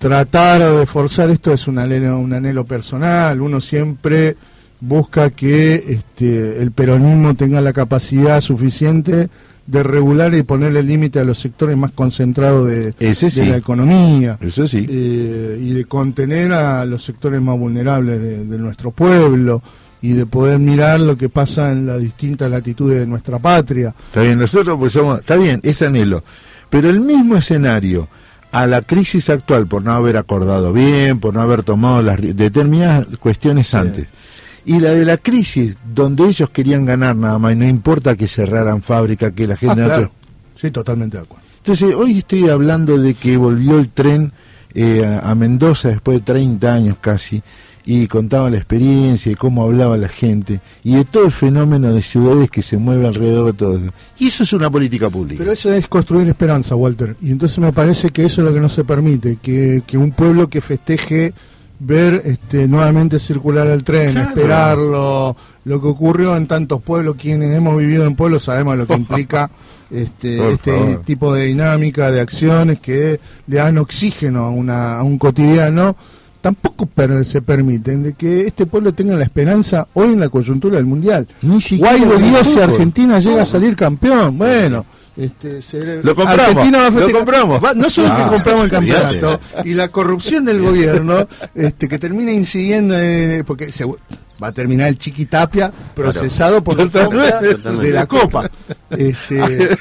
tratar 0.03 0.61
de 0.79 0.85
forzar 0.85 1.31
esto, 1.31 1.53
es 1.53 1.69
un 1.69 1.79
anhelo, 1.79 2.19
un 2.19 2.33
anhelo 2.33 2.65
personal, 2.65 3.41
uno 3.41 3.61
siempre 3.61 4.37
busca 4.81 5.31
que 5.31 5.77
este, 5.87 6.61
el 6.61 6.73
peronismo 6.73 7.37
tenga 7.37 7.61
la 7.61 7.73
capacidad 7.73 8.41
suficiente 8.41 9.29
de 9.65 9.83
regular 9.85 10.35
y 10.35 10.43
ponerle 10.43 10.83
límite 10.83 11.21
a 11.21 11.25
los 11.25 11.39
sectores 11.39 11.77
más 11.77 11.93
concentrados 11.93 12.67
de, 12.69 12.93
Ese 12.99 13.31
sí. 13.31 13.43
de 13.43 13.47
la 13.47 13.57
economía 13.59 14.39
Eso 14.41 14.67
sí. 14.67 14.85
eh, 14.91 15.61
y 15.63 15.73
de 15.73 15.85
contener 15.85 16.53
a 16.53 16.85
los 16.85 17.05
sectores 17.05 17.41
más 17.41 17.57
vulnerables 17.57 18.21
de, 18.21 18.45
de 18.45 18.59
nuestro 18.59 18.91
pueblo 18.91 19.63
y 20.01 20.15
de 20.15 20.27
poder 20.27 20.59
mirar 20.59 20.99
lo 20.99 21.17
que 21.17 21.29
pasa 21.29 21.71
en 21.71 21.87
las 21.87 22.01
distintas 22.01 22.51
latitudes 22.51 22.99
de 22.99 23.07
nuestra 23.07 23.39
patria. 23.39 23.95
Está 24.09 24.23
bien, 24.23 24.37
nosotros 24.37 24.77
pues 24.81 24.93
somos, 24.95 25.21
está 25.21 25.37
bien, 25.37 25.61
es 25.63 25.81
anhelo, 25.81 26.25
pero 26.69 26.91
el 26.91 26.99
mismo 27.01 27.37
escenario 27.37 28.09
a 28.53 28.67
la 28.67 28.83
crisis 28.83 29.31
actual 29.31 29.67
por 29.67 29.83
no 29.83 29.93
haber 29.93 30.19
acordado 30.19 30.73
bien, 30.73 31.19
por 31.19 31.35
no 31.35 31.41
haber 31.41 31.63
tomado 31.63 32.03
las 32.03 32.21
determinadas 32.21 33.07
cuestiones 33.19 33.75
antes. 33.75 34.09
Y 34.65 34.79
la 34.79 34.91
de 34.91 35.05
la 35.05 35.17
crisis, 35.17 35.77
donde 35.93 36.27
ellos 36.27 36.51
querían 36.51 36.85
ganar 36.85 37.17
nada 37.17 37.39
más, 37.39 37.55
y 37.55 37.57
no 37.57 37.67
importa 37.67 38.15
que 38.15 38.29
cerraran 38.29 38.83
fábrica, 38.83 39.33
que 39.33 39.47
la 39.47 39.57
gente... 39.57 39.83
Ah, 39.83 39.87
claro. 39.87 40.13
Sí, 40.55 40.71
totalmente 40.71 41.17
de 41.17 41.25
acuerdo. 41.25 41.45
Entonces, 41.57 41.95
hoy 41.95 42.19
estoy 42.19 42.49
hablando 42.49 42.99
de 42.99 43.15
que 43.15 43.37
volvió 43.37 43.79
el 43.79 43.89
tren 43.89 44.33
eh, 44.75 45.05
a 45.05 45.31
a 45.31 45.35
Mendoza 45.35 45.89
después 45.89 46.19
de 46.19 46.25
30 46.25 46.73
años 46.73 46.97
casi, 47.01 47.43
y 47.85 48.07
contaba 48.07 48.49
la 48.49 48.57
experiencia 48.59 49.33
y 49.33 49.35
cómo 49.35 49.65
hablaba 49.65 49.97
la 49.97 50.09
gente, 50.09 50.61
y 50.85 50.95
de 50.95 51.05
todo 51.05 51.25
el 51.25 51.33
fenómeno 51.33 51.93
de 51.93 52.01
ciudades 52.03 52.51
que 52.51 52.63
se 52.63 52.77
mueve 52.77 53.07
alrededor 53.09 53.47
de 53.47 53.53
todo. 53.55 53.77
eso. 53.77 53.93
Y 54.19 54.29
eso 54.29 54.43
es 54.45 54.53
una 54.53 54.71
política 54.71 55.11
pública. 55.11 55.39
Pero 55.39 55.53
eso 55.53 55.73
es 55.73 55.89
construir 55.89 56.29
esperanza, 56.29 56.77
Walter. 56.77 57.17
Y 57.21 57.31
entonces 57.33 57.59
me 57.59 57.73
parece 57.73 58.11
que 58.11 58.25
eso 58.25 58.41
es 58.43 58.47
lo 58.49 58.55
que 58.55 58.61
no 58.61 58.69
se 58.69 58.85
permite, 58.85 59.39
que, 59.43 59.83
que 59.87 59.99
un 59.99 60.13
pueblo 60.13 60.49
que 60.49 60.61
festeje 60.61 61.33
ver 61.85 62.23
este, 62.25 62.69
nuevamente 62.69 63.19
circular 63.19 63.67
el 63.67 63.83
tren, 63.83 64.13
Claro. 64.13 64.29
esperarlo, 64.29 65.37
lo 65.65 65.81
que 65.81 65.89
ocurrió 65.89 66.37
en 66.37 66.47
tantos 66.47 66.81
pueblos, 66.81 67.17
quienes 67.19 67.53
hemos 67.57 67.77
vivido 67.77 68.07
en 68.07 68.15
pueblos 68.15 68.45
sabemos 68.45 68.77
lo 68.79 68.87
que 68.87 68.95
implica 68.95 69.51
este, 69.91 70.53
este 70.53 70.99
tipo 71.05 71.35
de 71.35 71.47
dinámica, 71.47 72.13
de 72.13 72.21
acciones 72.21 72.79
que 72.79 73.19
le 73.49 73.57
dan 73.57 73.79
oxígeno 73.79 74.45
a, 74.45 74.51
una, 74.51 74.99
a 74.99 75.03
un 75.03 75.19
cotidiano. 75.19 75.97
Tampoco 76.43 76.85
per- 76.87 77.25
se 77.25 77.41
permiten 77.41 78.03
de 78.03 78.13
que 78.15 78.47
este 78.49 78.67
pueblo 78.67 78.93
tenga 78.93 79.17
la 79.17 79.25
esperanza 79.25 79.87
hoy 79.95 80.09
en 80.13 80.21
la 80.21 80.29
coyuntura 80.29 80.77
del 80.77 80.85
mundial. 80.87 81.27
Ni 81.41 81.61
siquiera 81.61 81.97
Guaido 81.97 82.17
en 82.17 82.25
el 82.25 82.31
Díaz 82.31 82.49
y 82.49 82.51
fútbol. 82.53 82.71
Argentina 82.71 83.19
llega 83.21 83.43
a 83.43 83.45
salir 83.47 83.77
campeón. 83.77 84.37
Bueno, 84.37 84.85
este, 85.17 85.63
se- 85.63 86.03
Lo 86.03 86.15
compramos, 86.17 86.47
Argentina 86.49 86.79
va 86.79 86.87
a 86.87 86.91
lo 86.91 86.97
festejar- 86.99 87.17
compramos. 87.21 87.65
Va- 87.65 87.75
no 87.75 87.89
solo 87.89 88.09
Ah, 88.11 88.25
que 88.25 88.35
compramos 88.35 88.65
el 88.65 88.71
campeonato 88.71 89.41
y 89.65 89.75
la 89.75 89.89
corrupción 89.89 90.45
del 90.45 90.61
gobierno, 90.61 91.29
este, 91.55 91.89
que 91.89 91.99
termina 92.01 92.33
incidiendo, 92.33 92.95
eh, 92.99 93.45
porque 93.47 93.71
se- 93.71 93.87
Va 94.43 94.49
a 94.49 94.53
terminar 94.53 94.89
el 94.89 94.99
Chiquitapia 94.99 95.71
procesado 95.95 96.65
por 96.65 96.77
Totalmente. 96.77 97.55
de 97.71 97.91
la 97.93 98.07
Copa. 98.07 98.51
Este, 98.91 99.41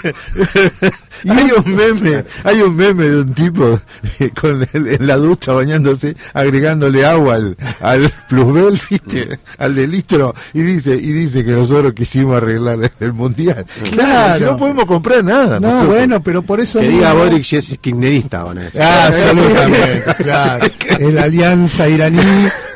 hay 1.27 1.51
un 1.57 1.75
meme, 1.75 2.23
hay 2.43 2.61
un 2.61 2.75
meme 2.75 3.03
de 3.09 3.21
un 3.21 3.33
tipo 3.33 3.79
con 4.41 4.67
el- 4.73 4.88
en 4.88 5.07
la 5.07 5.17
ducha 5.17 5.51
bañándose, 5.53 6.15
agregándole 6.33 7.05
agua 7.05 7.35
al, 7.35 7.57
al 7.81 8.11
plusbel, 8.29 8.79
¿viste? 8.89 9.39
al 9.57 9.75
de 9.75 9.88
litro, 9.88 10.33
y 10.53 10.61
dice, 10.61 10.91
y 10.95 11.11
dice 11.11 11.43
que 11.43 11.51
nosotros 11.51 11.93
quisimos 11.93 12.38
arreglar 12.38 12.79
el 12.99 13.13
mundial. 13.13 13.65
Claro. 13.91 14.45
no 14.45 14.57
podemos 14.57 14.85
comprar 14.85 15.23
nada. 15.23 15.59
no, 15.59 15.67
nosotros. 15.67 15.88
bueno, 15.97 16.21
pero 16.23 16.41
por 16.41 16.59
eso. 16.59 16.79
Que 16.79 16.85
mismo- 16.88 16.99
diga 16.99 17.13
Boric 17.13 17.43
si 17.43 17.55
es 17.57 17.77
kirchnerista, 17.79 18.43
van 18.43 18.59
a 18.59 18.63
decir. 18.63 18.81
Ah, 18.81 19.05
absolutamente, 19.07 20.13
claro. 20.23 20.65
El 21.07 21.17
alianza 21.17 21.87
iraní, 21.89 22.19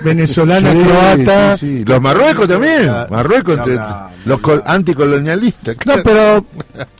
venezolana, 0.01 0.71
Sí, 0.71 0.77
croata. 0.79 1.57
sí, 1.57 1.77
sí. 1.79 1.85
Los 1.85 2.01
Marruecos 2.01 2.47
también, 2.47 2.87
Marruecos, 3.09 3.57
no, 3.57 3.65
no, 3.65 4.09
los 4.25 4.39
col- 4.39 4.63
anticolonialistas. 4.65 5.75
No, 5.85 5.93
pero 6.03 6.45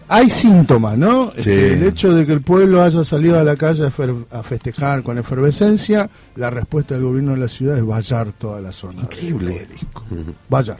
hay 0.07 0.30
síntomas, 0.30 0.97
¿no? 0.97 1.31
Sí. 1.34 1.39
Este, 1.39 1.73
el 1.73 1.84
hecho 1.84 2.14
de 2.14 2.26
que 2.26 2.34
el 2.34 2.41
pueblo 2.41 2.81
haya 2.84 3.03
salido 3.03 3.39
a 3.39 3.43
la 3.43 3.56
calle 3.56 3.85
a, 3.85 3.91
fer- 3.91 4.26
a 4.31 4.43
festejar 4.43 5.02
con 5.03 5.18
efervescencia, 5.18 6.10
la 6.35 6.49
respuesta 6.49 6.93
del 6.95 7.03
gobierno 7.03 7.31
de 7.31 7.38
la 7.38 7.47
ciudad 7.47 7.77
es 7.77 7.85
vallar 7.85 8.31
toda 8.38 8.61
la 8.61 8.72
zona. 8.72 9.02
Increíble. 9.02 9.68
Vallar. 10.49 10.77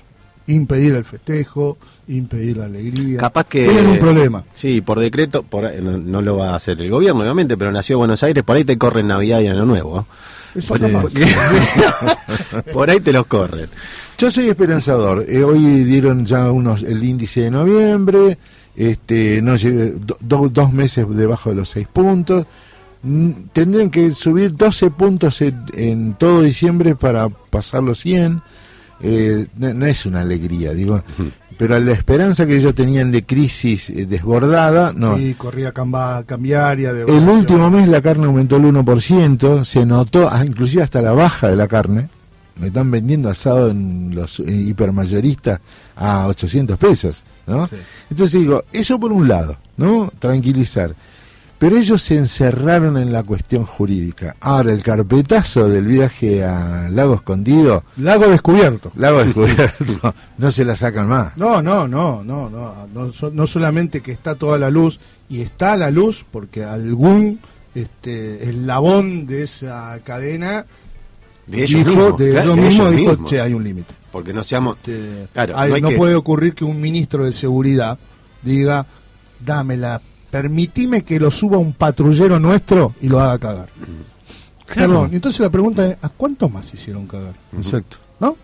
Impedir 0.48 0.94
el 0.94 1.04
festejo, 1.06 1.78
impedir 2.08 2.58
la 2.58 2.66
alegría. 2.66 3.18
Capaz 3.20 3.46
que. 3.48 3.64
Tienen 3.66 3.88
un 3.88 3.98
problema. 3.98 4.44
Sí, 4.54 4.82
por 4.82 5.00
decreto, 5.00 5.42
por, 5.42 5.66
ahí- 5.66 5.82
no, 5.82 5.98
no 5.98 6.22
lo 6.22 6.38
va 6.38 6.50
a 6.52 6.56
hacer 6.56 6.80
el 6.80 6.92
gobierno, 6.92 7.22
obviamente, 7.22 7.58
pero 7.58 7.72
nació 7.72 7.98
Buenos 7.98 8.22
Aires, 8.22 8.44
por 8.44 8.56
ahí 8.56 8.64
te 8.64 8.78
corren 8.78 9.08
Navidad 9.08 9.40
y 9.40 9.48
Año 9.48 9.66
Nuevo. 9.66 9.96
¿no? 9.96 10.08
Por, 12.74 12.90
ahí 12.90 13.00
te 13.00 13.14
los 13.14 13.26
corren. 13.28 13.68
Yo 14.18 14.32
soy 14.32 14.50
esperanzador. 14.50 15.26
Eh, 15.28 15.44
hoy 15.44 15.84
dieron 15.84 16.26
ya 16.26 16.50
unos 16.52 16.84
el 16.84 17.04
índice 17.04 17.42
de 17.42 17.52
noviembre, 17.52 18.38
este, 18.76 19.42
no 19.42 19.56
llegué, 19.56 19.92
do- 19.92 20.18
do- 20.22 20.50
dos 20.50 20.72
meses 20.74 21.06
debajo 21.10 21.50
de 21.50 21.56
los 21.58 21.70
seis 21.70 21.88
puntos. 21.92 22.46
Mm, 23.04 23.32
Tendrían 23.54 23.90
que 23.90 24.14
subir 24.16 24.56
12 24.56 24.90
puntos 24.92 25.42
en, 25.42 25.64
en 25.74 26.14
todo 26.16 26.42
diciembre 26.42 26.96
para 26.96 27.30
pasar 27.30 27.84
los 27.84 28.00
100. 28.00 28.42
Eh, 29.02 29.48
no, 29.58 29.74
no 29.74 29.86
es 29.86 30.06
una 30.06 30.22
alegría, 30.22 30.74
digo. 30.74 31.04
Pero 31.58 31.80
la 31.80 31.92
esperanza 31.94 32.46
que 32.46 32.58
ellos 32.58 32.76
tenían 32.76 33.12
de 33.12 33.24
crisis 33.26 33.90
eh, 33.90 34.06
desbordada, 34.06 34.92
no. 34.94 35.18
Sí, 35.18 35.36
corrida 35.36 35.72
camba- 35.72 36.24
cambiaria. 36.26 36.92
De 36.92 37.04
El 37.04 37.28
último 37.30 37.70
mes 37.72 37.88
la 37.88 38.02
carne 38.02 38.26
aumentó 38.26 38.58
el 38.58 38.64
1%, 38.64 39.64
se 39.64 39.86
notó 39.86 40.28
ah, 40.30 40.44
inclusive 40.46 40.84
hasta 40.84 41.02
la 41.02 41.14
baja 41.14 41.50
de 41.50 41.56
la 41.56 41.68
carne. 41.68 42.10
Me 42.60 42.68
están 42.68 42.90
vendiendo 42.92 43.30
asado 43.30 43.70
en 43.70 44.12
los 44.16 44.40
eh, 44.40 44.46
hipermayoristas 44.54 45.60
a 45.96 46.28
800 46.28 46.78
pesos, 46.78 47.24
¿no? 47.48 47.68
Sí. 47.68 47.76
Entonces 48.10 48.40
digo, 48.40 48.64
eso 48.72 49.00
por 49.00 49.12
un 49.12 49.28
lado, 49.28 49.58
¿no? 49.78 50.12
Tranquilizar. 50.20 50.94
Pero 51.58 51.78
ellos 51.78 52.02
se 52.02 52.18
encerraron 52.18 52.98
en 52.98 53.14
la 53.14 53.24
cuestión 53.24 53.66
jurídica. 53.66 54.36
Ahora, 54.42 54.74
el 54.74 54.84
carpetazo 54.84 55.70
del 55.70 55.86
viaje 55.88 56.44
a 56.44 56.90
Lago 56.90 57.16
Escondido, 57.16 57.84
Lago 57.98 58.28
descubierto. 58.28 58.92
Lago 58.98 59.24
Descubierto, 59.24 60.14
no 60.38 60.52
se 60.52 60.66
la 60.66 60.76
sacan 60.76 61.08
más. 61.08 61.38
No, 61.38 61.62
no, 61.62 61.88
no, 61.88 62.24
no, 62.24 62.50
no, 62.50 62.88
no, 62.94 63.12
no 63.32 63.48
solamente 63.48 64.02
que 64.02 64.12
está 64.12 64.36
toda 64.36 64.58
la 64.58 64.70
luz, 64.70 65.00
y 65.30 65.42
está 65.42 65.74
a 65.74 65.78
la 65.78 65.92
luz 65.92 66.26
porque 66.30 66.64
algún 66.66 67.40
este, 67.74 68.50
eslabón 68.50 69.26
de 69.26 69.44
esa 69.44 69.98
cadena 70.04 70.66
De 71.48 71.64
ellos 71.64 71.86
dijo, 71.86 71.90
mismos, 71.90 72.18
de 72.20 72.32
claro, 72.32 72.46
ellos 72.54 72.56
de 72.58 72.62
mismos 72.64 72.88
ellos 72.88 72.98
dijo, 73.00 73.12
mismos. 73.12 73.30
che, 73.32 73.42
hay 73.42 73.54
un 73.54 73.64
límite. 73.64 73.94
Porque 74.12 74.34
no 74.34 74.44
seamos. 74.44 74.76
Este, 74.78 75.28
Claro, 75.34 75.58
hay- 75.58 75.70
no 75.70 75.76
hay 75.76 75.82
no 75.82 75.90
que- 75.90 75.98
puede 75.98 76.16
ocurrir 76.16 76.54
que 76.54 76.66
un 76.66 76.80
ministro 76.82 77.24
de 77.26 77.32
seguridad 77.34 77.98
diga, 78.44 78.86
dámela, 79.40 80.02
permitime 80.36 81.04
que 81.06 81.18
lo 81.18 81.32
suba 81.32 81.58
un 81.58 81.72
patrullero 81.72 82.40
nuestro 82.42 82.94
y 83.00 83.08
lo 83.08 83.22
haga 83.22 83.40
cagar. 83.40 83.70
Perdón, 84.74 85.10
y 85.14 85.16
entonces 85.16 85.40
la 85.40 85.50
pregunta 85.50 85.88
es, 85.88 85.98
¿a 86.02 86.10
cuántos 86.10 86.52
más 86.52 86.74
hicieron 86.74 87.08
cagar? 87.08 87.36
Exacto. 87.56 87.98
¿No? 88.20 88.36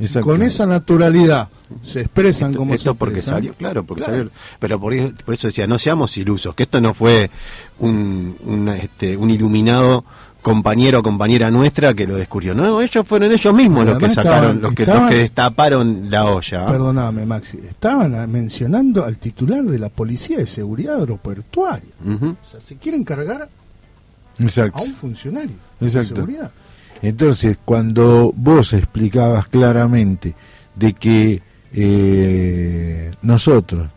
exacto. 0.00 0.26
Con 0.26 0.42
esa 0.42 0.66
naturalidad 0.66 1.48
se 1.82 2.00
expresan 2.00 2.50
Esto, 2.50 2.58
como 2.58 2.74
esto 2.74 2.90
se 2.90 2.96
porque 2.96 3.16
expresan. 3.18 3.34
salió, 3.36 3.54
claro, 3.54 3.84
porque 3.84 4.02
Claro. 4.02 4.18
salió. 4.18 4.32
Pero 4.58 4.80
por, 4.80 4.94
eso- 4.94 5.12
por 5.24 5.34
eso 5.34 5.46
decía, 5.46 5.68
no 5.68 5.78
seamos 5.78 6.16
ilusos, 6.16 6.54
que 6.56 6.64
esto 6.64 6.80
no 6.80 6.92
fue 6.92 7.30
un, 7.78 8.36
un, 8.44 8.68
este, 8.70 9.16
un 9.16 9.30
iluminado 9.30 10.04
compañero 10.46 11.00
o 11.00 11.02
compañera 11.02 11.50
nuestra 11.50 11.92
que 11.92 12.06
lo 12.06 12.14
descubrió. 12.14 12.54
No, 12.54 12.80
ellos 12.80 13.04
fueron 13.04 13.32
ellos 13.32 13.52
mismos 13.52 13.84
los 13.84 13.98
que 13.98 14.08
sacaron, 14.08 14.34
estaban- 14.36 14.60
los, 14.62 14.74
que, 14.74 14.86
los 14.86 14.94
estaban- 14.94 15.10
que 15.10 15.16
destaparon 15.16 16.06
la 16.08 16.24
olla. 16.26 16.66
Perdóname, 16.66 17.26
Maxi. 17.26 17.58
Estaban 17.68 18.30
mencionando 18.30 19.04
al 19.04 19.18
titular 19.18 19.64
de 19.64 19.76
la 19.80 19.88
Policía 19.88 20.38
de 20.38 20.46
Seguridad 20.46 21.00
Aeroportuaria. 21.00 21.90
O 22.06 22.36
sea, 22.48 22.60
se 22.60 22.76
quieren 22.76 23.02
cargar 23.02 23.48
Exacto. 24.38 24.78
a 24.78 24.82
un 24.82 24.94
funcionario 24.94 25.56
Exacto. 25.80 25.98
de 26.10 26.14
seguridad. 26.14 26.50
Entonces, 27.02 27.58
cuando 27.64 28.32
vos 28.36 28.72
explicabas 28.72 29.48
claramente 29.48 30.32
de 30.76 30.92
que 30.92 31.42
eh, 31.74 33.10
nosotros, 33.22 33.88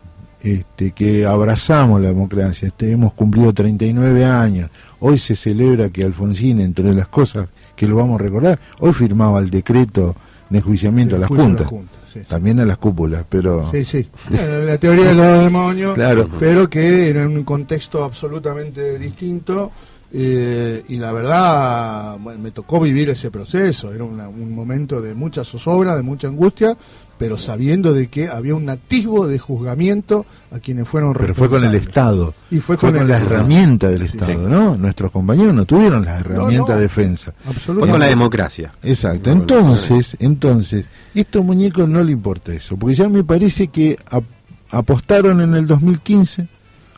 este, 0.42 0.90
que 0.92 1.24
abrazamos 1.26 2.00
la 2.00 2.08
democracia, 2.08 2.66
este, 2.68 2.90
hemos 2.90 3.12
cumplido 3.12 3.52
39 3.52 4.24
años, 4.24 4.68
hoy 5.00 5.18
se 5.18 5.34
celebra 5.36 5.90
que 5.90 6.04
Alfonsín, 6.04 6.60
entre 6.60 6.94
las 6.94 7.08
cosas 7.08 7.48
que 7.76 7.86
lo 7.86 7.96
vamos 7.96 8.20
a 8.20 8.24
recordar, 8.24 8.58
hoy 8.80 8.92
firmaba 8.92 9.38
el 9.40 9.50
decreto 9.50 10.14
de 10.48 10.58
enjuiciamiento 10.58 11.16
a 11.16 11.18
las 11.20 11.28
juntas, 11.28 11.60
las 11.60 11.66
juntas, 11.70 11.96
sí, 12.12 12.20
sí. 12.20 12.26
también 12.28 12.58
a 12.60 12.64
las 12.64 12.78
cúpulas, 12.78 13.24
pero... 13.28 13.70
Sí, 13.72 13.84
sí. 13.84 14.08
La 14.30 14.76
teoría 14.78 15.06
de 15.08 15.14
los 15.14 15.44
demonios, 15.44 15.94
Claro. 16.00 16.28
pero 16.38 16.68
que 16.68 17.08
era 17.10 17.22
en 17.22 17.28
un 17.36 17.44
contexto 17.44 18.02
absolutamente 18.04 18.98
distinto. 18.98 19.70
eh, 20.12 20.82
y 20.88 20.96
la 20.96 21.12
verdad, 21.12 22.16
bueno, 22.18 22.40
me 22.40 22.50
tocó 22.50 22.80
vivir 22.80 23.10
ese 23.10 23.30
proceso. 23.30 23.94
Era 23.94 24.02
una- 24.02 24.28
un 24.28 24.52
momento 24.54 25.00
de 25.00 25.14
mucha 25.14 25.44
zozobra, 25.44 25.96
de 25.96 26.02
mucha 26.02 26.26
angustia, 26.26 26.76
pero 27.20 27.36
sabiendo 27.36 27.92
de 27.92 28.08
que 28.08 28.28
había 28.28 28.54
un 28.54 28.66
atisbo 28.70 29.26
de 29.28 29.38
juzgamiento 29.38 30.24
a 30.50 30.58
quienes 30.58 30.88
fueron 30.88 31.12
Pero 31.12 31.34
fue 31.34 31.50
con 31.50 31.62
el. 31.62 31.74
Estado. 31.74 32.32
Y 32.50 32.60
fue 32.60 32.78
Fue 32.78 32.90
con 32.92 33.06
la 33.06 33.18
Estado. 33.18 33.34
herramienta 33.36 33.88
del 33.90 34.02
Estado, 34.02 34.32
sí. 34.32 34.38
¿no? 34.50 34.74
Nuestros 34.76 35.10
compañeros 35.10 35.52
no 35.52 35.66
tuvieron 35.66 36.02
las 36.06 36.20
herramientas 36.20 36.70
no. 36.70 36.74
de 36.76 36.80
defensa. 36.80 37.34
Fue 37.44 37.52
Absolutamente. 37.52 37.90
con 37.92 38.00
la 38.00 38.06
democracia. 38.06 38.72
Exacto. 38.82 39.28
La- 39.28 39.36
Entonces, 39.36 40.16
entonces, 40.18 40.86
estos 41.14 41.44
muñecos 41.44 41.86
no 41.88 42.02
le 42.02 42.12
importa 42.12 42.54
eso, 42.54 42.76
porque 42.78 42.94
ya 42.96 43.08
me 43.10 43.22
parece 43.22 43.68
que 43.68 43.98
ap- 44.10 44.24
apostaron 44.70 45.42
en 45.42 45.52
el 45.54 45.66
2015, 45.66 46.48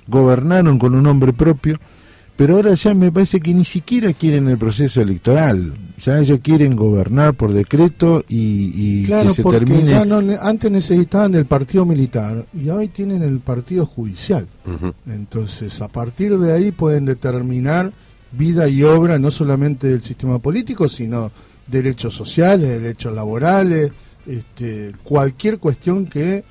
gobernaron 0.06 0.78
con 0.78 0.94
un 0.94 1.02
nombre 1.02 1.32
propio, 1.32 1.78
pero 2.42 2.56
ahora 2.56 2.74
ya 2.74 2.92
me 2.92 3.12
parece 3.12 3.38
que 3.40 3.54
ni 3.54 3.64
siquiera 3.64 4.12
quieren 4.14 4.48
el 4.48 4.58
proceso 4.58 5.00
electoral. 5.00 5.74
Ya 6.00 6.18
ellos 6.18 6.40
quieren 6.42 6.74
gobernar 6.74 7.34
por 7.34 7.52
decreto 7.52 8.24
y, 8.28 8.72
y 8.74 9.04
Claro, 9.04 9.28
que 9.28 9.34
se 9.36 9.42
porque 9.44 9.60
termine. 9.60 9.88
ya 9.88 10.04
no 10.04 10.20
antes 10.40 10.68
necesitaban 10.68 11.30
del 11.30 11.46
partido 11.46 11.86
militar 11.86 12.44
y 12.52 12.68
hoy 12.68 12.88
tienen 12.88 13.22
el 13.22 13.38
partido 13.38 13.86
judicial. 13.86 14.48
Entonces, 15.06 15.80
a 15.82 15.86
partir 15.86 16.36
de 16.36 16.52
ahí 16.52 16.72
pueden 16.72 17.04
determinar 17.04 17.92
vida 18.32 18.68
y 18.68 18.82
obra 18.82 19.20
no 19.20 19.30
solamente 19.30 19.86
del 19.86 20.02
sistema 20.02 20.40
político, 20.40 20.88
sino 20.88 21.30
derechos 21.68 22.12
sociales, 22.12 22.82
derechos 22.82 23.14
laborales, 23.14 23.92
este, 24.26 24.90
cualquier 25.04 25.60
cuestión 25.60 26.06
que 26.06 26.42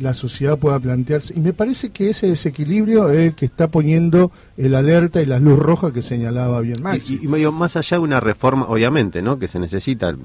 la 0.00 0.14
sociedad 0.14 0.58
pueda 0.58 0.78
plantearse. 0.80 1.34
Y 1.36 1.40
me 1.40 1.52
parece 1.52 1.90
que 1.90 2.10
ese 2.10 2.26
desequilibrio 2.26 3.10
es 3.10 3.28
el 3.28 3.34
que 3.34 3.44
está 3.46 3.68
poniendo 3.68 4.32
el 4.56 4.74
alerta 4.74 5.20
y 5.22 5.26
la 5.26 5.38
luz 5.38 5.58
roja 5.58 5.92
que 5.92 6.02
señalaba 6.02 6.60
bien 6.60 6.82
Maxi. 6.82 7.18
Y, 7.20 7.24
y 7.26 7.28
medio 7.28 7.52
más 7.52 7.76
allá 7.76 7.98
de 7.98 8.02
una 8.02 8.18
reforma, 8.20 8.64
obviamente, 8.68 9.22
¿no? 9.22 9.38
Que 9.38 9.46
se 9.46 9.58
necesita, 9.58 10.16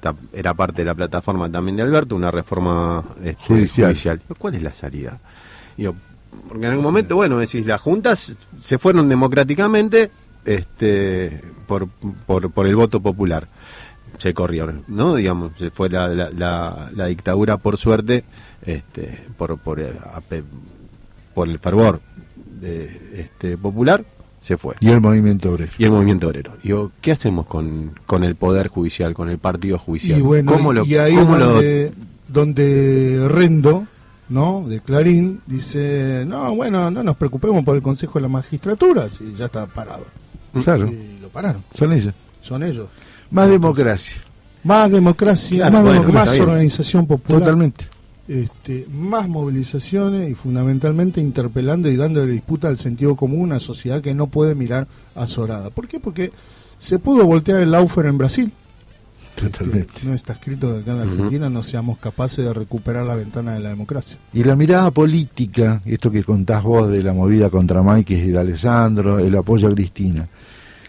ta- 0.00 0.14
era 0.32 0.54
parte 0.54 0.82
de 0.82 0.86
la 0.86 0.94
plataforma 0.94 1.50
también 1.50 1.76
de 1.76 1.82
Alberto, 1.82 2.14
una 2.16 2.30
reforma 2.30 3.04
este, 3.22 3.44
Judicial. 3.44 3.88
judicial. 3.88 4.20
¿Cuál 4.38 4.54
es 4.54 4.62
la 4.62 4.72
salida? 4.72 5.18
Digo, 5.76 5.94
porque 6.48 6.64
en 6.66 6.70
algún 6.70 6.84
momento, 6.84 7.16
bueno, 7.16 7.38
decís, 7.38 7.66
las 7.66 7.80
juntas 7.80 8.36
se 8.60 8.78
fueron 8.78 9.08
democráticamente 9.08 10.10
este, 10.44 11.40
por, 11.66 11.88
por, 12.26 12.50
por 12.50 12.66
el 12.66 12.76
voto 12.76 13.00
popular. 13.00 13.48
Se 14.18 14.32
corrieron, 14.34 14.82
¿no? 14.88 15.14
Digamos, 15.16 15.52
se 15.58 15.70
fue 15.70 15.88
la, 15.90 16.08
la, 16.08 16.30
la- 16.30 16.90
la 16.94 17.06
dictadura, 17.06 17.56
por 17.58 17.76
suerte, 17.76 18.24
este, 18.64 19.22
por, 19.36 19.58
por, 19.58 19.80
eh, 19.80 19.92
por 21.34 21.48
el 21.48 21.58
fervor 21.58 22.00
de, 22.60 23.20
este, 23.20 23.58
popular, 23.58 24.04
se 24.40 24.56
fue 24.56 24.74
Y 24.80 24.88
el 24.90 25.00
movimiento 25.00 25.52
obrero. 25.52 25.72
y 25.78 25.84
el 25.84 25.90
movimiento 25.90 26.28
obrero. 26.28 26.52
Digo, 26.62 26.92
¿qué 27.00 27.12
hacemos 27.12 27.46
con, 27.46 27.92
con 28.06 28.24
el 28.24 28.36
poder 28.36 28.68
judicial, 28.68 29.14
con 29.14 29.28
el 29.30 29.38
partido 29.38 29.78
judicial? 29.78 30.18
Y 30.18 30.22
bueno, 30.22 30.52
¿Cómo 30.52 30.72
y- 30.72 30.76
lo, 30.76 30.84
y 30.84 30.96
ahí 30.96 31.14
cómo 31.16 31.36
lo- 31.36 31.52
donde, 31.54 31.92
donde 32.28 33.26
Rendo, 33.28 33.86
¿no? 34.28 34.64
De 34.68 34.80
Clarín, 34.80 35.40
dice, 35.46 36.24
no, 36.26 36.54
bueno, 36.54 36.90
no 36.90 37.02
nos 37.02 37.16
preocupemos 37.16 37.64
por 37.64 37.74
el 37.76 37.82
Consejo 37.82 38.14
de 38.18 38.22
la 38.22 38.28
Magistratura, 38.28 39.08
si 39.08 39.34
ya 39.34 39.46
está 39.46 39.66
parado. 39.66 40.04
Claro, 40.62 40.86
Y 40.86 41.18
lo 41.20 41.28
pararon, 41.30 41.64
son 41.74 41.92
ellos. 41.92 42.14
son 42.40 42.62
ellos. 42.62 42.88
Más 43.34 43.48
democracia. 43.50 44.16
Más 44.62 44.90
democracia, 44.90 45.56
Claro, 45.58 45.72
más, 45.72 45.82
bueno, 45.82 46.00
demo- 46.02 46.12
más 46.14 46.38
organización 46.38 47.06
popular. 47.06 47.40
Totalmente. 47.40 47.86
Este, 48.26 48.86
más 48.90 49.28
movilizaciones 49.28 50.30
y 50.30 50.34
fundamentalmente 50.34 51.20
interpelando 51.20 51.90
y 51.90 51.96
dándole 51.96 52.32
disputa 52.32 52.68
al 52.68 52.78
sentido 52.78 53.14
común 53.16 53.40
a 53.40 53.44
una 53.56 53.60
sociedad 53.60 54.00
que 54.00 54.14
no 54.14 54.28
puede 54.28 54.54
mirar 54.54 54.86
azorada. 55.14 55.68
¿Por 55.68 55.86
qué? 55.86 56.00
Porque 56.00 56.32
se 56.78 56.98
pudo 56.98 57.26
voltear 57.26 57.60
el 57.62 57.72
Laufer 57.72 58.06
en 58.06 58.16
Brasil. 58.16 58.52
Totalmente. 59.34 59.88
Este, 59.94 60.06
no 60.08 60.14
está 60.14 60.34
escrito 60.34 60.72
que 60.72 60.80
acá 60.80 60.92
en 60.92 60.98
la. 60.98 61.02
Argentina 61.04 61.50
no 61.50 61.62
seamos 61.62 61.98
capaces 61.98 62.44
de 62.44 62.52
recuperar 62.54 63.04
la 63.04 63.16
ventana 63.16 63.52
de 63.52 63.60
la 63.60 63.68
democracia. 63.70 64.16
Y 64.32 64.44
la 64.44 64.54
mirada 64.54 64.90
política, 64.92 65.82
esto 65.84 66.10
que 66.10 66.22
contás 66.22 66.62
vos 66.62 66.88
de 66.88 67.02
la 67.02 67.12
movida 67.12 67.50
contra 67.50 67.82
Mike 67.82 68.14
y 68.14 68.30
de 68.30 68.38
Alessandro, 68.38 69.18
el 69.18 69.36
apoyo 69.36 69.68
a 69.68 69.74
Cristina. 69.74 70.26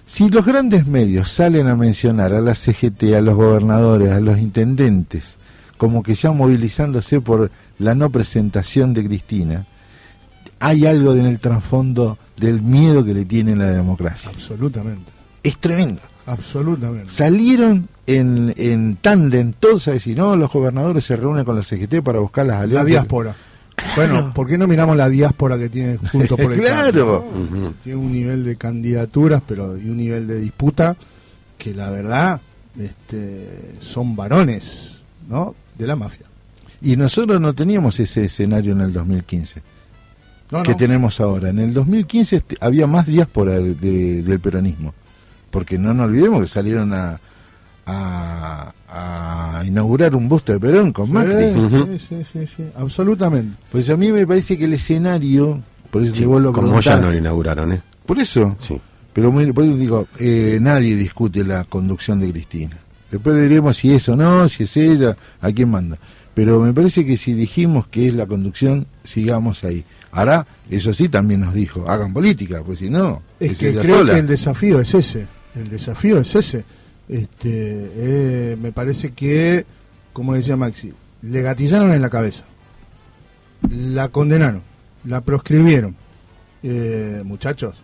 Si 0.05 0.29
los 0.29 0.45
grandes 0.45 0.85
medios 0.85 1.31
salen 1.31 1.67
a 1.67 1.75
mencionar 1.75 2.33
a 2.33 2.41
la 2.41 2.53
CGT, 2.55 3.15
a 3.15 3.21
los 3.21 3.35
gobernadores, 3.35 4.11
a 4.11 4.19
los 4.19 4.37
intendentes, 4.37 5.37
como 5.77 6.03
que 6.03 6.13
ya 6.13 6.31
movilizándose 6.31 7.21
por 7.21 7.49
la 7.79 7.95
no 7.95 8.09
presentación 8.11 8.93
de 8.93 9.03
Cristina, 9.05 9.65
hay 10.59 10.85
algo 10.85 11.13
en 11.15 11.25
el 11.25 11.39
trasfondo 11.39 12.17
del 12.37 12.61
miedo 12.61 13.03
que 13.03 13.13
le 13.13 13.25
tienen 13.25 13.61
a 13.61 13.65
la 13.65 13.71
democracia. 13.71 14.29
Absolutamente. 14.33 15.11
Es 15.43 15.57
tremendo. 15.57 16.01
Absolutamente. 16.27 17.09
Salieron 17.11 17.87
en, 18.07 18.53
en 18.57 18.95
tándem 18.97 19.53
todos 19.53 19.87
a 19.87 19.91
decir, 19.91 20.17
no, 20.17 20.35
los 20.35 20.51
gobernadores 20.51 21.03
se 21.05 21.15
reúnen 21.15 21.45
con 21.45 21.55
la 21.55 21.63
CGT 21.63 22.01
para 22.03 22.19
buscar 22.19 22.45
las 22.45 22.57
La 22.57 22.63
alianzas. 22.63 22.87
diáspora. 22.89 23.35
Bueno, 23.95 24.33
¿por 24.33 24.47
qué 24.47 24.57
no 24.57 24.67
miramos 24.67 24.97
la 24.97 25.09
diáspora 25.09 25.57
que 25.57 25.69
tiene 25.69 25.97
junto 25.97 26.35
por 26.37 26.51
el 26.53 26.59
Claro. 26.63 27.25
Cambio, 27.31 27.59
no? 27.59 27.73
Tiene 27.83 27.97
un 27.99 28.11
nivel 28.11 28.43
de 28.43 28.55
candidaturas, 28.57 29.41
pero 29.47 29.77
y 29.77 29.89
un 29.89 29.97
nivel 29.97 30.27
de 30.27 30.39
disputa 30.39 30.95
que 31.57 31.73
la 31.73 31.89
verdad 31.89 32.41
este, 32.77 33.73
son 33.79 34.15
varones, 34.15 34.97
¿no? 35.29 35.55
De 35.77 35.87
la 35.87 35.95
mafia. 35.95 36.25
Y 36.81 36.95
nosotros 36.97 37.39
no 37.39 37.53
teníamos 37.53 37.99
ese 37.99 38.25
escenario 38.25 38.73
en 38.73 38.81
el 38.81 38.91
2015 38.93 39.61
No, 40.51 40.61
que 40.63 40.71
no. 40.71 40.77
tenemos 40.77 41.19
ahora. 41.21 41.49
En 41.49 41.59
el 41.59 41.73
2015 41.73 42.35
este, 42.35 42.57
había 42.59 42.85
más 42.87 43.05
diáspora 43.07 43.53
de- 43.53 43.73
de- 43.75 44.23
del 44.23 44.39
peronismo. 44.39 44.93
Porque 45.49 45.77
no 45.79 45.93
nos 45.93 46.07
olvidemos 46.07 46.41
que 46.41 46.47
salieron 46.47 46.93
a, 46.93 47.19
a, 47.85 48.73
a 48.89 49.63
inaugurar 49.65 50.15
un 50.15 50.27
busto 50.27 50.51
de 50.53 50.59
Perón 50.59 50.91
con 50.91 51.11
Macri. 51.11 51.53
Sí, 51.53 51.99
sí, 51.99 52.15
sí, 52.31 52.47
sí, 52.47 52.63
absolutamente. 52.75 53.57
Pues 53.71 53.89
a 53.89 53.97
mí 53.97 54.11
me 54.11 54.25
parece 54.25 54.57
que 54.57 54.65
el 54.65 54.73
escenario, 54.73 55.61
por 55.91 56.03
eso 56.03 56.13
te 56.13 56.25
vuelvo 56.25 56.49
a 56.49 56.53
Como 56.53 56.79
ya 56.79 56.99
no 56.99 57.11
lo 57.11 57.17
inauguraron, 57.17 57.73
¿eh? 57.73 57.81
Por 58.05 58.19
eso. 58.19 58.55
Sí. 58.59 58.79
Pero 59.13 59.31
muy- 59.31 59.51
por 59.53 59.63
eso 59.63 59.77
digo, 59.77 60.07
eh, 60.19 60.57
nadie 60.61 60.95
discute 60.95 61.43
la 61.43 61.63
conducción 61.63 62.19
de 62.19 62.31
Cristina. 62.31 62.77
Después 63.09 63.39
diremos 63.41 63.77
si 63.77 63.93
es 63.93 64.09
o 64.09 64.15
no, 64.15 64.47
si 64.49 64.63
es 64.63 64.75
ella, 64.77 65.15
a 65.41 65.51
quién 65.51 65.69
manda. 65.69 65.97
Pero 66.33 66.59
me 66.59 66.73
parece 66.73 67.05
que 67.05 67.15
si 67.15 67.33
dijimos 67.33 67.87
que 67.87 68.09
es 68.09 68.13
la 68.13 68.25
conducción, 68.25 68.87
sigamos 69.05 69.63
ahí. 69.63 69.85
Ahora, 70.11 70.45
eso 70.69 70.93
sí 70.93 71.07
también 71.07 71.39
nos 71.41 71.53
dijo, 71.53 71.89
hagan 71.89 72.11
política, 72.13 72.61
pues 72.65 72.79
si 72.79 72.89
no, 72.89 73.21
Es 73.39 73.51
es 73.51 73.57
que 73.59 73.69
ella 73.69 73.81
creo 73.81 73.99
sola. 73.99 74.13
que 74.13 74.19
el 74.19 74.27
desafío 74.27 74.81
es 74.81 74.93
ese. 74.93 75.27
El 75.55 75.69
desafío 75.69 76.19
es 76.19 76.35
ese. 76.35 76.65
Este, 77.07 77.51
eh, 77.95 78.57
me 78.61 78.71
parece 78.71 79.11
que, 79.13 79.65
como 80.13 80.33
decía 80.33 80.55
Maxi, 80.57 80.91
le 81.21 81.41
gatillaron 81.41 81.91
en 81.91 82.01
la 82.01 82.09
cabeza. 82.09 82.43
La 83.69 84.09
condenaron. 84.09 84.61
La 85.05 85.21
proscribieron. 85.21 85.95
Eh, 86.63 87.21
muchachos, 87.23 87.75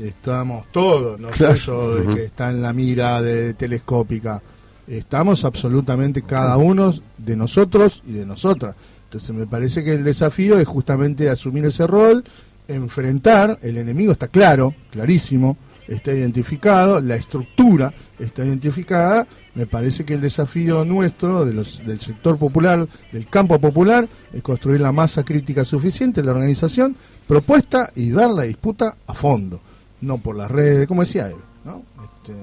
estamos 0.00 0.66
todos, 0.72 1.18
no 1.20 1.28
Claro. 1.28 1.56
soy 1.56 2.04
yo 2.06 2.14
que 2.14 2.24
está 2.24 2.50
en 2.50 2.60
la 2.60 2.72
mira 2.72 3.22
de 3.22 3.54
telescópica. 3.54 4.42
Estamos 4.88 5.44
absolutamente 5.44 6.22
cada 6.22 6.56
uno 6.56 6.92
de 7.18 7.36
nosotros 7.36 8.02
y 8.06 8.12
de 8.12 8.26
nosotras. 8.26 8.74
Entonces 9.04 9.30
me 9.34 9.46
parece 9.46 9.84
que 9.84 9.92
el 9.94 10.02
desafío 10.04 10.58
es 10.58 10.66
justamente 10.66 11.28
asumir 11.30 11.64
ese 11.66 11.86
rol, 11.86 12.24
enfrentar, 12.66 13.58
el 13.62 13.76
enemigo 13.78 14.10
está 14.12 14.26
claro, 14.28 14.74
clarísimo, 14.90 15.56
está 15.88 16.12
identificado, 16.12 17.00
la 17.00 17.16
estructura 17.16 17.92
está 18.18 18.44
identificada, 18.44 19.26
me 19.54 19.66
parece 19.66 20.04
que 20.04 20.14
el 20.14 20.20
desafío 20.20 20.84
nuestro, 20.84 21.44
de 21.44 21.52
los, 21.54 21.82
del 21.86 22.00
sector 22.00 22.38
popular, 22.38 22.86
del 23.12 23.28
campo 23.28 23.58
popular, 23.58 24.08
es 24.32 24.42
construir 24.42 24.80
la 24.80 24.92
masa 24.92 25.24
crítica 25.24 25.64
suficiente, 25.64 26.22
la 26.22 26.32
organización 26.32 26.96
propuesta 27.26 27.90
y 27.94 28.10
dar 28.10 28.30
la 28.30 28.42
disputa 28.42 28.96
a 29.06 29.14
fondo, 29.14 29.60
no 30.00 30.18
por 30.18 30.36
las 30.36 30.50
redes, 30.50 30.86
como 30.86 31.02
decía 31.02 31.28
él, 31.28 31.36
¿no? 31.64 31.82
Este, 32.04 32.34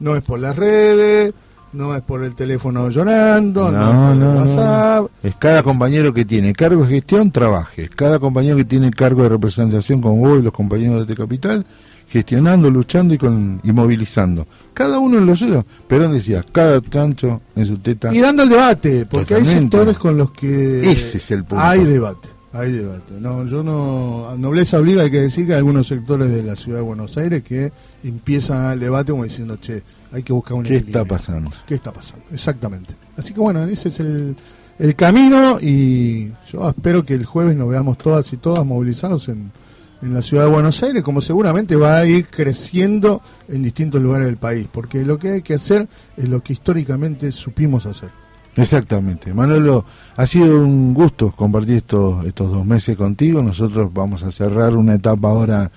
no 0.00 0.16
es 0.16 0.22
por 0.22 0.38
las 0.38 0.56
redes, 0.56 1.32
no 1.72 1.94
es 1.94 2.02
por 2.02 2.24
el 2.24 2.34
teléfono 2.34 2.90
llorando, 2.90 3.70
no, 3.70 3.78
es 3.78 3.94
No, 3.94 4.08
por 4.08 4.16
no, 4.16 4.30
el 4.30 4.34
no. 4.34 4.40
WhatsApp, 4.40 5.10
Es 5.22 5.36
cada 5.36 5.62
compañero 5.62 6.12
que 6.12 6.24
tiene 6.24 6.52
cargo 6.52 6.84
de 6.84 6.90
gestión, 6.94 7.30
trabaje. 7.30 7.88
Cada 7.88 8.18
compañero 8.18 8.56
que 8.56 8.64
tiene 8.64 8.90
cargo 8.90 9.22
de 9.22 9.28
representación 9.28 10.00
como 10.00 10.16
vos 10.16 10.38
y 10.40 10.42
los 10.42 10.52
compañeros 10.52 10.96
de 10.96 11.00
este 11.02 11.14
capital, 11.14 11.64
gestionando, 12.10 12.68
luchando 12.68 13.14
y, 13.14 13.18
con, 13.18 13.60
y 13.62 13.70
movilizando. 13.72 14.46
Cada 14.74 14.98
uno 14.98 15.18
en 15.18 15.26
lo 15.26 15.36
suyo. 15.36 15.64
Perón 15.86 16.12
decía, 16.12 16.44
cada 16.50 16.80
chancho 16.82 17.40
en 17.54 17.66
su 17.66 17.78
teta. 17.78 18.12
Y 18.12 18.18
dando 18.18 18.42
el 18.42 18.48
debate, 18.48 19.06
porque 19.06 19.36
hay 19.36 19.46
sectores 19.46 19.96
con 19.96 20.18
los 20.18 20.32
que 20.32 20.90
Ese 20.90 21.18
es 21.18 21.30
el 21.30 21.44
punto. 21.44 21.62
hay 21.62 21.84
debate, 21.84 22.28
hay 22.52 22.72
debate. 22.72 23.14
No, 23.20 23.46
yo 23.46 23.62
no, 23.62 24.36
nobleza 24.36 24.78
obliga 24.78 25.02
hay 25.02 25.10
que 25.10 25.20
decir 25.20 25.46
que 25.46 25.52
hay 25.52 25.58
algunos 25.58 25.86
sectores 25.86 26.28
de 26.30 26.42
la 26.42 26.56
ciudad 26.56 26.78
de 26.78 26.84
Buenos 26.84 27.16
Aires 27.16 27.44
que 27.44 27.72
empiezan 28.02 28.72
el 28.72 28.80
debate 28.80 29.12
como 29.12 29.22
diciendo, 29.24 29.56
che, 29.60 29.82
hay 30.12 30.24
que 30.24 30.32
buscar 30.32 30.54
un 30.54 30.64
¿Qué 30.64 30.76
equilibrio. 30.76 31.02
está 31.02 31.16
pasando? 31.16 31.50
¿Qué 31.64 31.74
está 31.76 31.92
pasando? 31.92 32.24
Exactamente. 32.32 32.94
Así 33.16 33.32
que 33.32 33.38
bueno, 33.38 33.62
ese 33.64 33.88
es 33.88 34.00
el, 34.00 34.34
el 34.80 34.96
camino 34.96 35.60
y 35.60 36.32
yo 36.50 36.68
espero 36.68 37.04
que 37.04 37.14
el 37.14 37.24
jueves 37.24 37.56
nos 37.56 37.68
veamos 37.68 37.98
todas 37.98 38.32
y 38.32 38.36
todas 38.36 38.66
movilizados 38.66 39.28
en, 39.28 39.52
en 40.02 40.14
la 40.14 40.22
ciudad 40.22 40.44
de 40.44 40.50
Buenos 40.50 40.82
Aires, 40.82 41.02
como 41.02 41.20
seguramente 41.20 41.76
va 41.76 41.98
a 41.98 42.06
ir 42.06 42.26
creciendo 42.26 43.20
en 43.48 43.62
distintos 43.62 44.00
lugares 44.00 44.26
del 44.26 44.36
país, 44.36 44.66
porque 44.70 45.04
lo 45.04 45.18
que 45.18 45.30
hay 45.30 45.42
que 45.42 45.54
hacer 45.54 45.86
es 46.16 46.28
lo 46.28 46.42
que 46.42 46.54
históricamente 46.54 47.32
supimos 47.32 47.86
hacer. 47.86 48.10
Exactamente. 48.56 49.32
Manolo, 49.32 49.84
ha 50.16 50.26
sido 50.26 50.60
un 50.60 50.92
gusto 50.92 51.32
compartir 51.32 51.76
estos, 51.76 52.24
estos 52.26 52.50
dos 52.50 52.66
meses 52.66 52.96
contigo. 52.96 53.42
Nosotros 53.42 53.92
vamos 53.92 54.22
a 54.22 54.32
cerrar 54.32 54.76
una 54.76 54.94
etapa 54.94 55.28
ahora 55.28 55.70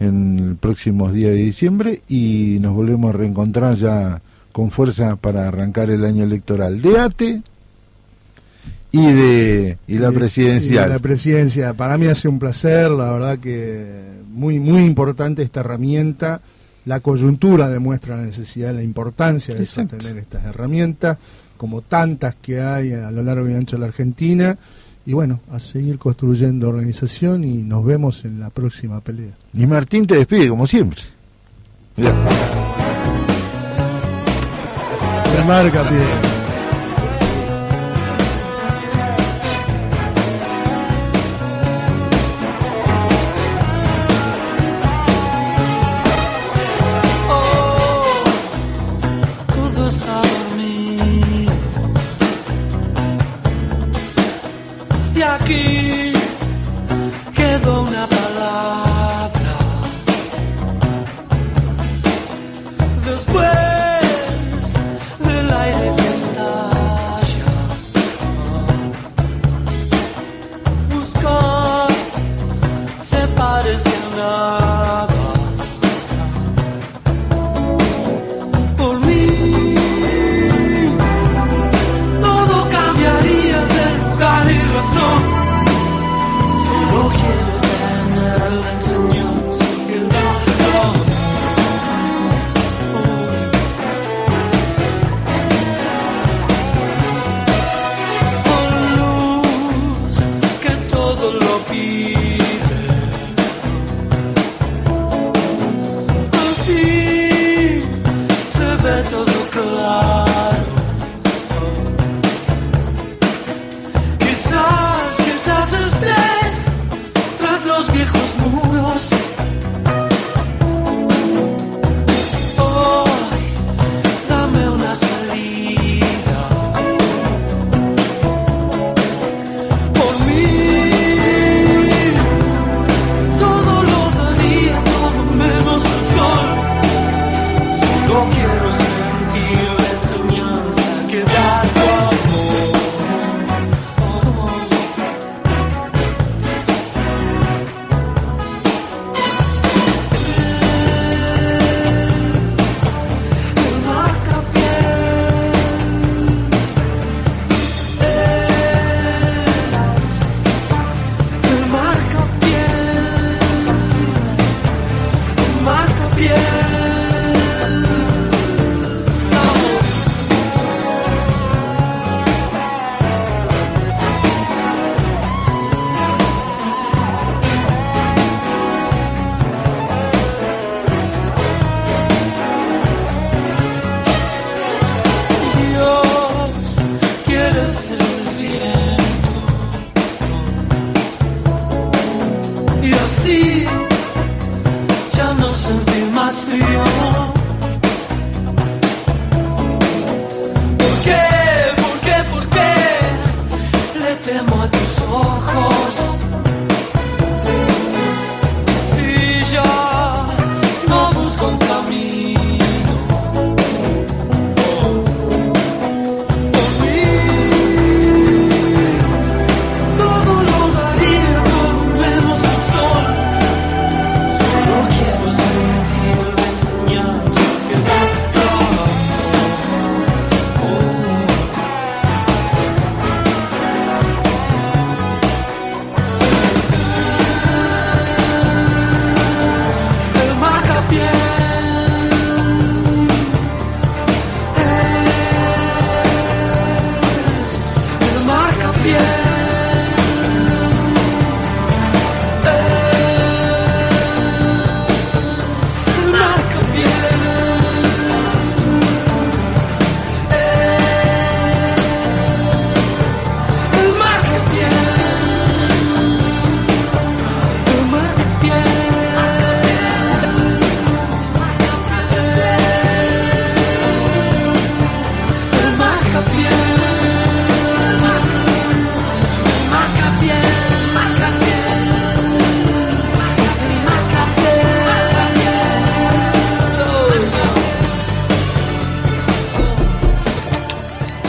en 0.00 0.50
los 0.50 0.58
próximos 0.58 1.12
días 1.12 1.32
de 1.32 1.36
diciembre 1.36 2.02
y 2.08 2.58
nos 2.60 2.74
volvemos 2.74 3.14
a 3.14 3.18
reencontrar 3.18 3.74
ya 3.74 4.22
con 4.52 4.70
fuerza 4.70 5.16
para 5.16 5.48
arrancar 5.48 5.90
el 5.90 6.04
año 6.04 6.24
electoral 6.24 6.80
de 6.80 6.98
ATE 6.98 7.42
y 8.94 9.12
de 9.12 9.78
y 9.88 9.98
la 9.98 10.12
presidencial. 10.12 10.88
y 10.88 10.92
la 10.92 10.98
presidencia, 11.00 11.74
para 11.74 11.98
mí 11.98 12.06
ha 12.06 12.14
sido 12.14 12.30
un 12.30 12.38
placer, 12.38 12.90
la 12.90 13.12
verdad 13.12 13.38
que 13.38 13.84
muy 14.28 14.58
muy 14.60 14.84
importante 14.84 15.42
esta 15.42 15.60
herramienta. 15.60 16.40
La 16.86 17.00
coyuntura 17.00 17.68
demuestra 17.70 18.16
la 18.16 18.22
necesidad, 18.22 18.74
la 18.74 18.82
importancia 18.82 19.54
de 19.54 19.64
sostener 19.64 20.18
estas 20.18 20.44
herramientas, 20.44 21.16
como 21.56 21.80
tantas 21.80 22.34
que 22.36 22.60
hay 22.60 22.92
a 22.92 23.10
lo 23.10 23.22
largo 23.22 23.48
y 23.48 23.54
ancho 23.54 23.76
de 23.76 23.80
la 23.80 23.86
Argentina. 23.86 24.56
Y 25.06 25.12
bueno, 25.12 25.40
a 25.50 25.58
seguir 25.60 25.98
construyendo 25.98 26.68
organización 26.68 27.42
y 27.44 27.62
nos 27.62 27.84
vemos 27.84 28.24
en 28.24 28.38
la 28.38 28.50
próxima 28.50 29.00
pelea. 29.00 29.32
Y 29.54 29.66
Martín 29.66 30.06
te 30.06 30.16
despide 30.16 30.48
como 30.48 30.66
siempre. 30.66 31.00
Mirá. 31.96 32.14
Pie. 35.32 36.24
todo 36.24 36.33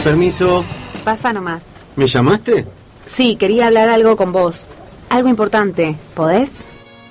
Permiso. 0.06 0.64
Pasa 1.02 1.32
nomás. 1.32 1.64
¿Me 1.96 2.06
llamaste? 2.06 2.64
Sí, 3.06 3.34
quería 3.34 3.66
hablar 3.66 3.88
algo 3.88 4.16
con 4.16 4.30
vos. 4.30 4.68
Algo 5.08 5.28
importante. 5.28 5.96
¿Podés? 6.14 6.48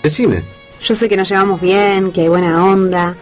Decime. 0.01 0.43
Yo 0.81 0.95
sé 0.95 1.09
que 1.09 1.17
nos 1.17 1.27
llevamos 1.27 1.59
bien, 1.59 2.13
que 2.13 2.21
hay 2.21 2.29
buena 2.29 2.63
onda, 2.63 3.13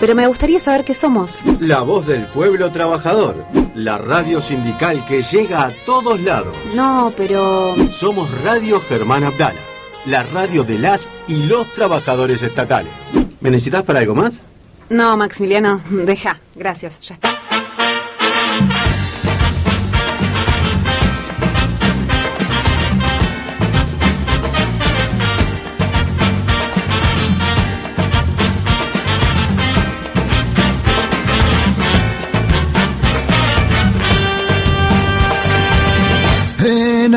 pero 0.00 0.16
me 0.16 0.26
gustaría 0.26 0.58
saber 0.58 0.82
qué 0.84 0.92
somos. 0.92 1.38
La 1.60 1.82
voz 1.82 2.04
del 2.04 2.26
pueblo 2.26 2.72
trabajador. 2.72 3.44
La 3.76 3.96
radio 3.96 4.40
sindical 4.40 5.06
que 5.06 5.22
llega 5.22 5.66
a 5.66 5.72
todos 5.86 6.20
lados. 6.20 6.56
No, 6.74 7.12
pero... 7.16 7.76
Somos 7.92 8.28
Radio 8.42 8.80
Germán 8.88 9.22
Abdala. 9.22 9.60
La 10.04 10.24
radio 10.24 10.64
de 10.64 10.80
las 10.80 11.08
y 11.28 11.44
los 11.44 11.72
trabajadores 11.74 12.42
estatales. 12.42 12.92
¿Me 13.40 13.50
necesitas 13.50 13.84
para 13.84 14.00
algo 14.00 14.16
más? 14.16 14.42
No, 14.90 15.16
Maximiliano, 15.16 15.80
deja. 15.90 16.40
Gracias, 16.56 16.98
ya 16.98 17.14
está. 17.14 17.41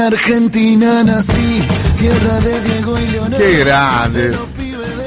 Argentina 0.07 1.03
nací, 1.03 1.61
tierra 1.99 2.40
de 2.41 2.61
Diego 2.61 2.99
y 2.99 3.07
Leonel. 3.07 3.40
Qué 3.40 3.60
grande. 3.60 4.38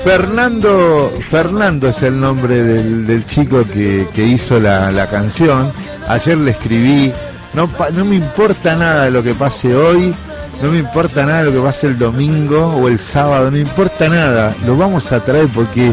Fernando, 0.05 1.13
Fernando 1.31 1.89
es 1.89 2.03
el 2.03 2.19
nombre 2.19 2.63
del, 2.63 3.07
del 3.07 3.27
chico 3.27 3.65
que, 3.73 4.09
que 4.15 4.25
hizo 4.25 4.59
la, 4.59 4.91
la 4.91 5.09
canción. 5.09 5.73
Ayer 6.09 6.39
le 6.39 6.53
escribí, 6.53 7.13
no, 7.55 7.69
no 7.95 8.05
me 8.05 8.17
importa 8.17 8.75
nada 8.75 9.11
lo 9.11 9.23
que 9.23 9.35
pase 9.35 9.75
hoy, 9.75 10.15
no 10.63 10.71
me 10.71 10.79
importa 10.79 11.25
nada 11.25 11.43
lo 11.45 11.53
que 11.53 11.61
pase 11.61 11.87
el 11.89 11.99
domingo 11.99 12.67
o 12.67 12.89
el 12.89 12.99
sábado, 12.99 13.47
no 13.47 13.51
me 13.53 13.61
importa 13.61 14.09
nada, 14.09 14.55
lo 14.67 14.77
vamos 14.77 15.13
a 15.13 15.21
traer 15.21 15.47
porque 15.49 15.93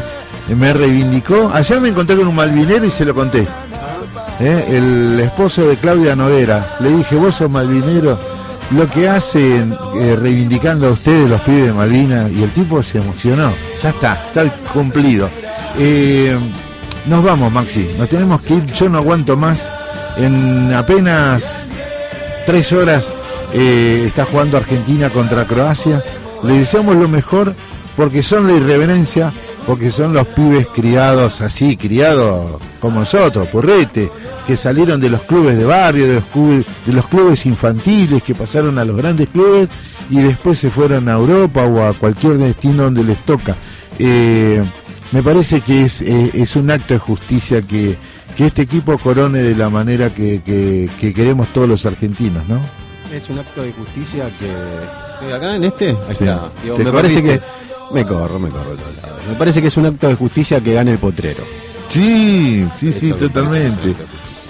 me 0.56 0.74
reivindicó. 0.74 1.52
Ayer 1.54 1.80
me 1.82 1.90
encontré 1.90 2.16
con 2.16 2.28
un 2.28 2.36
malvinero 2.36 2.86
y 2.86 2.92
se 2.92 3.06
lo 3.06 3.14
conté. 3.14 3.48
¿eh? 4.40 4.66
el 4.70 5.20
esposo 5.20 5.68
de 5.68 5.78
Claudia 5.78 6.16
Noguera. 6.16 6.78
Le 6.80 6.90
dije, 6.90 7.16
vos 7.16 7.36
sos 7.36 7.50
malvinero, 7.50 8.20
lo 8.72 8.90
que 8.90 9.08
hacen 9.08 9.76
eh, 9.96 10.16
reivindicando 10.20 10.88
a 10.88 10.92
ustedes 10.92 11.30
los 11.30 11.42
pibes 11.42 11.68
de 11.68 11.74
Malvinas, 11.74 12.32
y 12.32 12.44
el 12.44 12.52
tipo 12.52 12.82
se 12.82 12.98
emocionó. 12.98 13.54
Ya 13.82 13.90
está, 13.90 14.14
está 14.28 14.50
cumplido. 14.74 15.30
Eh, 15.78 16.38
nos 17.06 17.24
vamos, 17.24 17.52
Maxi, 17.52 17.90
nos 17.98 18.10
tenemos 18.10 18.42
que 18.42 18.56
ir, 18.56 18.66
yo 18.68 18.90
no 18.90 18.98
aguanto 18.98 19.38
más. 19.38 19.68
En 20.18 20.74
apenas 20.74 21.66
tres 22.46 22.72
horas 22.72 23.14
eh, 23.54 24.04
está 24.08 24.26
jugando 24.26 24.58
Argentina 24.58 25.10
contra 25.10 25.46
Croacia. 25.46 26.04
Le 26.44 26.60
deseamos 26.60 26.96
lo 26.96 27.08
mejor 27.08 27.54
porque 27.96 28.24
son 28.24 28.48
la 28.48 28.54
irreverencia, 28.54 29.32
porque 29.68 29.92
son 29.92 30.14
los 30.14 30.28
pibes 30.28 30.68
criados 30.68 31.42
así, 31.42 31.78
criados 31.78 32.62
como 32.80 33.02
nosotros, 33.02 33.48
porrete, 33.48 34.10
que 34.46 34.58
salieron 34.58 35.00
de 35.00 35.10
los 35.10 35.22
clubes 35.24 35.58
de 35.58 35.66
barrio, 35.66 36.08
de 36.08 36.14
los 36.16 36.24
clubes, 36.26 36.66
de 36.86 36.94
los 36.94 37.08
clubes 37.08 37.46
infantiles, 37.46 38.22
que 38.24 38.36
pasaron 38.36 38.78
a 38.78 38.86
los 38.86 38.96
grandes 38.98 39.28
clubes 39.30 39.70
y 40.10 40.20
después 40.22 40.60
se 40.60 40.70
fueron 40.70 41.10
a 41.10 41.14
Europa 41.14 41.64
o 41.66 41.84
a 41.84 41.94
cualquier 41.94 42.38
destino 42.38 42.84
donde 42.84 43.04
les 43.04 43.18
toca. 43.26 43.56
Eh, 44.00 44.64
me 45.12 45.24
parece 45.24 45.62
que 45.62 45.84
es, 45.84 46.02
eh, 46.02 46.32
es 46.34 46.56
un 46.56 46.70
acto 46.72 46.94
de 46.94 47.00
justicia 47.00 47.62
que, 47.62 47.96
que 48.36 48.48
este 48.48 48.64
equipo 48.64 48.98
corone 48.98 49.40
de 49.40 49.56
la 49.56 49.70
manera 49.70 50.10
que, 50.14 50.42
que- 50.44 50.90
que 51.00 51.14
queremos 51.14 51.48
todos 51.54 51.68
los 51.70 51.86
argentinos, 51.86 52.48
¿no? 52.48 52.60
Es 53.14 53.30
un 53.30 53.40
acto 53.40 53.62
de 53.62 53.72
justicia 53.72 54.26
que. 54.40 55.34
¿Acá 55.34 55.56
en 55.56 55.64
este? 55.64 55.90
Ahí 55.90 55.96
Sí. 56.18 56.24
está. 56.26 56.42
Digo, 56.64 56.76
¿Te 56.76 56.84
me 56.84 56.92
parece 56.92 57.24
que. 57.24 57.40
Me 57.94 58.04
corro, 58.06 58.40
me 58.40 58.50
corro 58.50 58.72
de 58.72 58.78
todos 58.78 58.96
lados. 58.98 59.22
Me 59.30 59.36
parece 59.36 59.62
que 59.62 59.68
es 59.68 59.78
un 59.78 59.86
acto 59.86 60.08
de 60.08 60.16
justicia 60.16 60.60
que 60.60 60.74
gane 60.74 60.92
el 60.92 60.98
potrero. 60.98 61.44
Sí, 61.88 62.66
sí, 62.80 62.92
sí, 62.92 63.12
totalmente. 63.14 63.94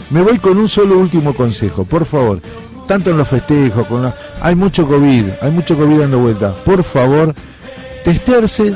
Me 0.10 0.22
voy 0.22 0.38
con 0.40 0.58
un 0.58 0.70
solo 0.70 0.98
último 0.98 1.34
consejo, 1.34 1.86
por 1.86 2.06
favor. 2.06 2.42
Tanto 2.88 3.10
en 3.10 3.18
los 3.18 3.28
festejos, 3.28 3.88
con 3.88 4.04
la... 4.04 4.16
hay 4.42 4.56
mucho 4.56 4.88
COVID, 4.88 5.26
hay 5.42 5.52
mucho 5.52 5.76
COVID 5.76 6.02
dando 6.02 6.20
vuelta. 6.20 6.54
Por 6.54 6.84
favor, 6.84 7.34
testearse, 8.04 8.76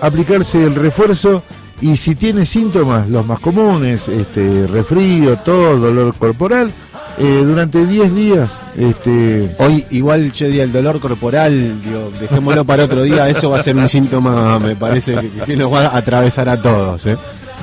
aplicarse 0.00 0.64
el 0.64 0.74
refuerzo 0.74 1.42
y 1.80 1.96
si 1.96 2.14
tiene 2.14 2.46
síntomas, 2.46 3.08
los 3.08 3.24
más 3.26 3.38
comunes, 3.38 4.08
este, 4.08 4.66
resfrío, 4.66 5.36
tos, 5.38 5.80
dolor 5.80 6.14
corporal, 6.14 6.72
eh, 7.18 7.42
durante 7.44 7.86
10 7.86 8.14
días, 8.14 8.50
este, 8.76 9.54
Hoy, 9.58 9.86
igual 9.90 10.32
yo 10.32 10.46
diría 10.46 10.64
el 10.64 10.72
dolor 10.72 11.00
corporal, 11.00 11.80
digo, 11.82 12.10
dejémoslo 12.20 12.64
para 12.64 12.84
otro 12.84 13.02
día, 13.02 13.28
eso 13.28 13.50
va 13.50 13.60
a 13.60 13.62
ser 13.62 13.76
un 13.76 13.88
síntoma, 13.88 14.58
me 14.58 14.74
parece, 14.76 15.16
que, 15.16 15.30
que 15.44 15.56
nos 15.56 15.72
va 15.72 15.86
a 15.86 15.96
atravesar 15.98 16.48
a 16.48 16.60
todos. 16.60 17.06
¿eh? 17.06 17.16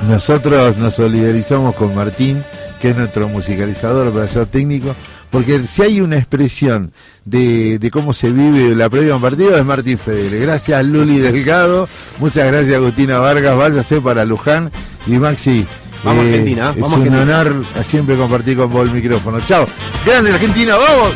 Nosotros 0.08 0.76
nos 0.78 0.94
solidarizamos 0.94 1.74
con 1.76 1.94
Martín, 1.94 2.42
que 2.84 2.90
es 2.90 2.96
nuestro 2.98 3.30
musicalizador, 3.30 4.08
operador 4.08 4.46
técnico, 4.46 4.94
porque 5.30 5.66
si 5.66 5.80
hay 5.80 6.02
una 6.02 6.18
expresión 6.18 6.92
de, 7.24 7.78
de 7.78 7.90
cómo 7.90 8.12
se 8.12 8.30
vive 8.30 8.74
la 8.76 8.90
previa 8.90 9.14
a 9.14 9.16
un 9.16 9.22
partido 9.22 9.56
es 9.56 9.64
Martín 9.64 9.96
Fedele. 9.96 10.38
Gracias 10.40 10.84
Luli 10.84 11.16
Delgado, 11.16 11.88
muchas 12.18 12.46
gracias 12.46 12.74
Agustina 12.76 13.20
Vargas, 13.20 13.56
váyase 13.56 14.02
para 14.02 14.26
Luján 14.26 14.70
y 15.06 15.12
Maxi. 15.12 15.60
eh, 15.60 15.66
Vamos, 16.04 16.26
Argentina, 16.26 16.74
es 16.76 16.80
vamos, 16.82 16.98
un 16.98 17.04
Argentina. 17.14 17.40
honor 17.40 17.64
siempre 17.84 18.16
compartir 18.18 18.58
con 18.58 18.70
vos 18.70 18.86
el 18.86 18.92
micrófono. 18.94 19.40
Chao. 19.46 19.66
Grande 20.04 20.32
Argentina, 20.34 20.76
vamos. 20.76 21.14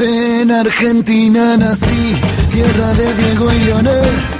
En 0.00 0.50
Argentina 0.50 1.56
nací, 1.56 2.16
tierra 2.52 2.92
de 2.94 3.14
Diego 3.14 3.52
y 3.52 3.58
Leonel. 3.60 4.37